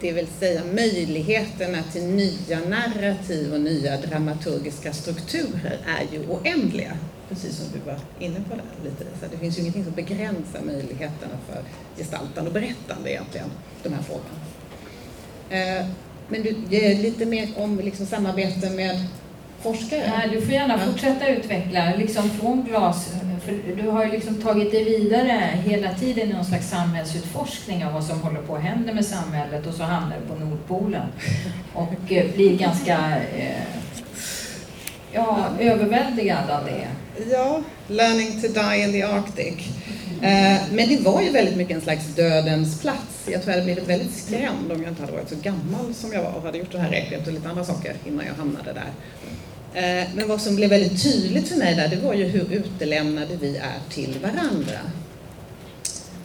det 0.00 0.12
vill 0.12 0.26
säga 0.26 0.64
möjligheterna 0.64 1.82
till 1.92 2.04
nya 2.04 2.60
narrativ 2.68 3.54
och 3.54 3.60
nya 3.60 3.96
dramaturgiska 3.96 4.92
strukturer 4.92 5.78
är 5.86 6.14
ju 6.14 6.28
oändliga. 6.28 6.92
Precis 7.28 7.56
som 7.56 7.66
du 7.72 7.90
var 7.90 7.98
inne 8.18 8.40
på 8.50 8.54
där 8.56 8.90
lite. 8.90 9.04
Så 9.20 9.26
det 9.30 9.38
finns 9.38 9.58
ju 9.58 9.60
ingenting 9.60 9.84
som 9.84 9.92
begränsar 9.92 10.60
möjligheterna 10.66 11.34
för 11.48 11.62
gestaltande 11.96 12.50
och 12.50 12.54
berättande 12.54 13.10
egentligen, 13.10 13.50
de 13.82 13.92
här 13.92 14.02
frågorna. 14.02 14.40
Eh, 15.50 15.86
men 16.28 16.42
du, 16.42 16.50
lite 16.94 17.26
mer 17.26 17.48
om 17.56 17.78
liksom 17.78 18.06
samarbete 18.06 18.70
med 18.70 19.06
forskare? 19.60 20.12
Nej, 20.16 20.28
du 20.32 20.40
får 20.40 20.54
gärna 20.54 20.78
fortsätta 20.78 21.28
utveckla, 21.28 21.94
liksom 21.98 22.30
från 22.30 22.64
glas, 22.64 23.12
för 23.46 23.82
du 23.82 23.88
har 23.88 24.04
ju 24.04 24.10
liksom 24.10 24.34
tagit 24.34 24.70
dig 24.70 24.84
vidare 24.84 25.58
hela 25.64 25.94
tiden 25.94 26.30
i 26.30 26.32
någon 26.32 26.44
slags 26.44 26.70
samhällsutforskning 26.70 27.84
av 27.84 27.92
vad 27.92 28.04
som 28.04 28.20
håller 28.20 28.40
på 28.40 28.56
att 28.56 28.62
hända 28.62 28.94
med 28.94 29.04
samhället 29.04 29.66
och 29.66 29.74
så 29.74 29.82
hamnar 29.82 30.16
du 30.20 30.34
på 30.34 30.44
Nordpolen 30.44 31.06
och 31.74 32.12
eh, 32.12 32.34
blir 32.34 32.58
ganska 32.58 32.98
eh, 33.36 33.62
ja, 35.12 35.48
överväldigad 35.60 36.50
av 36.50 36.64
det. 36.64 36.88
Ja, 37.30 37.62
learning 37.88 38.42
to 38.42 38.48
die 38.48 38.84
in 38.84 38.92
the 38.92 39.02
Arctic. 39.02 39.68
Eh, 40.22 40.62
men 40.72 40.88
det 40.88 41.00
var 41.04 41.22
ju 41.22 41.30
väldigt 41.30 41.56
mycket 41.56 41.74
en 41.74 41.80
slags 41.80 42.14
dödens 42.14 42.80
plats. 42.80 43.26
Jag 43.26 43.42
tror 43.42 43.54
jag 43.54 43.60
hade 43.60 43.74
blivit 43.74 43.88
väldigt 43.88 44.14
skrämd 44.14 44.72
om 44.72 44.82
jag 44.82 44.90
inte 44.90 45.02
hade 45.02 45.12
varit 45.12 45.28
så 45.28 45.36
gammal 45.42 45.94
som 45.94 46.12
jag 46.12 46.22
var 46.22 46.32
och 46.32 46.42
hade 46.42 46.58
gjort 46.58 46.72
det 46.72 46.78
här 46.78 46.90
repet 46.90 47.26
och 47.26 47.32
lite 47.32 47.48
andra 47.48 47.64
saker 47.64 47.94
innan 48.06 48.26
jag 48.26 48.34
hamnade 48.34 48.72
där. 48.72 48.90
Eh, 49.74 50.08
men 50.14 50.28
vad 50.28 50.40
som 50.40 50.56
blev 50.56 50.70
väldigt 50.70 51.02
tydligt 51.02 51.48
för 51.48 51.56
mig 51.56 51.74
där, 51.74 51.88
det 51.88 51.96
var 51.96 52.14
ju 52.14 52.24
hur 52.24 52.52
utelämnade 52.52 53.36
vi 53.40 53.56
är 53.56 53.80
till 53.90 54.18
varandra. 54.22 54.78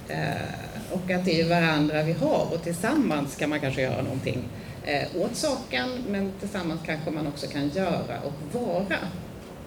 Eh, 0.08 0.92
och 0.92 1.12
att 1.12 1.26
det 1.26 1.42
är 1.42 1.50
varandra 1.50 2.04
vi 2.04 2.14
har 2.14 2.48
och 2.54 2.64
tillsammans 2.64 3.36
kan 3.36 3.50
man 3.50 3.60
kanske 3.60 3.82
göra 3.82 4.02
någonting 4.02 4.44
eh, 4.86 5.08
åt 5.16 5.36
saken, 5.36 5.89
men 6.10 6.32
tillsammans 6.39 6.82
kanske 6.86 7.12
man 7.12 7.28
också 7.28 7.48
kan 7.48 7.70
göra 7.70 8.20
och 8.24 8.62
vara. 8.62 8.98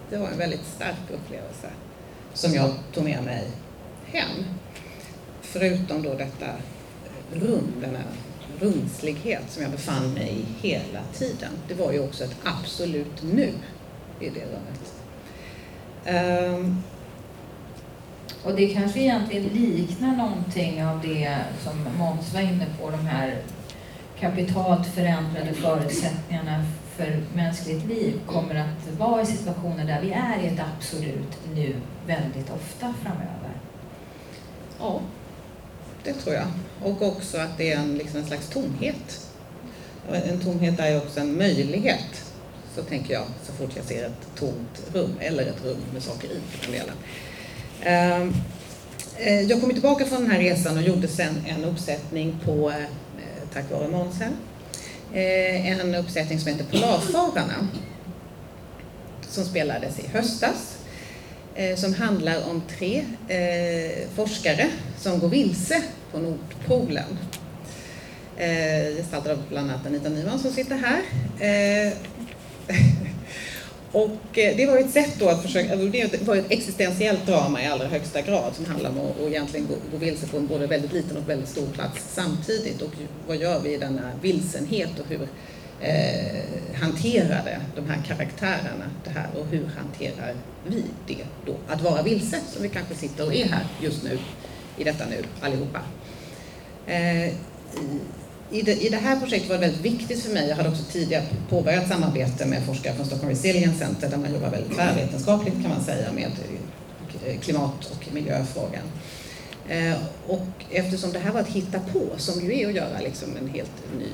Det 0.09 0.17
var 0.17 0.27
en 0.27 0.37
väldigt 0.37 0.65
stark 0.75 1.11
upplevelse 1.13 1.67
som 2.33 2.53
jag 2.53 2.71
tog 2.93 3.03
med 3.03 3.23
mig 3.23 3.43
hem. 4.05 4.45
Förutom 5.41 6.03
då 6.03 6.13
detta 6.13 6.47
rum, 7.33 7.73
den 7.81 7.95
här 7.95 8.05
rumslighet 8.59 9.43
som 9.51 9.63
jag 9.63 9.71
befann 9.71 10.13
mig 10.13 10.29
i 10.29 10.67
hela 10.67 10.99
tiden. 11.13 11.51
Det 11.67 11.73
var 11.73 11.91
ju 11.91 11.99
också 11.99 12.23
ett 12.23 12.35
absolut 12.43 13.23
nu 13.23 13.53
i 14.19 14.29
det 14.29 14.45
rummet. 14.45 14.93
Um, 16.55 16.83
och 18.43 18.55
det 18.55 18.67
kanske 18.67 18.99
egentligen 18.99 19.43
liknar 19.43 20.15
någonting 20.15 20.85
av 20.85 21.01
det 21.01 21.37
som 21.63 21.97
Måns 21.97 22.33
var 22.33 22.41
inne 22.41 22.65
på, 22.81 22.89
de 22.89 23.05
här 23.05 23.37
kapitalt 24.19 24.87
förändrade 24.87 25.53
förutsättningarna 25.53 26.65
för 26.95 27.23
mänskligt 27.35 27.85
liv 27.85 28.19
kommer 28.25 28.55
att 28.55 28.99
vara 28.99 29.21
i 29.21 29.25
situationer 29.25 29.85
där 29.85 30.01
vi 30.01 30.11
är 30.11 30.39
i 30.43 30.47
ett 30.47 30.61
absolut 30.77 31.39
nu 31.55 31.75
väldigt 32.07 32.51
ofta 32.51 32.93
framöver. 33.03 33.51
Ja, 34.79 34.99
det 36.05 36.13
tror 36.13 36.35
jag. 36.35 36.47
Och 36.83 37.01
också 37.01 37.37
att 37.37 37.57
det 37.57 37.71
är 37.71 37.77
en, 37.77 37.97
liksom 37.97 38.19
en 38.19 38.25
slags 38.25 38.49
tomhet. 38.49 39.27
En 40.11 40.39
tomhet 40.39 40.79
är 40.79 40.89
ju 40.89 40.97
också 40.97 41.19
en 41.19 41.37
möjlighet 41.37 42.25
så 42.75 42.83
tänker 42.83 43.13
jag 43.13 43.23
så 43.43 43.53
fort 43.53 43.71
jag 43.75 43.85
ser 43.85 44.05
ett 44.05 44.27
tomt 44.35 44.81
rum 44.93 45.15
eller 45.19 45.43
ett 45.43 45.63
rum 45.63 45.77
med 45.93 46.03
saker 46.03 46.27
i 46.27 46.39
för 46.51 46.63
den 46.63 46.79
delen. 46.79 46.95
Ehm, 47.81 48.33
eh, 49.17 49.41
jag 49.41 49.61
kom 49.61 49.69
tillbaka 49.69 50.05
från 50.05 50.21
den 50.21 50.31
här 50.31 50.39
resan 50.39 50.77
och 50.77 50.83
gjorde 50.83 51.07
sen 51.07 51.35
en 51.45 51.65
uppsättning 51.65 52.39
på, 52.45 52.69
eh, 52.69 52.85
tack 53.53 53.71
vare 53.71 53.87
Månsen, 53.87 54.33
eh, 55.13 55.67
en 55.67 55.95
uppsättning 55.95 56.39
som 56.39 56.51
heter 56.51 56.65
Polarfararna 56.65 57.67
som 59.29 59.45
spelades 59.45 59.99
i 59.99 60.07
höstas 60.07 60.74
Eh, 61.57 61.75
som 61.75 61.93
handlar 61.93 62.49
om 62.49 62.61
tre 62.79 63.05
eh, 63.27 64.07
forskare 64.15 64.69
som 64.97 65.19
går 65.19 65.29
vilse 65.29 65.83
på 66.11 66.17
Nordpolen. 66.17 67.17
Eh, 68.37 68.95
gestaltad 68.97 69.31
av 69.31 69.43
bland 69.49 69.71
annat 69.71 69.85
Anita 69.85 70.09
Nyman 70.09 70.39
som 70.39 70.51
sitter 70.51 70.75
här. 70.75 71.01
Och 73.91 74.17
det 74.33 74.69
var 74.69 74.77
ett 74.77 74.91
sätt 74.91 75.13
då 75.19 75.29
att 75.29 75.41
försöka, 75.41 75.71
alltså, 75.71 75.87
det 75.87 76.27
var 76.27 76.35
ett 76.35 76.51
existentiellt 76.51 77.25
drama 77.25 77.63
i 77.63 77.67
allra 77.67 77.87
högsta 77.87 78.21
grad 78.21 78.55
som 78.55 78.65
handlar 78.65 78.89
om 78.89 78.99
att 78.99 79.27
egentligen 79.27 79.67
gå, 79.67 79.75
gå 79.91 79.97
vilse 79.97 80.27
på 80.27 80.37
en 80.37 80.47
både 80.47 80.67
väldigt 80.67 80.93
liten 80.93 81.17
och 81.17 81.29
väldigt 81.29 81.49
stor 81.49 81.67
plats 81.67 82.13
samtidigt. 82.13 82.81
Och 82.81 82.91
vad 83.27 83.37
gör 83.37 83.59
vi 83.59 83.73
i 83.73 83.77
denna 83.77 84.11
vilsenhet 84.21 84.99
och 84.99 85.05
hur 85.09 85.27
eh, 85.85 86.79
hanterade 86.81 87.61
de 87.75 87.89
här 87.89 88.01
karaktärerna 88.07 88.85
det 89.03 89.09
här 89.09 89.27
och 89.39 89.45
hur 89.45 89.69
hanterar 89.77 90.35
vi 90.67 90.83
det 91.07 91.25
då? 91.45 91.55
Att 91.67 91.81
vara 91.81 92.03
vilse, 92.03 92.39
som 92.53 92.63
vi 92.63 92.69
kanske 92.69 92.95
sitter 92.95 93.25
och 93.25 93.33
är 93.33 93.45
här 93.45 93.65
just 93.81 94.03
nu, 94.03 94.19
i 94.77 94.83
detta 94.83 95.05
nu 95.09 95.23
allihopa. 95.41 95.79
Eh, 96.87 97.33
i 98.51 98.61
det, 98.61 98.85
I 98.85 98.89
det 98.89 98.97
här 98.97 99.19
projektet 99.19 99.49
var 99.49 99.57
det 99.57 99.61
väldigt 99.61 99.85
viktigt 99.85 100.23
för 100.23 100.33
mig, 100.33 100.49
jag 100.49 100.55
hade 100.55 100.69
också 100.69 100.83
tidigare 100.91 101.23
påbörjat 101.49 101.87
samarbete 101.87 102.45
med 102.45 102.65
forskare 102.65 102.95
från 102.95 103.05
Stockholm 103.05 103.29
Resilience 103.29 103.85
Center 103.85 104.09
där 104.09 104.17
man 104.17 104.33
jobbar 104.33 104.49
väldigt 104.49 104.75
tvärvetenskapligt 104.75 105.61
kan 105.61 105.69
man 105.69 105.83
säga 105.83 106.11
med 106.11 106.31
klimat 107.41 107.91
och 107.91 108.13
miljöfrågan. 108.13 108.83
Eh, 109.69 109.97
och 110.27 110.47
eftersom 110.71 111.11
det 111.11 111.19
här 111.19 111.31
var 111.31 111.39
att 111.39 111.47
hitta 111.47 111.79
på, 111.79 112.09
som 112.17 112.41
ju 112.41 112.59
är 112.59 112.67
att 112.67 112.75
göra 112.75 112.99
liksom 112.99 113.29
en 113.41 113.49
helt 113.49 113.71
ny, 113.99 114.07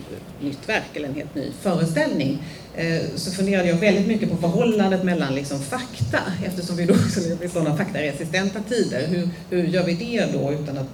nytt 0.48 0.70
verk 0.70 0.96
eller 0.96 1.08
en 1.08 1.16
helt 1.16 1.36
ny 1.36 1.52
föreställning, 1.62 2.44
eh, 2.76 3.02
så 3.16 3.32
funderade 3.32 3.70
jag 3.70 3.76
väldigt 3.76 4.08
mycket 4.08 4.30
på 4.30 4.38
förhållandet 4.38 5.04
mellan 5.04 5.36
liksom 5.36 5.60
fakta, 5.60 6.20
eftersom 6.46 6.76
vi 6.76 6.86
då 6.86 6.96
lever 7.28 7.46
i 7.46 7.50
sådana 7.50 7.78
faktaresistenta 7.78 8.60
tider. 8.70 9.08
Hur, 9.08 9.30
hur 9.50 9.64
gör 9.64 9.84
vi 9.84 9.94
det 9.94 10.26
då 10.34 10.52
utan 10.52 10.78
att 10.78 10.90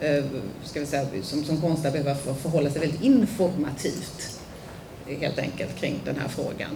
eh, 0.00 0.24
ska 0.64 0.80
vi 0.80 0.86
säga, 0.86 1.06
som, 1.22 1.44
som 1.44 1.60
konstnär 1.60 1.90
behöva 1.90 2.14
förhålla 2.14 2.70
sig 2.70 2.80
väldigt 2.80 3.02
informativt 3.02 4.40
helt 5.20 5.38
enkelt 5.38 5.76
kring 5.80 6.00
den 6.04 6.16
här 6.16 6.28
frågan. 6.28 6.70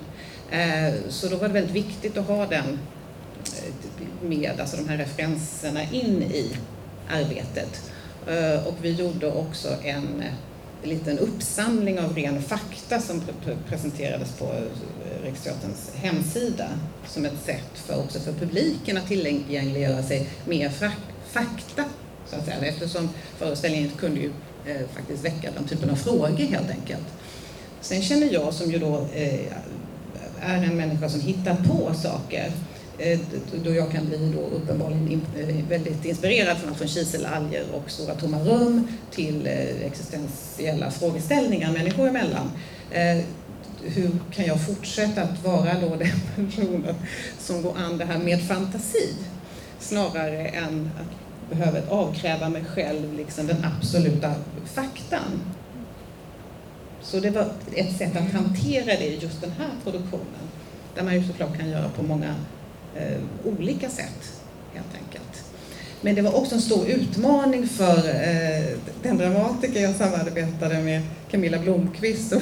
Så 1.08 1.28
då 1.28 1.36
var 1.36 1.48
det 1.48 1.54
väldigt 1.54 1.74
viktigt 1.74 2.16
att 2.16 2.26
ha 2.26 2.46
den 2.46 2.78
med, 4.22 4.60
alltså 4.60 4.76
de 4.76 4.88
här 4.88 4.96
referenserna 4.96 5.82
in 5.82 6.22
i 6.22 6.56
arbetet. 7.08 7.90
Eh, 8.26 8.66
och 8.66 8.74
vi 8.82 8.90
gjorde 8.90 9.32
också 9.32 9.68
en 9.82 10.22
eh, 10.22 10.88
liten 10.88 11.18
uppsamling 11.18 12.00
av 12.00 12.16
ren 12.16 12.42
fakta 12.42 13.00
som 13.00 13.22
presenterades 13.68 14.32
på 14.32 14.44
eh, 14.44 15.24
Riksteaterns 15.24 15.90
hemsida 15.94 16.68
som 17.06 17.24
ett 17.24 17.44
sätt 17.44 17.70
för 17.74 17.98
också 17.98 18.20
för 18.20 18.32
publiken 18.32 18.96
att 18.96 19.08
tillgängliggöra 19.08 20.02
sig 20.02 20.28
mer 20.44 20.70
fakta 21.32 21.84
så 22.26 22.36
att 22.36 22.44
säga, 22.44 22.56
eftersom 22.56 23.08
föreställningen 23.38 23.90
kunde 23.98 24.20
ju 24.20 24.30
eh, 24.66 24.86
faktiskt 24.94 25.24
väcka 25.24 25.50
den 25.56 25.68
typen 25.68 25.90
av 25.90 25.96
frågor 25.96 26.36
helt 26.36 26.70
enkelt. 26.70 27.06
Sen 27.80 28.02
känner 28.02 28.32
jag 28.32 28.54
som 28.54 28.70
ju 28.70 28.78
då 28.78 29.06
eh, 29.14 29.52
är 30.40 30.62
en 30.62 30.76
människa 30.76 31.08
som 31.08 31.20
hittar 31.20 31.54
på 31.54 31.94
saker 31.94 32.52
Eh, 32.98 33.18
då 33.64 33.74
jag 33.74 33.90
kan 33.90 34.06
bli 34.06 34.32
då 34.36 34.56
uppenbarligen 34.56 35.22
eh, 35.38 35.68
väldigt 35.68 36.04
inspirerad 36.04 36.56
från, 36.56 36.74
från 36.74 36.88
kiselalger 36.88 37.64
och 37.72 37.90
stora 37.90 38.14
tomma 38.14 38.38
rum 38.38 38.88
till 39.10 39.46
eh, 39.46 39.86
existentiella 39.86 40.90
frågeställningar 40.90 41.72
människor 41.72 42.08
emellan. 42.08 42.50
Hur 43.82 44.10
kan 44.34 44.44
jag 44.44 44.66
fortsätta 44.66 45.22
att 45.22 45.44
vara 45.44 45.80
då 45.80 45.96
den 45.96 46.20
personen 46.46 46.94
som 47.38 47.62
går 47.62 47.76
an 47.76 47.98
det 47.98 48.04
här 48.04 48.18
med 48.18 48.48
fantasi 48.48 49.14
snarare 49.78 50.46
än 50.46 50.90
att 51.00 51.50
behöva 51.50 51.78
avkräva 51.88 52.48
mig 52.48 52.64
själv 52.64 53.14
liksom 53.14 53.46
den 53.46 53.64
absoluta 53.64 54.34
faktan. 54.64 55.40
Så 57.02 57.20
det 57.20 57.30
var 57.30 57.46
ett 57.74 57.96
sätt 57.98 58.16
att 58.16 58.32
hantera 58.32 58.84
det 58.84 59.06
i 59.06 59.18
just 59.18 59.40
den 59.40 59.50
här 59.50 59.70
produktionen 59.84 60.46
där 60.94 61.02
man 61.02 61.14
ju 61.14 61.26
såklart 61.26 61.58
kan 61.58 61.70
göra 61.70 61.88
på 61.88 62.02
många 62.02 62.34
eh, 62.98 63.18
olika 63.44 63.90
sätt 63.90 64.40
helt 64.74 64.94
enkelt. 64.94 65.42
Men 66.00 66.14
det 66.14 66.22
var 66.22 66.34
också 66.36 66.54
en 66.54 66.60
stor 66.60 66.86
utmaning 66.86 67.68
för 67.68 67.96
eh, 67.96 68.78
den 69.02 69.18
dramatiker 69.18 69.82
jag 69.82 69.94
samarbetade 69.94 70.82
med, 70.82 71.02
Camilla 71.30 71.58
Blomqvist, 71.58 72.28
som, 72.28 72.40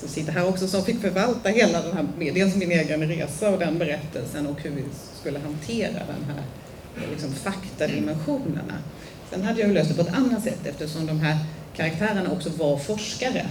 som 0.00 0.08
sitter 0.08 0.32
här 0.32 0.48
också, 0.48 0.68
som 0.68 0.84
fick 0.84 1.00
förvalta 1.00 1.48
hela 1.48 1.82
den 1.82 1.92
här, 1.92 2.32
dels 2.34 2.56
min 2.56 2.72
egen 2.72 3.08
resa 3.08 3.50
och 3.50 3.58
den 3.58 3.78
berättelsen 3.78 4.46
och 4.46 4.62
hur 4.62 4.70
vi 4.70 4.82
skulle 5.20 5.38
hantera 5.38 5.92
den 5.92 6.24
här 6.26 6.42
eh, 6.96 7.10
liksom, 7.10 7.32
faktadimensionerna. 7.32 8.74
Sen 9.30 9.42
hade 9.42 9.60
jag 9.60 9.70
löst 9.70 9.88
det 9.88 9.94
på 9.94 10.08
ett 10.08 10.16
annat 10.16 10.44
sätt 10.44 10.66
eftersom 10.66 11.06
de 11.06 11.20
här 11.20 11.38
karaktärerna 11.76 12.32
också 12.32 12.50
var 12.50 12.78
forskare. 12.78 13.46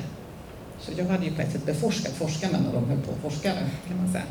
Så 0.80 0.92
jag 0.98 1.06
hade 1.06 1.26
ju 1.26 1.32
på 1.32 1.42
ett 1.42 1.52
sätt 1.52 1.66
beforskat 1.66 2.14
forskarna 2.14 2.58
när 2.60 2.74
de 2.74 2.90
höll 2.90 3.02
på 3.02 3.12
att 3.12 3.34
forska, 3.34 3.52
kan 3.88 3.98
man 3.98 4.12
säga. 4.12 4.24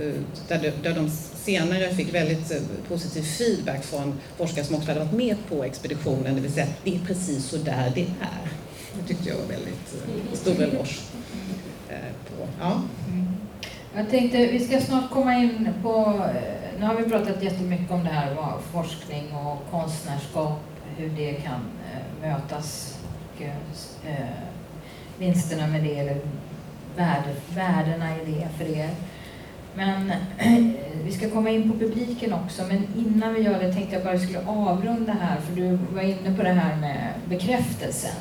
Eh, 0.00 0.14
där 0.48 0.58
de, 0.62 0.70
där 0.70 0.94
de 0.94 1.10
senare 1.34 1.94
fick 1.94 2.14
väldigt 2.14 2.50
eh, 2.50 2.58
positiv 2.88 3.22
feedback 3.22 3.84
från 3.84 4.20
forskare 4.36 4.64
som 4.64 4.76
också 4.76 4.88
hade 4.90 5.04
varit 5.04 5.12
med 5.12 5.36
på 5.48 5.64
expeditionen, 5.64 6.34
det 6.34 6.40
vill 6.40 6.52
säga 6.52 6.66
det 6.84 6.94
är 6.94 6.98
precis 6.98 7.44
så 7.44 7.56
där 7.56 7.92
det 7.94 8.06
är. 8.20 8.48
Det 8.94 9.08
tyckte 9.08 9.28
jag 9.28 9.36
var 9.36 9.46
väldigt 9.46 9.94
eh, 9.94 10.36
stor 10.36 10.62
eloge. 10.62 10.94
På. 11.88 12.48
Ja. 12.60 12.82
Mm. 13.08 13.26
Jag 13.94 14.10
tänkte, 14.10 14.46
vi 14.46 14.66
ska 14.66 14.80
snart 14.80 15.10
komma 15.10 15.34
in 15.34 15.68
på, 15.82 16.24
nu 16.78 16.86
har 16.86 16.94
vi 16.94 17.10
pratat 17.10 17.42
jättemycket 17.42 17.90
om 17.90 18.04
det 18.04 18.10
här 18.10 18.34
med 18.34 18.52
forskning 18.72 19.32
och 19.32 19.70
konstnärskap, 19.70 20.60
hur 20.96 21.08
det 21.08 21.32
kan 21.32 21.60
mötas 22.22 22.98
och 23.36 23.42
vinsterna 25.18 25.66
med 25.66 25.84
det, 25.84 25.98
eller 25.98 26.20
värdena 27.54 28.16
i 28.16 28.24
det 28.24 28.48
för 28.58 28.76
er. 28.76 28.90
Men 29.76 30.12
eh, 30.38 30.64
vi 31.04 31.12
ska 31.12 31.30
komma 31.30 31.50
in 31.50 31.72
på 31.72 31.78
publiken 31.78 32.32
också, 32.32 32.62
men 32.68 32.86
innan 32.96 33.34
vi 33.34 33.40
gör 33.40 33.58
det 33.58 33.72
tänkte 33.72 33.94
jag 33.94 34.04
bara 34.04 34.14
att 34.14 34.22
vi 34.22 34.26
skulle 34.26 34.46
avrunda 34.46 35.12
här, 35.12 35.40
för 35.40 35.56
du 35.56 35.78
var 35.94 36.02
inne 36.02 36.36
på 36.36 36.42
det 36.42 36.52
här 36.52 36.76
med 36.76 37.12
bekräftelsen. 37.28 38.14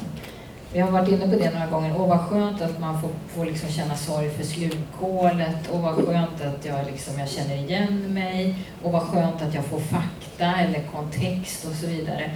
Vi 0.73 0.79
har 0.79 0.91
varit 0.91 1.09
inne 1.09 1.27
på 1.27 1.35
det 1.35 1.51
några 1.51 1.67
gånger. 1.67 1.93
Åh, 1.97 2.07
vad 2.07 2.19
skönt 2.19 2.61
att 2.61 2.79
man 2.79 3.01
får, 3.01 3.09
får 3.27 3.45
liksom 3.45 3.69
känna 3.69 3.95
sorg 3.95 4.29
för 4.29 4.43
slukhålet. 4.43 5.69
Åh, 5.73 5.81
vad 5.81 5.95
skönt 6.05 6.41
att 6.41 6.65
jag, 6.65 6.85
liksom, 6.85 7.19
jag 7.19 7.29
känner 7.29 7.55
igen 7.55 8.13
mig. 8.13 8.55
Och 8.83 8.91
vad 8.91 9.01
skönt 9.01 9.41
att 9.41 9.53
jag 9.53 9.65
får 9.65 9.79
fakta 9.79 10.55
eller 10.55 10.83
kontext 10.93 11.65
och 11.65 11.75
så 11.75 11.87
vidare. 11.87 12.31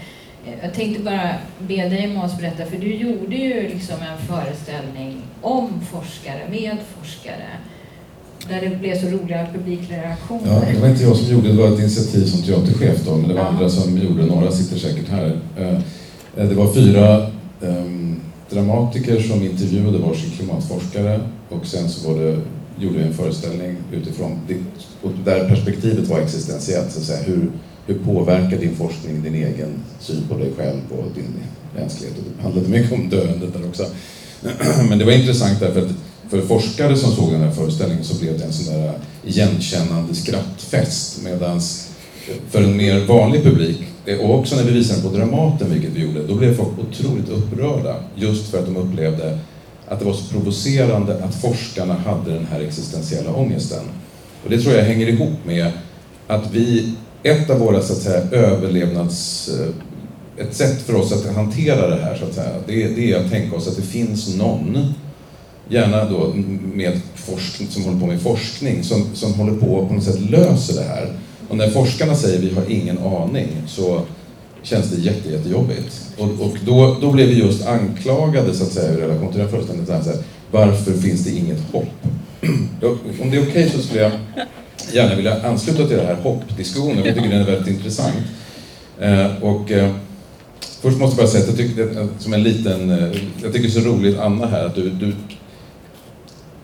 Eh, 0.45 0.53
jag 0.63 0.73
tänkte 0.73 1.03
bara 1.03 1.35
be 1.59 1.89
dig 1.89 2.07
Måns 2.07 2.37
berätta, 2.37 2.65
för 2.65 2.77
du 2.77 2.93
gjorde 2.95 3.35
ju 3.35 3.61
liksom 3.61 3.95
en 4.01 4.17
föreställning 4.17 5.21
om 5.41 5.81
forskare, 5.91 6.47
med 6.49 6.77
forskare 6.97 7.47
där 8.49 8.69
det 8.69 8.75
blev 8.79 9.01
så 9.01 9.07
roliga 9.07 9.47
publikreaktioner. 9.53 10.53
Ja, 10.53 10.73
det 10.73 10.79
var 10.79 10.87
inte 10.87 11.03
jag 11.03 11.17
som 11.17 11.33
gjorde 11.33 11.47
det, 11.47 11.53
det 11.53 11.61
var 11.61 11.73
ett 11.73 11.79
initiativ 11.79 12.25
som 12.25 12.41
teaterchef 12.41 13.05
då, 13.05 13.15
men 13.15 13.27
det 13.27 13.33
var 13.33 13.41
ja. 13.41 13.47
andra 13.47 13.69
som 13.69 13.97
gjorde, 13.97 14.25
några 14.25 14.51
sitter 14.51 14.77
säkert 14.77 15.09
här. 15.09 15.39
Eh, 15.57 15.79
det 16.35 16.55
var 16.55 16.73
fyra 16.73 17.27
um, 17.61 18.19
dramatiker 18.49 19.21
som 19.21 19.43
intervjuade 19.43 19.97
varsin 19.97 20.31
klimatforskare 20.31 21.19
och 21.49 21.65
sen 21.65 21.89
så 21.89 22.09
var 22.09 22.19
det, 22.19 22.37
gjorde 22.79 22.97
vi 22.97 23.03
en 23.03 23.13
föreställning 23.13 23.77
utifrån, 23.91 24.39
och 25.01 25.11
där 25.25 25.49
perspektivet 25.49 26.07
var 26.07 26.19
existentiellt, 26.19 26.91
så 26.91 26.99
att 26.99 27.05
säga, 27.05 27.23
hur, 27.23 27.51
hur 27.85 27.99
påverkar 27.99 28.57
din 28.57 28.75
forskning 28.75 29.23
din 29.23 29.35
egen 29.35 29.73
syn 29.99 30.23
på 30.29 30.37
dig 30.37 30.51
själv 30.57 30.79
och 30.89 31.05
din 31.15 31.33
mänsklighet? 31.75 32.17
Och 32.17 32.23
det 32.37 32.43
handlade 32.43 32.67
mycket 32.67 32.91
om 32.91 33.09
döendet 33.09 33.53
där 33.53 33.67
också. 33.67 33.85
Men 34.89 34.99
det 34.99 35.05
var 35.05 35.11
intressant 35.11 35.59
därför 35.59 35.81
att 35.81 35.91
för 36.29 36.41
forskare 36.41 36.95
som 36.95 37.11
såg 37.11 37.31
den 37.31 37.41
här 37.41 37.51
föreställningen 37.51 38.03
så 38.03 38.19
blev 38.19 38.39
det 38.39 38.45
en 38.45 38.53
sån 38.53 38.73
där 38.73 38.93
igenkännande 39.23 40.15
skrattfest. 40.15 41.23
Medan 41.23 41.61
för 42.49 42.63
en 42.63 42.77
mer 42.77 43.05
vanlig 43.05 43.43
publik, 43.43 43.77
och 44.21 44.39
också 44.39 44.55
när 44.55 44.63
vi 44.63 44.71
visade 44.71 45.01
på 45.01 45.09
Dramaten, 45.09 45.73
vilket 45.73 45.91
vi 45.91 46.01
gjorde, 46.01 46.27
då 46.27 46.35
blev 46.35 46.57
folk 46.57 46.69
otroligt 46.79 47.29
upprörda. 47.29 47.95
Just 48.15 48.51
för 48.51 48.59
att 48.59 48.65
de 48.65 48.77
upplevde 48.77 49.39
att 49.87 49.99
det 49.99 50.05
var 50.05 50.13
så 50.13 50.33
provocerande 50.33 51.23
att 51.23 51.35
forskarna 51.35 51.93
hade 51.93 52.33
den 52.33 52.45
här 52.45 52.59
existentiella 52.59 53.33
ångesten. 53.33 53.83
Och 54.43 54.49
det 54.49 54.61
tror 54.61 54.75
jag 54.75 54.83
hänger 54.83 55.07
ihop 55.07 55.45
med 55.45 55.71
att 56.27 56.51
vi, 56.51 56.93
ett 57.23 57.49
av 57.49 57.59
våra 57.59 57.81
så 57.81 57.93
att 57.93 57.99
säga, 57.99 58.21
överlevnads... 58.31 59.49
Eh, 59.49 59.73
ett 60.45 60.55
sätt 60.55 60.81
för 60.81 60.95
oss 60.95 61.11
att 61.11 61.35
hantera 61.35 61.89
det 61.89 62.01
här, 62.01 62.15
så 62.15 62.25
att 62.25 62.33
säga, 62.33 62.51
det, 62.67 62.87
det 62.87 63.11
är 63.11 63.19
att 63.19 63.31
tänka 63.31 63.55
oss 63.55 63.67
att 63.67 63.75
det 63.75 63.81
finns 63.81 64.35
någon 64.35 64.93
gärna 65.69 66.05
då 66.05 66.33
med 66.73 67.01
forskning, 67.15 67.69
som 67.69 67.83
håller 67.83 67.99
på 67.99 68.05
med 68.05 68.21
forskning, 68.21 68.83
som, 68.83 69.15
som 69.15 69.33
håller 69.33 69.53
på 69.53 69.67
och 69.67 69.87
på 69.87 69.93
något 69.93 70.03
sätt 70.03 70.29
löser 70.29 70.73
det 70.73 70.87
här. 70.87 71.13
Och 71.49 71.57
när 71.57 71.69
forskarna 71.69 72.15
säger 72.15 72.39
vi 72.39 72.53
har 72.55 72.63
ingen 72.69 72.97
aning 72.97 73.47
så 73.67 74.01
känns 74.63 74.89
det 74.89 75.01
jätte, 75.01 75.29
jättejobbigt. 75.29 76.01
Och, 76.17 76.45
och 76.45 76.57
då, 76.65 76.97
då 77.01 77.11
blev 77.11 77.27
vi 77.27 77.39
just 77.39 77.67
anklagade 77.67 78.53
så 78.53 78.63
att 78.63 78.71
säga 78.71 78.93
i 78.93 79.01
relation 79.01 79.31
till 79.31 79.39
den 79.39 79.49
föreställningen. 79.49 80.03
Så 80.03 80.09
här, 80.09 80.19
varför 80.51 80.93
finns 80.93 81.23
det 81.23 81.31
inget 81.31 81.59
hopp? 81.71 81.85
Om 83.21 83.31
det 83.31 83.37
är 83.37 83.41
okej 83.41 83.49
okay, 83.49 83.69
så 83.69 83.81
skulle 83.81 84.01
jag 84.01 84.11
gärna 84.93 85.15
vilja 85.15 85.47
ansluta 85.47 85.87
till 85.87 85.97
den 85.97 86.05
här 86.05 86.15
hoppdiskussionen. 86.15 87.05
Jag 87.05 87.15
tycker 87.15 87.29
den 87.29 87.41
är 87.41 87.45
väldigt 87.45 87.67
intressant. 87.67 88.15
Eh, 88.99 89.43
och, 89.43 89.71
eh, 89.71 89.95
först 90.81 90.97
måste 90.97 91.21
jag 91.21 91.25
bara 91.25 91.31
säga 91.31 91.43
att 91.43 91.49
jag 91.49 91.57
tycker, 91.57 92.01
eh, 92.01 92.07
som 92.19 92.33
en 92.33 92.43
liten, 92.43 92.89
eh, 92.89 93.21
jag 93.43 93.53
tycker 93.53 93.67
det 93.67 93.77
är 93.77 93.81
så 93.81 93.89
roligt 93.89 94.19
Anna 94.19 94.47
här 94.47 94.65
att 94.65 94.75
du, 94.75 94.89
du 94.89 95.13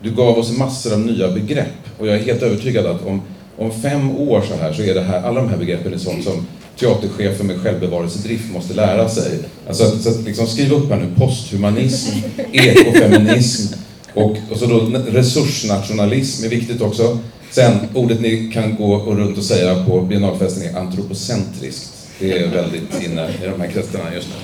du 0.06 0.12
gav 0.12 0.40
oss 0.40 0.58
massor 0.58 0.94
av 0.94 1.00
nya 1.00 1.32
begrepp 1.32 2.00
och 2.00 2.08
jag 2.08 2.16
är 2.16 2.24
helt 2.24 2.42
övertygad 2.42 2.86
att 2.86 3.06
om, 3.06 3.22
om 3.58 3.72
fem 3.82 4.12
år 4.18 4.42
så 4.48 4.56
här 4.56 4.74
så 4.74 4.82
är 4.82 4.94
det 4.94 5.02
här, 5.02 5.22
alla 5.22 5.42
de 5.42 5.50
här 5.50 5.58
begreppen 5.58 5.94
är 5.94 5.98
sånt 5.98 6.24
som 6.24 6.48
teaterchefer 6.80 7.44
med 7.44 7.62
självbevarelsedrift 7.62 8.54
måste 8.54 8.74
lära 8.74 9.10
sig. 9.10 9.40
Alltså, 9.68 10.00
så 10.00 10.10
att 10.10 10.24
liksom 10.24 10.48
skriv 10.48 10.74
upp 10.74 10.90
här 10.90 10.98
nu, 10.98 11.08
posthumanism, 11.18 12.18
ekofeminism 12.52 13.74
och, 14.14 14.38
och 14.52 14.58
så 14.58 14.66
då 14.66 14.80
resursnationalism 15.08 16.46
är 16.46 16.50
viktigt 16.50 16.82
också. 16.82 17.18
Sen, 17.52 17.74
ordet 17.94 18.22
ni 18.22 18.52
kan 18.54 18.76
gå 18.76 18.98
runt 18.98 19.38
och 19.38 19.44
säga 19.44 19.86
på 19.86 20.02
biennalfesten 20.02 20.64
är 20.64 20.80
antropocentriskt. 20.80 22.05
Det 22.20 22.38
är 22.38 22.48
väldigt 22.48 23.04
inne 23.04 23.30
i 23.44 23.46
de 23.46 23.62
här 23.62 23.68
kretsarna 23.68 24.14
just 24.14 24.28
nu. 24.28 24.36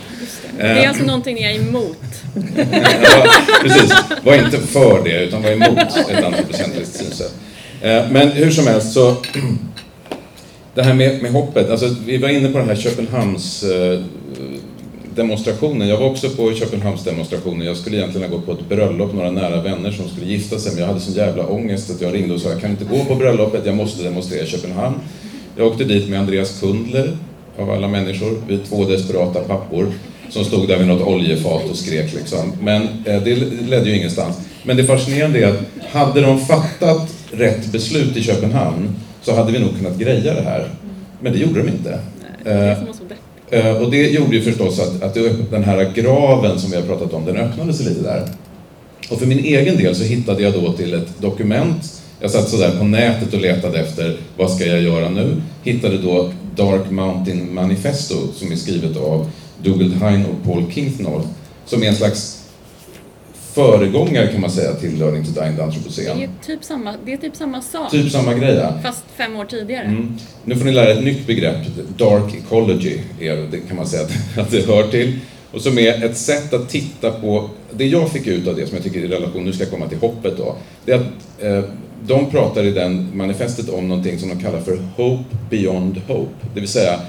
Det 0.57 0.63
är 0.63 0.87
alltså 0.87 1.03
någonting 1.03 1.35
ni 1.35 1.43
är 1.43 1.55
emot? 1.55 1.97
ja, 3.03 3.25
precis. 3.63 3.93
Var 4.23 4.35
inte 4.35 4.57
för 4.57 5.03
det, 5.03 5.23
utan 5.23 5.41
var 5.41 5.51
emot 5.51 5.77
ett 6.09 6.23
antropocentriskt 6.23 6.95
synsätt. 6.95 7.33
Eh, 7.81 8.03
men 8.11 8.31
hur 8.31 8.51
som 8.51 8.67
helst 8.67 8.93
så, 8.93 9.15
det 10.75 10.83
här 10.83 10.93
med, 10.93 11.21
med 11.21 11.31
hoppet, 11.31 11.69
alltså 11.69 11.95
vi 12.05 12.17
var 12.17 12.29
inne 12.29 12.51
på 12.51 12.57
den 12.57 12.67
här 12.67 12.75
Köpenhamns 12.75 13.63
eh, 13.63 13.99
demonstrationen. 15.15 15.87
Jag 15.87 15.97
var 15.97 16.09
också 16.09 16.29
på 16.29 16.53
Köpenhamns 16.53 17.03
demonstrationen. 17.03 17.67
Jag 17.67 17.77
skulle 17.77 17.97
egentligen 17.97 18.29
ha 18.29 18.37
gått 18.37 18.45
på 18.45 18.51
ett 18.51 18.69
bröllop, 18.69 19.13
några 19.13 19.31
nära 19.31 19.61
vänner 19.61 19.91
som 19.91 20.09
skulle 20.09 20.25
gifta 20.25 20.59
sig, 20.59 20.71
men 20.71 20.81
jag 20.81 20.87
hade 20.87 20.99
sån 20.99 21.13
jävla 21.13 21.47
ångest 21.47 21.89
att 21.89 22.01
jag 22.01 22.13
ringde 22.13 22.33
och 22.33 22.41
sa 22.41 22.49
jag 22.49 22.61
kan 22.61 22.71
inte 22.71 22.85
gå 22.85 23.05
på 23.05 23.15
bröllopet, 23.15 23.65
jag 23.65 23.75
måste 23.75 24.03
demonstrera 24.03 24.43
i 24.43 24.47
Köpenhamn. 24.47 24.95
Jag 25.57 25.67
åkte 25.67 25.83
dit 25.83 26.09
med 26.09 26.19
Andreas 26.19 26.59
Kundler, 26.59 27.17
av 27.57 27.71
alla 27.71 27.87
människor, 27.87 28.41
vi 28.47 28.57
två 28.57 28.85
desperata 28.85 29.39
pappor 29.39 29.91
som 30.29 30.45
stod 30.45 30.67
där 30.67 30.77
vid 30.77 30.87
något 30.87 31.07
oljefat 31.07 31.69
och 31.69 31.75
skrek 31.75 32.13
liksom. 32.13 32.53
Men 32.61 32.81
eh, 32.81 33.21
det 33.23 33.35
ledde 33.69 33.89
ju 33.89 33.95
ingenstans. 33.95 34.37
Men 34.63 34.77
det 34.77 34.83
fascinerande 34.83 35.39
är 35.39 35.47
att 35.47 35.59
hade 35.91 36.21
de 36.21 36.39
fattat 36.39 37.13
rätt 37.31 37.71
beslut 37.71 38.17
i 38.17 38.23
Köpenhamn 38.23 38.95
så 39.21 39.35
hade 39.35 39.51
vi 39.51 39.59
nog 39.59 39.77
kunnat 39.77 39.97
greja 39.97 40.33
det 40.33 40.41
här. 40.41 40.69
Men 41.19 41.33
det 41.33 41.39
gjorde 41.39 41.61
de 41.61 41.67
inte. 41.67 41.99
Nej, 42.19 42.31
det 42.43 42.71
eh, 42.71 42.77
Eh, 43.51 43.71
och 43.71 43.91
det 43.91 44.09
gjorde 44.09 44.35
ju 44.35 44.41
förstås 44.41 44.79
att, 44.79 45.03
att 45.03 45.17
den 45.51 45.63
här 45.63 45.91
graven 45.95 46.59
som 46.59 46.71
vi 46.71 46.77
har 46.77 46.83
pratat 46.83 47.13
om, 47.13 47.25
den 47.25 47.37
öppnade 47.37 47.73
sig 47.73 47.85
lite 47.85 48.01
där. 48.01 48.27
Och 49.09 49.19
för 49.19 49.25
min 49.25 49.39
egen 49.39 49.77
del 49.77 49.95
så 49.95 50.03
hittade 50.03 50.43
jag 50.43 50.53
då 50.53 50.73
till 50.73 50.93
ett 50.93 51.21
dokument. 51.21 52.00
Jag 52.21 52.31
satt 52.31 52.49
sådär 52.49 52.77
på 52.77 52.83
nätet 52.83 53.33
och 53.33 53.41
letade 53.41 53.79
efter 53.79 54.17
vad 54.37 54.51
ska 54.51 54.65
jag 54.65 54.81
göra 54.81 55.09
nu? 55.09 55.41
Hittade 55.63 55.97
då 55.97 56.33
Dark 56.55 56.91
Mountain 56.91 57.53
Manifesto 57.53 58.15
som 58.33 58.51
är 58.51 58.55
skrivet 58.55 58.97
av 58.97 59.31
Dougald 59.63 59.93
Hine 59.93 60.25
och 60.25 60.45
Paul 60.45 60.71
Kingsnorth 60.71 61.27
som 61.65 61.83
är 61.83 61.87
en 61.87 61.95
slags 61.95 62.41
föregångare 63.53 64.27
kan 64.27 64.41
man 64.41 64.51
säga 64.51 64.73
till 64.73 64.99
Learning 64.99 65.25
to 65.25 65.31
Die 65.31 65.47
in 65.47 65.55
the 65.55 65.61
Anthropocene. 65.61 66.15
Det 66.15 66.23
är 66.23 66.29
typ 66.45 66.63
samma, 66.63 66.95
det 67.05 67.13
är 67.13 67.17
typ 67.17 67.35
samma 67.35 67.61
sak. 67.61 67.91
Typ 67.91 68.11
samma 68.11 68.33
grej 68.33 68.55
ja. 68.55 68.73
Fast 68.83 69.03
fem 69.17 69.35
år 69.35 69.45
tidigare. 69.45 69.85
Mm. 69.85 70.17
Nu 70.45 70.55
får 70.55 70.65
ni 70.65 70.71
lära 70.71 70.89
er 70.89 70.97
ett 70.97 71.03
nytt 71.03 71.27
begrepp. 71.27 71.57
Dark 71.97 72.35
ecology 72.35 72.99
är, 73.19 73.35
det 73.51 73.57
kan 73.57 73.77
man 73.77 73.87
säga 73.87 74.07
att 74.37 74.51
det 74.51 74.67
hör 74.67 74.87
till. 74.87 75.19
Och 75.53 75.61
som 75.61 75.77
är 75.77 76.03
ett 76.03 76.17
sätt 76.17 76.53
att 76.53 76.69
titta 76.69 77.11
på, 77.11 77.49
det 77.71 77.87
jag 77.87 78.11
fick 78.11 78.27
ut 78.27 78.47
av 78.47 78.55
det 78.55 78.67
som 78.67 78.75
jag 78.75 78.83
tycker 78.83 78.99
är 78.99 79.03
i 79.03 79.07
relation, 79.07 79.45
nu 79.45 79.53
ska 79.53 79.63
jag 79.63 79.71
komma 79.71 79.87
till 79.87 79.97
hoppet 79.97 80.37
då, 80.37 80.55
det 80.85 80.91
är 80.91 80.95
att 80.95 81.01
eh, 81.39 81.63
de 82.07 82.29
pratar 82.29 82.63
i 82.63 82.71
den 82.71 83.17
manifestet 83.17 83.69
om 83.69 83.87
någonting 83.87 84.19
som 84.19 84.29
de 84.29 84.39
kallar 84.39 84.59
för 84.59 84.77
Hope 84.95 85.37
beyond 85.49 86.01
hope. 86.07 86.31
Det 86.53 86.59
vill 86.59 86.69
säga, 86.69 86.99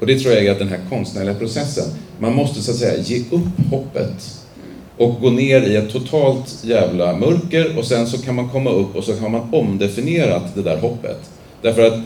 och 0.00 0.06
det 0.06 0.18
tror 0.18 0.34
jag 0.34 0.44
är 0.44 0.52
att 0.52 0.58
den 0.58 0.68
här 0.68 0.80
konstnärliga 0.88 1.34
processen, 1.34 1.84
man 2.18 2.34
måste 2.34 2.60
så 2.60 2.70
att 2.70 2.76
säga 2.76 3.02
ge 3.02 3.18
upp 3.30 3.70
hoppet 3.70 4.42
och 4.96 5.20
gå 5.20 5.30
ner 5.30 5.62
i 5.62 5.76
ett 5.76 5.92
totalt 5.92 6.58
jävla 6.62 7.16
mörker 7.16 7.78
och 7.78 7.84
sen 7.84 8.06
så 8.06 8.18
kan 8.18 8.34
man 8.34 8.48
komma 8.48 8.70
upp 8.70 8.96
och 8.96 9.04
så 9.04 9.16
har 9.16 9.28
man 9.28 9.54
omdefinierat 9.54 10.54
det 10.54 10.62
där 10.62 10.76
hoppet. 10.76 11.30
Därför 11.62 11.82
att 11.82 11.98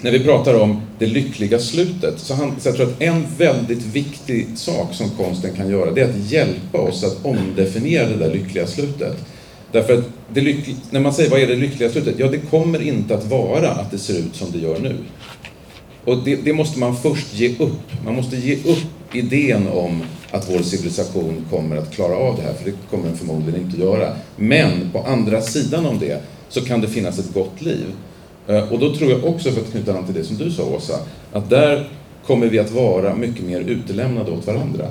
när 0.00 0.10
vi 0.10 0.24
pratar 0.24 0.54
om 0.54 0.80
det 0.98 1.06
lyckliga 1.06 1.58
slutet, 1.58 2.18
så, 2.18 2.34
han, 2.34 2.60
så 2.60 2.68
jag 2.68 2.76
tror 2.76 2.86
att 2.86 3.02
en 3.02 3.26
väldigt 3.38 3.82
viktig 3.82 4.46
sak 4.54 4.94
som 4.94 5.10
konsten 5.10 5.56
kan 5.56 5.70
göra, 5.70 5.90
det 5.90 6.00
är 6.00 6.08
att 6.08 6.30
hjälpa 6.30 6.78
oss 6.78 7.04
att 7.04 7.24
omdefiniera 7.24 8.08
det 8.08 8.16
där 8.16 8.34
lyckliga 8.34 8.66
slutet. 8.66 9.16
Därför 9.72 9.94
att 9.94 10.04
det 10.32 10.56
när 10.90 11.00
man 11.00 11.14
säger 11.14 11.30
vad 11.30 11.40
är 11.40 11.46
det 11.46 11.56
lyckliga 11.56 11.90
slutet? 11.90 12.14
Ja, 12.18 12.28
det 12.28 12.38
kommer 12.38 12.82
inte 12.82 13.14
att 13.14 13.24
vara 13.24 13.70
att 13.70 13.90
det 13.90 13.98
ser 13.98 14.18
ut 14.18 14.36
som 14.36 14.52
det 14.52 14.58
gör 14.58 14.78
nu. 14.78 14.96
Och 16.04 16.24
det, 16.24 16.36
det 16.36 16.52
måste 16.52 16.78
man 16.78 16.96
först 16.96 17.34
ge 17.34 17.56
upp. 17.58 18.04
Man 18.04 18.14
måste 18.14 18.36
ge 18.36 18.54
upp 18.54 19.14
idén 19.14 19.68
om 19.68 20.02
att 20.30 20.50
vår 20.50 20.62
civilisation 20.62 21.46
kommer 21.50 21.76
att 21.76 21.94
klara 21.94 22.16
av 22.16 22.36
det 22.36 22.42
här, 22.42 22.54
för 22.54 22.64
det 22.64 22.76
kommer 22.90 23.04
den 23.04 23.16
förmodligen 23.16 23.60
inte 23.60 23.76
att 23.76 23.82
göra. 23.82 24.12
Men 24.36 24.90
på 24.92 25.02
andra 25.02 25.42
sidan 25.42 25.86
om 25.86 25.98
det 25.98 26.22
så 26.48 26.60
kan 26.60 26.80
det 26.80 26.88
finnas 26.88 27.18
ett 27.18 27.34
gott 27.34 27.62
liv. 27.62 27.86
Eh, 28.50 28.72
och 28.72 28.78
då 28.78 28.94
tror 28.94 29.10
jag 29.10 29.24
också, 29.24 29.50
för 29.50 29.60
att 29.60 29.70
knyta 29.70 29.98
an 29.98 30.04
till 30.04 30.14
det 30.14 30.24
som 30.24 30.36
du 30.36 30.50
sa 30.50 30.64
Åsa, 30.64 30.98
att 31.32 31.50
där 31.50 31.88
kommer 32.26 32.46
vi 32.46 32.58
att 32.58 32.70
vara 32.70 33.14
mycket 33.14 33.44
mer 33.44 33.60
utelämnade 33.60 34.30
åt 34.30 34.46
varandra. 34.46 34.86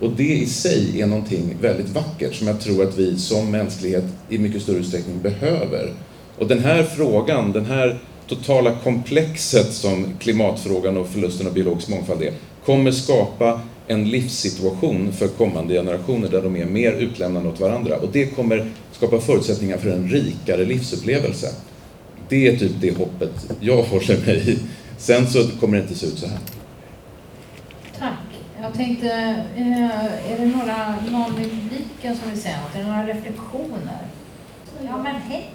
Och 0.00 0.10
det 0.10 0.34
i 0.34 0.46
sig 0.46 1.00
är 1.00 1.06
någonting 1.06 1.56
väldigt 1.60 1.88
vackert 1.88 2.34
som 2.34 2.46
jag 2.46 2.60
tror 2.60 2.82
att 2.82 2.98
vi 2.98 3.18
som 3.18 3.50
mänsklighet 3.50 4.04
i 4.28 4.38
mycket 4.38 4.62
större 4.62 4.76
utsträckning 4.76 5.20
behöver. 5.22 5.92
Och 6.38 6.46
den 6.46 6.58
här 6.58 6.82
frågan, 6.82 7.52
den 7.52 7.66
här 7.66 7.98
totala 8.28 8.72
komplexet 8.84 9.72
som 9.72 10.06
klimatfrågan 10.20 10.96
och 10.96 11.08
förlusten 11.08 11.46
av 11.46 11.52
biologisk 11.52 11.88
mångfald 11.88 12.22
är, 12.22 12.32
kommer 12.64 12.90
skapa 12.90 13.60
en 13.86 14.08
livssituation 14.08 15.12
för 15.12 15.28
kommande 15.28 15.74
generationer 15.74 16.28
där 16.28 16.42
de 16.42 16.56
är 16.56 16.64
mer 16.64 16.92
utlämnade 16.92 17.48
åt 17.48 17.60
varandra. 17.60 17.96
Och 17.96 18.08
det 18.12 18.26
kommer 18.26 18.70
skapa 18.92 19.20
förutsättningar 19.20 19.78
för 19.78 19.90
en 19.90 20.08
rikare 20.08 20.64
livsupplevelse. 20.64 21.48
Det 22.28 22.48
är 22.48 22.56
typ 22.56 22.72
det 22.80 22.96
hoppet 22.96 23.52
jag 23.60 23.82
håller 23.82 24.26
mig 24.26 24.50
i. 24.50 24.58
Sen 24.98 25.26
så 25.26 25.48
kommer 25.60 25.76
det 25.76 25.82
inte 25.82 25.94
se 25.94 26.06
ut 26.06 26.18
så 26.18 26.26
här. 26.26 26.38
Tack. 27.98 28.18
Jag 28.60 28.74
tänkte, 28.74 29.08
eh, 29.56 30.32
är 30.32 30.38
det 30.38 30.46
några, 30.46 30.94
någon 31.10 31.40
i 31.40 31.48
publiken 31.48 32.16
som 32.16 32.30
vill 32.30 32.40
säga 32.40 32.56
något? 32.60 32.74
Är 32.74 32.78
det 32.78 32.86
några 32.86 33.06
reflektioner? 33.06 34.06
Ja, 34.84 34.96
men 35.02 35.14
hej! 35.14 35.50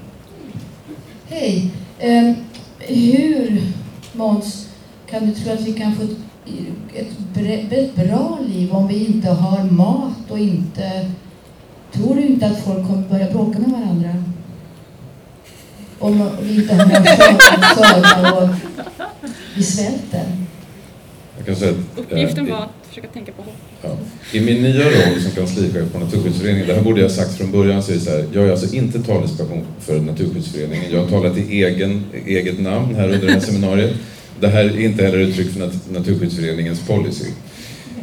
Hej! 1.29 1.71
Um, 2.03 2.35
hur, 2.79 3.61
Måns, 4.13 4.69
kan 5.09 5.25
du 5.25 5.33
tro 5.33 5.53
att 5.53 5.61
vi 5.61 5.73
kan 5.73 5.95
få 5.95 6.03
ett, 6.93 7.37
ett 7.71 7.95
bra 7.95 8.39
liv 8.47 8.71
om 8.71 8.87
vi 8.87 9.05
inte 9.05 9.29
har 9.29 9.63
mat 9.63 10.31
och 10.31 10.39
inte... 10.39 11.11
Tror 11.91 12.15
du 12.15 12.21
inte 12.21 12.47
att 12.47 12.63
folk 12.63 12.87
kommer 12.87 13.09
börja 13.09 13.31
bråka 13.31 13.59
med 13.59 13.71
varandra? 13.71 14.23
Om 16.01 16.29
vi 16.41 16.55
inte 16.55 16.75
har 16.75 16.85
föda 17.75 18.33
och 18.33 18.49
vi 19.55 19.63
svälter. 19.63 20.25
Jag 21.37 21.45
kan 21.45 21.55
säga 21.55 21.71
att, 21.71 21.99
Uppgiften 21.99 22.49
var 22.49 22.57
att 22.57 22.87
försöka 22.89 23.07
tänka 23.07 23.31
på 23.31 23.41
hopp. 23.41 23.53
Ja. 23.81 23.97
I 24.31 24.41
min 24.41 24.61
nya 24.61 24.85
roll 24.85 25.21
som 25.21 25.31
kanslichef 25.31 25.91
på 25.93 25.99
Naturskyddsföreningen, 25.99 26.67
det 26.67 26.73
här 26.73 26.81
borde 26.81 27.01
jag 27.01 27.09
ha 27.09 27.15
sagt 27.15 27.37
från 27.37 27.51
början, 27.51 27.83
så 27.83 27.91
är 27.91 27.95
det 27.95 28.01
så 28.01 28.09
här, 28.09 28.25
jag 28.33 28.47
är 28.47 28.51
alltså 28.51 28.75
inte 28.75 29.03
talesperson 29.03 29.65
för 29.79 29.99
Naturskyddsföreningen. 29.99 30.91
Jag 30.91 30.99
har 30.99 31.07
talat 31.07 31.37
i 31.37 31.63
egen, 31.63 32.03
eget 32.25 32.59
namn 32.59 32.95
här 32.95 33.09
under 33.09 33.27
det 33.27 33.33
här 33.33 33.39
seminariet. 33.39 33.93
Det 34.39 34.47
här 34.47 34.63
är 34.63 34.79
inte 34.79 35.03
heller 35.03 35.17
uttryck 35.17 35.51
för 35.51 35.59
nat 35.59 35.73
Naturskyddsföreningens 35.91 36.87
policy. 36.87 37.31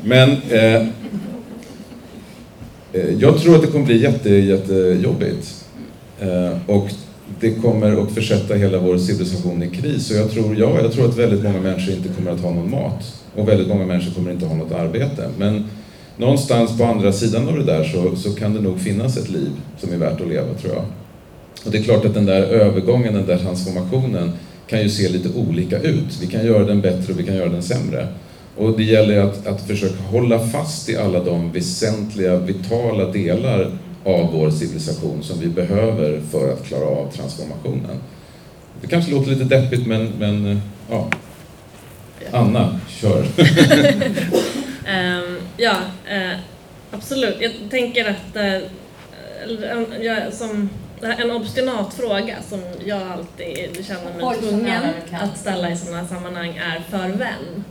Men 0.05 0.30
eh, 0.51 0.74
eh, 2.92 3.11
jag 3.18 3.38
tror 3.40 3.55
att 3.55 3.62
det 3.62 3.66
kommer 3.66 3.86
bli 3.86 4.03
jätte, 4.03 4.30
jättejobbigt. 4.30 5.64
Eh, 6.20 6.57
och 6.66 6.90
det 7.40 7.50
kommer 7.50 8.02
att 8.02 8.10
försätta 8.10 8.54
hela 8.54 8.78
vår 8.78 8.98
civilisation 8.98 9.62
i 9.62 9.68
kris. 9.68 10.10
Och 10.10 10.16
jag 10.16 10.30
tror, 10.30 10.58
ja, 10.58 10.80
jag 10.82 10.92
tror 10.92 11.08
att 11.08 11.18
väldigt 11.18 11.42
många 11.42 11.60
människor 11.60 11.94
inte 11.94 12.08
kommer 12.08 12.30
att 12.30 12.40
ha 12.40 12.50
någon 12.50 12.70
mat. 12.70 13.22
Och 13.34 13.48
väldigt 13.48 13.68
många 13.68 13.86
människor 13.86 14.12
kommer 14.12 14.30
inte 14.30 14.46
ha 14.46 14.56
något 14.56 14.72
arbete. 14.72 15.28
Men 15.38 15.64
någonstans 16.16 16.78
på 16.78 16.84
andra 16.84 17.12
sidan 17.12 17.48
av 17.48 17.56
det 17.56 17.64
där 17.64 17.84
så, 17.84 18.16
så 18.16 18.34
kan 18.34 18.54
det 18.54 18.60
nog 18.60 18.80
finnas 18.80 19.16
ett 19.16 19.28
liv 19.28 19.50
som 19.78 19.92
är 19.92 19.96
värt 19.96 20.20
att 20.20 20.28
leva, 20.28 20.54
tror 20.54 20.74
jag. 20.74 20.84
Och 21.64 21.70
det 21.70 21.78
är 21.78 21.82
klart 21.82 22.04
att 22.04 22.14
den 22.14 22.26
där 22.26 22.42
övergången, 22.42 23.14
den 23.14 23.26
där 23.26 23.38
transformationen 23.38 24.32
kan 24.66 24.82
ju 24.82 24.88
se 24.88 25.08
lite 25.08 25.28
olika 25.28 25.78
ut. 25.78 26.18
Vi 26.20 26.26
kan 26.26 26.46
göra 26.46 26.64
den 26.64 26.80
bättre 26.80 27.12
och 27.12 27.20
vi 27.20 27.24
kan 27.24 27.36
göra 27.36 27.48
den 27.48 27.62
sämre. 27.62 28.08
Och 28.56 28.76
det 28.76 28.84
gäller 28.84 29.20
att, 29.20 29.46
att 29.46 29.66
försöka 29.66 30.02
hålla 30.02 30.38
fast 30.38 30.88
i 30.88 30.96
alla 30.96 31.24
de 31.24 31.52
väsentliga, 31.52 32.36
vitala 32.36 33.12
delar 33.12 33.70
av 34.09 34.32
vår 34.32 34.50
civilisation 34.50 35.22
som 35.22 35.40
vi 35.40 35.46
behöver 35.46 36.20
för 36.30 36.52
att 36.52 36.66
klara 36.66 36.84
av 36.84 37.12
transformationen. 37.12 38.00
Det 38.80 38.86
kanske 38.86 39.11
låter 39.11 39.30
lite 39.30 39.44
deppigt 39.44 39.86
men, 39.86 40.12
men 40.18 40.61
ja. 40.90 41.11
Anna, 42.32 42.80
kör. 42.88 43.20
um, 43.20 43.26
ja, 45.56 45.76
uh, 46.12 46.36
absolut. 46.90 47.36
Jag 47.40 47.52
tänker 47.70 48.11
att 48.11 48.36
uh, 48.36 48.59
jag, 50.00 50.34
som 50.34 50.68
en 51.00 51.30
obstinat 51.30 51.94
fråga 51.94 52.36
som 52.48 52.62
jag 52.84 53.02
alltid 53.02 53.86
känner 53.86 54.14
mig 54.14 54.38
tvungen 54.38 54.82
att 55.12 55.38
ställa 55.38 55.70
i 55.70 55.76
sådana 55.76 55.98
här 55.98 56.06
sammanhang 56.06 56.56
är 56.56 56.82
för 56.90 57.09
vem? 57.09 57.64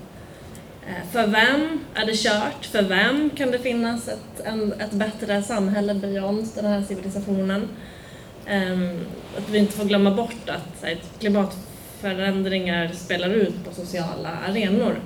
Eh, 0.87 1.11
för 1.11 1.27
vem 1.27 1.79
är 1.95 2.05
det 2.05 2.15
kört? 2.15 2.65
För 2.65 2.81
vem 2.81 3.29
kan 3.29 3.51
det 3.51 3.59
finnas 3.59 4.07
ett, 4.07 4.45
en, 4.45 4.73
ett 4.73 4.91
bättre 4.91 5.43
samhälle 5.43 5.93
beyond 5.93 6.47
den 6.55 6.65
här 6.65 6.81
civilisationen? 6.81 7.67
Um, 8.49 9.05
att 9.37 9.49
vi 9.49 9.57
inte 9.57 9.73
får 9.73 9.85
glömma 9.85 10.11
bort 10.11 10.49
att 10.49 10.83
här, 10.83 10.97
klimatförändringar 11.19 12.91
spelar 12.93 13.29
ut 13.29 13.65
på 13.65 13.73
sociala 13.73 14.29
arenor 14.47 14.99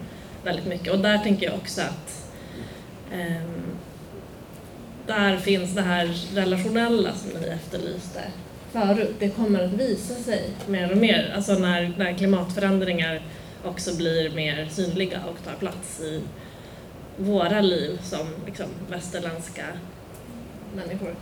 väldigt 0.44 0.66
mycket 0.66 0.94
och 0.94 1.00
där 1.00 1.18
tänker 1.18 1.46
jag 1.46 1.56
också 1.56 1.82
att 1.82 2.32
um, 3.14 3.62
där 5.08 5.38
finns 5.38 5.76
det 5.76 5.82
här 5.82 6.28
relationella 6.36 7.10
som 7.14 7.42
ni 7.42 7.48
efterlyste 7.48 8.22
förut. 8.72 9.16
Det 9.20 9.30
kommer 9.30 9.64
att 9.64 9.74
visa 9.74 10.14
sig 10.14 10.50
mer 10.68 10.92
och 10.92 10.98
mer, 10.98 11.34
alltså 11.36 11.54
när, 11.54 11.94
när 11.98 12.14
klimatförändringar 12.14 13.22
också 13.64 13.96
blir 13.96 14.30
mer 14.30 14.68
synliga 14.72 15.20
och 15.26 15.46
tar 15.46 15.54
plats 15.54 16.00
i 16.00 16.22
våra 17.18 17.62
liv 17.62 18.00
som 18.04 18.28
liksom, 18.46 18.68
västerländska 18.90 19.66
människor. 20.76 21.16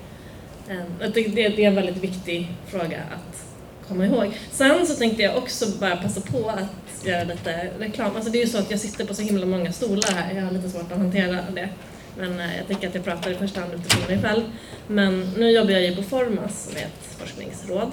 Ehm, 0.69 0.93
jag 0.99 1.13
det, 1.13 1.49
det 1.49 1.63
är 1.63 1.67
en 1.67 1.75
väldigt 1.75 2.03
viktig 2.03 2.51
fråga 2.67 2.97
att 3.11 3.45
komma 3.87 4.05
ihåg. 4.05 4.39
Sen 4.51 4.87
så 4.87 4.95
tänkte 4.95 5.23
jag 5.23 5.37
också 5.37 5.65
bara 5.79 5.97
passa 5.97 6.21
på 6.21 6.49
att 6.49 7.05
göra 7.05 7.23
lite 7.23 7.69
reklam. 7.79 8.15
Alltså 8.15 8.31
det 8.31 8.37
är 8.37 8.45
ju 8.45 8.51
så 8.51 8.57
att 8.57 8.71
jag 8.71 8.79
sitter 8.79 9.05
på 9.05 9.13
så 9.13 9.21
himla 9.21 9.45
många 9.45 9.71
stolar 9.71 10.11
här, 10.11 10.35
jag 10.35 10.43
har 10.43 10.51
lite 10.51 10.69
svårt 10.69 10.91
att 10.91 10.97
hantera 10.97 11.41
det. 11.55 11.69
Men 12.17 12.39
eh, 12.39 12.57
jag 12.57 12.67
tänker 12.67 12.87
att 12.87 12.95
jag 12.95 13.03
pratar 13.03 13.31
i 13.31 13.35
första 13.35 13.61
hand 13.61 13.73
utifrån 13.73 14.15
mig 14.15 14.21
själv. 14.21 14.43
Men 14.87 15.31
nu 15.37 15.51
jobbar 15.51 15.71
jag 15.71 15.81
ju 15.83 15.95
på 15.95 16.03
Formas 16.03 16.63
som 16.63 16.77
är 16.77 16.81
ett 16.81 17.17
forskningsråd 17.17 17.91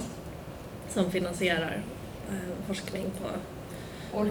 som 0.93 1.11
finansierar 1.11 1.81
eh, 2.29 2.67
forskning 2.67 3.05
på, 3.21 3.27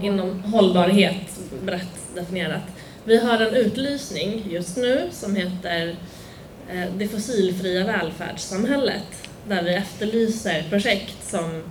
inom 0.03 0.43
hållbarhet 0.43 1.41
brett 1.63 2.15
definierat. 2.15 2.63
Vi 3.05 3.19
har 3.19 3.39
en 3.39 3.55
utlysning 3.55 4.43
just 4.51 4.77
nu 4.77 5.09
som 5.11 5.37
heter 5.37 5.97
eh, 6.71 6.85
Det 6.99 7.09
fossilfria 7.09 7.85
välfärdssamhället 7.85 9.29
där 9.49 9.63
vi 9.63 9.75
efterlyser 9.75 10.65
projekt 10.71 11.31
som 11.31 11.63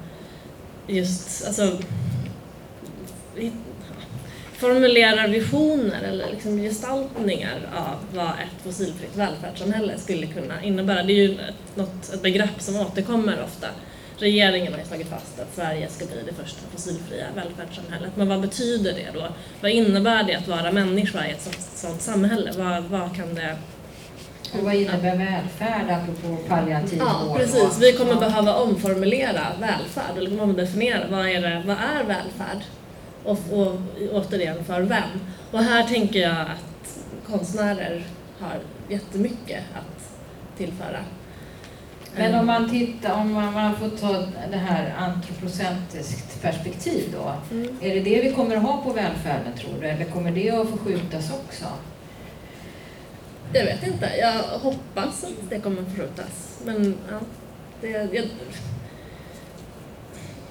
just 0.88 1.48
alltså, 1.48 1.78
formulerar 4.54 5.28
visioner 5.28 6.04
eller 6.04 6.30
liksom 6.32 6.58
gestaltningar 6.58 7.70
av 7.76 8.18
vad 8.18 8.30
ett 8.30 8.64
fossilfritt 8.64 9.16
välfärdssamhälle 9.16 9.98
skulle 9.98 10.28
kunna 10.28 10.64
innebära. 10.64 11.04
Det 11.04 11.14
är 11.14 11.28
ju 11.28 11.34
ett, 11.34 11.76
något, 11.76 12.14
ett 12.14 12.22
begrepp 12.22 12.62
som 12.62 12.76
återkommer 12.76 13.44
ofta. 13.44 13.68
Regeringen 14.18 14.74
har 14.74 14.80
ju 14.80 14.86
slagit 14.86 15.10
fast 15.10 15.40
att 15.40 15.56
Sverige 15.56 15.90
ska 15.90 16.06
bli 16.06 16.22
det 16.26 16.34
första 16.34 16.62
fossilfria 16.72 17.26
välfärdssamhället. 17.36 18.12
Men 18.16 18.28
vad 18.28 18.42
betyder 18.42 18.94
det 18.94 19.20
då? 19.20 19.28
Vad 19.62 19.72
innebär 19.72 20.24
det 20.24 20.36
att 20.36 20.48
vara 20.48 20.72
människa 20.72 21.28
i 21.28 21.32
ett 21.32 21.42
sånt, 21.42 21.62
sånt 21.62 22.02
samhälle? 22.02 22.52
Vad, 22.58 22.84
vad 22.84 23.16
kan 23.16 23.36
det 23.36 23.58
och 24.54 24.64
vad 24.64 24.76
innebär 24.76 25.18
välfärd 25.18 25.90
apropå 25.90 26.38
palliativ 26.48 27.00
ja, 27.00 27.22
vård? 27.28 27.38
Precis, 27.38 27.80
vi 27.82 27.94
kommer 27.94 28.16
behöva 28.16 28.56
omformulera 28.56 29.48
välfärd, 29.60 30.18
eller 30.18 30.38
kommer 30.38 30.54
definiera 30.54 31.08
vad 31.10 31.28
är, 31.30 31.42
det, 31.42 31.64
vad 31.66 31.78
är 31.78 32.04
välfärd? 32.04 32.64
Och, 33.24 33.40
och 33.52 33.78
återigen, 34.12 34.64
för 34.64 34.82
vem? 34.82 35.10
Och 35.52 35.60
här 35.60 35.84
tänker 35.84 36.20
jag 36.20 36.42
att 36.42 37.00
konstnärer 37.28 38.06
har 38.40 38.60
jättemycket 38.90 39.64
att 39.74 40.18
tillföra. 40.58 41.00
Men 42.18 42.36
om 42.36 42.46
man 42.46 42.70
tittar, 42.70 43.14
om 43.14 43.34
man, 43.34 43.54
man 43.54 43.76
får 43.76 43.90
ta 43.90 44.26
det 44.52 44.58
här 44.58 44.94
antropocentriskt 44.98 46.42
perspektiv 46.42 47.04
då. 47.14 47.34
Mm. 47.52 47.78
Är 47.82 47.96
det 47.96 48.00
det 48.00 48.22
vi 48.22 48.32
kommer 48.32 48.56
att 48.56 48.64
ha 48.64 48.82
på 48.82 48.94
välfärden 48.94 49.54
tror 49.60 49.82
du? 49.82 49.88
Eller 49.88 50.06
kommer 50.06 50.32
det 50.32 50.52
att 50.52 50.70
förskjutas 50.70 51.32
också? 51.32 51.66
Jag 53.54 53.66
vet 53.66 53.88
inte. 53.88 54.10
Jag 54.20 54.34
hoppas 54.60 55.24
att 55.24 55.50
det 55.50 55.60
kommer 55.60 55.82
att 55.82 55.88
förskjutas. 55.88 56.60
Men 56.66 56.98
ja, 57.12 57.20
det, 57.82 57.90
jag, 57.90 58.28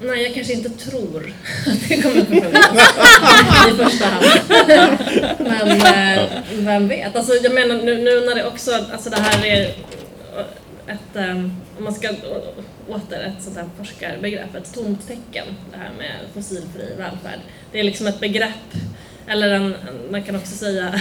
Nej, 0.01 0.23
jag 0.23 0.35
kanske 0.35 0.53
inte 0.53 0.71
tror 0.71 1.33
att 1.67 1.89
det 1.89 2.03
kommer 2.03 2.21
att 2.21 2.29
förskjutas 2.29 3.69
i 3.69 3.77
första 3.77 4.07
hand. 4.07 4.25
Men 5.39 5.71
eh, 5.71 6.29
vem 6.53 6.89
vet? 6.89 7.17
Alltså, 7.17 7.33
jag 7.35 7.55
menar 7.55 7.75
nu, 7.75 7.99
nu 7.99 8.27
när 8.27 8.35
det 8.35 8.47
också, 8.47 8.71
alltså 8.93 9.11
det 9.11 9.21
här 9.21 9.47
är 9.47 9.75
ett, 10.87 11.17
ehm, 11.17 11.53
om 11.79 11.85
man 11.85 11.95
ska 11.95 12.09
åter 12.89 13.21
ett 13.21 13.43
sånt 13.43 13.57
här 13.57 13.69
forskarbegrepp, 13.79 14.55
ett 14.55 14.75
tomt 14.75 15.09
tecken, 15.09 15.47
det 15.73 15.79
här 15.79 15.91
med 15.99 16.13
fossilfri 16.35 16.95
välfärd. 16.99 17.41
Det 17.73 17.81
är 17.81 17.85
liksom 17.85 18.07
ett 18.07 18.21
begrepp, 18.21 18.75
eller 19.27 19.51
en, 19.51 19.75
man 20.11 20.23
kan 20.23 20.37
också 20.37 20.57
säga 20.57 20.95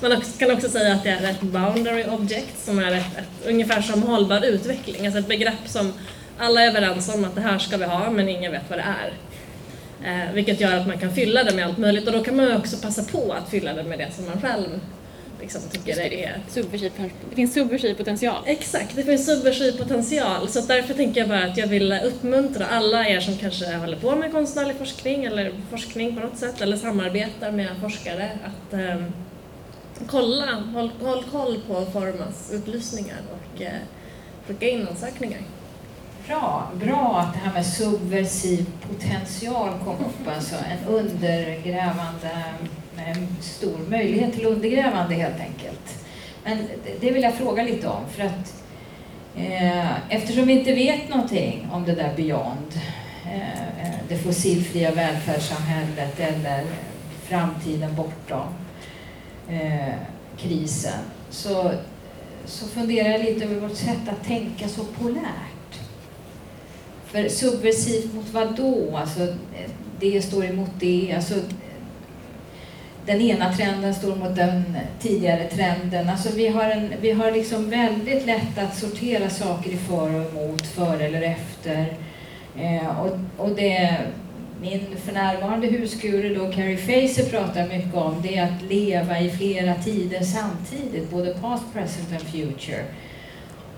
man 0.00 0.20
kan 0.38 0.50
också 0.50 0.68
säga 0.68 0.94
att 0.94 1.04
det 1.04 1.10
är 1.10 1.30
ett 1.30 1.40
boundary 1.40 2.04
object 2.04 2.64
som 2.64 2.78
är 2.78 2.92
ett, 2.92 3.18
ett, 3.18 3.48
ungefär 3.48 3.82
som 3.82 4.02
hållbar 4.02 4.44
utveckling, 4.44 5.06
alltså 5.06 5.20
ett 5.20 5.28
begrepp 5.28 5.68
som 5.68 5.92
alla 6.38 6.62
är 6.62 6.68
överens 6.68 7.14
om 7.14 7.24
att 7.24 7.34
det 7.34 7.40
här 7.40 7.58
ska 7.58 7.76
vi 7.76 7.84
ha 7.84 8.10
men 8.10 8.28
ingen 8.28 8.52
vet 8.52 8.70
vad 8.70 8.78
det 8.78 8.84
är. 9.02 9.12
Eh, 10.04 10.32
vilket 10.32 10.60
gör 10.60 10.76
att 10.76 10.86
man 10.86 10.98
kan 10.98 11.14
fylla 11.14 11.44
det 11.44 11.54
med 11.54 11.66
allt 11.66 11.78
möjligt 11.78 12.06
och 12.06 12.12
då 12.12 12.24
kan 12.24 12.36
man 12.36 12.56
också 12.56 12.76
passa 12.76 13.02
på 13.02 13.32
att 13.32 13.50
fylla 13.50 13.74
det 13.74 13.82
med 13.82 13.98
det 13.98 14.08
som 14.12 14.26
man 14.26 14.40
själv 14.40 14.80
liksom 15.40 15.60
tycker 15.70 15.96
det 15.96 16.24
är. 16.24 16.40
Subversiv, 16.48 16.92
det 17.30 17.36
finns 17.36 17.54
subversiv 17.54 17.94
potential. 17.94 18.42
Exakt, 18.46 18.96
det 18.96 19.02
finns 19.02 19.26
subversiv 19.26 19.78
potential. 19.78 20.48
Så 20.48 20.60
därför 20.60 20.94
tänker 20.94 21.20
jag 21.20 21.28
bara 21.28 21.44
att 21.44 21.56
jag 21.56 21.66
vill 21.66 21.92
uppmuntra 21.92 22.66
alla 22.66 23.08
er 23.08 23.20
som 23.20 23.36
kanske 23.36 23.76
håller 23.76 23.96
på 23.96 24.16
med 24.16 24.32
konstnärlig 24.32 24.76
forskning 24.76 25.24
eller 25.24 25.52
forskning 25.70 26.16
på 26.16 26.20
något 26.20 26.38
sätt 26.38 26.60
eller 26.60 26.76
samarbetar 26.76 27.52
med 27.52 27.68
forskare 27.80 28.30
att 28.44 28.72
eh, 28.72 29.02
kolla, 30.06 30.54
håll, 30.74 30.90
håll 31.00 31.24
koll 31.30 31.60
på 31.68 31.86
Formas 31.92 32.52
upplysningar 32.52 33.18
och 33.32 33.62
eh, 33.62 33.72
skicka 34.46 34.68
in 34.68 34.88
ansökningar. 34.88 35.40
Bra, 36.26 36.70
bra 36.74 37.18
att 37.20 37.34
det 37.34 37.40
här 37.40 37.52
med 37.52 37.66
subversiv 37.66 38.66
potential 38.88 39.70
kom 39.84 39.94
upp, 39.94 40.28
alltså 40.36 40.54
en 40.54 40.94
undergrävande, 40.94 42.30
en 42.96 43.36
stor 43.40 43.78
möjlighet 43.88 44.34
till 44.34 44.46
undergrävande 44.46 45.14
helt 45.14 45.40
enkelt. 45.40 46.04
Men 46.44 46.68
det 47.00 47.10
vill 47.10 47.22
jag 47.22 47.34
fråga 47.34 47.62
lite 47.62 47.88
om, 47.88 48.02
för 48.10 48.24
att 48.24 48.62
eh, 49.36 50.12
eftersom 50.14 50.46
vi 50.46 50.52
inte 50.52 50.72
vet 50.72 51.08
någonting 51.08 51.68
om 51.72 51.84
det 51.84 51.94
där 51.94 52.16
beyond, 52.16 52.80
eh, 53.26 53.88
eh, 53.88 53.94
det 54.08 54.18
fossilfria 54.18 54.90
välfärdssamhället 54.90 56.20
eller 56.20 56.64
framtiden 57.22 57.94
bortom 57.94 58.48
eh, 59.48 59.94
krisen, 60.38 60.98
så, 61.30 61.72
så 62.44 62.66
funderar 62.66 63.08
jag 63.08 63.24
lite 63.24 63.44
över 63.44 63.60
vårt 63.60 63.76
sätt 63.76 64.08
att 64.08 64.26
tänka 64.26 64.68
så 64.68 64.84
polärt. 64.84 65.80
För 67.06 67.28
subversivt 67.28 68.14
mot 68.14 68.28
vad 68.32 68.56
då? 68.56 68.96
Alltså, 68.96 69.36
det 70.00 70.22
står 70.22 70.44
emot 70.44 70.70
det. 70.78 71.12
Alltså, 71.16 71.34
den 73.10 73.20
ena 73.20 73.54
trenden 73.54 73.94
står 73.94 74.16
mot 74.16 74.36
den 74.36 74.76
tidigare 75.00 75.44
trenden. 75.44 76.08
Alltså 76.08 76.28
vi 76.36 76.48
har, 76.48 76.64
en, 76.64 76.92
vi 77.00 77.10
har 77.10 77.30
liksom 77.30 77.70
väldigt 77.70 78.26
lätt 78.26 78.58
att 78.58 78.76
sortera 78.76 79.30
saker 79.30 79.70
i 79.70 79.76
för 79.76 80.14
och 80.14 80.30
emot, 80.30 80.66
före 80.66 81.04
eller 81.04 81.22
efter. 81.22 81.96
Eh, 82.58 83.00
och, 83.00 83.18
och 83.36 83.56
det 83.56 83.96
min 84.60 84.96
för 85.04 85.12
närvarande 85.12 85.66
husguru 85.66 86.34
då, 86.34 86.52
Carrie 86.52 86.76
Facer 86.76 87.30
pratar 87.30 87.68
mycket 87.68 87.94
om, 87.94 88.22
det 88.22 88.36
är 88.36 88.44
att 88.44 88.62
leva 88.62 89.20
i 89.20 89.30
flera 89.30 89.74
tider 89.74 90.20
samtidigt, 90.20 91.10
både 91.10 91.34
past, 91.34 91.64
present 91.72 92.12
and 92.12 92.22
future. 92.22 92.84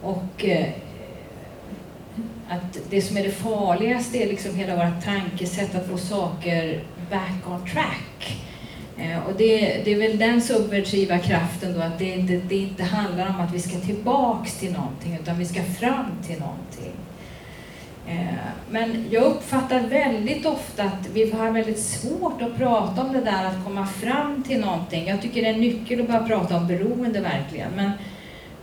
Och 0.03 0.45
eh, 0.45 0.67
att 2.49 2.79
det 2.91 3.03
som 3.03 3.17
är 3.17 3.23
det 3.23 3.33
farligaste 3.33 4.19
är 4.19 4.27
liksom 4.27 4.55
hela 4.55 4.77
vårt 4.77 5.05
tankesätt 5.05 5.75
att 5.75 5.87
få 5.87 5.99
saker 5.99 6.85
back 7.11 7.49
on 7.49 7.67
track. 7.67 8.39
Eh, 9.03 9.27
och 9.27 9.33
det, 9.39 9.83
det, 9.85 9.93
är 9.93 9.99
väl 9.99 10.19
den 10.19 10.43
subversiva 10.43 11.19
kraften 11.19 11.75
då 11.75 11.81
att 11.81 11.99
det 11.99 12.05
inte, 12.05 12.33
det 12.49 12.57
inte 12.57 12.85
handlar 12.85 13.29
om 13.29 13.41
att 13.41 13.55
vi 13.55 13.61
ska 13.61 13.79
tillbaks 13.79 14.55
till 14.55 14.73
någonting 14.73 15.19
utan 15.23 15.39
vi 15.39 15.45
ska 15.45 15.63
fram 15.63 16.07
till 16.27 16.39
någonting. 16.41 16.93
Eh, 18.09 18.35
men 18.71 19.07
jag 19.11 19.23
uppfattar 19.23 19.81
väldigt 19.81 20.47
ofta 20.47 20.85
att 20.85 21.09
vi 21.13 21.31
har 21.31 21.51
väldigt 21.51 21.81
svårt 21.81 22.43
att 22.43 22.57
prata 22.57 23.03
om 23.03 23.13
det 23.13 23.21
där 23.21 23.45
att 23.45 23.65
komma 23.65 23.87
fram 23.87 24.43
till 24.43 24.61
någonting. 24.61 25.07
Jag 25.07 25.23
tycker 25.23 25.43
det 25.43 25.49
är 25.49 25.55
en 25.55 25.61
nyckel 25.61 26.01
att 26.01 26.07
börja 26.07 26.27
prata 26.27 26.57
om 26.57 26.67
beroende 26.67 27.21
verkligen. 27.21 27.71
Men 27.77 27.91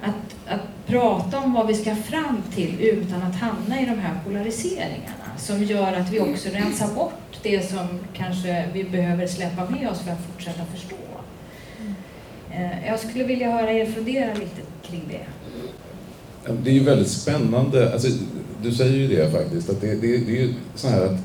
att, 0.01 0.53
att 0.53 0.87
prata 0.87 1.39
om 1.39 1.53
vad 1.53 1.67
vi 1.67 1.73
ska 1.73 1.95
fram 1.95 2.43
till 2.55 2.81
utan 2.81 3.23
att 3.23 3.35
hamna 3.35 3.81
i 3.81 3.85
de 3.85 3.99
här 3.99 4.19
polariseringarna 4.25 5.18
som 5.39 5.63
gör 5.63 5.93
att 5.93 6.09
vi 6.11 6.19
också 6.19 6.49
rensar 6.49 6.95
bort 6.95 7.39
det 7.43 7.69
som 7.69 7.87
kanske 8.13 8.65
vi 8.73 8.83
behöver 8.83 9.27
släppa 9.27 9.69
med 9.69 9.89
oss 9.89 9.99
för 9.99 10.11
att 10.11 10.25
fortsätta 10.31 10.65
förstå. 10.65 10.95
Eh, 12.51 12.87
jag 12.87 12.99
skulle 12.99 13.23
vilja 13.23 13.51
höra 13.51 13.71
er 13.71 13.85
fundera 13.85 14.33
lite 14.33 14.61
kring 14.83 15.03
det. 15.09 15.25
Det 16.63 16.69
är 16.69 16.73
ju 16.73 16.83
väldigt 16.83 17.11
spännande. 17.11 17.93
Alltså, 17.93 18.07
du 18.63 18.71
säger 18.71 18.97
ju 18.97 19.07
det 19.07 19.31
faktiskt, 19.31 19.69
att 19.69 19.81
det, 19.81 19.87
det, 19.87 20.17
det 20.17 20.37
är 20.37 20.41
ju 20.41 20.53
så 20.75 20.87
här 20.87 21.05
att 21.05 21.17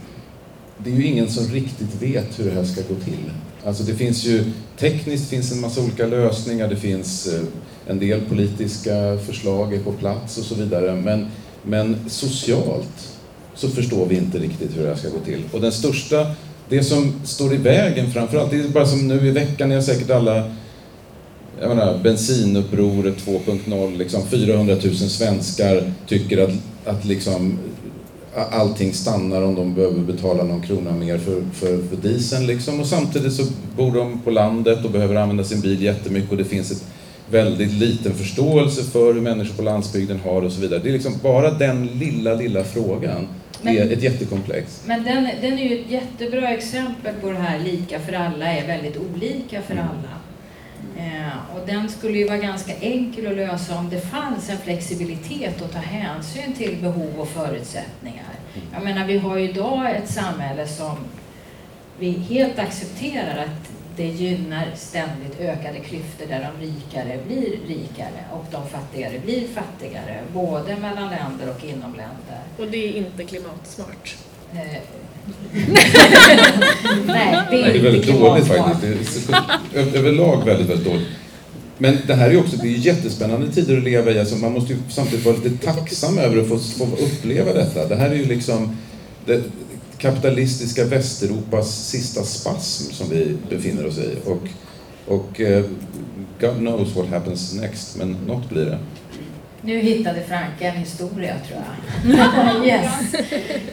det 0.78 0.90
är 0.90 0.94
ju 0.94 1.06
ingen 1.06 1.28
som 1.28 1.46
riktigt 1.46 2.02
vet 2.02 2.38
hur 2.38 2.44
det 2.44 2.50
här 2.50 2.64
ska 2.64 2.80
gå 2.80 3.00
till. 3.04 3.30
Alltså 3.64 3.82
det 3.82 3.94
finns 3.94 4.24
ju, 4.24 4.44
tekniskt 4.78 5.30
finns 5.30 5.52
en 5.52 5.60
massa 5.60 5.80
olika 5.80 6.06
lösningar, 6.06 6.68
det 6.68 6.76
finns 6.76 7.26
eh, 7.26 7.40
en 7.86 7.98
del 7.98 8.20
politiska 8.20 9.18
förslag 9.26 9.74
är 9.74 9.80
på 9.80 9.92
plats 9.92 10.38
och 10.38 10.44
så 10.44 10.54
vidare. 10.54 10.94
Men, 10.94 11.26
men 11.62 12.10
socialt 12.10 13.13
så 13.54 13.68
förstår 13.68 14.06
vi 14.06 14.16
inte 14.16 14.38
riktigt 14.38 14.76
hur 14.76 14.82
det 14.82 14.88
här 14.88 14.96
ska 14.96 15.08
gå 15.08 15.18
till. 15.24 15.42
Och 15.52 15.60
den 15.60 15.72
största, 15.72 16.26
det 16.68 16.82
som 16.82 17.12
står 17.24 17.54
i 17.54 17.56
vägen 17.56 18.12
framförallt, 18.12 18.50
det 18.50 18.56
är 18.56 18.68
bara 18.68 18.86
som 18.86 19.08
nu 19.08 19.28
i 19.28 19.30
veckan, 19.30 19.68
ni 19.68 19.74
har 19.74 19.82
säkert 19.82 20.10
alla 20.10 20.50
jag 21.60 21.68
menar, 21.68 21.98
bensinupproret 21.98 23.26
2.0, 23.26 23.96
liksom 23.96 24.22
400 24.26 24.74
000 24.84 24.94
svenskar 24.94 25.92
tycker 26.06 26.38
att, 26.38 26.50
att 26.84 27.04
liksom 27.04 27.58
allting 28.50 28.92
stannar 28.92 29.42
om 29.42 29.54
de 29.54 29.74
behöver 29.74 30.00
betala 30.00 30.44
någon 30.44 30.62
krona 30.62 30.92
mer 30.92 31.18
för, 31.18 31.42
för, 31.52 31.88
för 31.88 31.96
dieseln. 31.96 32.46
Liksom. 32.46 32.80
Och 32.80 32.86
samtidigt 32.86 33.32
så 33.32 33.42
bor 33.76 33.94
de 33.94 34.20
på 34.20 34.30
landet 34.30 34.84
och 34.84 34.90
behöver 34.90 35.14
använda 35.14 35.44
sin 35.44 35.60
bil 35.60 35.82
jättemycket 35.82 36.30
och 36.30 36.36
det 36.36 36.44
finns 36.44 36.70
ett 36.70 36.84
väldigt 37.30 37.72
liten 37.72 38.14
förståelse 38.14 38.82
för 38.82 39.14
hur 39.14 39.20
människor 39.20 39.54
på 39.54 39.62
landsbygden 39.62 40.20
har 40.24 40.40
det 40.40 40.46
och 40.46 40.52
så 40.52 40.60
vidare. 40.60 40.80
Det 40.82 40.88
är 40.88 40.92
liksom 40.92 41.14
bara 41.22 41.50
den 41.50 41.86
lilla, 41.86 42.34
lilla 42.34 42.64
frågan 42.64 43.28
men, 43.64 43.76
är 43.76 43.92
ett 43.92 44.02
jättekomplex. 44.02 44.82
Men 44.86 45.04
den, 45.04 45.28
den 45.40 45.58
är 45.58 45.68
ju 45.68 45.80
ett 45.80 45.90
jättebra 45.90 46.48
exempel 46.48 47.14
på 47.14 47.30
det 47.30 47.38
här 47.38 47.58
lika 47.58 48.00
för 48.00 48.12
alla 48.12 48.46
är 48.46 48.66
väldigt 48.66 48.96
olika 48.96 49.62
för 49.62 49.72
mm. 49.72 49.86
alla. 49.86 50.14
Eh, 50.96 51.56
och 51.56 51.66
den 51.66 51.88
skulle 51.88 52.18
ju 52.18 52.26
vara 52.26 52.38
ganska 52.38 52.72
enkel 52.80 53.26
att 53.26 53.36
lösa 53.36 53.78
om 53.78 53.90
det 53.90 54.00
fanns 54.00 54.50
en 54.50 54.58
flexibilitet 54.58 55.62
att 55.62 55.72
ta 55.72 55.78
hänsyn 55.78 56.52
till 56.52 56.76
behov 56.82 57.20
och 57.20 57.28
förutsättningar. 57.28 58.34
Mm. 58.54 58.66
Jag 58.72 58.84
menar, 58.84 59.06
vi 59.06 59.18
har 59.18 59.36
ju 59.36 59.50
idag 59.50 59.96
ett 59.96 60.10
samhälle 60.10 60.66
som 60.66 60.96
vi 61.98 62.10
helt 62.10 62.58
accepterar 62.58 63.44
att 63.44 63.70
det 63.96 64.06
gynnar 64.06 64.66
ständigt 64.76 65.40
ökade 65.40 65.78
klyftor 65.78 66.26
där 66.28 66.50
de 66.58 66.66
rikare 66.66 67.18
blir 67.26 67.58
rikare 67.68 68.24
och 68.32 68.44
de 68.50 68.68
fattigare 68.68 69.18
blir 69.24 69.48
fattigare, 69.48 70.20
både 70.32 70.76
mellan 70.76 71.10
länder 71.10 71.54
och 71.56 71.64
inom 71.64 71.90
länder. 71.90 72.40
Och 72.58 72.66
det 72.70 72.88
är 72.88 72.92
inte 72.92 73.24
klimatsmart? 73.24 74.16
Eh, 74.52 74.58
Nej, 77.06 77.36
det 77.50 77.56
är, 77.56 77.62
Nej, 77.62 77.72
det 77.72 77.78
är 77.78 77.82
väldigt 77.82 78.20
dåligt 78.20 78.46
faktiskt. 78.46 79.28
Det 79.72 79.78
är, 79.78 79.96
överlag 79.96 80.44
väldigt, 80.44 80.68
väldigt 80.68 80.86
dåligt. 80.86 81.08
Men 81.78 81.98
det 82.06 82.14
här 82.14 82.26
är 82.26 82.30
ju 82.32 82.40
också, 82.40 82.56
det 82.56 82.68
är 82.68 82.70
jättespännande 82.70 83.52
tider 83.52 83.76
att 83.76 83.84
leva 83.84 84.10
i. 84.10 84.18
Alltså 84.20 84.36
man 84.36 84.52
måste 84.52 84.72
ju 84.72 84.78
samtidigt 84.88 85.24
vara 85.24 85.36
lite 85.36 85.66
tacksam 85.66 86.18
över 86.18 86.42
att 86.42 86.48
få, 86.48 86.58
få 86.58 86.84
uppleva 86.84 87.52
detta. 87.52 87.88
Det 87.88 87.96
här 87.96 88.10
är 88.10 88.14
ju 88.14 88.24
liksom 88.24 88.76
det 89.26 89.42
kapitalistiska 90.04 90.84
Västeuropas 90.84 91.88
sista 91.88 92.22
spasm 92.22 92.92
som 92.92 93.10
vi 93.10 93.36
befinner 93.48 93.86
oss 93.86 93.98
i. 93.98 94.16
Och, 94.24 94.48
och 95.06 95.40
eh, 95.40 95.64
God 96.40 96.56
knows 96.56 96.96
what 96.96 97.08
happens 97.08 97.54
next, 97.54 97.96
men 97.96 98.12
något 98.26 98.48
blir 98.50 98.64
det. 98.64 98.78
Nu 99.62 99.78
hittade 99.78 100.22
Franka 100.22 100.68
en 100.68 100.76
historia 100.76 101.34
tror 101.48 101.60
jag. 101.60 102.66
yes. 102.66 102.90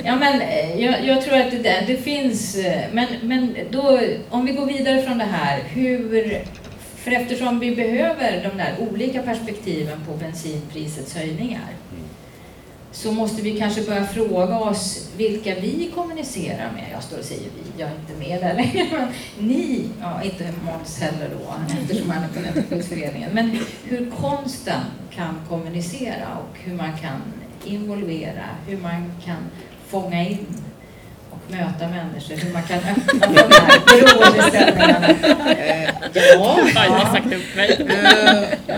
Ja, 0.04 0.16
men 0.16 0.42
eh, 0.42 0.82
jag, 0.82 1.06
jag 1.06 1.22
tror 1.22 1.38
att 1.38 1.52
det, 1.52 1.84
det 1.88 1.98
finns, 1.98 2.56
eh, 2.56 2.82
men, 2.92 3.08
men 3.24 3.56
då, 3.72 4.00
om 4.30 4.46
vi 4.46 4.52
går 4.52 4.66
vidare 4.66 5.02
från 5.02 5.18
det 5.18 5.24
här, 5.32 5.60
hur, 5.60 6.42
för 6.96 7.12
eftersom 7.12 7.60
vi 7.60 7.76
behöver 7.76 8.50
de 8.52 8.58
där 8.58 8.76
olika 8.92 9.22
perspektiven 9.22 10.00
på 10.08 10.14
bensinprisets 10.18 11.16
höjningar, 11.16 11.68
så 12.92 13.12
måste 13.12 13.42
vi 13.42 13.60
kanske 13.60 13.82
börja 13.82 14.06
fråga 14.06 14.60
oss 14.60 15.10
vilka 15.18 15.56
vi 15.56 15.92
kommunicerar 15.96 16.72
med. 16.72 16.86
Jag 16.94 17.04
står 17.04 17.18
och 17.20 17.26
säger 17.26 17.42
vi, 17.42 17.82
jag 17.82 17.90
är 17.90 17.96
inte 17.96 18.30
med 18.30 18.42
där 18.42 18.54
längre, 18.54 19.08
ni, 19.40 19.90
ja 20.02 20.24
inte 20.24 20.50
Måns 20.66 21.00
heller 21.00 21.30
då, 21.30 21.54
eftersom 21.82 22.10
han 22.10 22.24
är 22.24 22.28
på 22.28 22.40
Naturskyddsföreningen, 22.40 23.30
men 23.34 23.60
hur 23.84 24.12
konsten 24.22 24.82
kan 25.16 25.36
kommunicera 25.50 26.38
och 26.38 26.60
hur 26.60 26.74
man 26.76 26.98
kan 26.98 27.22
involvera, 27.66 28.46
hur 28.68 28.78
man 28.78 29.14
kan 29.26 29.38
fånga 29.88 30.28
in 30.28 30.48
och 31.30 31.52
möta 31.52 31.88
människor, 31.88 32.36
hur 32.36 32.54
man 32.54 32.64
kan 32.64 32.78
öppna 32.78 33.28
de 33.28 33.54
här 33.54 33.82
beroendeställningarna. 33.86 35.08
Ja. 36.14 36.60
Ja, 36.76 36.86
jag 36.86 36.92
har 36.92 37.16
sagt 37.16 37.34
upp 37.34 37.56
mig. 37.56 37.78
uh, 37.82 37.88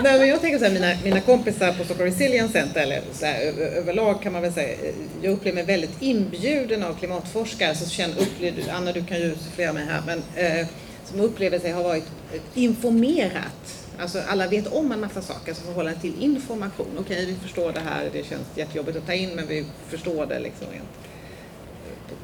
nej, 0.03 0.19
men 0.19 0.27
jag 0.27 0.41
tänker 0.41 0.59
så 0.59 0.65
här, 0.65 0.71
mina, 0.71 0.93
mina 1.03 1.19
kompisar 1.19 1.73
på 1.73 1.83
Stockholm 1.83 2.09
Resilience 2.09 2.53
Center, 2.53 2.81
eller 2.81 3.01
så 3.13 3.25
här, 3.25 3.41
överlag 3.59 4.21
kan 4.21 4.33
man 4.33 4.41
väl 4.41 4.53
säga, 4.53 4.73
eh, 4.73 4.95
jag 5.21 5.33
upplever 5.33 5.55
mig 5.55 5.65
väldigt 5.65 6.01
inbjuden 6.01 6.83
av 6.83 6.93
klimatforskare, 6.93 7.75
så 7.75 7.89
känner, 7.89 8.21
upplever, 8.21 8.63
Anna 8.71 8.91
du 8.91 9.03
kan 9.03 9.19
ju 9.19 9.35
sufflera 9.35 9.73
mig 9.73 9.85
här, 9.85 10.01
men 10.05 10.17
uh, 10.17 10.67
som 11.05 11.19
upplever 11.19 11.59
sig 11.59 11.71
ha 11.71 11.83
varit 11.83 12.05
informerat. 12.53 13.79
Alltså 13.99 14.19
alla 14.27 14.47
vet 14.47 14.67
om 14.67 14.91
en 14.91 14.99
massa 14.99 15.21
saker 15.21 15.53
som 15.53 15.65
förhållande 15.65 15.99
till 15.99 16.13
information. 16.23 16.97
Okej, 16.99 17.25
vi 17.25 17.35
förstår 17.35 17.71
det 17.71 17.79
här, 17.79 18.09
det 18.13 18.25
känns 18.25 18.47
jättejobbigt 18.55 18.97
att 18.97 19.05
ta 19.05 19.13
in, 19.13 19.29
men 19.35 19.47
vi 19.47 19.65
förstår 19.89 20.25
det 20.25 20.39
liksom 20.39 20.67
rent 20.71 20.89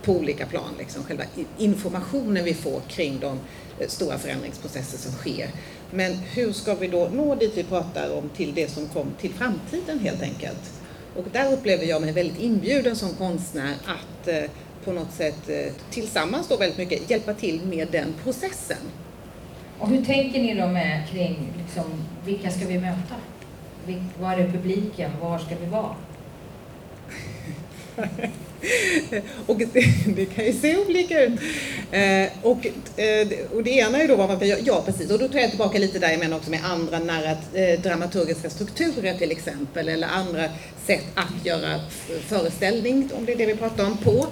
på 0.04 0.12
olika 0.12 0.46
plan, 0.46 0.74
liksom, 0.80 1.04
själva 1.04 1.24
informationen 1.58 2.44
vi 2.44 2.54
får 2.54 2.82
kring 2.88 3.20
de 3.20 3.40
stora 3.88 4.18
förändringsprocesser 4.18 4.98
som 4.98 5.12
sker. 5.12 5.50
Men 5.92 6.14
hur 6.14 6.54
ska 6.54 6.76
vi 6.76 6.88
då 6.88 7.10
nå 7.14 7.36
dit 7.36 7.52
vi 7.56 7.64
pratar 7.64 8.18
om 8.18 8.30
till 8.30 8.54
det 8.54 8.72
som 8.72 8.88
kom 8.88 9.08
till 9.22 9.34
framtiden 9.34 10.00
helt 10.00 10.22
enkelt? 10.22 10.72
Och 11.16 11.26
där 11.32 11.54
upplever 11.54 11.86
jag 11.86 12.02
mig 12.02 12.12
väldigt 12.12 12.40
inbjuden 12.40 12.96
som 12.96 13.10
konstnär 13.10 13.76
att 13.86 14.28
eh, 14.28 14.44
på 14.86 14.92
något 14.92 15.12
sätt 15.12 15.50
eh, 15.50 15.74
tillsammans 15.90 16.48
då 16.48 16.58
väldigt 16.58 16.78
mycket 16.78 17.10
hjälpa 17.10 17.34
till 17.34 17.62
med 17.66 17.88
den 17.92 18.14
processen. 18.24 18.78
Och 19.80 19.90
hur 19.90 20.06
tänker 20.06 20.42
ni 20.42 20.54
då 20.54 20.68
med 20.68 21.10
kring 21.10 21.54
liksom, 21.58 22.06
vilka 22.26 22.52
ska 22.52 22.68
vi 22.68 22.80
möta? 22.80 23.16
Var 24.20 24.34
är 24.34 24.52
publiken? 24.52 25.12
Var 25.22 25.40
ska 25.40 25.56
vi 25.56 25.66
vara? 25.66 25.96
Och 29.46 29.58
det, 30.16 30.26
kan 30.26 30.46
ju 30.46 30.54
se 30.54 30.78
olika 30.78 31.24
ut. 31.24 31.40
Eh, 31.92 32.30
och, 32.42 32.66
eh, 33.00 33.28
och 33.54 33.64
det 33.64 33.70
ena 33.70 34.02
är 34.02 34.08
då 34.08 34.16
vad 34.16 34.30
man 34.30 34.40
kan 34.40 34.48
göra, 34.48 34.60
ja 34.64 34.84
precis, 34.86 35.12
och 35.12 35.20
då 35.20 35.28
tar 35.28 35.40
jag 35.40 35.50
tillbaka 35.50 35.80
lite 35.80 36.00
där 36.00 36.10
jag 36.10 36.20
menar 36.20 36.38
också 36.38 36.52
med 36.52 36.66
andra 36.66 37.00
nära 37.00 37.32
eh, 37.54 37.82
dramaturgiska 37.82 38.50
strukturer 38.50 39.18
till 39.18 39.32
exempel, 39.32 39.90
eller 39.90 40.08
andra 40.08 40.44
sätt 40.86 41.06
att 41.16 41.46
göra 41.46 41.80
föreställning, 42.28 43.10
om 43.14 43.26
det 43.26 43.34
är 43.34 43.38
det 43.38 43.46
vi 43.46 43.56
pratar 43.56 43.86
om, 43.86 43.98
på. 43.98 44.28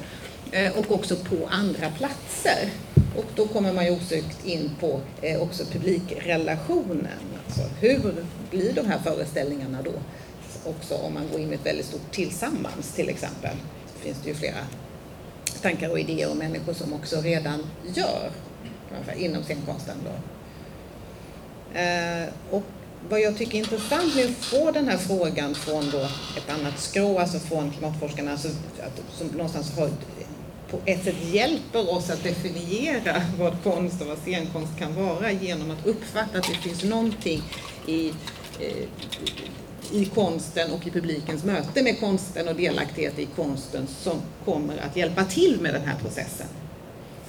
Och 0.75 0.91
också 0.91 1.15
på 1.15 1.47
andra 1.49 1.89
platser. 1.97 2.69
Och 3.15 3.25
då 3.35 3.47
kommer 3.47 3.73
man 3.73 3.85
ju 3.85 3.91
osökt 3.91 4.45
in 4.45 4.71
på 4.79 5.01
också 5.39 5.63
publikrelationen. 5.65 7.07
Alltså 7.45 7.61
hur 7.79 8.15
blir 8.51 8.73
de 8.73 8.85
här 8.85 8.99
föreställningarna 8.99 9.81
då? 9.81 9.91
Också 10.69 10.95
om 10.95 11.13
man 11.13 11.23
går 11.31 11.41
in 11.41 11.51
i 11.51 11.55
ett 11.55 11.65
väldigt 11.65 11.85
stort 11.85 12.11
tillsammans 12.11 12.93
till 12.95 13.09
exempel. 13.09 13.55
Finns 14.07 14.19
det 14.23 14.29
ju 14.29 14.35
flera 14.35 14.57
tankar 15.61 15.89
och 15.89 15.99
idéer 15.99 16.29
och 16.29 16.37
människor 16.37 16.73
som 16.73 16.93
också 16.93 17.21
redan 17.21 17.63
gör 17.95 18.31
inom 19.17 19.43
scenkonsten. 19.43 19.97
Då. 20.03 20.11
Eh, 21.79 22.27
och 22.51 22.63
vad 23.09 23.19
jag 23.19 23.37
tycker 23.37 23.55
är 23.55 23.59
intressant 23.59 24.15
med 24.15 24.25
att 24.25 24.45
få 24.45 24.71
den 24.71 24.87
här 24.87 24.97
frågan 24.97 25.55
från 25.55 25.89
då 25.91 25.99
ett 26.37 26.49
annat 26.59 26.79
skrå, 26.79 27.19
alltså 27.19 27.39
från 27.39 27.71
klimatforskarna, 27.71 28.31
alltså 28.31 28.47
att, 28.79 29.17
som 29.17 29.27
någonstans 29.27 29.75
har 29.77 29.89
på 30.71 30.79
ett 30.85 31.03
sätt 31.03 31.15
hjälper 31.31 31.91
oss 31.91 32.09
att 32.09 32.23
definiera 32.23 33.21
vad 33.39 33.63
konst 33.63 34.01
och 34.01 34.07
vad 34.07 34.17
scenkonst 34.17 34.79
kan 34.79 34.95
vara 34.95 35.31
genom 35.31 35.71
att 35.71 35.85
uppfatta 35.85 36.37
att 36.37 36.47
det 36.47 36.69
finns 36.69 36.83
någonting 36.83 37.41
i, 37.87 38.07
eh, 38.59 38.87
i 39.91 40.05
konsten 40.05 40.71
och 40.71 40.87
i 40.87 40.91
publikens 40.91 41.43
möte 41.43 41.83
med 41.83 41.99
konsten 41.99 42.47
och 42.47 42.55
delaktighet 42.55 43.19
i 43.19 43.25
konsten 43.25 43.87
som 43.87 44.21
kommer 44.45 44.77
att 44.77 44.95
hjälpa 44.95 45.23
till 45.23 45.61
med 45.61 45.73
den 45.73 45.81
här 45.81 45.95
processen. 45.99 46.47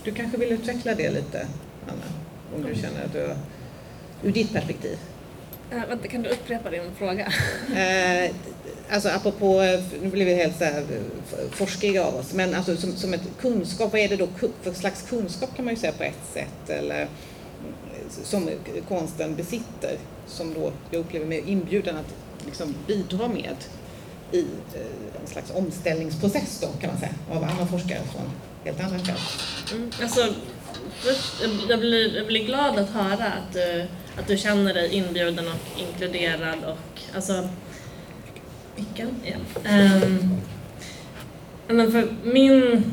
Du 0.05 0.13
kanske 0.13 0.39
vill 0.39 0.53
utveckla 0.53 0.95
det 0.95 1.11
lite, 1.11 1.47
Anna, 1.87 2.57
om 2.57 2.63
du 2.63 2.81
känner 2.81 3.05
att 3.05 3.13
du, 3.13 3.35
ur 4.29 4.33
ditt 4.33 4.53
perspektiv? 4.53 4.99
Äh, 5.71 5.87
vänta, 5.89 6.09
kan 6.09 6.23
du 6.23 6.29
upprepa 6.29 6.71
din 6.71 6.95
fråga? 6.99 7.33
Eh, 7.77 8.31
alltså 8.91 9.09
apropå, 9.09 9.63
eh, 9.63 9.81
nu 10.03 10.09
blir 10.09 10.25
vi 10.25 10.35
helt 10.35 10.59
så 10.59 10.65
här 10.65 10.81
eh, 10.81 11.51
forskiga 11.51 12.05
av 12.05 12.15
oss, 12.15 12.35
men 12.35 12.55
alltså 12.55 12.77
som, 12.77 12.93
som 12.93 13.15
ett 13.15 13.29
kunskap, 13.41 13.93
vad 13.93 14.01
är 14.01 14.09
det 14.09 14.17
då 14.17 14.29
för 14.63 14.73
slags 14.73 15.03
kunskap 15.09 15.57
kan 15.57 15.65
man 15.65 15.75
ju 15.75 15.81
säga 15.81 15.93
på 15.93 16.03
ett 16.05 16.35
sätt, 16.35 16.71
eller 16.71 17.09
som 18.23 18.51
konsten 18.89 19.35
besitter, 19.35 19.97
som 20.27 20.55
då 20.55 20.73
jag 20.91 21.01
upplever 21.01 21.27
mig 21.27 21.45
inbjuden 21.47 21.97
att 21.97 22.15
liksom 22.49 22.75
bidra 22.87 23.29
med 23.29 23.55
i 24.33 24.41
eh, 24.75 25.21
en 25.23 25.27
slags 25.27 25.51
omställningsprocess 25.51 26.61
då 26.61 26.67
kan 26.81 26.91
man 26.91 26.99
säga, 26.99 27.13
av 27.31 27.45
andra 27.45 27.67
forskare 27.67 28.01
från 28.13 28.31
helt 28.65 28.81
andra 28.81 28.99
fält. 28.99 29.21
Mm, 29.73 29.91
alltså, 30.03 30.35
först, 30.99 31.35
jag- 31.69 31.81
blir, 31.81 32.17
jag 32.17 32.27
blir 32.27 32.47
glad 32.47 32.79
att 32.79 32.91
höra 32.91 33.27
att 33.27 33.53
du, 33.53 33.87
att 34.19 34.27
du 34.27 34.37
känner 34.39 34.75
dig 34.75 34.95
inbjuden 34.95 35.47
och 35.49 35.81
inkluderad 35.81 36.65
och 36.65 37.01
alltså... 37.15 37.49
Ehm, 39.65 40.37
men 41.69 41.93
för 41.93 42.09
min, 42.25 42.85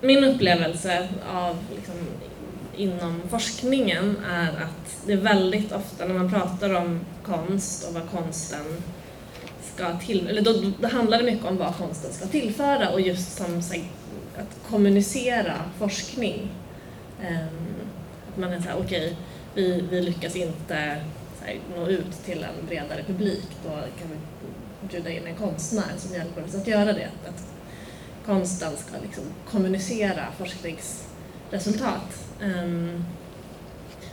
min 0.00 0.24
upplevelse 0.24 1.08
av 1.32 1.56
liksom, 1.76 1.94
inom 2.76 3.22
forskningen 3.30 4.16
är 4.30 4.48
att 4.48 5.06
det 5.06 5.12
är 5.12 5.16
väldigt 5.16 5.72
ofta 5.72 6.06
när 6.06 6.14
man 6.14 6.30
pratar 6.30 6.74
om 6.74 7.00
konst 7.22 7.88
och 7.88 7.94
vad 7.94 8.10
konsten 8.10 8.82
ska 9.74 9.98
till, 9.98 10.28
eller 10.28 10.42
då, 10.42 10.72
då 10.80 10.88
handlar 10.88 11.18
det 11.18 11.24
mycket 11.24 11.46
om 11.46 11.56
vad 11.56 11.76
konsten 11.76 12.12
ska 12.12 12.26
tillföra 12.26 12.90
och 12.90 13.00
just 13.00 13.36
som 13.36 13.62
så 13.62 13.74
att 14.36 14.70
kommunicera 14.70 15.54
forskning. 15.78 16.50
Ehm, 17.22 17.74
att 18.28 18.38
man 18.38 18.52
är 18.52 18.60
såhär, 18.60 18.76
okej, 18.78 19.16
vi, 19.54 19.84
vi 19.90 20.00
lyckas 20.00 20.36
inte 20.36 21.00
så 21.38 21.44
här, 21.44 21.58
nå 21.76 21.86
ut 21.86 22.24
till 22.24 22.42
en 22.42 22.66
bredare 22.66 23.02
publik, 23.06 23.48
då 23.64 23.70
kan 23.70 24.08
vi 24.10 24.16
bjuda 24.88 25.10
in 25.10 25.26
en 25.26 25.36
konstnär 25.36 25.92
som 25.98 26.14
hjälper 26.14 26.44
oss 26.44 26.54
att 26.54 26.66
göra 26.66 26.92
det. 26.92 27.08
Att 27.28 27.44
konsten 28.26 28.76
ska 28.76 29.00
liksom 29.02 29.24
kommunicera 29.50 30.26
resultat. 31.50 32.26
Um, 32.42 33.04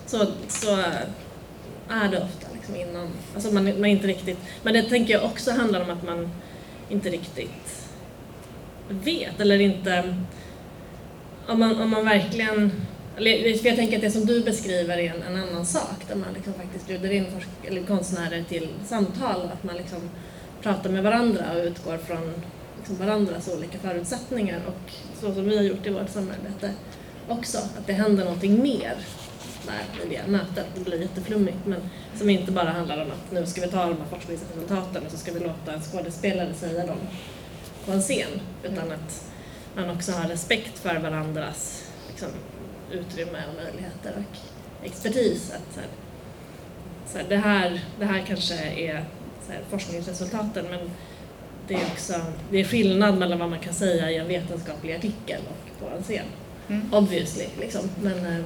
så, 0.06 0.26
så 0.48 0.76
är 1.90 2.08
det 2.12 2.18
ofta 2.18 2.48
liksom 2.54 2.76
innan, 2.76 3.10
alltså 3.34 3.52
man, 3.52 3.64
man 3.64 3.86
inte 3.86 4.08
riktigt, 4.08 4.38
men 4.64 4.74
det 4.74 4.84
tänker 4.84 5.14
jag 5.14 5.24
också 5.24 5.52
handlar 5.52 5.82
om 5.82 5.90
att 5.90 6.04
man 6.04 6.30
inte 6.90 7.10
riktigt 7.10 7.88
vet 8.90 9.40
eller 9.40 9.62
inte, 9.62 10.16
om 11.48 11.60
man, 11.60 11.82
om 11.82 11.90
man 11.90 12.06
verkligen, 12.06 12.72
för 13.16 13.68
jag 13.68 13.76
tänker 13.76 13.96
att 13.96 14.02
det 14.02 14.12
som 14.12 14.26
du 14.26 14.44
beskriver 14.44 14.98
är 14.98 15.14
en, 15.14 15.24
en 15.24 15.44
annan 15.44 15.66
sak 15.66 16.08
där 16.08 16.16
man 16.16 16.34
liksom 16.34 16.54
faktiskt 16.54 16.88
bjuder 16.88 17.12
in 17.12 17.26
forsk- 17.26 17.68
eller 17.68 17.84
konstnärer 17.84 18.44
till 18.44 18.70
samtal, 18.86 19.50
att 19.54 19.64
man 19.64 19.78
liksom 19.78 20.10
pratar 20.62 20.90
med 20.90 21.04
varandra 21.04 21.46
och 21.56 21.66
utgår 21.66 21.98
från 21.98 22.34
liksom 22.78 22.98
varandras 22.98 23.50
olika 23.58 23.78
förutsättningar 23.78 24.62
och 24.68 24.92
så 25.22 25.34
som 25.34 25.46
vi 25.50 25.58
har 25.58 25.64
gjort 25.64 25.88
i 25.88 25.90
vårt 25.90 26.10
samarbete 26.10 26.72
också, 27.32 27.58
att 27.58 27.88
det 27.88 27.94
händer 27.94 28.24
någonting 28.24 28.62
mer 28.62 28.96
där 29.66 30.06
i 30.06 30.10
det 30.10 30.32
mötet. 30.32 30.66
Det 30.76 30.82
blir 30.82 31.02
jätteflummigt 31.02 31.66
men 31.66 31.80
som 32.18 32.30
inte 32.30 32.52
bara 32.52 32.70
handlar 32.70 33.02
om 33.02 33.12
att 33.12 33.32
nu 33.32 33.46
ska 33.46 33.62
vi 33.62 33.68
ta 33.68 33.86
de 33.86 33.98
här 33.98 34.06
forskningsresultaten 34.10 35.06
och 35.06 35.12
så 35.12 35.18
ska 35.18 35.32
vi 35.32 35.40
låta 35.40 35.74
en 35.74 35.82
skådespelare 35.82 36.54
säga 36.54 36.86
dem 36.86 36.98
på 37.86 37.92
en 37.92 38.02
scen 38.02 38.42
utan 38.64 38.92
att 38.92 39.32
man 39.76 39.90
också 39.90 40.12
har 40.12 40.30
respekt 40.30 40.80
för 40.80 41.00
varandras 41.00 41.86
liksom, 42.10 42.30
utrymme 42.92 43.40
och 43.50 43.64
möjligheter 43.64 44.14
och 44.18 44.86
expertis. 44.86 45.52
Att, 45.52 45.74
så 45.74 45.80
här, 45.80 45.90
så 47.08 47.18
här, 47.18 47.26
det, 47.30 47.38
här, 47.38 47.86
det 48.00 48.06
här 48.06 48.26
kanske 48.28 48.56
är 48.56 49.06
så 49.48 49.52
här, 49.52 49.62
forskningsresultaten 49.70 50.66
men 50.70 50.92
det 51.68 51.74
är 51.74 51.86
också 51.92 52.14
det 52.52 52.60
är 52.60 52.64
skillnad 52.64 53.18
mellan 53.18 53.40
vad 53.40 53.50
man 53.50 53.60
kan 53.60 53.74
säga 53.74 54.12
i 54.12 54.18
en 54.18 54.28
vetenskaplig 54.28 54.96
artikel 54.96 55.42
och 55.50 55.80
på 55.80 55.96
en 55.96 56.04
scen. 56.04 56.26
Mm. 56.72 56.94
Obviously, 56.94 57.46
liksom. 57.60 57.82
Men, 58.02 58.26
eh, 58.26 58.44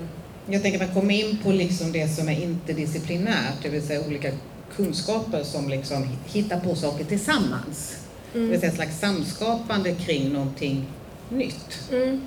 jag 0.47 0.61
tänker 0.61 0.79
att 0.79 0.87
man 0.87 1.01
kommer 1.01 1.13
in 1.13 1.37
på 1.37 1.51
liksom 1.51 1.91
det 1.91 2.07
som 2.07 2.29
är 2.29 2.43
interdisciplinärt, 2.43 3.63
det 3.63 3.69
vill 3.69 3.81
säga 3.81 4.07
olika 4.07 4.31
kunskaper 4.75 5.43
som 5.43 5.69
liksom 5.69 6.09
hittar 6.25 6.59
på 6.59 6.75
saker 6.75 7.05
tillsammans. 7.05 7.97
Mm. 8.33 8.45
Det 8.45 8.51
vill 8.51 8.59
säga 8.59 8.69
ett 8.69 8.75
slags 8.75 8.99
samskapande 8.99 9.95
kring 9.95 10.33
någonting 10.33 10.85
nytt. 11.29 11.91
Mm. 11.91 12.21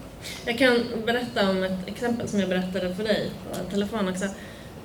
Jag 0.44 0.59
kan 0.59 0.84
berätta 1.07 1.51
om 1.51 1.62
ett 1.62 1.88
exempel 1.88 2.28
som 2.28 2.40
jag 2.40 2.49
berättade 2.49 2.94
för 2.94 3.05
dig 3.05 3.30
på 3.53 3.70
telefon 3.70 4.09
också. 4.09 4.24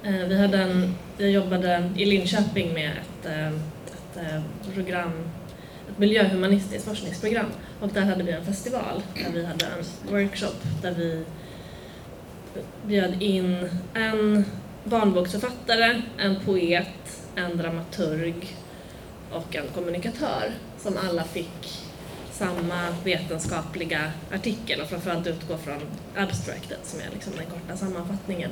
Eh, 0.04 0.28
vi 0.28 0.38
hade 0.38 0.58
en, 0.58 0.96
jag 1.18 1.32
jobbade 1.32 1.92
i 1.98 2.06
Linköping 2.06 2.74
med 2.74 2.92
ett, 2.92 3.26
eh, 3.26 3.48
ett 3.48 4.34
eh, 4.34 4.42
program, 4.74 5.12
miljöhumanistiskt 5.98 6.88
forskningsprogram 6.88 7.46
och 7.82 7.90
där 7.90 8.02
hade 8.02 8.24
vi 8.24 8.32
en 8.32 8.46
festival 8.46 9.02
där 9.16 9.32
vi 9.34 9.46
hade 9.46 9.66
en 9.66 10.12
workshop 10.12 10.56
där 10.82 10.92
vi 10.92 11.26
bjöd 12.86 13.22
in 13.22 13.70
en 13.94 14.46
barnboksförfattare, 14.84 16.02
en 16.18 16.40
poet, 16.46 17.22
en 17.36 17.58
dramaturg 17.58 18.58
och 19.32 19.56
en 19.56 19.68
kommunikatör 19.76 20.52
som 20.80 20.98
alla 21.10 21.24
fick 21.24 21.84
samma 22.32 22.96
vetenskapliga 23.04 24.12
artikel 24.34 24.82
och 24.82 24.88
framförallt 24.88 25.28
utgå 25.28 25.58
från 25.58 25.80
abstractet 26.16 26.80
som 26.84 27.00
är 27.00 27.10
liksom 27.14 27.34
den 27.36 27.46
korta 27.46 27.78
sammanfattningen 27.78 28.52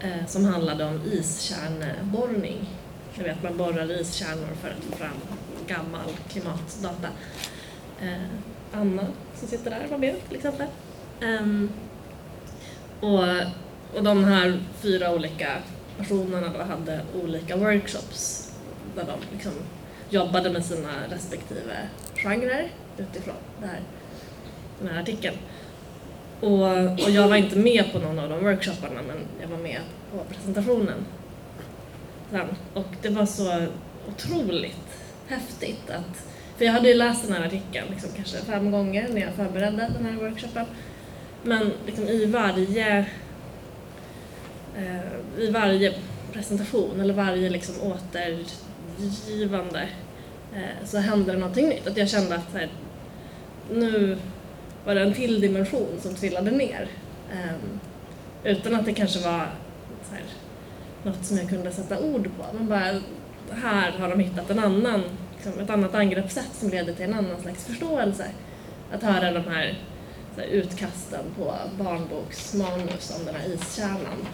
eh, 0.00 0.26
som 0.26 0.44
handlade 0.44 0.84
om 0.84 1.00
iskärneborrning. 1.12 2.70
Jag 3.14 3.24
vet, 3.24 3.42
man 3.42 3.56
borrar 3.56 4.00
iskärnor 4.00 4.48
för 4.60 4.68
att 4.68 4.84
få 4.90 4.96
fram 4.96 5.16
gammal 5.72 6.10
klimatdata. 6.28 7.08
Eh, 8.02 8.22
Anna 8.72 9.06
som 9.34 9.48
sitter 9.48 9.70
där 9.70 9.86
var 9.90 9.98
med 9.98 10.14
till 10.28 10.36
exempel. 10.36 10.66
Um, 11.22 11.70
och, 13.00 13.24
och 13.96 14.02
de 14.02 14.24
här 14.24 14.60
fyra 14.80 15.14
olika 15.14 15.52
personerna 15.98 16.48
då 16.48 16.62
hade 16.62 17.00
olika 17.22 17.56
workshops 17.56 18.52
där 18.94 19.04
de 19.04 19.32
liksom 19.32 19.52
jobbade 20.10 20.50
med 20.50 20.64
sina 20.64 20.90
respektive 21.10 21.88
genrer 22.14 22.70
utifrån 22.98 23.34
det 23.60 23.66
här, 23.66 23.80
den 24.80 24.88
här 24.88 25.00
artikeln. 25.02 25.36
Och, 26.40 26.62
och 27.04 27.10
jag 27.10 27.28
var 27.28 27.36
inte 27.36 27.56
med 27.56 27.92
på 27.92 27.98
någon 27.98 28.18
av 28.18 28.28
de 28.28 28.44
workshopparna 28.44 29.00
men 29.06 29.16
jag 29.40 29.48
var 29.48 29.58
med 29.58 29.80
på 30.12 30.24
presentationen 30.34 31.04
sen. 32.30 32.48
Och 32.74 32.86
det 33.02 33.08
var 33.08 33.26
så 33.26 33.66
otroligt 34.08 34.76
häftigt 35.34 35.90
att, 35.90 36.26
för 36.56 36.64
jag 36.64 36.72
hade 36.72 36.88
ju 36.88 36.94
läst 36.94 37.26
den 37.26 37.36
här 37.36 37.46
artikeln 37.46 37.86
liksom 37.90 38.10
kanske 38.16 38.36
fem 38.36 38.70
gånger 38.70 39.08
när 39.08 39.20
jag 39.20 39.34
förberedde 39.34 39.90
den 39.98 40.06
här 40.06 40.12
workshopen. 40.12 40.66
Men 41.42 41.72
liksom 41.86 42.08
i 42.08 42.26
varje 42.26 43.06
eh, 44.76 45.00
i 45.38 45.50
varje 45.50 45.94
presentation 46.32 47.00
eller 47.00 47.14
varje 47.14 47.50
liksom 47.50 47.74
återgivande 47.82 49.88
eh, 50.54 50.86
så 50.86 50.98
hände 50.98 51.32
det 51.32 51.38
någonting 51.38 51.68
nytt. 51.68 51.86
Att 51.86 51.96
jag 51.96 52.08
kände 52.08 52.34
att 52.34 52.54
här, 52.54 52.68
nu 53.70 54.18
var 54.84 54.94
det 54.94 55.00
en 55.00 55.14
till 55.14 55.40
dimension 55.40 55.98
som 56.00 56.14
trillade 56.14 56.50
ner. 56.50 56.88
Eh, 57.32 57.54
utan 58.44 58.74
att 58.74 58.84
det 58.84 58.92
kanske 58.92 59.18
var 59.18 59.46
så 60.08 60.14
här, 60.14 60.24
något 61.02 61.24
som 61.24 61.36
jag 61.36 61.48
kunde 61.48 61.72
sätta 61.72 61.98
ord 61.98 62.30
på. 62.36 62.56
Men 62.56 62.68
bara, 62.68 63.00
här 63.50 63.92
har 63.92 64.08
de 64.08 64.20
hittat 64.20 64.50
en 64.50 64.58
annan, 64.58 65.02
liksom, 65.44 65.62
ett 65.62 65.70
annat 65.70 65.94
angreppssätt 65.94 66.50
som 66.52 66.70
leder 66.70 66.92
till 66.92 67.04
en 67.04 67.14
annan 67.14 67.40
slags 67.42 67.64
förståelse. 67.64 68.26
Att 68.92 69.02
höra 69.02 69.32
de 69.32 69.50
här, 69.50 69.78
här 70.36 70.44
utkasten 70.44 71.24
på 71.36 71.54
barnboksmanus 71.78 73.16
om 73.18 73.26
den 73.26 73.34
här 73.34 73.54
iskärnan 73.54 74.26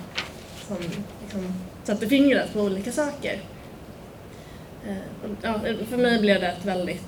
som 0.66 0.76
liksom 1.22 1.54
satte 1.84 2.06
fingret 2.06 2.52
på 2.52 2.60
olika 2.60 2.92
saker. 2.92 3.38
Eh, 4.88 4.96
ja, 5.42 5.60
för 5.90 5.96
mig 5.96 6.20
blev 6.20 6.40
det 6.40 6.46
ett 6.46 6.64
väldigt 6.64 7.02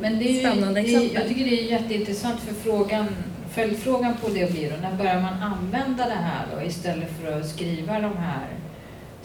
Men 0.00 0.18
det 0.18 0.24
är 0.24 0.50
spännande 0.50 0.80
ju, 0.80 0.96
exempel. 0.96 1.14
Jag 1.14 1.28
tycker 1.28 1.44
det 1.44 1.60
är 1.60 1.70
jätteintressant 1.70 2.40
för 2.40 2.54
frågan, 2.54 3.06
följdfrågan 3.50 4.14
på 4.22 4.28
det 4.28 4.52
blir 4.52 4.70
då, 4.70 4.76
när 4.76 4.96
börjar 4.96 5.20
man 5.20 5.42
använda 5.42 6.06
det 6.06 6.14
här 6.14 6.46
då 6.54 6.62
istället 6.62 7.08
för 7.20 7.40
att 7.40 7.48
skriva 7.48 8.00
de 8.00 8.16
här 8.16 8.46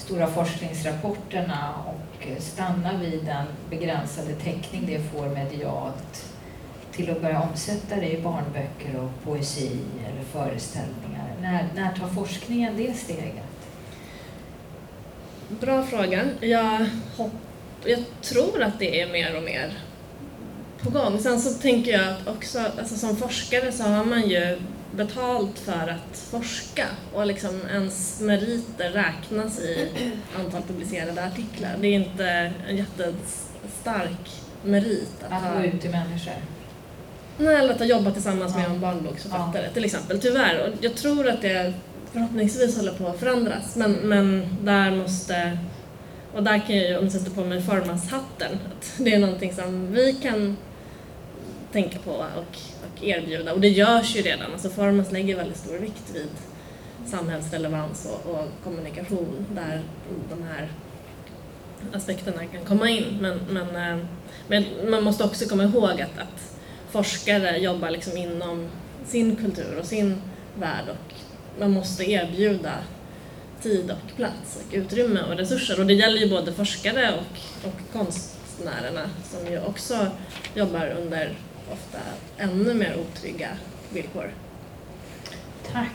stora 0.06 0.28
forskningsrapporterna 0.28 1.74
och 1.88 2.42
stanna 2.42 2.98
vid 2.98 3.26
den 3.26 3.46
begränsade 3.70 4.34
täckning 4.34 4.84
det 4.86 5.00
får 5.00 5.30
medialt 5.30 6.26
till 6.92 7.10
att 7.12 7.22
börja 7.22 7.42
omsätta 7.42 7.96
det 7.96 8.12
i 8.12 8.22
barnböcker 8.22 9.00
och 9.00 9.24
poesi 9.24 9.80
eller 10.08 10.24
föreställningar? 10.24 11.36
När, 11.42 11.68
när 11.76 11.94
tar 11.96 12.08
forskningen 12.08 12.78
det 12.78 12.94
steget? 12.94 13.44
Bra 15.48 15.84
fråga. 15.84 16.26
Jag, 16.40 16.86
hopp, 17.18 17.32
jag 17.86 18.00
tror 18.22 18.64
att 18.64 18.80
det 18.80 19.02
är 19.02 19.12
mer 19.12 19.38
och 19.38 19.44
mer 19.44 19.78
på 20.82 20.90
gång. 20.90 21.20
Sen 21.20 21.40
så 21.40 21.62
tänker 21.62 21.92
jag 21.92 22.10
att 22.10 22.28
också, 22.28 22.60
alltså 22.80 22.96
som 22.96 23.16
forskare 23.16 23.72
så 23.72 23.84
har 23.84 24.06
man 24.06 24.30
ju 24.30 24.60
betalt 24.96 25.60
för 25.60 25.88
att 25.88 26.18
forska 26.18 26.88
och 27.14 27.26
liksom 27.26 27.62
ens 27.72 28.20
meriter 28.22 28.90
räknas 28.90 29.60
i 29.60 29.90
antal 30.40 30.62
publicerade 30.62 31.26
artiklar. 31.26 31.76
Det 31.82 31.88
är 31.88 31.94
inte 31.94 32.54
en 32.70 32.78
jättestark 32.78 34.42
merit 34.64 35.24
att, 35.30 35.44
att 35.44 35.58
gå 35.58 35.64
ut 35.64 35.82
till 35.82 35.92
människor. 35.92 36.34
Nej, 37.38 37.56
eller 37.56 37.74
att 37.74 37.80
ha 37.80 37.86
jobbat 37.86 38.14
tillsammans 38.14 38.56
med 38.56 38.66
en 38.66 38.80
barnboksförfattare 38.80 39.64
ja. 39.64 39.74
till 39.74 39.86
exempel. 39.86 40.20
Tyvärr. 40.20 40.68
Och 40.68 40.76
jag 40.82 40.96
tror 40.96 41.28
att 41.28 41.42
det 41.42 41.74
förhoppningsvis 42.12 42.78
håller 42.78 42.92
på 42.92 43.08
att 43.08 43.20
förändras. 43.20 43.76
Men, 43.76 43.92
men 43.92 44.48
där 44.62 44.92
måste, 44.92 45.58
och 46.34 46.44
där 46.44 46.60
kan 46.60 46.78
jag 46.78 46.90
ju, 46.90 46.98
om 46.98 47.04
jag 47.04 47.12
sätter 47.12 47.32
på 47.32 47.44
mig 47.44 47.62
förmanshatten, 47.62 48.60
att 48.66 48.94
det 48.98 49.14
är 49.14 49.20
någonting 49.20 49.54
som 49.54 49.94
vi 49.94 50.14
kan 50.14 50.58
tänka 51.72 52.00
på 52.00 52.12
och, 52.12 52.58
och 52.84 53.04
erbjuda. 53.04 53.54
Och 53.54 53.62
det 53.62 53.70
görs 53.70 54.16
ju 54.16 54.22
redan. 54.22 54.52
Alltså 54.52 54.70
Formas 54.70 55.12
lägger 55.12 55.36
väldigt 55.36 55.58
stor 55.58 55.78
vikt 55.78 56.12
vid 56.14 56.30
samhällsrelevans 57.06 58.06
och, 58.06 58.32
och 58.32 58.48
kommunikation 58.64 59.46
där 59.56 59.82
de 60.30 60.44
här 60.44 60.72
aspekterna 61.94 62.46
kan 62.46 62.66
komma 62.66 62.90
in. 62.90 63.18
Men, 63.22 63.40
men, 63.50 63.76
eh, 63.76 64.06
men 64.48 64.66
man 64.90 65.04
måste 65.04 65.24
också 65.24 65.46
komma 65.46 65.64
ihåg 65.64 66.02
att, 66.02 66.18
att 66.18 66.58
forskare 66.92 67.58
jobbar 67.58 67.90
liksom 67.90 68.18
inom 68.18 68.68
sin 69.06 69.36
kultur 69.36 69.78
och 69.80 69.86
sin 69.86 70.22
värld 70.60 70.86
och 70.90 71.14
man 71.60 71.72
måste 71.72 72.12
erbjuda 72.12 72.74
tid 73.62 73.92
och 73.92 74.16
plats 74.16 74.56
och 74.56 74.74
utrymme 74.74 75.20
och 75.22 75.38
resurser. 75.38 75.80
Och 75.80 75.86
det 75.86 75.94
gäller 75.94 76.18
ju 76.18 76.30
både 76.30 76.54
forskare 76.54 77.14
och, 77.14 77.68
och 77.68 77.94
konstnärerna 77.94 79.10
som 79.24 79.52
ju 79.52 79.60
också 79.60 80.08
jobbar 80.56 80.96
under 81.02 81.36
ofta 81.72 81.98
ännu 82.38 82.74
mer 82.74 82.98
otrygga 83.00 83.50
villkor. 83.94 84.34
Tack. 85.74 85.88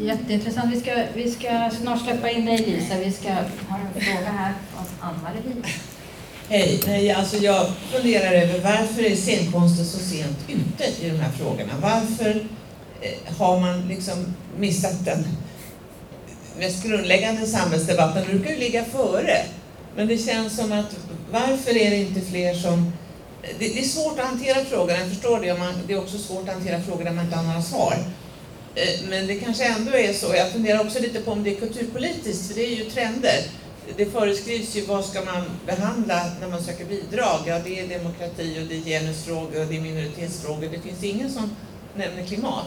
Jätteintressant. 0.00 0.74
Vi 0.74 0.80
ska, 0.80 1.02
vi 1.14 1.30
ska 1.30 1.70
snart 1.80 2.04
släppa 2.04 2.30
in 2.30 2.46
dig 2.46 2.58
Lisa. 2.58 2.98
Vi 2.98 3.12
ska 3.12 3.28
ha 3.32 3.78
en 3.78 4.00
fråga 4.00 4.30
här 4.30 4.54
från 4.72 4.84
Ann-Marie. 5.08 5.62
Hej, 6.48 6.80
nej, 6.86 7.12
alltså 7.12 7.36
jag 7.36 7.66
funderar 7.92 8.32
över 8.32 8.60
varför 8.60 9.02
är 9.02 9.16
scenkonsten 9.16 9.86
så 9.86 9.98
sent 9.98 10.38
ute 10.48 11.04
i 11.06 11.10
de 11.10 11.16
här 11.16 11.32
frågorna? 11.32 11.72
Varför 11.82 12.46
eh, 13.00 13.36
har 13.38 13.60
man 13.60 13.88
liksom 13.88 14.34
missat 14.58 15.04
den 15.04 15.24
mest 16.58 16.84
grundläggande 16.84 17.46
samhällsdebatten? 17.46 18.22
Den 18.22 18.30
brukar 18.30 18.50
ju 18.50 18.58
ligga 18.58 18.84
före. 18.84 19.36
Men 19.96 20.08
det 20.08 20.18
känns 20.18 20.56
som 20.56 20.72
att 20.72 20.96
varför 21.30 21.76
är 21.76 21.90
det 21.90 21.96
inte 21.96 22.20
fler 22.20 22.54
som... 22.54 22.92
Det, 23.42 23.68
det 23.68 23.80
är 23.80 23.84
svårt 23.84 24.18
att 24.18 24.26
hantera 24.26 24.64
frågor, 24.64 24.90
jag 24.90 25.08
förstår 25.08 25.40
det. 25.40 25.58
Man, 25.58 25.74
det 25.86 25.92
är 25.92 25.98
också 25.98 26.18
svårt 26.18 26.48
att 26.48 26.54
hantera 26.54 26.80
frågor 26.80 27.04
där 27.04 27.12
man 27.12 27.24
inte 27.24 27.36
har 27.36 27.44
några 27.44 27.62
svar. 27.62 27.94
Eh, 28.74 29.08
men 29.08 29.26
det 29.26 29.34
kanske 29.34 29.64
ändå 29.64 29.96
är 29.96 30.12
så. 30.12 30.34
Jag 30.34 30.52
funderar 30.52 30.80
också 30.80 30.98
lite 30.98 31.20
på 31.20 31.32
om 31.32 31.42
det 31.44 31.56
är 31.56 31.60
kulturpolitiskt, 31.60 32.46
för 32.46 32.54
det 32.54 32.66
är 32.66 32.76
ju 32.76 32.90
trender 32.90 33.42
det 33.96 34.06
föreskrivs 34.06 34.76
ju 34.76 34.84
vad 34.84 35.04
ska 35.04 35.24
man 35.24 35.44
behandla 35.66 36.30
när 36.40 36.48
man 36.48 36.62
söker 36.62 36.84
bidrag. 36.84 37.38
Ja, 37.46 37.58
det 37.64 37.80
är 37.80 37.88
demokrati 37.98 38.58
och 38.62 38.66
det 38.68 38.76
är 38.76 38.80
genusfrågor 38.80 39.60
och 39.60 39.66
det 39.66 39.76
är 39.76 39.80
minoritetsfrågor. 39.80 40.68
Det 40.72 40.80
finns 40.80 41.04
ingen 41.04 41.30
som 41.30 41.56
nämner 41.94 42.26
klimat. 42.26 42.66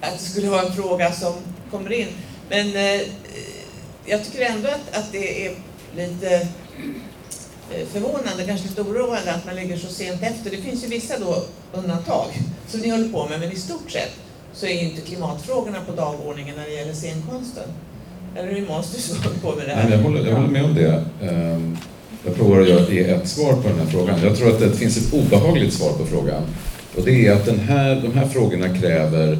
Att 0.00 0.18
det 0.18 0.24
skulle 0.24 0.50
vara 0.50 0.62
en 0.62 0.72
fråga 0.72 1.12
som 1.12 1.34
kommer 1.70 1.92
in. 1.92 2.08
Men 2.50 2.76
eh, 2.76 3.02
jag 4.04 4.24
tycker 4.24 4.40
ändå 4.40 4.68
att, 4.68 4.96
att 4.98 5.12
det 5.12 5.46
är 5.46 5.56
lite 5.96 6.48
Eh, 7.74 7.86
förvånande, 7.86 8.44
kanske 8.46 8.68
lite 8.68 8.82
oroande 8.82 9.32
att 9.34 9.46
man 9.46 9.56
ligger 9.56 9.76
så 9.76 9.86
sent 9.86 10.22
efter. 10.22 10.50
Det 10.50 10.56
finns 10.56 10.84
ju 10.84 10.88
vissa 10.88 11.18
då 11.18 11.44
undantag 11.72 12.26
som 12.68 12.80
ni 12.80 12.88
håller 12.88 13.08
på 13.08 13.26
med, 13.28 13.40
men 13.40 13.52
i 13.52 13.56
stort 13.56 13.90
sett 13.90 14.12
så 14.52 14.66
är 14.66 14.82
inte 14.82 15.00
klimatfrågorna 15.00 15.78
på 15.86 15.92
dagordningen 15.92 16.56
när 16.56 16.64
det 16.64 16.72
gäller 16.72 16.94
scenkonsten. 16.94 17.68
Eller 18.36 18.52
hur 18.52 18.66
Måns, 18.66 18.94
du 18.94 19.00
som 19.00 19.16
på 19.42 19.56
med 19.56 19.66
det 19.66 19.72
här? 19.72 19.88
Nej, 19.88 19.98
jag, 19.98 20.04
håller, 20.04 20.26
jag 20.26 20.36
håller 20.36 20.48
med 20.48 20.64
om 20.64 20.74
det. 20.74 21.04
Ehm, 21.22 21.76
jag 22.24 22.34
provar 22.34 22.60
att 22.60 22.92
ge 22.92 23.00
ett 23.00 23.28
svar 23.28 23.52
på 23.52 23.68
den 23.68 23.78
här 23.78 23.86
frågan. 23.86 24.18
Jag 24.22 24.36
tror 24.36 24.48
att 24.48 24.60
det 24.60 24.70
finns 24.70 24.96
ett 24.96 25.14
obehagligt 25.14 25.72
svar 25.72 25.92
på 25.92 26.06
frågan. 26.06 26.42
Och 26.96 27.02
det 27.02 27.26
är 27.26 27.32
att 27.32 27.46
den 27.46 27.58
här, 27.58 27.94
de 27.94 28.18
här 28.18 28.28
frågorna 28.28 28.78
kräver 28.78 29.38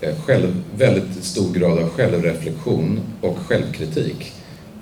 eh, 0.00 0.14
själv, 0.24 0.62
väldigt 0.76 1.24
stor 1.24 1.52
grad 1.52 1.78
av 1.78 1.88
självreflektion 1.88 3.00
och 3.20 3.38
självkritik. 3.38 4.32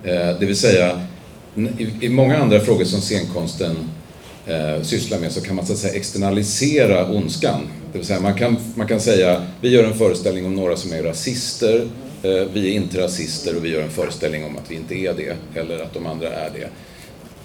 Eh, 0.04 0.38
det 0.40 0.46
vill 0.46 0.56
säga, 0.56 1.00
i 2.00 2.08
många 2.08 2.38
andra 2.38 2.60
frågor 2.60 2.84
som 2.84 3.00
scenkonsten 3.00 3.76
eh, 4.46 4.82
sysslar 4.82 5.18
med 5.18 5.32
så 5.32 5.40
kan 5.40 5.56
man 5.56 5.66
så 5.66 5.72
att 5.72 5.78
säga 5.78 5.94
externalisera 5.94 7.12
ondskan. 7.12 7.68
Det 7.92 7.98
vill 7.98 8.06
säga 8.06 8.20
man 8.20 8.34
kan, 8.34 8.56
man 8.74 8.86
kan 8.86 9.00
säga, 9.00 9.42
vi 9.60 9.68
gör 9.68 9.84
en 9.84 9.94
föreställning 9.94 10.46
om 10.46 10.54
några 10.54 10.76
som 10.76 10.92
är 10.92 11.02
rasister, 11.02 11.88
eh, 12.22 12.30
vi 12.52 12.68
är 12.68 12.72
inte 12.72 13.00
rasister 13.00 13.56
och 13.56 13.64
vi 13.64 13.68
gör 13.68 13.82
en 13.82 13.90
föreställning 13.90 14.44
om 14.44 14.56
att 14.56 14.70
vi 14.70 14.74
inte 14.74 14.94
är 14.94 15.14
det, 15.14 15.60
eller 15.60 15.78
att 15.78 15.94
de 15.94 16.06
andra 16.06 16.28
är 16.28 16.50
det. 16.50 16.68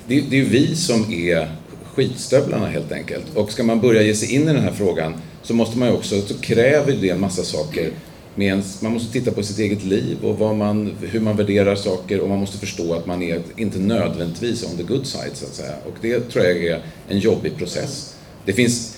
Det, 0.07 0.21
det 0.29 0.39
är 0.39 0.45
vi 0.45 0.75
som 0.75 1.13
är 1.13 1.47
skitstövlarna 1.93 2.67
helt 2.67 2.91
enkelt. 2.91 3.25
Och 3.35 3.51
ska 3.51 3.63
man 3.63 3.81
börja 3.81 4.01
ge 4.01 4.15
sig 4.15 4.35
in 4.35 4.41
i 4.41 4.45
den 4.45 4.63
här 4.63 4.71
frågan 4.71 5.13
så 5.43 5.53
måste 5.53 5.77
man 5.77 5.87
ju 5.87 5.93
också, 5.93 6.21
så 6.21 6.33
kräver 6.33 6.93
det 7.01 7.09
en 7.09 7.19
massa 7.19 7.43
saker 7.43 7.91
med 8.35 8.47
ens, 8.47 8.81
man 8.81 8.91
måste 8.91 9.13
titta 9.13 9.31
på 9.31 9.43
sitt 9.43 9.59
eget 9.59 9.83
liv 9.83 10.17
och 10.23 10.39
vad 10.39 10.55
man, 10.55 10.95
hur 11.01 11.19
man 11.19 11.37
värderar 11.37 11.75
saker 11.75 12.19
och 12.19 12.29
man 12.29 12.39
måste 12.39 12.57
förstå 12.57 12.93
att 12.93 13.05
man 13.05 13.23
är 13.23 13.41
inte 13.57 13.79
nödvändigtvis 13.79 14.63
on 14.63 14.77
the 14.77 14.83
good 14.83 15.07
side 15.07 15.31
så 15.33 15.45
att 15.45 15.53
säga. 15.53 15.75
Och 15.85 15.93
det 16.01 16.19
tror 16.19 16.45
jag 16.45 16.57
är 16.57 16.81
en 17.09 17.19
jobbig 17.19 17.57
process. 17.57 18.15
Det 18.45 18.53
finns, 18.53 18.97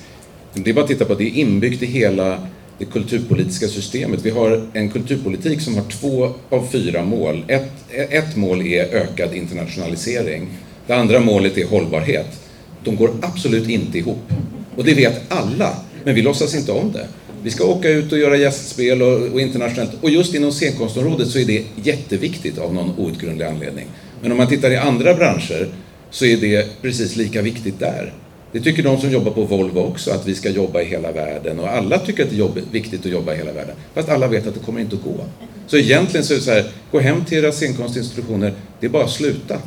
det 0.53 0.69
är 0.69 0.73
bara 0.73 0.81
att 0.81 0.87
titta 0.87 1.05
på 1.05 1.13
att 1.13 1.19
det 1.19 1.25
är 1.25 1.35
inbyggt 1.35 1.83
i 1.83 1.85
hela 1.85 2.47
det 2.77 2.85
kulturpolitiska 2.85 3.67
systemet. 3.67 4.25
Vi 4.25 4.29
har 4.29 4.67
en 4.73 4.89
kulturpolitik 4.89 5.61
som 5.61 5.75
har 5.75 5.83
två 5.83 6.33
av 6.49 6.67
fyra 6.71 7.03
mål. 7.03 7.45
Ett, 7.47 7.71
ett 7.91 8.35
mål 8.35 8.61
är 8.61 8.83
ökad 8.83 9.33
internationalisering. 9.33 10.47
Det 10.87 10.93
andra 10.93 11.19
målet 11.19 11.57
är 11.57 11.65
hållbarhet. 11.65 12.41
De 12.83 12.95
går 12.95 13.11
absolut 13.21 13.69
inte 13.69 13.97
ihop. 13.97 14.31
Och 14.75 14.83
det 14.83 14.93
vet 14.93 15.21
alla, 15.31 15.75
men 16.03 16.15
vi 16.15 16.21
låtsas 16.21 16.55
inte 16.55 16.71
om 16.71 16.91
det. 16.91 17.07
Vi 17.45 17.51
ska 17.51 17.65
åka 17.65 17.89
ut 17.89 18.11
och 18.11 18.17
göra 18.17 18.38
gästspel 18.38 19.01
och, 19.01 19.34
och 19.34 19.41
internationellt. 19.41 19.91
Och 20.01 20.09
just 20.09 20.34
inom 20.34 20.51
scenkonstområdet 20.51 21.27
så 21.27 21.39
är 21.39 21.45
det 21.45 21.63
jätteviktigt 21.76 22.57
av 22.57 22.73
någon 22.73 22.93
outgrundlig 22.97 23.45
anledning. 23.45 23.88
Men 24.22 24.31
om 24.31 24.38
man 24.38 24.47
tittar 24.47 24.72
i 24.72 24.76
andra 24.76 25.13
branscher 25.13 25.67
så 26.11 26.26
är 26.26 26.38
det 26.38 26.81
precis 26.81 27.15
lika 27.15 27.41
viktigt 27.41 27.80
där. 27.80 28.13
Det 28.51 28.61
tycker 28.61 28.84
de 28.84 29.01
som 29.01 29.11
jobbar 29.11 29.31
på 29.31 29.43
Volvo 29.43 29.80
också, 29.80 30.11
att 30.11 30.27
vi 30.27 30.35
ska 30.35 30.49
jobba 30.49 30.81
i 30.81 30.85
hela 30.85 31.11
världen. 31.11 31.59
Och 31.59 31.69
alla 31.69 31.99
tycker 31.99 32.23
att 32.23 32.30
det 32.30 32.39
är 32.39 32.72
viktigt 32.72 33.05
att 33.05 33.11
jobba 33.11 33.34
i 33.34 33.38
hela 33.38 33.51
världen. 33.51 33.76
Fast 33.93 34.09
alla 34.09 34.27
vet 34.27 34.47
att 34.47 34.53
det 34.53 34.59
kommer 34.59 34.81
inte 34.81 34.95
att 34.95 35.03
gå. 35.03 35.26
Så 35.67 35.77
egentligen 35.77 36.26
så 36.26 36.34
är 36.34 36.38
det 36.38 36.43
så 36.43 36.51
här, 36.51 36.65
gå 36.91 36.99
hem 36.99 37.26
till 37.26 37.38
era 37.38 37.51
scenkonstinstitutioner, 37.51 38.53
det 38.80 38.85
är 38.85 38.89
bara 38.89 39.03
att 39.03 39.11
sluta. 39.11 39.61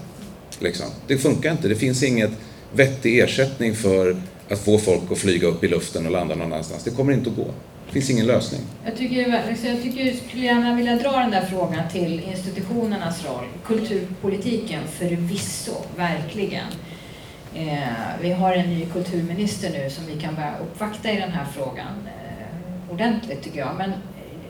Liksom. 0.58 0.86
Det 1.06 1.18
funkar 1.18 1.52
inte, 1.52 1.68
det 1.68 1.76
finns 1.76 2.02
inget 2.02 2.30
vettig 2.74 3.18
ersättning 3.18 3.74
för 3.74 4.16
att 4.50 4.58
få 4.58 4.78
folk 4.78 5.12
att 5.12 5.18
flyga 5.18 5.48
upp 5.48 5.64
i 5.64 5.68
luften 5.68 6.06
och 6.06 6.12
landa 6.12 6.34
någon 6.34 6.52
annanstans. 6.52 6.84
Det 6.84 6.90
kommer 6.90 7.12
inte 7.12 7.30
att 7.30 7.36
gå. 7.36 7.46
Det 7.86 7.92
finns 7.92 8.10
ingen 8.10 8.26
lösning. 8.26 8.60
Jag 8.84 8.96
tycker, 8.96 9.28
jag 9.64 9.82
tycker 9.82 10.06
jag 10.06 10.16
skulle 10.16 10.44
gärna 10.44 10.74
vilja 10.74 10.96
dra 10.96 11.12
den 11.12 11.30
där 11.30 11.46
frågan 11.46 11.88
till 11.92 12.20
institutionernas 12.20 13.24
roll. 13.24 13.44
Kulturpolitiken 13.66 14.82
förvisso, 14.98 15.74
verkligen. 15.96 16.66
Eh, 17.54 17.78
vi 18.20 18.32
har 18.32 18.52
en 18.52 18.70
ny 18.70 18.86
kulturminister 18.86 19.70
nu 19.70 19.90
som 19.90 20.06
vi 20.06 20.20
kan 20.20 20.34
börja 20.34 20.58
uppvakta 20.58 21.10
i 21.10 21.16
den 21.16 21.30
här 21.30 21.44
frågan 21.44 22.06
eh, 22.06 22.92
ordentligt 22.92 23.42
tycker 23.42 23.58
jag. 23.58 23.74
Men 23.78 23.90
eh, 23.90 23.96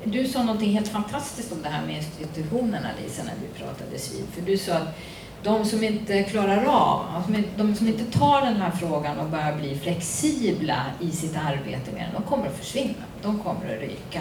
du 0.04 0.28
sa 0.28 0.42
någonting 0.42 0.72
helt 0.72 0.88
fantastiskt 0.88 1.52
om 1.52 1.62
det 1.62 1.68
här 1.68 1.86
med 1.86 1.96
institutionerna 1.96 2.88
Lisa 3.02 3.22
när 3.22 3.34
vi 3.42 3.64
pratades 3.64 4.14
vid. 4.14 4.24
För 4.34 4.50
du 4.50 4.58
sa 4.58 4.72
att 4.72 4.98
de 5.42 5.64
som 5.64 5.84
inte 5.84 6.22
klarar 6.22 6.64
av, 6.64 7.22
de 7.56 7.74
som 7.74 7.88
inte 7.88 8.18
tar 8.18 8.40
den 8.40 8.56
här 8.56 8.70
frågan 8.70 9.18
och 9.18 9.26
börjar 9.26 9.56
bli 9.56 9.78
flexibla 9.78 10.82
i 11.00 11.10
sitt 11.10 11.36
arbete 11.36 11.92
med 11.92 12.02
den, 12.02 12.22
de 12.22 12.22
kommer 12.22 12.46
att 12.46 12.58
försvinna. 12.58 13.04
De 13.22 13.38
kommer 13.38 13.74
att 13.74 13.80
ryka. 13.80 14.20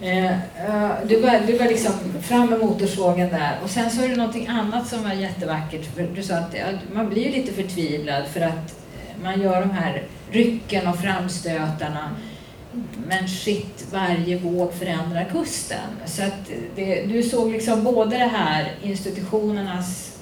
Eh, 0.00 0.26
eh, 0.26 0.90
du 1.08 1.20
var, 1.20 1.46
du 1.46 1.58
var 1.58 1.66
liksom 1.66 1.92
fram 2.22 2.50
med 2.50 2.58
motorsågen 2.58 3.28
där 3.28 3.58
och 3.62 3.70
sen 3.70 3.90
så 3.90 4.02
är 4.02 4.08
det 4.08 4.16
någonting 4.16 4.46
annat 4.46 4.88
som 4.88 5.02
var 5.02 5.12
jättevackert. 5.12 5.94
För 5.94 6.02
du 6.02 6.22
sa 6.22 6.34
att 6.34 6.54
man 6.92 7.08
blir 7.08 7.32
lite 7.32 7.52
förtvivlad 7.52 8.26
för 8.26 8.40
att 8.40 8.74
man 9.22 9.40
gör 9.40 9.60
de 9.60 9.70
här 9.70 10.02
rycken 10.30 10.86
och 10.86 10.98
framstötarna 10.98 12.10
men 13.06 13.28
shit, 13.28 13.86
varje 13.92 14.38
våg 14.38 14.72
förändrar 14.72 15.24
kusten. 15.24 15.90
Så 16.06 16.22
att 16.22 16.50
det, 16.76 17.02
du 17.02 17.22
såg 17.22 17.52
liksom 17.52 17.84
både 17.84 18.18
det 18.18 18.24
här 18.24 18.74
institutionernas 18.82 20.18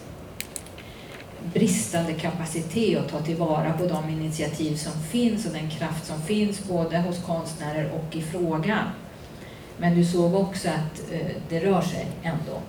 bristande 1.53 2.13
kapacitet 2.13 2.99
att 2.99 3.09
ta 3.09 3.21
tillvara 3.21 3.73
på 3.73 3.87
de 3.87 4.09
initiativ 4.09 4.77
som 4.77 4.93
finns 4.93 5.47
och 5.47 5.53
den 5.53 5.71
kraft 5.71 6.07
som 6.07 6.23
finns 6.23 6.65
både 6.65 6.99
hos 6.99 7.23
konstnärer 7.23 7.91
och 7.91 8.17
i 8.17 8.23
frågan. 8.23 8.85
Men 9.79 9.97
du 9.97 10.05
såg 10.05 10.35
också 10.35 10.69
att 10.69 11.13
eh, 11.13 11.27
det 11.49 11.61
rör 11.61 11.83
sig 11.83 12.07
ändå. 12.23 12.61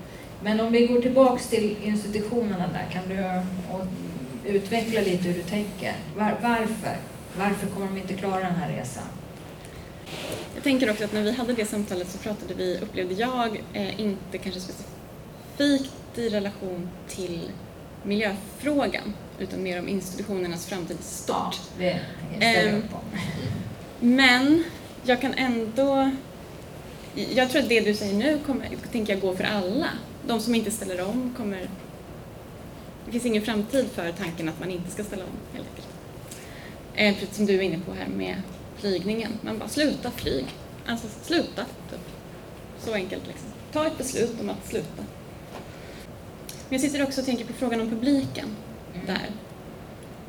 Men 0.43 0.59
om 0.59 0.71
vi 0.71 0.87
går 0.87 1.01
tillbaks 1.01 1.47
till 1.47 1.75
institutionerna 1.83 2.67
där, 2.67 2.85
kan 2.91 3.03
du 3.09 3.41
utveckla 4.49 5.01
lite 5.01 5.27
hur 5.27 5.33
du 5.33 5.41
tänker? 5.41 5.93
Var, 6.17 6.33
varför? 6.41 6.97
Varför 7.37 7.67
kommer 7.67 7.87
de 7.87 7.97
inte 7.97 8.13
klara 8.13 8.39
den 8.39 8.55
här 8.55 8.69
resan? 8.69 9.03
Jag 10.55 10.63
tänker 10.63 10.91
också 10.91 11.03
att 11.03 11.13
när 11.13 11.23
vi 11.23 11.31
hade 11.31 11.53
det 11.53 11.65
samtalet 11.65 12.09
så 12.11 12.17
pratade 12.17 12.53
vi, 12.53 12.79
upplevde 12.81 13.13
jag, 13.13 13.63
eh, 13.73 13.99
inte 13.99 14.37
kanske 14.37 14.61
specifikt 14.61 16.17
i 16.17 16.29
relation 16.29 16.89
till 17.07 17.51
miljöfrågan 18.03 19.13
utan 19.39 19.63
mer 19.63 19.79
om 19.79 19.87
institutionernas 19.87 20.65
framtid 20.65 20.97
stort. 21.01 21.59
Ja, 21.79 21.93
det 22.39 22.81
på. 22.91 22.99
Men 23.99 24.63
jag 25.03 25.21
kan 25.21 25.33
ändå... 25.33 26.11
Jag 27.15 27.49
tror 27.49 27.61
att 27.61 27.69
det 27.69 27.79
du 27.79 27.93
säger 27.93 28.13
nu 28.13 28.39
kommer, 28.45 28.69
tänker 28.91 29.13
jag, 29.13 29.21
gå 29.21 29.35
för 29.35 29.43
alla. 29.43 29.87
De 30.27 30.39
som 30.39 30.55
inte 30.55 30.71
ställer 30.71 31.01
om 31.01 31.33
kommer... 31.37 31.69
Det 33.05 33.11
finns 33.11 33.25
ingen 33.25 33.41
framtid 33.41 33.87
för 33.93 34.11
tanken 34.11 34.49
att 34.49 34.59
man 34.59 34.71
inte 34.71 34.91
ska 34.91 35.03
ställa 35.03 35.23
om, 35.23 35.55
helt 35.55 35.67
enkelt. 35.69 35.87
Eh, 37.23 37.29
som 37.31 37.45
du 37.45 37.55
är 37.55 37.61
inne 37.61 37.79
på 37.79 37.93
här 37.93 38.07
med 38.07 38.41
flygningen. 38.77 39.31
Man 39.41 39.59
bara, 39.59 39.69
sluta 39.69 40.11
flyg. 40.11 40.45
Alltså, 40.85 41.07
sluta. 41.23 41.65
Typ. 41.89 41.99
Så 42.79 42.93
enkelt 42.93 43.27
liksom. 43.27 43.47
Ta 43.71 43.87
ett 43.87 43.97
beslut 43.97 44.41
om 44.41 44.49
att 44.49 44.67
sluta. 44.69 45.03
Men 46.69 46.79
jag 46.79 46.81
sitter 46.81 47.03
också 47.03 47.21
och 47.21 47.25
tänker 47.25 47.45
på 47.45 47.53
frågan 47.53 47.81
om 47.81 47.89
publiken 47.89 48.55
mm. 48.93 49.05
där. 49.05 49.29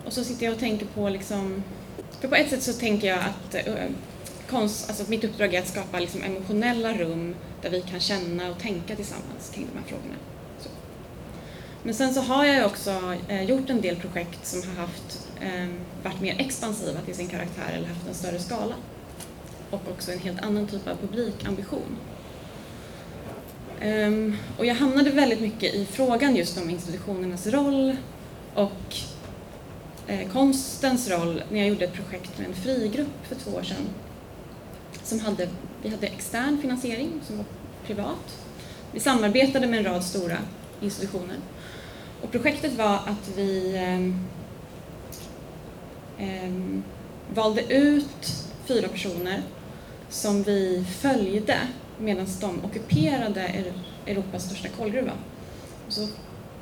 Och 0.05 0.13
så 0.13 0.25
sitter 0.25 0.45
jag 0.45 0.55
och 0.55 0.61
tänker 0.61 0.87
på 0.87 1.09
liksom... 1.09 1.63
För 2.21 2.29
på 2.29 2.35
ett 2.35 2.51
sätt 2.51 2.63
så 2.63 2.73
tänker 2.73 3.09
jag 3.09 3.19
att 3.19 3.55
äh, 3.55 3.75
konst, 4.51 4.89
alltså 4.89 5.05
mitt 5.09 5.25
uppdrag 5.25 5.55
är 5.55 5.61
att 5.61 5.69
skapa 5.69 5.99
liksom 5.99 6.23
emotionella 6.23 6.95
rum 6.95 7.35
där 7.63 7.71
vi 7.71 7.81
kan 7.83 8.01
känna 8.01 8.51
och 8.51 8.59
tänka 8.59 8.97
tillsammans 8.97 9.51
kring 9.55 9.67
de 9.73 9.79
här 9.79 9.87
frågorna. 9.87 10.15
Så. 10.59 10.69
Men 11.83 11.95
sen 11.95 12.15
så 12.15 12.21
har 12.21 12.45
jag 12.45 12.67
också 12.67 13.17
äh, 13.29 13.43
gjort 13.43 13.71
en 13.71 13.81
del 13.81 13.97
projekt 13.97 14.47
som 14.47 14.63
har 14.63 14.83
haft 14.83 15.28
Ehm, 15.41 15.81
varit 16.03 16.21
mer 16.21 16.37
expansiva 16.39 17.01
till 17.01 17.15
sin 17.15 17.29
karaktär 17.29 17.73
eller 17.73 17.89
haft 17.89 18.09
en 18.09 18.15
större 18.15 18.39
skala. 18.39 18.75
Och 19.71 19.83
också 19.91 20.13
en 20.13 20.19
helt 20.19 20.41
annan 20.41 20.67
typ 20.67 20.89
av 20.89 20.97
publikambition. 20.97 21.97
Um, 23.85 24.37
och 24.59 24.67
jag 24.67 24.75
hamnade 24.75 25.11
väldigt 25.11 25.41
mycket 25.41 25.75
i 25.75 25.87
frågan 25.87 26.37
just 26.37 26.59
om 26.59 26.71
institutionernas 26.71 27.47
roll 27.47 27.97
och 28.55 28.97
eh, 30.07 30.29
konstens 30.29 31.11
roll 31.11 31.43
när 31.51 31.59
jag 31.59 31.69
gjorde 31.69 31.85
ett 31.85 31.95
projekt 31.95 32.39
med 32.39 32.47
en 32.47 32.55
frigrupp 32.55 33.27
för 33.29 33.35
två 33.35 33.51
år 33.51 33.63
sedan. 33.63 33.89
Som 35.03 35.21
hade, 35.21 35.49
vi 35.83 35.89
hade 35.89 36.07
extern 36.07 36.59
finansiering 36.61 37.11
som 37.27 37.37
var 37.37 37.45
privat. 37.87 38.39
Vi 38.93 39.01
samarbetade 39.01 39.67
med 39.67 39.79
en 39.79 39.85
rad 39.85 40.05
stora 40.05 40.39
institutioner. 40.81 41.37
Och 42.23 42.31
projektet 42.31 42.73
var 42.79 42.95
att 42.95 43.37
vi 43.37 43.77
ehm, 43.77 44.25
eh, 46.19 46.53
valde 47.35 47.63
ut 47.75 48.45
fyra 48.67 48.89
personer 48.89 49.43
som 50.09 50.43
vi 50.43 50.85
följde 51.01 51.59
medan 51.99 52.27
de 52.41 52.65
ockuperade 52.65 53.65
Europas 54.07 54.45
största 54.45 54.69
kolgruva. 54.69 55.13
Och 55.87 55.93
så 55.93 56.09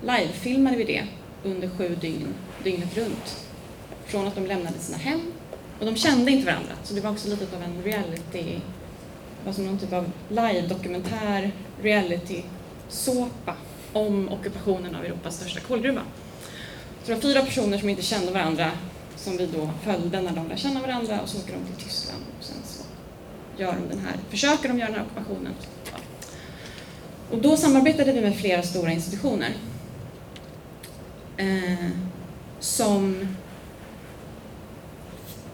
livefilmade 0.01 0.77
vi 0.77 0.85
det 0.85 1.05
under 1.45 1.69
sju 1.69 1.97
dygn, 2.01 2.35
dygnet 2.65 2.97
runt. 2.97 3.47
Från 4.07 4.27
att 4.27 4.35
de 4.35 4.47
lämnade 4.47 4.79
sina 4.79 4.99
hem. 4.99 5.21
Och 5.79 5.87
de 5.87 5.97
kände 5.97 6.31
inte 6.31 6.47
varandra, 6.47 6.73
så 6.85 6.95
det 6.95 7.01
var 7.01 7.11
också 7.11 7.29
lite 7.29 7.57
av 7.57 7.63
en 7.63 7.83
reality, 7.83 8.43
det 8.43 9.47
var 9.47 9.53
som 9.53 9.67
någon 9.67 9.79
typ 9.79 9.93
av 9.93 10.11
live-dokumentär 10.29 11.53
reality-såpa 11.83 13.55
om 13.93 14.29
ockupationen 14.29 14.95
av 14.95 15.05
Europas 15.05 15.37
största 15.37 15.61
kolgruva. 15.61 16.03
Så 17.03 17.09
det 17.09 17.15
var 17.15 17.21
fyra 17.21 17.43
personer 17.43 17.79
som 17.79 17.89
inte 17.89 18.03
kände 18.03 18.33
varandra 18.33 18.71
som 19.27 19.37
vi 19.37 19.47
då 19.47 19.71
följde 19.83 20.21
när 20.21 20.33
de 20.33 20.49
lärde 20.49 20.61
känna 20.61 20.81
varandra 20.81 21.21
och 21.21 21.29
så 21.29 21.39
åker 21.39 21.53
de 21.53 21.65
till 21.65 21.85
Tyskland 21.85 22.23
och 22.39 22.45
sen 22.45 22.57
så 22.65 22.83
gör 23.63 23.73
de 23.73 23.89
den 23.89 24.07
här, 24.07 24.17
försöker 24.31 24.69
de 24.69 24.79
göra 24.79 24.91
den 24.91 24.99
här 24.99 25.07
ockupationen. 25.07 25.53
Och 27.31 27.39
då 27.39 27.57
samarbetade 27.57 28.13
vi 28.13 28.21
med 28.21 28.37
flera 28.37 28.63
stora 28.63 28.93
institutioner 28.93 29.55
eh, 31.37 31.89
som 32.61 33.29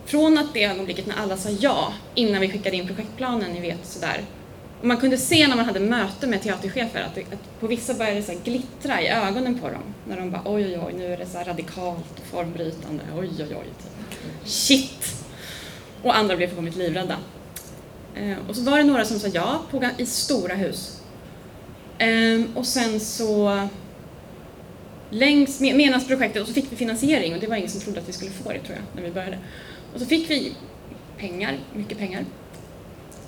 från 0.05 0.39
att 0.39 0.55
det 0.55 0.65
ögonblicket 0.65 1.07
när 1.07 1.17
alla 1.17 1.37
sa 1.37 1.49
ja 1.49 1.93
innan 2.15 2.41
vi 2.41 2.51
skickade 2.51 2.77
in 2.77 2.87
projektplanen, 2.87 3.53
ni 3.53 3.61
vet 3.61 3.87
sådär. 3.87 4.25
Och 4.83 4.89
man 4.89 4.97
kunde 4.97 5.19
se 5.19 5.49
när 5.49 5.57
man 5.57 5.65
hade 5.65 5.81
möte 5.81 6.27
med 6.27 6.43
teaterchefer 6.43 7.03
att, 7.03 7.15
det, 7.15 7.21
att 7.21 7.61
på 7.61 7.67
vissa 7.67 7.95
började 7.95 8.17
det 8.17 8.23
så 8.23 8.33
glittra 8.45 9.03
i 9.03 9.09
ögonen 9.09 9.59
på 9.59 9.69
dem. 9.69 9.83
När 10.09 10.17
de 10.17 10.31
bara 10.31 10.43
oj 10.45 10.65
oj 10.65 10.79
oj, 10.87 10.93
nu 10.93 11.13
är 11.13 11.17
det 11.17 11.27
så 11.27 11.39
radikalt 11.39 12.19
och 12.21 12.27
formbrytande, 12.27 13.05
oj 13.17 13.31
oj 13.39 13.57
oj. 13.61 13.67
Shit! 14.45 15.25
Och 16.03 16.17
andra 16.17 16.37
blev 16.37 16.47
fullkomligt 16.47 16.77
livrädda. 16.77 17.17
Eh, 18.15 18.37
och 18.49 18.57
så 18.57 18.63
var 18.63 18.79
det 18.79 18.85
några 18.85 19.05
som 19.05 19.19
sa 19.19 19.29
ja 19.29 19.63
på, 19.71 19.85
i 19.99 20.07
stora 20.07 20.55
hus. 20.55 21.01
Eh, 21.99 22.41
och 22.55 22.67
sen 22.67 23.01
så 23.01 23.69
längs 25.11 25.61
med 25.61 26.07
projektet 26.07 26.43
och 26.43 26.49
så 26.49 26.55
fick 26.55 26.73
vi 26.73 26.77
finansiering 26.77 27.35
och 27.35 27.41
det 27.41 27.47
var 27.47 27.57
ingen 27.57 27.71
som 27.71 27.81
trodde 27.81 28.01
att 28.01 28.09
vi 28.09 28.13
skulle 28.13 28.31
få 28.31 28.53
det 28.53 28.59
tror 28.59 28.77
jag 28.77 28.85
när 28.95 29.03
vi 29.03 29.11
började. 29.15 29.39
Och 29.95 30.01
så 30.01 30.07
fick 30.07 30.31
vi 30.31 30.55
pengar, 31.19 31.59
mycket 31.75 31.99
pengar. 31.99 32.25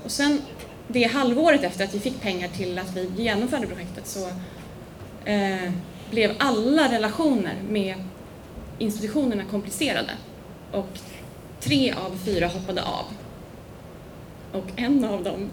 Och 0.05 0.11
sen 0.11 0.41
det 0.89 1.05
halvåret 1.05 1.65
efter 1.65 1.85
att 1.85 1.95
vi 1.95 2.01
fick 2.01 2.21
pengar 2.21 2.49
till 2.49 2.79
att 2.79 2.97
vi 2.97 3.11
genomförde 3.17 3.67
projektet 3.67 4.07
så 4.07 4.29
eh, 5.25 5.73
blev 6.11 6.33
alla 6.39 6.93
relationer 6.93 7.55
med 7.69 7.95
institutionerna 8.79 9.45
komplicerade. 9.51 10.11
Och 10.73 10.99
tre 11.61 11.93
av 11.93 12.19
fyra 12.25 12.47
hoppade 12.47 12.83
av. 12.83 13.05
Och 14.53 14.67
en 14.77 15.05
av 15.05 15.23
dem 15.25 15.51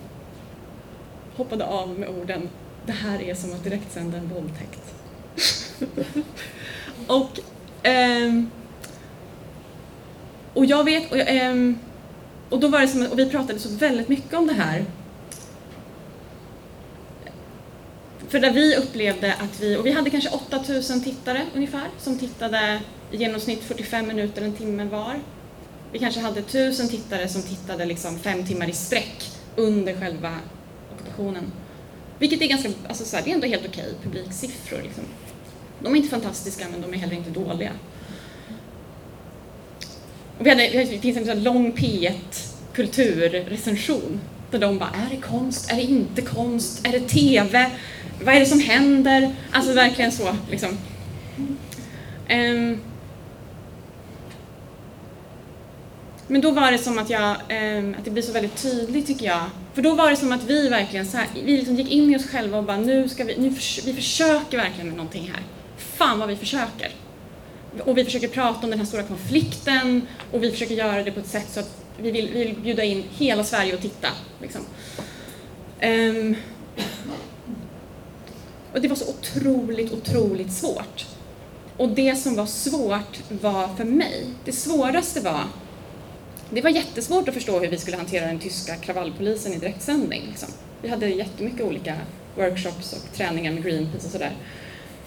hoppade 1.36 1.66
av 1.66 2.00
med 2.00 2.10
orden 2.10 2.50
Det 2.86 2.92
här 2.92 3.22
är 3.22 3.36
som 3.36 3.54
att 3.54 3.64
direktsända 3.64 4.18
en 4.18 4.30
våldtäkt. 4.30 4.94
och, 7.08 7.40
eh, 7.88 8.44
och 10.54 10.66
jag 10.66 10.84
vet, 10.84 11.12
och, 11.12 11.18
eh, 11.18 11.74
och 12.50 12.60
då 12.60 12.68
var 12.68 12.82
det 12.82 12.88
som, 12.88 13.08
och 13.12 13.20
vi 13.20 13.30
pratade 13.30 13.60
så 13.60 13.70
väldigt 13.70 14.10
mycket 14.10 14.34
om 14.34 14.48
det 14.48 14.54
här. 14.54 14.86
För 18.32 18.40
där 18.40 18.52
vi 18.52 18.76
upplevde 18.76 19.34
att 19.34 19.60
vi, 19.60 19.76
och 19.76 19.86
vi 19.86 19.92
hade 19.92 20.10
kanske 20.10 20.30
8000 20.30 21.04
tittare 21.04 21.46
ungefär, 21.56 21.88
som 22.00 22.18
tittade 22.18 22.82
i 23.12 23.18
genomsnitt 23.18 23.64
45 23.64 24.08
minuter, 24.08 24.42
en 24.42 24.54
timme 24.54 24.86
var. 24.86 25.20
Vi 25.92 26.00
kanske 26.00 26.22
hade 26.22 26.40
1000 26.40 26.90
tittare 26.90 27.28
som 27.28 27.42
tittade 27.42 27.86
liksom 27.86 28.20
fem 28.20 28.46
timmar 28.46 28.70
i 28.70 28.74
sträck 28.74 29.32
under 29.56 30.00
själva 30.00 30.38
ockupationen. 30.94 31.52
Vilket 32.20 32.42
är 32.42 32.48
ganska, 32.48 32.70
alltså 32.88 33.06
så 33.06 33.16
här, 33.16 33.24
det 33.24 33.32
är 33.32 33.34
ändå 33.34 33.48
helt 33.48 33.66
okej 33.68 33.94
publiksiffror. 34.04 34.82
Liksom. 34.84 35.04
De 35.80 35.94
är 35.94 35.98
inte 35.98 36.10
fantastiska 36.10 36.66
men 36.72 36.82
de 36.82 36.94
är 36.94 36.98
heller 36.98 37.16
inte 37.16 37.30
dåliga. 37.30 37.72
Och 40.40 40.46
vi 40.46 40.50
hade, 40.50 40.68
det 40.68 41.00
finns 41.00 41.18
en 41.18 41.26
sån 41.26 41.44
lång 41.44 41.74
P1 41.74 42.14
kulturrecension 42.74 44.20
där 44.52 44.60
de 44.60 44.78
bara, 44.78 44.90
är 44.90 45.16
det 45.16 45.22
konst? 45.22 45.72
Är 45.72 45.76
det 45.76 45.84
inte 45.84 46.22
konst? 46.22 46.88
Är 46.88 46.92
det 46.92 47.00
TV? 47.00 47.72
Vad 48.24 48.36
är 48.36 48.40
det 48.40 48.46
som 48.46 48.60
händer? 48.60 49.36
Alltså 49.52 49.74
verkligen 49.74 50.12
så 50.12 50.36
liksom. 50.50 50.70
Um, 52.30 52.82
men 56.28 56.42
då 56.42 56.52
var 56.52 56.72
det 56.72 56.78
som 56.78 56.98
att 56.98 57.10
jag, 57.10 57.36
um, 57.50 57.96
att 58.00 58.06
det 58.06 58.12
blir 58.12 58.24
så 58.24 58.32
väldigt 58.32 58.62
tydligt 58.62 59.08
tycker 59.08 59.26
jag. 59.26 59.44
För 59.74 59.82
då 59.82 59.96
var 59.96 60.10
det 60.10 60.16
som 60.16 60.32
att 60.32 60.44
vi 60.44 60.70
verkligen 60.70 61.06
så 61.06 61.18
här, 61.18 61.28
vi 61.46 61.58
liksom 61.58 61.76
gick 61.76 61.92
in 61.92 62.14
i 62.14 62.18
oss 62.18 62.30
själva 62.30 62.58
och 62.58 62.64
bara 62.64 62.78
nu 62.78 63.10
ska 63.10 63.24
vi, 63.24 63.38
nu 63.38 63.52
för, 63.52 63.86
vi 63.86 63.94
försöker 63.94 64.58
verkligen 64.58 64.88
med 64.88 64.98
någonting 64.98 65.32
här. 65.34 65.44
Fan 65.78 66.20
vad 66.20 66.30
vi 66.30 66.36
försöker. 66.36 66.92
Och 67.80 67.98
vi 67.98 68.06
försöker 68.06 68.28
prata 68.28 68.60
om 68.64 68.70
den 68.70 68.80
här 68.80 68.86
stora 68.86 69.04
konflikten 69.04 70.08
och 70.32 70.44
vi 70.44 70.52
försöker 70.52 70.76
göra 70.76 71.04
det 71.04 71.12
på 71.12 71.20
ett 71.20 71.28
sätt 71.28 71.48
så 71.52 71.60
att 71.60 71.84
vi 71.98 72.12
vill, 72.12 72.30
vi 72.34 72.44
vill 72.44 72.56
bjuda 72.56 72.84
in 72.84 73.04
hela 73.18 73.44
Sverige 73.44 73.74
och 73.74 73.82
titta. 73.82 74.08
Liksom. 74.42 74.62
Um, 75.84 76.36
och 78.74 78.82
det 78.82 78.88
var 78.88 78.96
så 78.96 79.10
otroligt, 79.10 79.94
otroligt 79.94 80.54
svårt. 80.54 81.06
Och 81.78 81.90
det 81.90 82.16
som 82.16 82.36
var 82.36 82.46
svårt 82.46 83.20
var 83.42 83.76
för 83.76 83.84
mig, 83.84 84.26
det 84.46 84.52
svåraste 84.52 85.20
var 85.22 85.44
det 86.54 86.62
var 86.62 86.70
jättesvårt 86.70 87.28
att 87.28 87.34
förstå 87.34 87.60
hur 87.60 87.68
vi 87.68 87.78
skulle 87.78 87.98
hantera 87.98 88.26
den 88.26 88.40
tyska 88.40 88.76
kravallpolisen 88.76 89.54
i 89.54 89.58
direktsändning. 89.58 90.24
Liksom. 90.28 90.50
Vi 90.82 90.90
hade 90.90 91.10
jättemycket 91.10 91.62
olika 91.62 91.96
workshops 92.36 92.94
och 92.94 93.18
träningar 93.18 93.52
med 93.52 93.64
Greenpeace 93.64 94.06
och 94.06 94.12
sådär. 94.12 94.32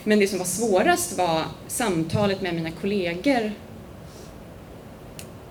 Men 0.04 0.18
det 0.18 0.28
som 0.28 0.38
var 0.38 0.46
svårast 0.46 1.18
var 1.18 1.42
samtalet 1.68 2.42
med 2.42 2.54
mina 2.54 2.70
kollegor 2.70 3.52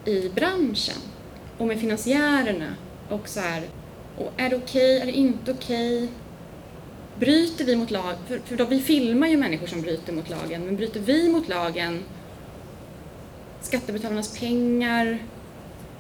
i 0.06 0.30
branschen 0.30 0.98
och 1.58 1.68
med 1.68 1.80
finansiärerna 1.80 2.76
och 3.10 3.30
så 3.30 3.40
här, 3.40 3.64
och 4.18 4.32
är 4.38 4.50
det 4.50 4.56
okej, 4.56 4.98
okay, 4.98 5.00
är 5.00 5.06
det 5.06 5.18
inte 5.18 5.52
okej? 5.52 6.04
Okay? 6.04 6.23
Bryter 7.20 7.66
vi 7.66 7.76
mot 7.76 7.92
lag, 7.92 8.16
för, 8.28 8.40
för 8.46 8.56
då, 8.56 8.66
vi 8.66 8.80
filmar 8.80 9.28
ju 9.28 9.38
människor 9.38 9.68
som 9.68 9.82
bryter 9.82 10.14
mot 10.14 10.30
lagen, 10.30 10.66
men 10.66 10.76
bryter 10.76 11.00
vi 11.00 11.30
mot 11.30 11.50
lagen, 11.50 12.00
skattebetalarnas 13.62 14.40
pengar, 14.40 15.18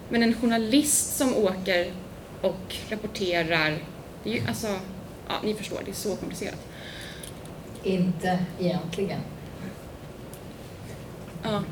men 0.09 0.23
en 0.23 0.33
journalist 0.33 1.17
som 1.17 1.35
åker 1.35 1.91
och 2.41 2.75
rapporterar, 2.89 3.77
det 4.23 4.29
är 4.29 4.33
ju, 4.33 4.41
alltså, 4.47 4.67
ja, 5.27 5.33
ni 5.43 5.53
förstår, 5.53 5.79
det 5.85 5.91
är 5.91 5.95
så 5.95 6.15
komplicerat. 6.15 6.59
Inte 7.83 8.39
egentligen. 8.59 9.19
Ja. 11.43 11.63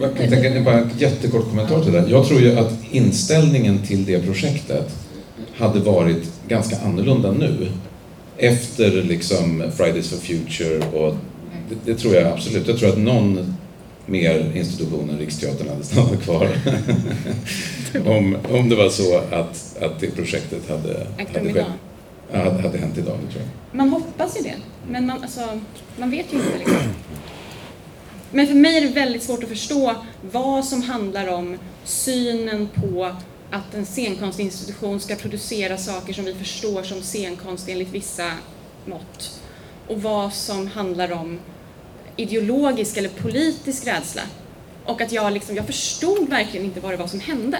Jag 0.00 0.16
tänker 0.16 0.60
bara 0.60 0.78
en 0.78 0.90
jättekort 0.98 1.44
kommentar 1.50 1.82
till 1.82 1.92
det. 1.92 2.06
Jag 2.08 2.26
tror 2.26 2.40
ju 2.40 2.58
att 2.58 2.72
inställningen 2.90 3.86
till 3.86 4.04
det 4.04 4.22
projektet 4.22 4.90
hade 5.56 5.80
varit 5.80 6.32
ganska 6.48 6.76
annorlunda 6.78 7.32
nu. 7.32 7.68
Efter 8.38 8.90
liksom 8.90 9.64
Fridays 9.76 10.10
for 10.10 10.16
Future 10.16 10.86
och 10.92 11.14
det, 11.68 11.92
det 11.92 11.98
tror 11.98 12.14
jag 12.14 12.32
absolut. 12.32 12.68
Jag 12.68 12.78
tror 12.78 12.88
att 12.88 12.98
någon 12.98 13.56
mer 14.06 14.52
institution 14.54 15.10
än 15.10 15.18
Riksteatern 15.18 15.68
hade 15.68 15.84
stannat 15.84 16.22
kvar. 16.22 16.48
om, 18.06 18.36
om 18.50 18.68
det 18.68 18.76
var 18.76 18.88
så 18.88 19.18
att, 19.18 19.82
att 19.82 20.00
det 20.00 20.10
projektet 20.10 20.68
hade, 20.68 21.06
hade, 21.34 21.52
skett, 21.52 21.66
hade, 22.32 22.62
hade 22.62 22.78
hänt 22.78 22.98
idag. 22.98 23.18
Tror 23.32 23.42
jag. 23.42 23.76
Man 23.78 23.88
hoppas 23.88 24.38
ju 24.38 24.42
det, 24.42 24.56
men 24.88 25.06
man, 25.06 25.22
alltså, 25.22 25.60
man 25.96 26.10
vet 26.10 26.32
ju 26.32 26.36
inte. 26.36 26.58
Liksom. 26.58 26.76
Men 28.30 28.46
för 28.46 28.54
mig 28.54 28.76
är 28.76 28.80
det 28.80 28.94
väldigt 28.94 29.22
svårt 29.22 29.42
att 29.42 29.48
förstå 29.48 29.94
vad 30.32 30.64
som 30.64 30.82
handlar 30.82 31.28
om 31.28 31.58
synen 31.84 32.68
på 32.74 33.10
att 33.50 33.74
en 33.74 33.86
scenkonstinstitution 33.86 35.00
ska 35.00 35.16
producera 35.16 35.78
saker 35.78 36.12
som 36.12 36.24
vi 36.24 36.34
förstår 36.34 36.82
som 36.82 37.02
scenkonst 37.02 37.68
enligt 37.68 37.90
vissa 37.90 38.32
mått 38.84 39.40
och 39.88 40.02
vad 40.02 40.32
som 40.32 40.66
handlar 40.66 41.12
om 41.12 41.38
ideologisk 42.16 42.96
eller 42.96 43.08
politisk 43.08 43.86
rädsla. 43.86 44.22
Och 44.84 45.00
att 45.00 45.12
jag, 45.12 45.32
liksom, 45.32 45.56
jag 45.56 45.66
förstod 45.66 46.28
verkligen 46.28 46.66
inte 46.66 46.80
vad 46.80 46.92
det 46.92 46.96
var 46.96 47.06
som 47.06 47.20
hände. 47.20 47.58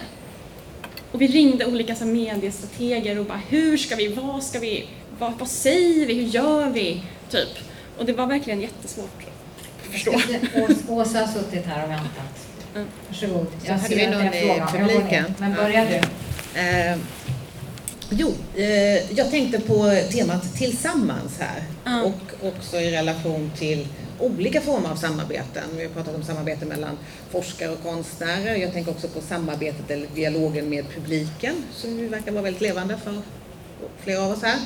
Och 1.12 1.22
vi 1.22 1.26
ringde 1.26 1.66
olika 1.66 1.94
så, 1.94 2.04
mediestrateger 2.04 3.18
och 3.18 3.26
bara 3.26 3.40
hur 3.48 3.76
ska 3.76 3.96
vi, 3.96 4.08
vad 4.08 4.42
ska 4.42 4.58
vi, 4.58 4.88
vad, 5.18 5.32
vad 5.38 5.48
säger 5.48 6.06
vi, 6.06 6.14
hur 6.14 6.26
gör 6.26 6.70
vi? 6.70 7.02
Typ. 7.30 7.48
Och 7.98 8.04
det 8.04 8.12
var 8.12 8.26
verkligen 8.26 8.60
jättesvårt 8.60 9.22
att 9.82 9.92
förstå. 9.92 10.12
Åsa 10.88 11.18
har 11.18 11.26
suttit 11.26 11.66
här 11.66 11.84
och 11.84 11.90
väntat. 11.90 12.43
Mm. 12.74 12.88
Varsågod. 13.08 13.46
Jag 13.64 13.80
ser 13.80 13.96
vi 13.96 14.06
någon 14.06 14.34
i 14.34 14.62
publiken? 14.72 15.24
Men 15.38 15.54
börja 15.54 15.84
du. 15.84 15.96
Eh, 16.60 16.96
jo, 18.10 18.32
eh, 18.56 19.12
jag 19.16 19.30
tänkte 19.30 19.60
på 19.60 20.00
temat 20.10 20.54
tillsammans 20.54 21.38
här 21.40 21.62
mm. 21.86 22.04
och 22.04 22.48
också 22.48 22.76
i 22.76 22.90
relation 22.90 23.50
till 23.56 23.88
olika 24.20 24.60
former 24.60 24.90
av 24.90 24.96
samarbeten. 24.96 25.62
Vi 25.76 25.82
har 25.82 25.90
pratat 25.90 26.14
om 26.14 26.22
samarbete 26.22 26.66
mellan 26.66 26.98
forskare 27.30 27.70
och 27.70 27.82
konstnärer. 27.82 28.54
Jag 28.54 28.72
tänker 28.72 28.90
också 28.90 29.08
på 29.08 29.20
samarbetet 29.20 29.90
eller 29.90 30.06
dialogen 30.14 30.68
med 30.68 30.84
publiken 30.94 31.54
som 31.72 31.98
ju 31.98 32.08
verkar 32.08 32.32
vara 32.32 32.42
väldigt 32.42 32.62
levande 32.62 32.96
för 32.96 33.22
flera 34.00 34.22
av 34.22 34.30
oss 34.30 34.42
här. 34.42 34.58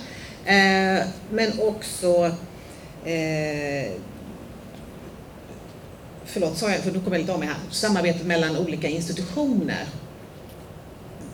Eh, 0.44 1.04
men 1.30 1.52
också 1.60 2.26
eh, 3.04 3.92
Förlåt, 6.30 6.58
sa 6.58 6.70
jag, 6.70 6.80
för 6.80 6.92
nu 6.92 7.00
kommer 7.00 7.16
jag 7.16 7.20
lite 7.20 7.32
av 7.32 7.38
mig 7.38 7.48
här. 7.48 7.56
Samarbetet 7.70 8.26
mellan 8.26 8.56
olika 8.56 8.88
institutioner. 8.88 9.84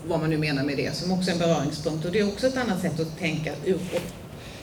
Vad 0.06 0.20
man 0.20 0.30
nu 0.30 0.38
menar 0.38 0.64
med 0.64 0.76
det, 0.76 0.96
som 0.96 1.12
också 1.12 1.30
är 1.30 1.32
en 1.32 1.38
beröringspunkt. 1.38 2.04
Och 2.04 2.12
det 2.12 2.18
är 2.18 2.28
också 2.28 2.46
ett 2.46 2.56
annat 2.56 2.80
sätt 2.80 3.00
att 3.00 3.18
tänka 3.18 3.52
ur 3.64 3.80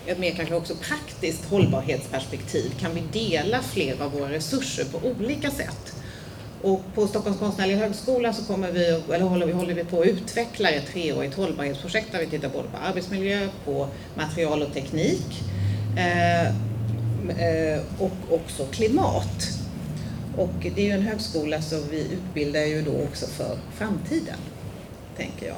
ett 0.06 0.20
mer 0.20 0.32
kanske 0.32 0.56
också 0.56 0.76
praktiskt 0.76 1.46
hållbarhetsperspektiv. 1.46 2.72
Kan 2.80 2.92
vi 2.96 3.02
dela 3.20 3.62
fler 3.62 4.02
av 4.02 4.12
våra 4.12 4.32
resurser 4.32 4.86
på 4.86 5.08
olika 5.08 5.52
sätt? 5.52 5.94
Och 6.62 6.82
på 6.96 7.08
Stockholms 7.08 7.40
konstnärliga 7.40 7.78
högskola 7.78 8.34
så 8.34 8.46
kommer 8.46 8.72
vi, 8.72 8.86
eller 8.86 9.26
håller, 9.26 9.46
vi, 9.46 9.52
håller 9.52 9.74
vi 9.74 9.84
på 9.84 10.02
att 10.02 10.08
utveckla 10.08 10.70
ett 10.70 10.88
treårigt 10.94 11.36
hållbarhetsprojekt 11.36 12.12
där 12.12 12.20
vi 12.20 12.26
tittar 12.26 12.50
både 12.50 12.68
på 12.68 12.78
arbetsmiljö, 12.78 13.48
på 13.66 13.88
material 14.16 14.62
och 14.62 14.74
teknik 14.74 15.44
eh, 15.98 16.48
eh 16.48 17.82
och 18.00 18.12
också 18.30 18.66
klimat. 18.66 19.61
Och 20.38 20.54
det 20.76 20.82
är 20.82 20.86
ju 20.86 20.92
en 20.92 21.02
högskola 21.02 21.62
så 21.62 21.82
vi 21.92 22.00
utbildar 22.00 22.62
ju 22.62 22.82
då 22.82 23.04
också 23.04 23.26
för 23.26 23.58
framtiden, 23.78 24.38
tänker 25.18 25.48
jag. 25.48 25.58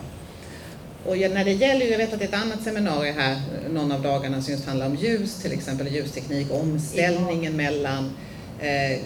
Och 1.05 1.17
när 1.17 1.45
det 1.45 1.51
gäller, 1.51 1.85
jag 1.85 1.97
vet 1.97 2.13
att 2.13 2.19
det 2.19 2.25
är 2.25 2.29
ett 2.29 2.43
annat 2.43 2.63
seminarium 2.63 3.15
här 3.17 3.41
någon 3.69 3.91
av 3.91 4.01
dagarna 4.01 4.41
som 4.41 4.53
just 4.53 4.65
handlar 4.65 4.85
om 4.85 4.95
ljus, 4.95 5.41
till 5.41 5.51
exempel 5.51 5.87
ljusteknik, 5.87 6.51
omställningen 6.51 7.55
mellan 7.55 8.11
eh, 8.59 8.99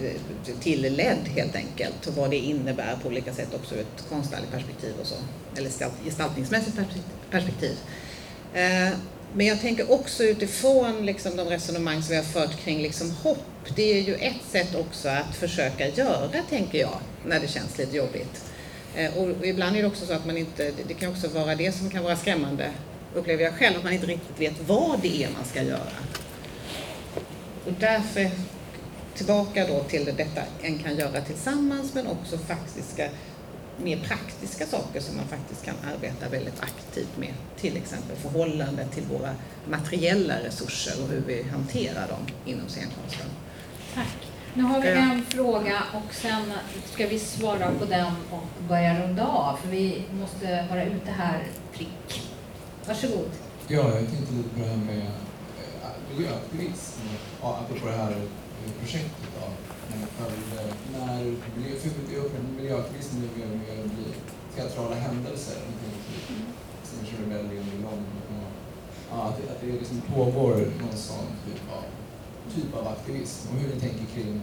till 0.60 0.96
LED 0.96 1.28
helt 1.36 1.56
enkelt 1.56 2.06
och 2.06 2.14
vad 2.14 2.30
det 2.30 2.36
innebär 2.36 2.96
på 3.02 3.08
olika 3.08 3.34
sätt 3.34 3.54
också 3.54 3.74
ur 3.74 3.80
ett 3.80 4.04
konstnärligt 4.08 4.52
perspektiv 4.52 4.92
och 5.00 5.06
så, 5.06 5.14
eller 5.56 5.70
gestaltningsmässigt 6.04 6.76
perspektiv. 7.30 7.76
Eh, 8.54 8.92
men 9.34 9.46
jag 9.46 9.60
tänker 9.60 9.92
också 9.92 10.24
utifrån 10.24 11.06
liksom 11.06 11.36
de 11.36 11.48
resonemang 11.48 12.02
som 12.02 12.10
vi 12.10 12.16
har 12.16 12.24
fört 12.24 12.56
kring 12.64 12.82
liksom 12.82 13.10
hopp. 13.10 13.44
Det 13.76 13.98
är 13.98 14.02
ju 14.02 14.14
ett 14.14 14.42
sätt 14.50 14.74
också 14.74 15.08
att 15.08 15.36
försöka 15.36 15.88
göra, 15.88 16.42
tänker 16.48 16.78
jag, 16.78 16.98
när 17.26 17.40
det 17.40 17.48
känns 17.48 17.78
lite 17.78 17.96
jobbigt. 17.96 18.44
Eh, 18.94 19.16
och 19.16 19.46
ibland 19.46 19.76
är 19.76 19.82
det 19.82 19.88
också 19.88 20.06
så 20.06 20.12
att 20.12 20.26
man 20.26 20.36
inte, 20.36 20.72
det 20.88 20.94
kan 20.94 21.10
också 21.10 21.28
vara 21.28 21.54
det 21.54 21.72
som 21.72 21.90
kan 21.90 22.04
vara 22.04 22.16
skrämmande, 22.16 22.70
upplever 23.14 23.44
jag 23.44 23.54
själv, 23.54 23.76
att 23.76 23.84
man 23.84 23.92
inte 23.92 24.06
riktigt 24.06 24.40
vet 24.40 24.54
vad 24.66 25.00
det 25.00 25.24
är 25.24 25.30
man 25.30 25.44
ska 25.44 25.62
göra. 25.62 25.98
Och 27.66 27.72
därför 27.80 28.30
tillbaka 29.14 29.66
då 29.66 29.84
till 29.84 30.04
detta 30.04 30.42
en 30.62 30.78
kan 30.78 30.96
göra 30.96 31.20
tillsammans 31.20 31.94
men 31.94 32.06
också 32.06 32.38
faktiska 32.38 33.08
mer 33.82 33.98
praktiska 33.98 34.66
saker 34.66 35.00
som 35.00 35.16
man 35.16 35.28
faktiskt 35.28 35.64
kan 35.64 35.74
arbeta 35.94 36.28
väldigt 36.28 36.60
aktivt 36.60 37.16
med. 37.16 37.34
Till 37.56 37.76
exempel 37.76 38.16
förhållande 38.16 38.86
till 38.86 39.04
våra 39.04 39.34
materiella 39.70 40.34
resurser 40.44 41.02
och 41.02 41.08
hur 41.08 41.22
vi 41.26 41.42
hanterar 41.42 42.08
dem 42.08 42.26
inom 42.44 42.68
scenkonsten. 42.68 43.26
Tack. 43.94 44.28
Nu 44.54 44.62
har 44.62 44.80
vi 44.80 44.88
en 44.88 45.24
fråga 45.24 45.82
och 45.94 46.14
sen 46.14 46.52
ska 46.94 47.06
vi 47.06 47.18
svara 47.18 47.70
på 47.78 47.84
den 47.84 48.12
och 48.30 48.68
börja 48.68 49.02
runda 49.02 49.26
av 49.26 49.56
för 49.56 49.68
vi 49.68 50.02
måste 50.12 50.66
vara 50.70 50.84
ute 50.84 51.10
här 51.10 51.42
prick. 51.72 52.22
Varsågod. 52.86 53.30
Ja, 53.68 53.94
jag 53.94 54.08
tänkte 54.08 54.34
lite 54.34 54.48
på 54.48 54.60
det 54.60 54.66
här 54.66 54.76
med 54.76 54.98
eh, 54.98 56.16
miljöaktivism, 56.16 57.00
apropå 57.42 57.86
det 57.86 57.96
här 57.96 58.16
projektet. 58.80 59.27
Då. 59.88 60.06
För 60.16 60.30
när 60.92 61.36
miljöaktivism 62.56 63.16
nu 63.20 63.28
mer 63.36 63.52
och 63.52 63.58
mer 63.58 63.82
blir 63.94 64.14
teatrala 64.54 64.94
händelser, 64.94 65.56
Extinction 66.82 67.20
Rebellion 67.24 67.64
i 67.64 67.82
London, 67.82 68.44
att, 69.12 69.50
att 69.50 69.60
det 69.60 69.66
liksom 69.66 70.00
pågår 70.00 70.54
någon 70.54 70.96
sån 70.96 71.26
typ 71.46 71.62
av 71.72 71.84
typ 72.54 72.74
av 72.74 72.88
aktivism 72.88 73.48
och 73.48 73.60
hur 73.60 73.74
ni 73.74 73.80
tänker 73.80 74.04
kring 74.14 74.40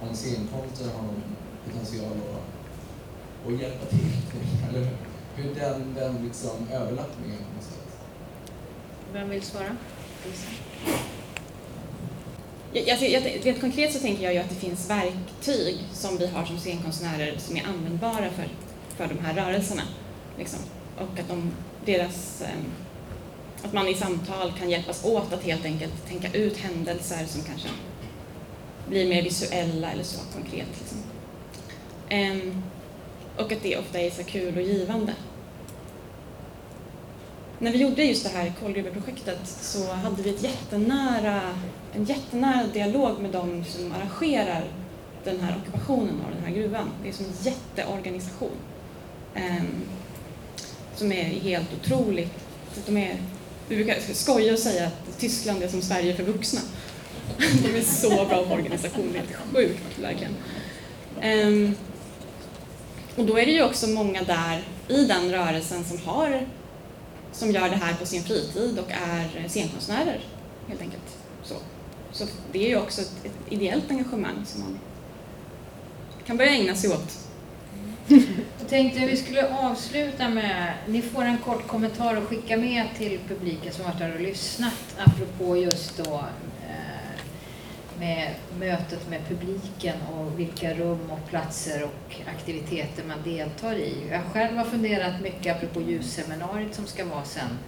om 0.00 0.14
scenkonster 0.14 0.84
har 0.96 1.02
någon 1.02 1.22
potential 1.64 2.12
att, 2.12 3.52
att 3.52 3.60
hjälpa 3.60 3.86
till. 3.86 4.12
Eller 4.68 4.88
hur 5.34 5.54
den, 5.54 5.94
den 5.94 6.24
liksom 6.24 6.68
överlappningen 6.72 7.38
på 7.38 7.54
något 7.54 7.64
sätt. 7.64 7.98
Vem 9.12 9.28
vill 9.28 9.42
svara? 9.42 9.76
Jag, 12.72 12.86
jag, 12.86 13.10
jag, 13.10 13.46
rent 13.46 13.60
konkret 13.60 13.92
så 13.92 13.98
tänker 13.98 14.24
jag 14.24 14.34
ju 14.34 14.40
att 14.40 14.48
det 14.48 14.54
finns 14.54 14.90
verktyg 14.90 15.78
som 15.92 16.18
vi 16.18 16.26
har 16.26 16.44
som 16.44 16.58
scenkonstnärer 16.58 17.34
som 17.38 17.56
är 17.56 17.64
användbara 17.66 18.30
för, 18.30 18.48
för 18.96 19.14
de 19.14 19.24
här 19.24 19.34
rörelserna. 19.34 19.82
Liksom. 20.38 20.60
Och 20.96 21.20
att 21.20 21.28
de, 21.28 21.52
deras 21.84 22.42
ehm, 22.42 22.64
att 23.62 23.72
man 23.72 23.88
i 23.88 23.94
samtal 23.94 24.52
kan 24.58 24.70
hjälpas 24.70 25.04
åt 25.04 25.32
att 25.32 25.42
helt 25.42 25.64
enkelt 25.64 26.08
tänka 26.08 26.38
ut 26.38 26.56
händelser 26.56 27.26
som 27.26 27.42
kanske 27.42 27.68
blir 28.88 29.08
mer 29.08 29.22
visuella 29.22 29.90
eller 29.92 30.04
så 30.04 30.20
konkret. 30.34 30.68
Liksom. 30.80 30.98
Ehm, 32.08 32.62
och 33.36 33.52
att 33.52 33.62
det 33.62 33.76
ofta 33.76 34.00
är 34.00 34.10
så 34.10 34.24
kul 34.24 34.56
och 34.56 34.62
givande. 34.62 35.14
När 37.60 37.72
vi 37.72 37.78
gjorde 37.78 38.04
just 38.04 38.24
det 38.24 38.30
här 38.30 38.52
kolgruveprojektet 38.60 39.38
så 39.44 39.92
hade 39.92 40.22
vi 40.22 40.30
ett 40.30 40.42
jättenära, 40.42 41.40
en 41.92 42.04
jättenära 42.04 42.66
dialog 42.66 43.20
med 43.20 43.30
de 43.30 43.64
som 43.64 43.92
arrangerar 43.92 44.64
den 45.24 45.40
här 45.40 45.56
ockupationen 45.62 46.20
av 46.26 46.34
den 46.34 46.44
här 46.44 46.54
gruvan. 46.54 46.90
Det 47.02 47.08
är 47.08 47.12
som 47.12 47.26
en 47.26 47.32
jätteorganisation 47.42 48.56
um, 49.36 49.82
som 50.96 51.12
är 51.12 51.24
helt 51.24 51.68
otroligt. 51.82 52.32
De 52.86 52.96
är 52.96 53.16
vi 53.68 53.76
brukar 53.76 54.00
skoja 54.12 54.52
och 54.52 54.58
säga 54.58 54.86
att 54.86 55.18
Tyskland 55.18 55.62
är 55.62 55.68
som 55.68 55.82
Sverige 55.82 56.14
för 56.14 56.22
vuxna. 56.22 56.60
De 57.38 57.78
är 57.78 57.82
så 57.82 58.08
bra 58.08 58.44
på 58.44 58.52
organisation, 58.52 59.08
det 59.12 59.18
är 59.18 59.22
helt 59.22 59.36
sjukt 59.54 59.98
verkligen. 59.98 60.34
Um, 61.46 61.74
och 63.16 63.24
då 63.24 63.38
är 63.38 63.46
det 63.46 63.52
ju 63.52 63.62
också 63.62 63.86
många 63.86 64.22
där 64.22 64.62
i 64.88 65.04
den 65.04 65.30
rörelsen 65.30 65.84
som 65.84 65.98
har 65.98 66.46
som 67.38 67.50
gör 67.50 67.68
det 67.68 67.76
här 67.76 67.94
på 67.94 68.06
sin 68.06 68.22
fritid 68.22 68.78
och 68.78 68.90
är 68.90 69.48
scenkonstnärer 69.48 70.20
helt 70.68 70.80
enkelt. 70.80 71.16
Så, 71.42 71.54
så 72.12 72.24
det 72.52 72.64
är 72.64 72.68
ju 72.68 72.76
också 72.76 73.00
ett, 73.00 73.12
ett 73.24 73.52
ideellt 73.52 73.90
engagemang 73.90 74.44
som 74.46 74.60
man 74.60 74.78
kan 76.26 76.36
börja 76.36 76.50
ägna 76.50 76.74
sig 76.74 76.90
åt 76.90 77.28
jag 78.58 78.68
tänkte 78.68 79.02
att 79.02 79.08
vi 79.08 79.16
skulle 79.16 79.48
avsluta 79.58 80.28
med, 80.28 80.72
ni 80.86 81.02
får 81.02 81.22
en 81.22 81.38
kort 81.38 81.66
kommentar 81.66 82.16
att 82.16 82.24
skicka 82.24 82.56
med 82.56 82.86
till 82.98 83.18
publiken 83.28 83.72
som 83.72 83.84
varit 83.84 84.00
här 84.00 84.14
och 84.14 84.20
lyssnat 84.20 84.96
apropå 84.98 85.56
just 85.56 85.96
då 85.96 86.24
med 87.98 88.34
mötet 88.58 89.10
med 89.10 89.20
publiken 89.28 89.96
och 90.12 90.38
vilka 90.38 90.74
rum 90.74 91.10
och 91.10 91.28
platser 91.28 91.84
och 91.84 92.16
aktiviteter 92.34 93.04
man 93.04 93.22
deltar 93.24 93.74
i. 93.74 94.08
Jag 94.10 94.22
själv 94.32 94.56
har 94.56 94.64
funderat 94.64 95.20
mycket 95.22 95.56
apropå 95.56 95.80
ljusseminariet 95.80 96.74
som 96.74 96.86
ska 96.86 97.04
vara 97.04 97.24
sen 97.24 97.58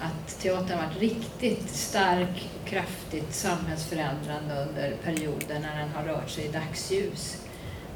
att 0.00 0.40
teatern 0.40 0.78
har 0.78 0.86
varit 0.86 1.00
riktigt 1.00 1.70
stark 1.70 2.50
och 2.60 2.68
kraftigt 2.68 3.34
samhällsförändrande 3.34 4.66
under 4.68 4.96
perioder 5.04 5.60
när 5.60 5.78
den 5.78 5.88
har 5.88 6.02
rört 6.04 6.30
sig 6.30 6.44
i 6.44 6.48
dagsljus 6.48 7.48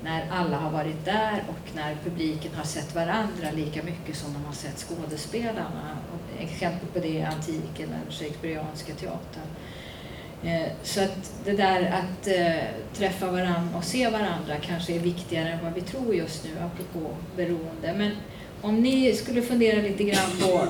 när 0.04 0.30
alla 0.30 0.56
har 0.56 0.70
varit 0.70 1.04
där 1.04 1.44
och 1.48 1.74
när 1.74 1.96
publiken 2.04 2.54
har 2.54 2.64
sett 2.64 2.94
varandra 2.94 3.50
lika 3.54 3.82
mycket 3.82 4.16
som 4.16 4.32
de 4.32 4.44
har 4.44 4.52
sett 4.52 4.78
skådespelarna. 4.78 5.98
Och 6.12 6.42
exempel 6.42 6.88
på 6.88 6.98
det 6.98 7.20
är 7.20 7.26
antiken, 7.26 7.88
den 7.88 8.12
Shakespeareanska 8.12 8.94
teatern. 8.94 9.46
Eh, 10.44 10.72
så 10.82 11.00
att 11.00 11.32
det 11.44 11.52
där 11.52 11.82
att 11.82 12.26
eh, 12.26 12.64
träffa 12.94 13.30
varandra 13.30 13.76
och 13.76 13.84
se 13.84 14.08
varandra 14.08 14.56
kanske 14.60 14.94
är 14.94 14.98
viktigare 14.98 15.48
än 15.48 15.64
vad 15.64 15.74
vi 15.74 15.80
tror 15.80 16.14
just 16.14 16.44
nu, 16.44 16.50
apropå 16.50 17.10
beroende. 17.36 17.94
Men 17.96 18.12
om 18.60 18.80
ni 18.80 19.12
skulle 19.12 19.42
fundera 19.42 19.82
lite 19.82 20.04
grann 20.04 20.30
på 20.40 20.66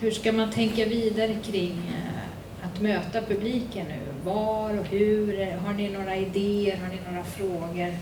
hur 0.00 0.10
ska 0.10 0.32
man 0.32 0.50
tänka 0.50 0.84
vidare 0.84 1.36
kring 1.44 1.72
eh, 1.72 2.66
att 2.68 2.80
möta 2.80 3.22
publiken 3.22 3.86
nu? 3.86 4.00
Var 4.24 4.78
och 4.78 4.86
hur? 4.86 5.52
Har 5.52 5.74
ni 5.74 5.88
några 5.88 6.16
idéer? 6.16 6.76
Har 6.76 6.88
ni 6.88 6.98
några 7.10 7.24
frågor? 7.24 7.94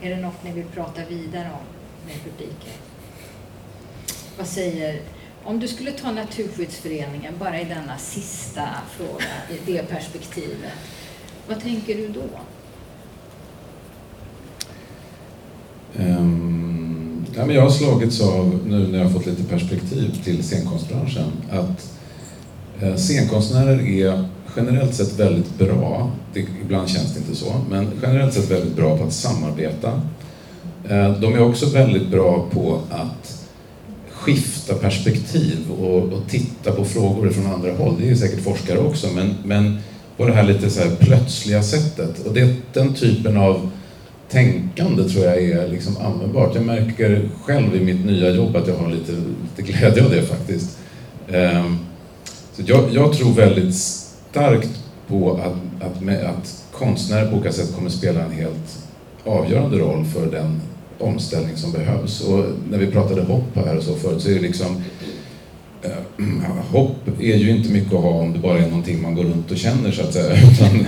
Är 0.00 0.10
det 0.10 0.16
något 0.16 0.44
ni 0.44 0.52
vill 0.52 0.64
prata 0.64 1.04
vidare 1.08 1.48
om 1.52 1.66
med 2.06 2.16
publiken? 2.24 2.72
Vad 4.38 4.46
säger, 4.46 5.00
om 5.44 5.60
du 5.60 5.68
skulle 5.68 5.90
ta 5.90 6.12
Naturskyddsföreningen 6.12 7.34
bara 7.38 7.60
i 7.60 7.64
denna 7.64 7.98
sista 7.98 8.68
fråga, 8.96 9.24
i 9.50 9.72
det 9.72 9.88
perspektivet, 9.88 10.72
vad 11.48 11.60
tänker 11.60 11.94
du 11.94 12.08
då? 12.08 12.28
Um, 16.04 17.26
ja, 17.36 17.46
men 17.46 17.56
jag 17.56 17.62
har 17.62 17.70
slagits 17.70 18.20
av, 18.20 18.60
nu 18.66 18.88
när 18.88 18.98
jag 18.98 19.04
har 19.04 19.12
fått 19.12 19.26
lite 19.26 19.44
perspektiv 19.44 20.22
till 20.24 20.44
scenkonstbranschen, 20.44 21.32
att 21.50 21.98
eh, 22.80 22.96
scenkonstnärer 22.96 23.88
är 23.88 24.28
generellt 24.56 24.94
sett 24.94 25.18
väldigt 25.18 25.58
bra, 25.58 26.10
det, 26.32 26.40
ibland 26.40 26.88
känns 26.88 27.14
det 27.14 27.20
inte 27.20 27.36
så, 27.36 27.54
men 27.70 27.90
generellt 28.02 28.34
sett 28.34 28.50
väldigt 28.50 28.76
bra 28.76 28.98
på 28.98 29.04
att 29.04 29.12
samarbeta. 29.12 30.00
Eh, 30.88 31.12
de 31.20 31.34
är 31.34 31.42
också 31.42 31.66
väldigt 31.66 32.08
bra 32.08 32.46
på 32.50 32.80
att 32.90 33.33
skifta 34.24 34.74
perspektiv 34.74 35.58
och, 35.80 36.12
och 36.12 36.22
titta 36.28 36.72
på 36.72 36.84
frågor 36.84 37.30
från 37.30 37.46
andra 37.46 37.72
håll. 37.72 37.94
Det 38.00 38.10
är 38.10 38.14
säkert 38.14 38.44
forskare 38.44 38.78
också, 38.78 39.06
men, 39.14 39.34
men 39.44 39.78
på 40.16 40.26
det 40.26 40.32
här 40.32 40.42
lite 40.42 40.70
så 40.70 40.80
här 40.80 40.96
plötsliga 40.96 41.62
sättet. 41.62 42.26
Och 42.26 42.34
det, 42.34 42.54
den 42.72 42.94
typen 42.94 43.36
av 43.36 43.70
tänkande 44.30 45.04
tror 45.04 45.24
jag 45.24 45.42
är 45.42 45.68
liksom 45.68 45.96
användbart. 45.96 46.54
Jag 46.54 46.64
märker 46.64 47.28
själv 47.42 47.76
i 47.76 47.80
mitt 47.80 48.04
nya 48.04 48.30
jobb 48.30 48.56
att 48.56 48.68
jag 48.68 48.76
har 48.76 48.90
lite, 48.90 49.12
lite 49.12 49.72
glädje 49.72 50.04
av 50.04 50.10
det 50.10 50.22
faktiskt. 50.22 50.78
Ehm, 51.28 51.78
så 52.52 52.62
jag, 52.66 52.84
jag 52.92 53.12
tror 53.12 53.32
väldigt 53.32 53.74
starkt 53.74 54.70
på 55.08 55.32
att, 55.32 55.86
att, 55.86 56.00
med, 56.00 56.24
att 56.24 56.64
konstnärer 56.72 57.30
på 57.30 57.36
olika 57.36 57.52
sätt 57.52 57.74
kommer 57.74 57.90
spela 57.90 58.24
en 58.24 58.32
helt 58.32 58.78
avgörande 59.24 59.78
roll 59.78 60.04
för 60.04 60.26
den 60.26 60.60
omställning 60.98 61.56
som 61.56 61.72
behövs. 61.72 62.20
Och 62.20 62.44
när 62.70 62.78
vi 62.78 62.86
pratade 62.86 63.22
hopp 63.22 63.56
här 63.56 63.76
och 63.76 63.82
så 63.82 63.94
förut 63.94 64.22
så 64.22 64.30
är 64.30 64.34
det 64.34 64.40
liksom 64.40 64.82
eh, 65.82 66.24
hopp 66.70 67.20
är 67.20 67.36
ju 67.36 67.50
inte 67.50 67.68
mycket 67.68 67.92
att 67.92 68.02
ha 68.02 68.10
om 68.10 68.32
det 68.32 68.38
bara 68.38 68.58
är 68.58 68.68
någonting 68.68 69.02
man 69.02 69.14
går 69.14 69.24
runt 69.24 69.50
och 69.50 69.56
känner 69.56 69.92
så 69.92 70.02
att 70.02 70.12
säga. 70.12 70.36
Utan 70.52 70.86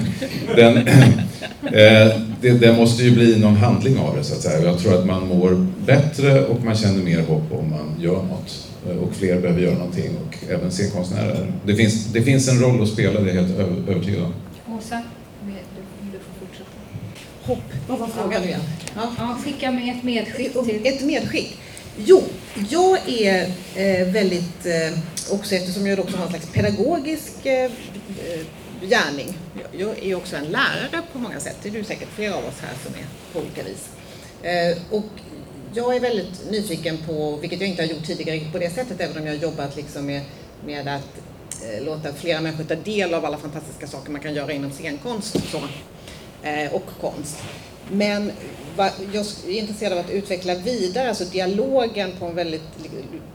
den, 0.56 0.76
eh, 1.62 2.20
det, 2.40 2.50
det, 2.60 2.76
måste 2.76 3.04
ju 3.04 3.14
bli 3.14 3.38
någon 3.38 3.56
handling 3.56 3.98
av 3.98 4.16
det 4.16 4.24
så 4.24 4.34
att 4.34 4.40
säga. 4.40 4.64
Jag 4.64 4.78
tror 4.78 4.98
att 4.98 5.06
man 5.06 5.28
mår 5.28 5.66
bättre 5.86 6.44
och 6.44 6.64
man 6.64 6.74
känner 6.76 7.02
mer 7.02 7.22
hopp 7.22 7.52
om 7.52 7.70
man 7.70 7.96
gör 8.00 8.22
något. 8.22 8.66
Eh, 8.90 8.96
och 8.96 9.14
fler 9.14 9.40
behöver 9.40 9.60
göra 9.62 9.78
någonting 9.78 10.10
och 10.26 10.50
även 10.50 10.70
scenkonstnärer. 10.70 11.52
Det 11.66 11.74
finns, 11.74 12.06
det 12.06 12.22
finns 12.22 12.48
en 12.48 12.60
roll 12.60 12.82
att 12.82 12.88
spela, 12.88 13.20
det 13.20 13.30
är 13.30 13.34
jag 13.34 13.42
helt 13.42 13.58
övertygad 13.88 14.22
om. 14.22 14.32
Åsa, 14.76 15.02
du 16.12 16.18
får 16.18 16.46
fortsätta. 16.46 16.70
Hopp, 17.42 17.88
vad 17.88 17.98
var 17.98 18.08
frågan 18.08 18.44
igen? 18.44 18.60
Ja. 18.96 19.12
ja, 19.18 19.38
skicka 19.44 19.70
med 19.70 19.96
ett 19.96 20.02
medskick. 20.02 20.52
Till... 20.52 20.86
Ett 20.86 21.02
medskick? 21.02 21.58
Jo, 21.96 22.22
jag 22.70 23.08
är 23.08 23.52
eh, 23.74 24.08
väldigt, 24.08 24.66
eh, 24.66 24.98
också 25.30 25.54
eftersom 25.54 25.86
jag 25.86 25.98
också 25.98 26.16
har 26.16 26.24
en 26.24 26.30
slags 26.30 26.52
pedagogisk 26.52 27.46
eh, 27.46 27.70
gärning. 28.80 29.38
Jag 29.72 29.98
är 30.02 30.14
också 30.14 30.36
en 30.36 30.44
lärare 30.44 31.02
på 31.12 31.18
många 31.18 31.40
sätt, 31.40 31.56
det 31.62 31.68
är 31.68 31.72
du 31.72 31.84
säkert 31.84 32.08
flera 32.14 32.34
av 32.34 32.44
oss 32.44 32.60
här 32.60 32.74
som 32.84 32.94
är 32.94 33.06
på 33.32 33.38
olika 33.38 33.62
vis. 33.62 33.88
Och 34.90 35.04
jag 35.74 35.96
är 35.96 36.00
väldigt 36.00 36.50
nyfiken 36.50 36.98
på, 37.06 37.36
vilket 37.36 37.60
jag 37.60 37.70
inte 37.70 37.82
har 37.82 37.88
gjort 37.88 38.06
tidigare 38.06 38.40
på 38.52 38.58
det 38.58 38.70
sättet, 38.70 39.00
även 39.00 39.18
om 39.18 39.26
jag 39.26 39.34
har 39.34 39.42
jobbat 39.42 39.76
liksom 39.76 40.06
med, 40.06 40.22
med 40.66 40.88
att 40.88 41.20
låta 41.80 42.12
flera 42.12 42.40
människor 42.40 42.64
ta 42.64 42.74
del 42.74 43.14
av 43.14 43.24
alla 43.24 43.38
fantastiska 43.38 43.86
saker 43.86 44.10
man 44.10 44.20
kan 44.20 44.34
göra 44.34 44.52
inom 44.52 44.70
scenkonst 44.70 45.34
och, 45.34 45.42
så, 45.42 45.58
och 46.72 46.86
konst. 47.00 47.36
Men 47.90 48.32
jag 49.12 49.26
är 49.46 49.50
intresserad 49.50 49.92
av 49.92 49.98
att 49.98 50.10
utveckla 50.10 50.54
vidare, 50.54 51.08
alltså 51.08 51.24
dialogen 51.24 52.12
på 52.18 52.26
en 52.26 52.34
väldigt, 52.34 52.62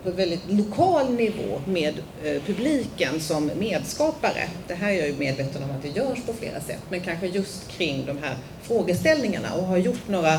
på 0.04 0.10
en 0.10 0.16
väldigt 0.16 0.42
lokal 0.48 1.14
nivå 1.14 1.62
med 1.66 1.94
eh, 2.24 2.42
publiken 2.46 3.20
som 3.20 3.52
medskapare. 3.60 4.50
Det 4.68 4.74
här 4.74 4.92
är 4.92 4.96
jag 4.96 5.08
ju 5.08 5.16
medveten 5.16 5.64
om 5.64 5.72
att 5.72 5.82
det 5.82 5.90
görs 5.90 6.20
på 6.26 6.34
flera 6.34 6.62
sätt, 6.62 6.82
men 6.90 7.00
kanske 7.00 7.28
just 7.28 7.72
kring 7.72 8.06
de 8.06 8.18
här 8.18 8.36
frågeställningarna 8.62 9.54
och 9.54 9.64
har 9.64 9.78
gjort 9.78 10.08
några 10.08 10.34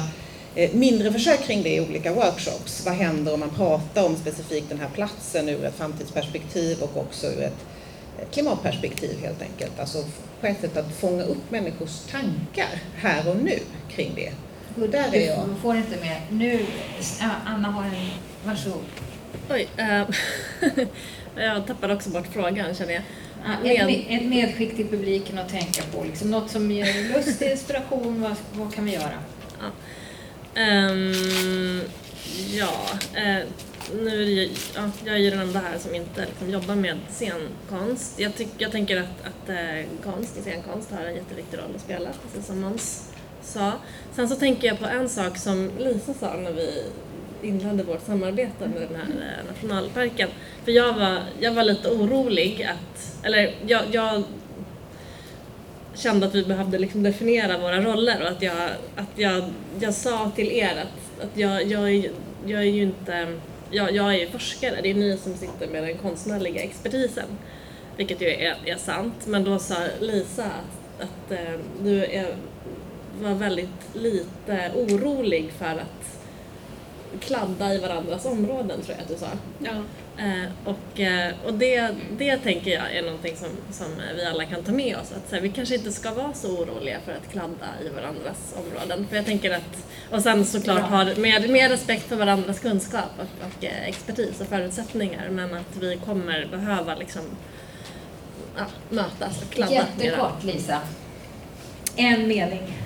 eh, 0.54 0.70
mindre 0.72 1.12
försök 1.12 1.40
kring 1.40 1.62
det 1.62 1.74
i 1.74 1.80
olika 1.80 2.12
workshops. 2.12 2.86
Vad 2.86 2.94
händer 2.94 3.34
om 3.34 3.40
man 3.40 3.50
pratar 3.50 4.04
om 4.06 4.16
specifikt 4.16 4.68
den 4.68 4.80
här 4.80 4.90
platsen 4.94 5.48
ur 5.48 5.64
ett 5.64 5.76
framtidsperspektiv 5.76 6.82
och 6.82 6.96
också 6.96 7.26
ur 7.26 7.42
ett 7.42 7.66
klimatperspektiv 8.32 9.20
helt 9.20 9.42
enkelt. 9.42 9.80
Alltså 9.80 10.04
på 10.40 10.46
ett 10.46 10.60
sätt 10.60 10.76
att 10.76 10.94
fånga 10.94 11.22
upp 11.22 11.50
människors 11.50 12.00
tankar 12.10 12.78
här 12.96 13.28
och 13.30 13.36
nu 13.36 13.58
kring 13.90 14.12
det. 14.16 14.32
Och 14.82 14.88
där 14.88 15.14
är 15.14 15.26
jag. 15.26 15.48
Du 15.48 15.60
får 15.62 15.76
inte 15.76 16.00
mer. 16.00 16.20
Nu, 16.30 16.66
Anna 17.44 17.68
har 17.68 17.84
en, 17.84 18.10
varsågod. 18.44 18.84
Oj, 19.50 19.68
äh, 19.76 20.02
jag 21.36 21.66
tappade 21.66 21.94
också 21.94 22.10
bort 22.10 22.26
frågan 22.32 22.74
känner 22.74 22.92
jag. 22.92 23.02
Med... 23.62 23.90
Ett, 23.90 24.06
ett 24.08 24.28
medskick 24.28 24.76
till 24.76 24.88
publiken 24.88 25.38
att 25.38 25.48
tänka 25.48 25.82
på, 25.82 26.04
liksom, 26.04 26.30
något 26.30 26.50
som 26.50 26.70
ger 26.70 27.14
lust, 27.14 27.42
inspiration, 27.42 28.22
vad, 28.22 28.34
vad 28.52 28.74
kan 28.74 28.84
vi 28.84 28.92
göra? 28.92 29.18
Ja. 29.60 29.66
Um, 30.62 31.82
ja, 32.52 32.72
uh, 33.16 33.46
nu 33.94 34.22
är 34.22 34.26
det 34.26 34.32
ju, 34.32 34.50
ja, 34.74 34.90
jag 35.04 35.14
är 35.14 35.18
ju 35.18 35.30
den 35.30 35.40
enda 35.40 35.58
här 35.60 35.78
som 35.78 35.94
inte 35.94 36.26
liksom, 36.26 36.50
jobbar 36.50 36.74
med 36.74 36.98
scenkonst. 37.10 38.20
Jag, 38.20 38.34
tyck, 38.34 38.48
jag 38.58 38.72
tänker 38.72 38.96
att, 38.96 39.24
att 39.24 39.50
uh, 39.50 39.84
konst 40.04 40.36
och 40.36 40.42
scenkonst 40.42 40.90
har 40.90 41.04
en 41.04 41.14
jätteviktig 41.14 41.58
roll 41.58 41.74
att 41.74 41.80
spela, 41.80 42.10
precis 42.22 42.46
som 42.46 42.60
Måns 42.60 43.12
sa. 43.42 43.72
Sen 44.12 44.28
så 44.28 44.36
tänker 44.36 44.68
jag 44.68 44.78
på 44.78 44.86
en 44.86 45.08
sak 45.08 45.38
som 45.38 45.70
Lisa 45.78 46.14
sa 46.14 46.36
när 46.36 46.52
vi 46.52 46.84
inledde 47.42 47.82
vårt 47.82 48.06
samarbete 48.06 48.68
med 48.68 48.82
den 48.82 48.96
här 48.96 49.06
uh, 49.06 49.48
nationalparken. 49.52 50.28
För 50.64 50.72
jag 50.72 50.92
var, 50.92 51.22
jag 51.40 51.52
var 51.52 51.64
lite 51.64 51.88
orolig 51.88 52.62
att, 52.62 53.24
eller 53.24 53.54
jag, 53.66 53.82
jag 53.92 54.22
kände 55.94 56.26
att 56.26 56.34
vi 56.34 56.44
behövde 56.44 56.78
liksom 56.78 57.02
definiera 57.02 57.58
våra 57.58 57.80
roller 57.80 58.22
och 58.22 58.28
att 58.28 58.42
jag, 58.42 58.70
att 58.96 59.10
jag, 59.14 59.44
jag 59.80 59.94
sa 59.94 60.30
till 60.34 60.52
er 60.52 60.82
att, 60.82 61.24
att 61.24 61.38
jag, 61.38 61.66
jag, 61.66 62.10
jag 62.46 62.60
är 62.60 62.70
ju 62.70 62.82
inte, 62.82 63.38
jag, 63.72 63.94
jag 63.94 64.14
är 64.14 64.18
ju 64.18 64.30
forskare, 64.30 64.80
det 64.82 64.90
är 64.90 64.94
ni 64.94 65.16
som 65.16 65.34
sitter 65.34 65.68
med 65.68 65.82
den 65.82 65.98
konstnärliga 65.98 66.62
expertisen. 66.62 67.26
Vilket 67.96 68.20
ju 68.20 68.28
är, 68.28 68.56
är 68.64 68.76
sant, 68.76 69.26
men 69.26 69.44
då 69.44 69.58
sa 69.58 69.76
Lisa 70.00 70.44
att, 70.44 71.00
att 71.02 71.32
eh, 71.32 71.58
du 71.82 72.04
är, 72.04 72.36
var 73.20 73.34
väldigt 73.34 73.94
lite 73.94 74.72
orolig 74.74 75.52
för 75.58 75.66
att 75.66 76.20
kladda 77.20 77.74
i 77.74 77.78
varandras 77.78 78.26
områden 78.26 78.82
tror 78.82 78.96
jag 78.96 79.02
att 79.02 79.08
du 79.08 79.16
sa. 79.16 79.30
Ja. 79.58 79.82
Eh, 80.18 80.50
och 80.64 81.00
eh, 81.00 81.34
och 81.44 81.54
det, 81.54 81.90
det 82.18 82.36
tänker 82.36 82.70
jag 82.70 82.96
är 82.96 83.02
någonting 83.02 83.36
som, 83.36 83.48
som 83.70 83.86
vi 84.16 84.24
alla 84.24 84.44
kan 84.44 84.62
ta 84.62 84.72
med 84.72 84.96
oss. 84.96 85.12
Att 85.12 85.28
så 85.28 85.34
här, 85.34 85.42
vi 85.42 85.48
kanske 85.48 85.74
inte 85.74 85.92
ska 85.92 86.10
vara 86.14 86.32
så 86.32 86.48
oroliga 86.48 86.98
för 87.04 87.12
att 87.12 87.32
kladda 87.32 87.66
i 87.84 87.88
varandras 87.88 88.54
områden. 88.56 89.06
För 89.08 89.16
jag 89.16 89.24
tänker 89.24 89.50
att, 89.50 89.86
och 90.10 90.22
sen 90.22 90.44
såklart 90.44 90.90
ha 90.90 91.04
med, 91.04 91.50
med 91.50 91.70
respekt 91.70 92.08
för 92.08 92.16
varandras 92.16 92.60
kunskap 92.60 93.10
och, 93.16 93.46
och 93.46 93.64
eh, 93.64 93.88
expertis 93.88 94.40
och 94.40 94.46
förutsättningar. 94.46 95.28
Men 95.28 95.54
att 95.54 95.76
vi 95.80 95.96
kommer 95.96 96.46
behöva 96.50 96.94
liksom 96.94 97.22
ja, 98.56 98.64
mötas 98.88 99.42
och 99.42 99.50
kladda. 99.50 99.72
Jättekort 99.72 100.44
Lisa. 100.44 100.80
En 101.96 102.28
mening. 102.28 102.78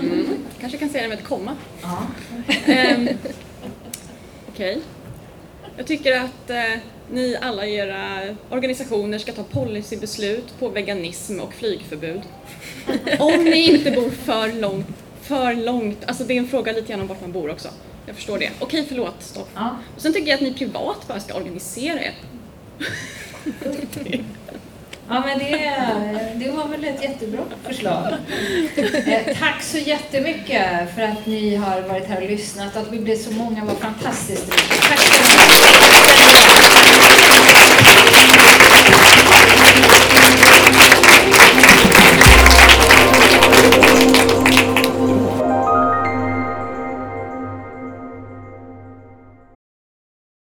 mm. 0.00 0.26
Kanske 0.60 0.78
kan 0.78 0.88
säga 0.88 1.02
det 1.02 1.08
med 1.08 1.18
ett 1.18 1.24
komma. 1.24 1.56
Ja. 1.82 2.06
um, 2.96 3.08
Okej. 4.48 4.76
Okay. 4.76 4.82
Jag 5.76 5.86
tycker 5.86 6.20
att 6.20 6.50
eh, 6.50 6.80
ni 7.10 7.36
alla 7.40 7.66
i 7.66 7.74
era 7.74 8.20
organisationer 8.50 9.18
ska 9.18 9.32
ta 9.32 9.42
policybeslut 9.42 10.58
på 10.58 10.68
veganism 10.68 11.40
och 11.40 11.54
flygförbud. 11.54 12.22
Om 13.18 13.44
ni 13.44 13.72
inte 13.72 13.90
bor 13.90 14.10
för 14.10 14.60
långt, 14.60 14.86
för 15.22 15.54
långt, 15.54 16.04
alltså 16.04 16.24
det 16.24 16.34
är 16.34 16.38
en 16.38 16.48
fråga 16.48 16.72
lite 16.72 16.88
grann 16.88 17.00
om 17.00 17.06
vart 17.06 17.20
man 17.20 17.32
bor 17.32 17.50
också. 17.50 17.68
Jag 18.06 18.16
förstår 18.16 18.38
det. 18.38 18.50
Okej, 18.58 18.84
förlåt, 18.88 19.14
stopp. 19.18 19.50
Ja. 19.54 19.76
Och 19.96 20.02
sen 20.02 20.12
tycker 20.12 20.28
jag 20.28 20.34
att 20.34 20.42
ni 20.42 20.54
privat 20.54 21.08
bara 21.08 21.20
ska 21.20 21.34
organisera 21.34 22.00
er. 22.00 22.14
Ja, 25.12 25.22
men 25.26 25.38
det, 25.38 25.74
det 26.34 26.50
var 26.50 26.68
väl 26.68 26.84
ett 26.84 27.02
jättebra 27.02 27.42
förslag. 27.64 28.06
Eh, 29.06 29.36
tack 29.38 29.62
så 29.62 29.78
jättemycket 29.78 30.94
för 30.94 31.02
att 31.02 31.26
ni 31.26 31.56
har 31.56 31.80
varit 31.80 32.08
här 32.08 32.22
och 32.22 32.30
lyssnat. 32.30 32.76
Att 32.76 32.92
vi 32.92 32.98
blev 32.98 33.16
så 33.16 33.30
många 33.32 33.64
var 33.64 33.74
fantastiskt. 33.74 34.50
Tack 34.88 35.00
så 35.00 35.14
mycket. 44.24 44.41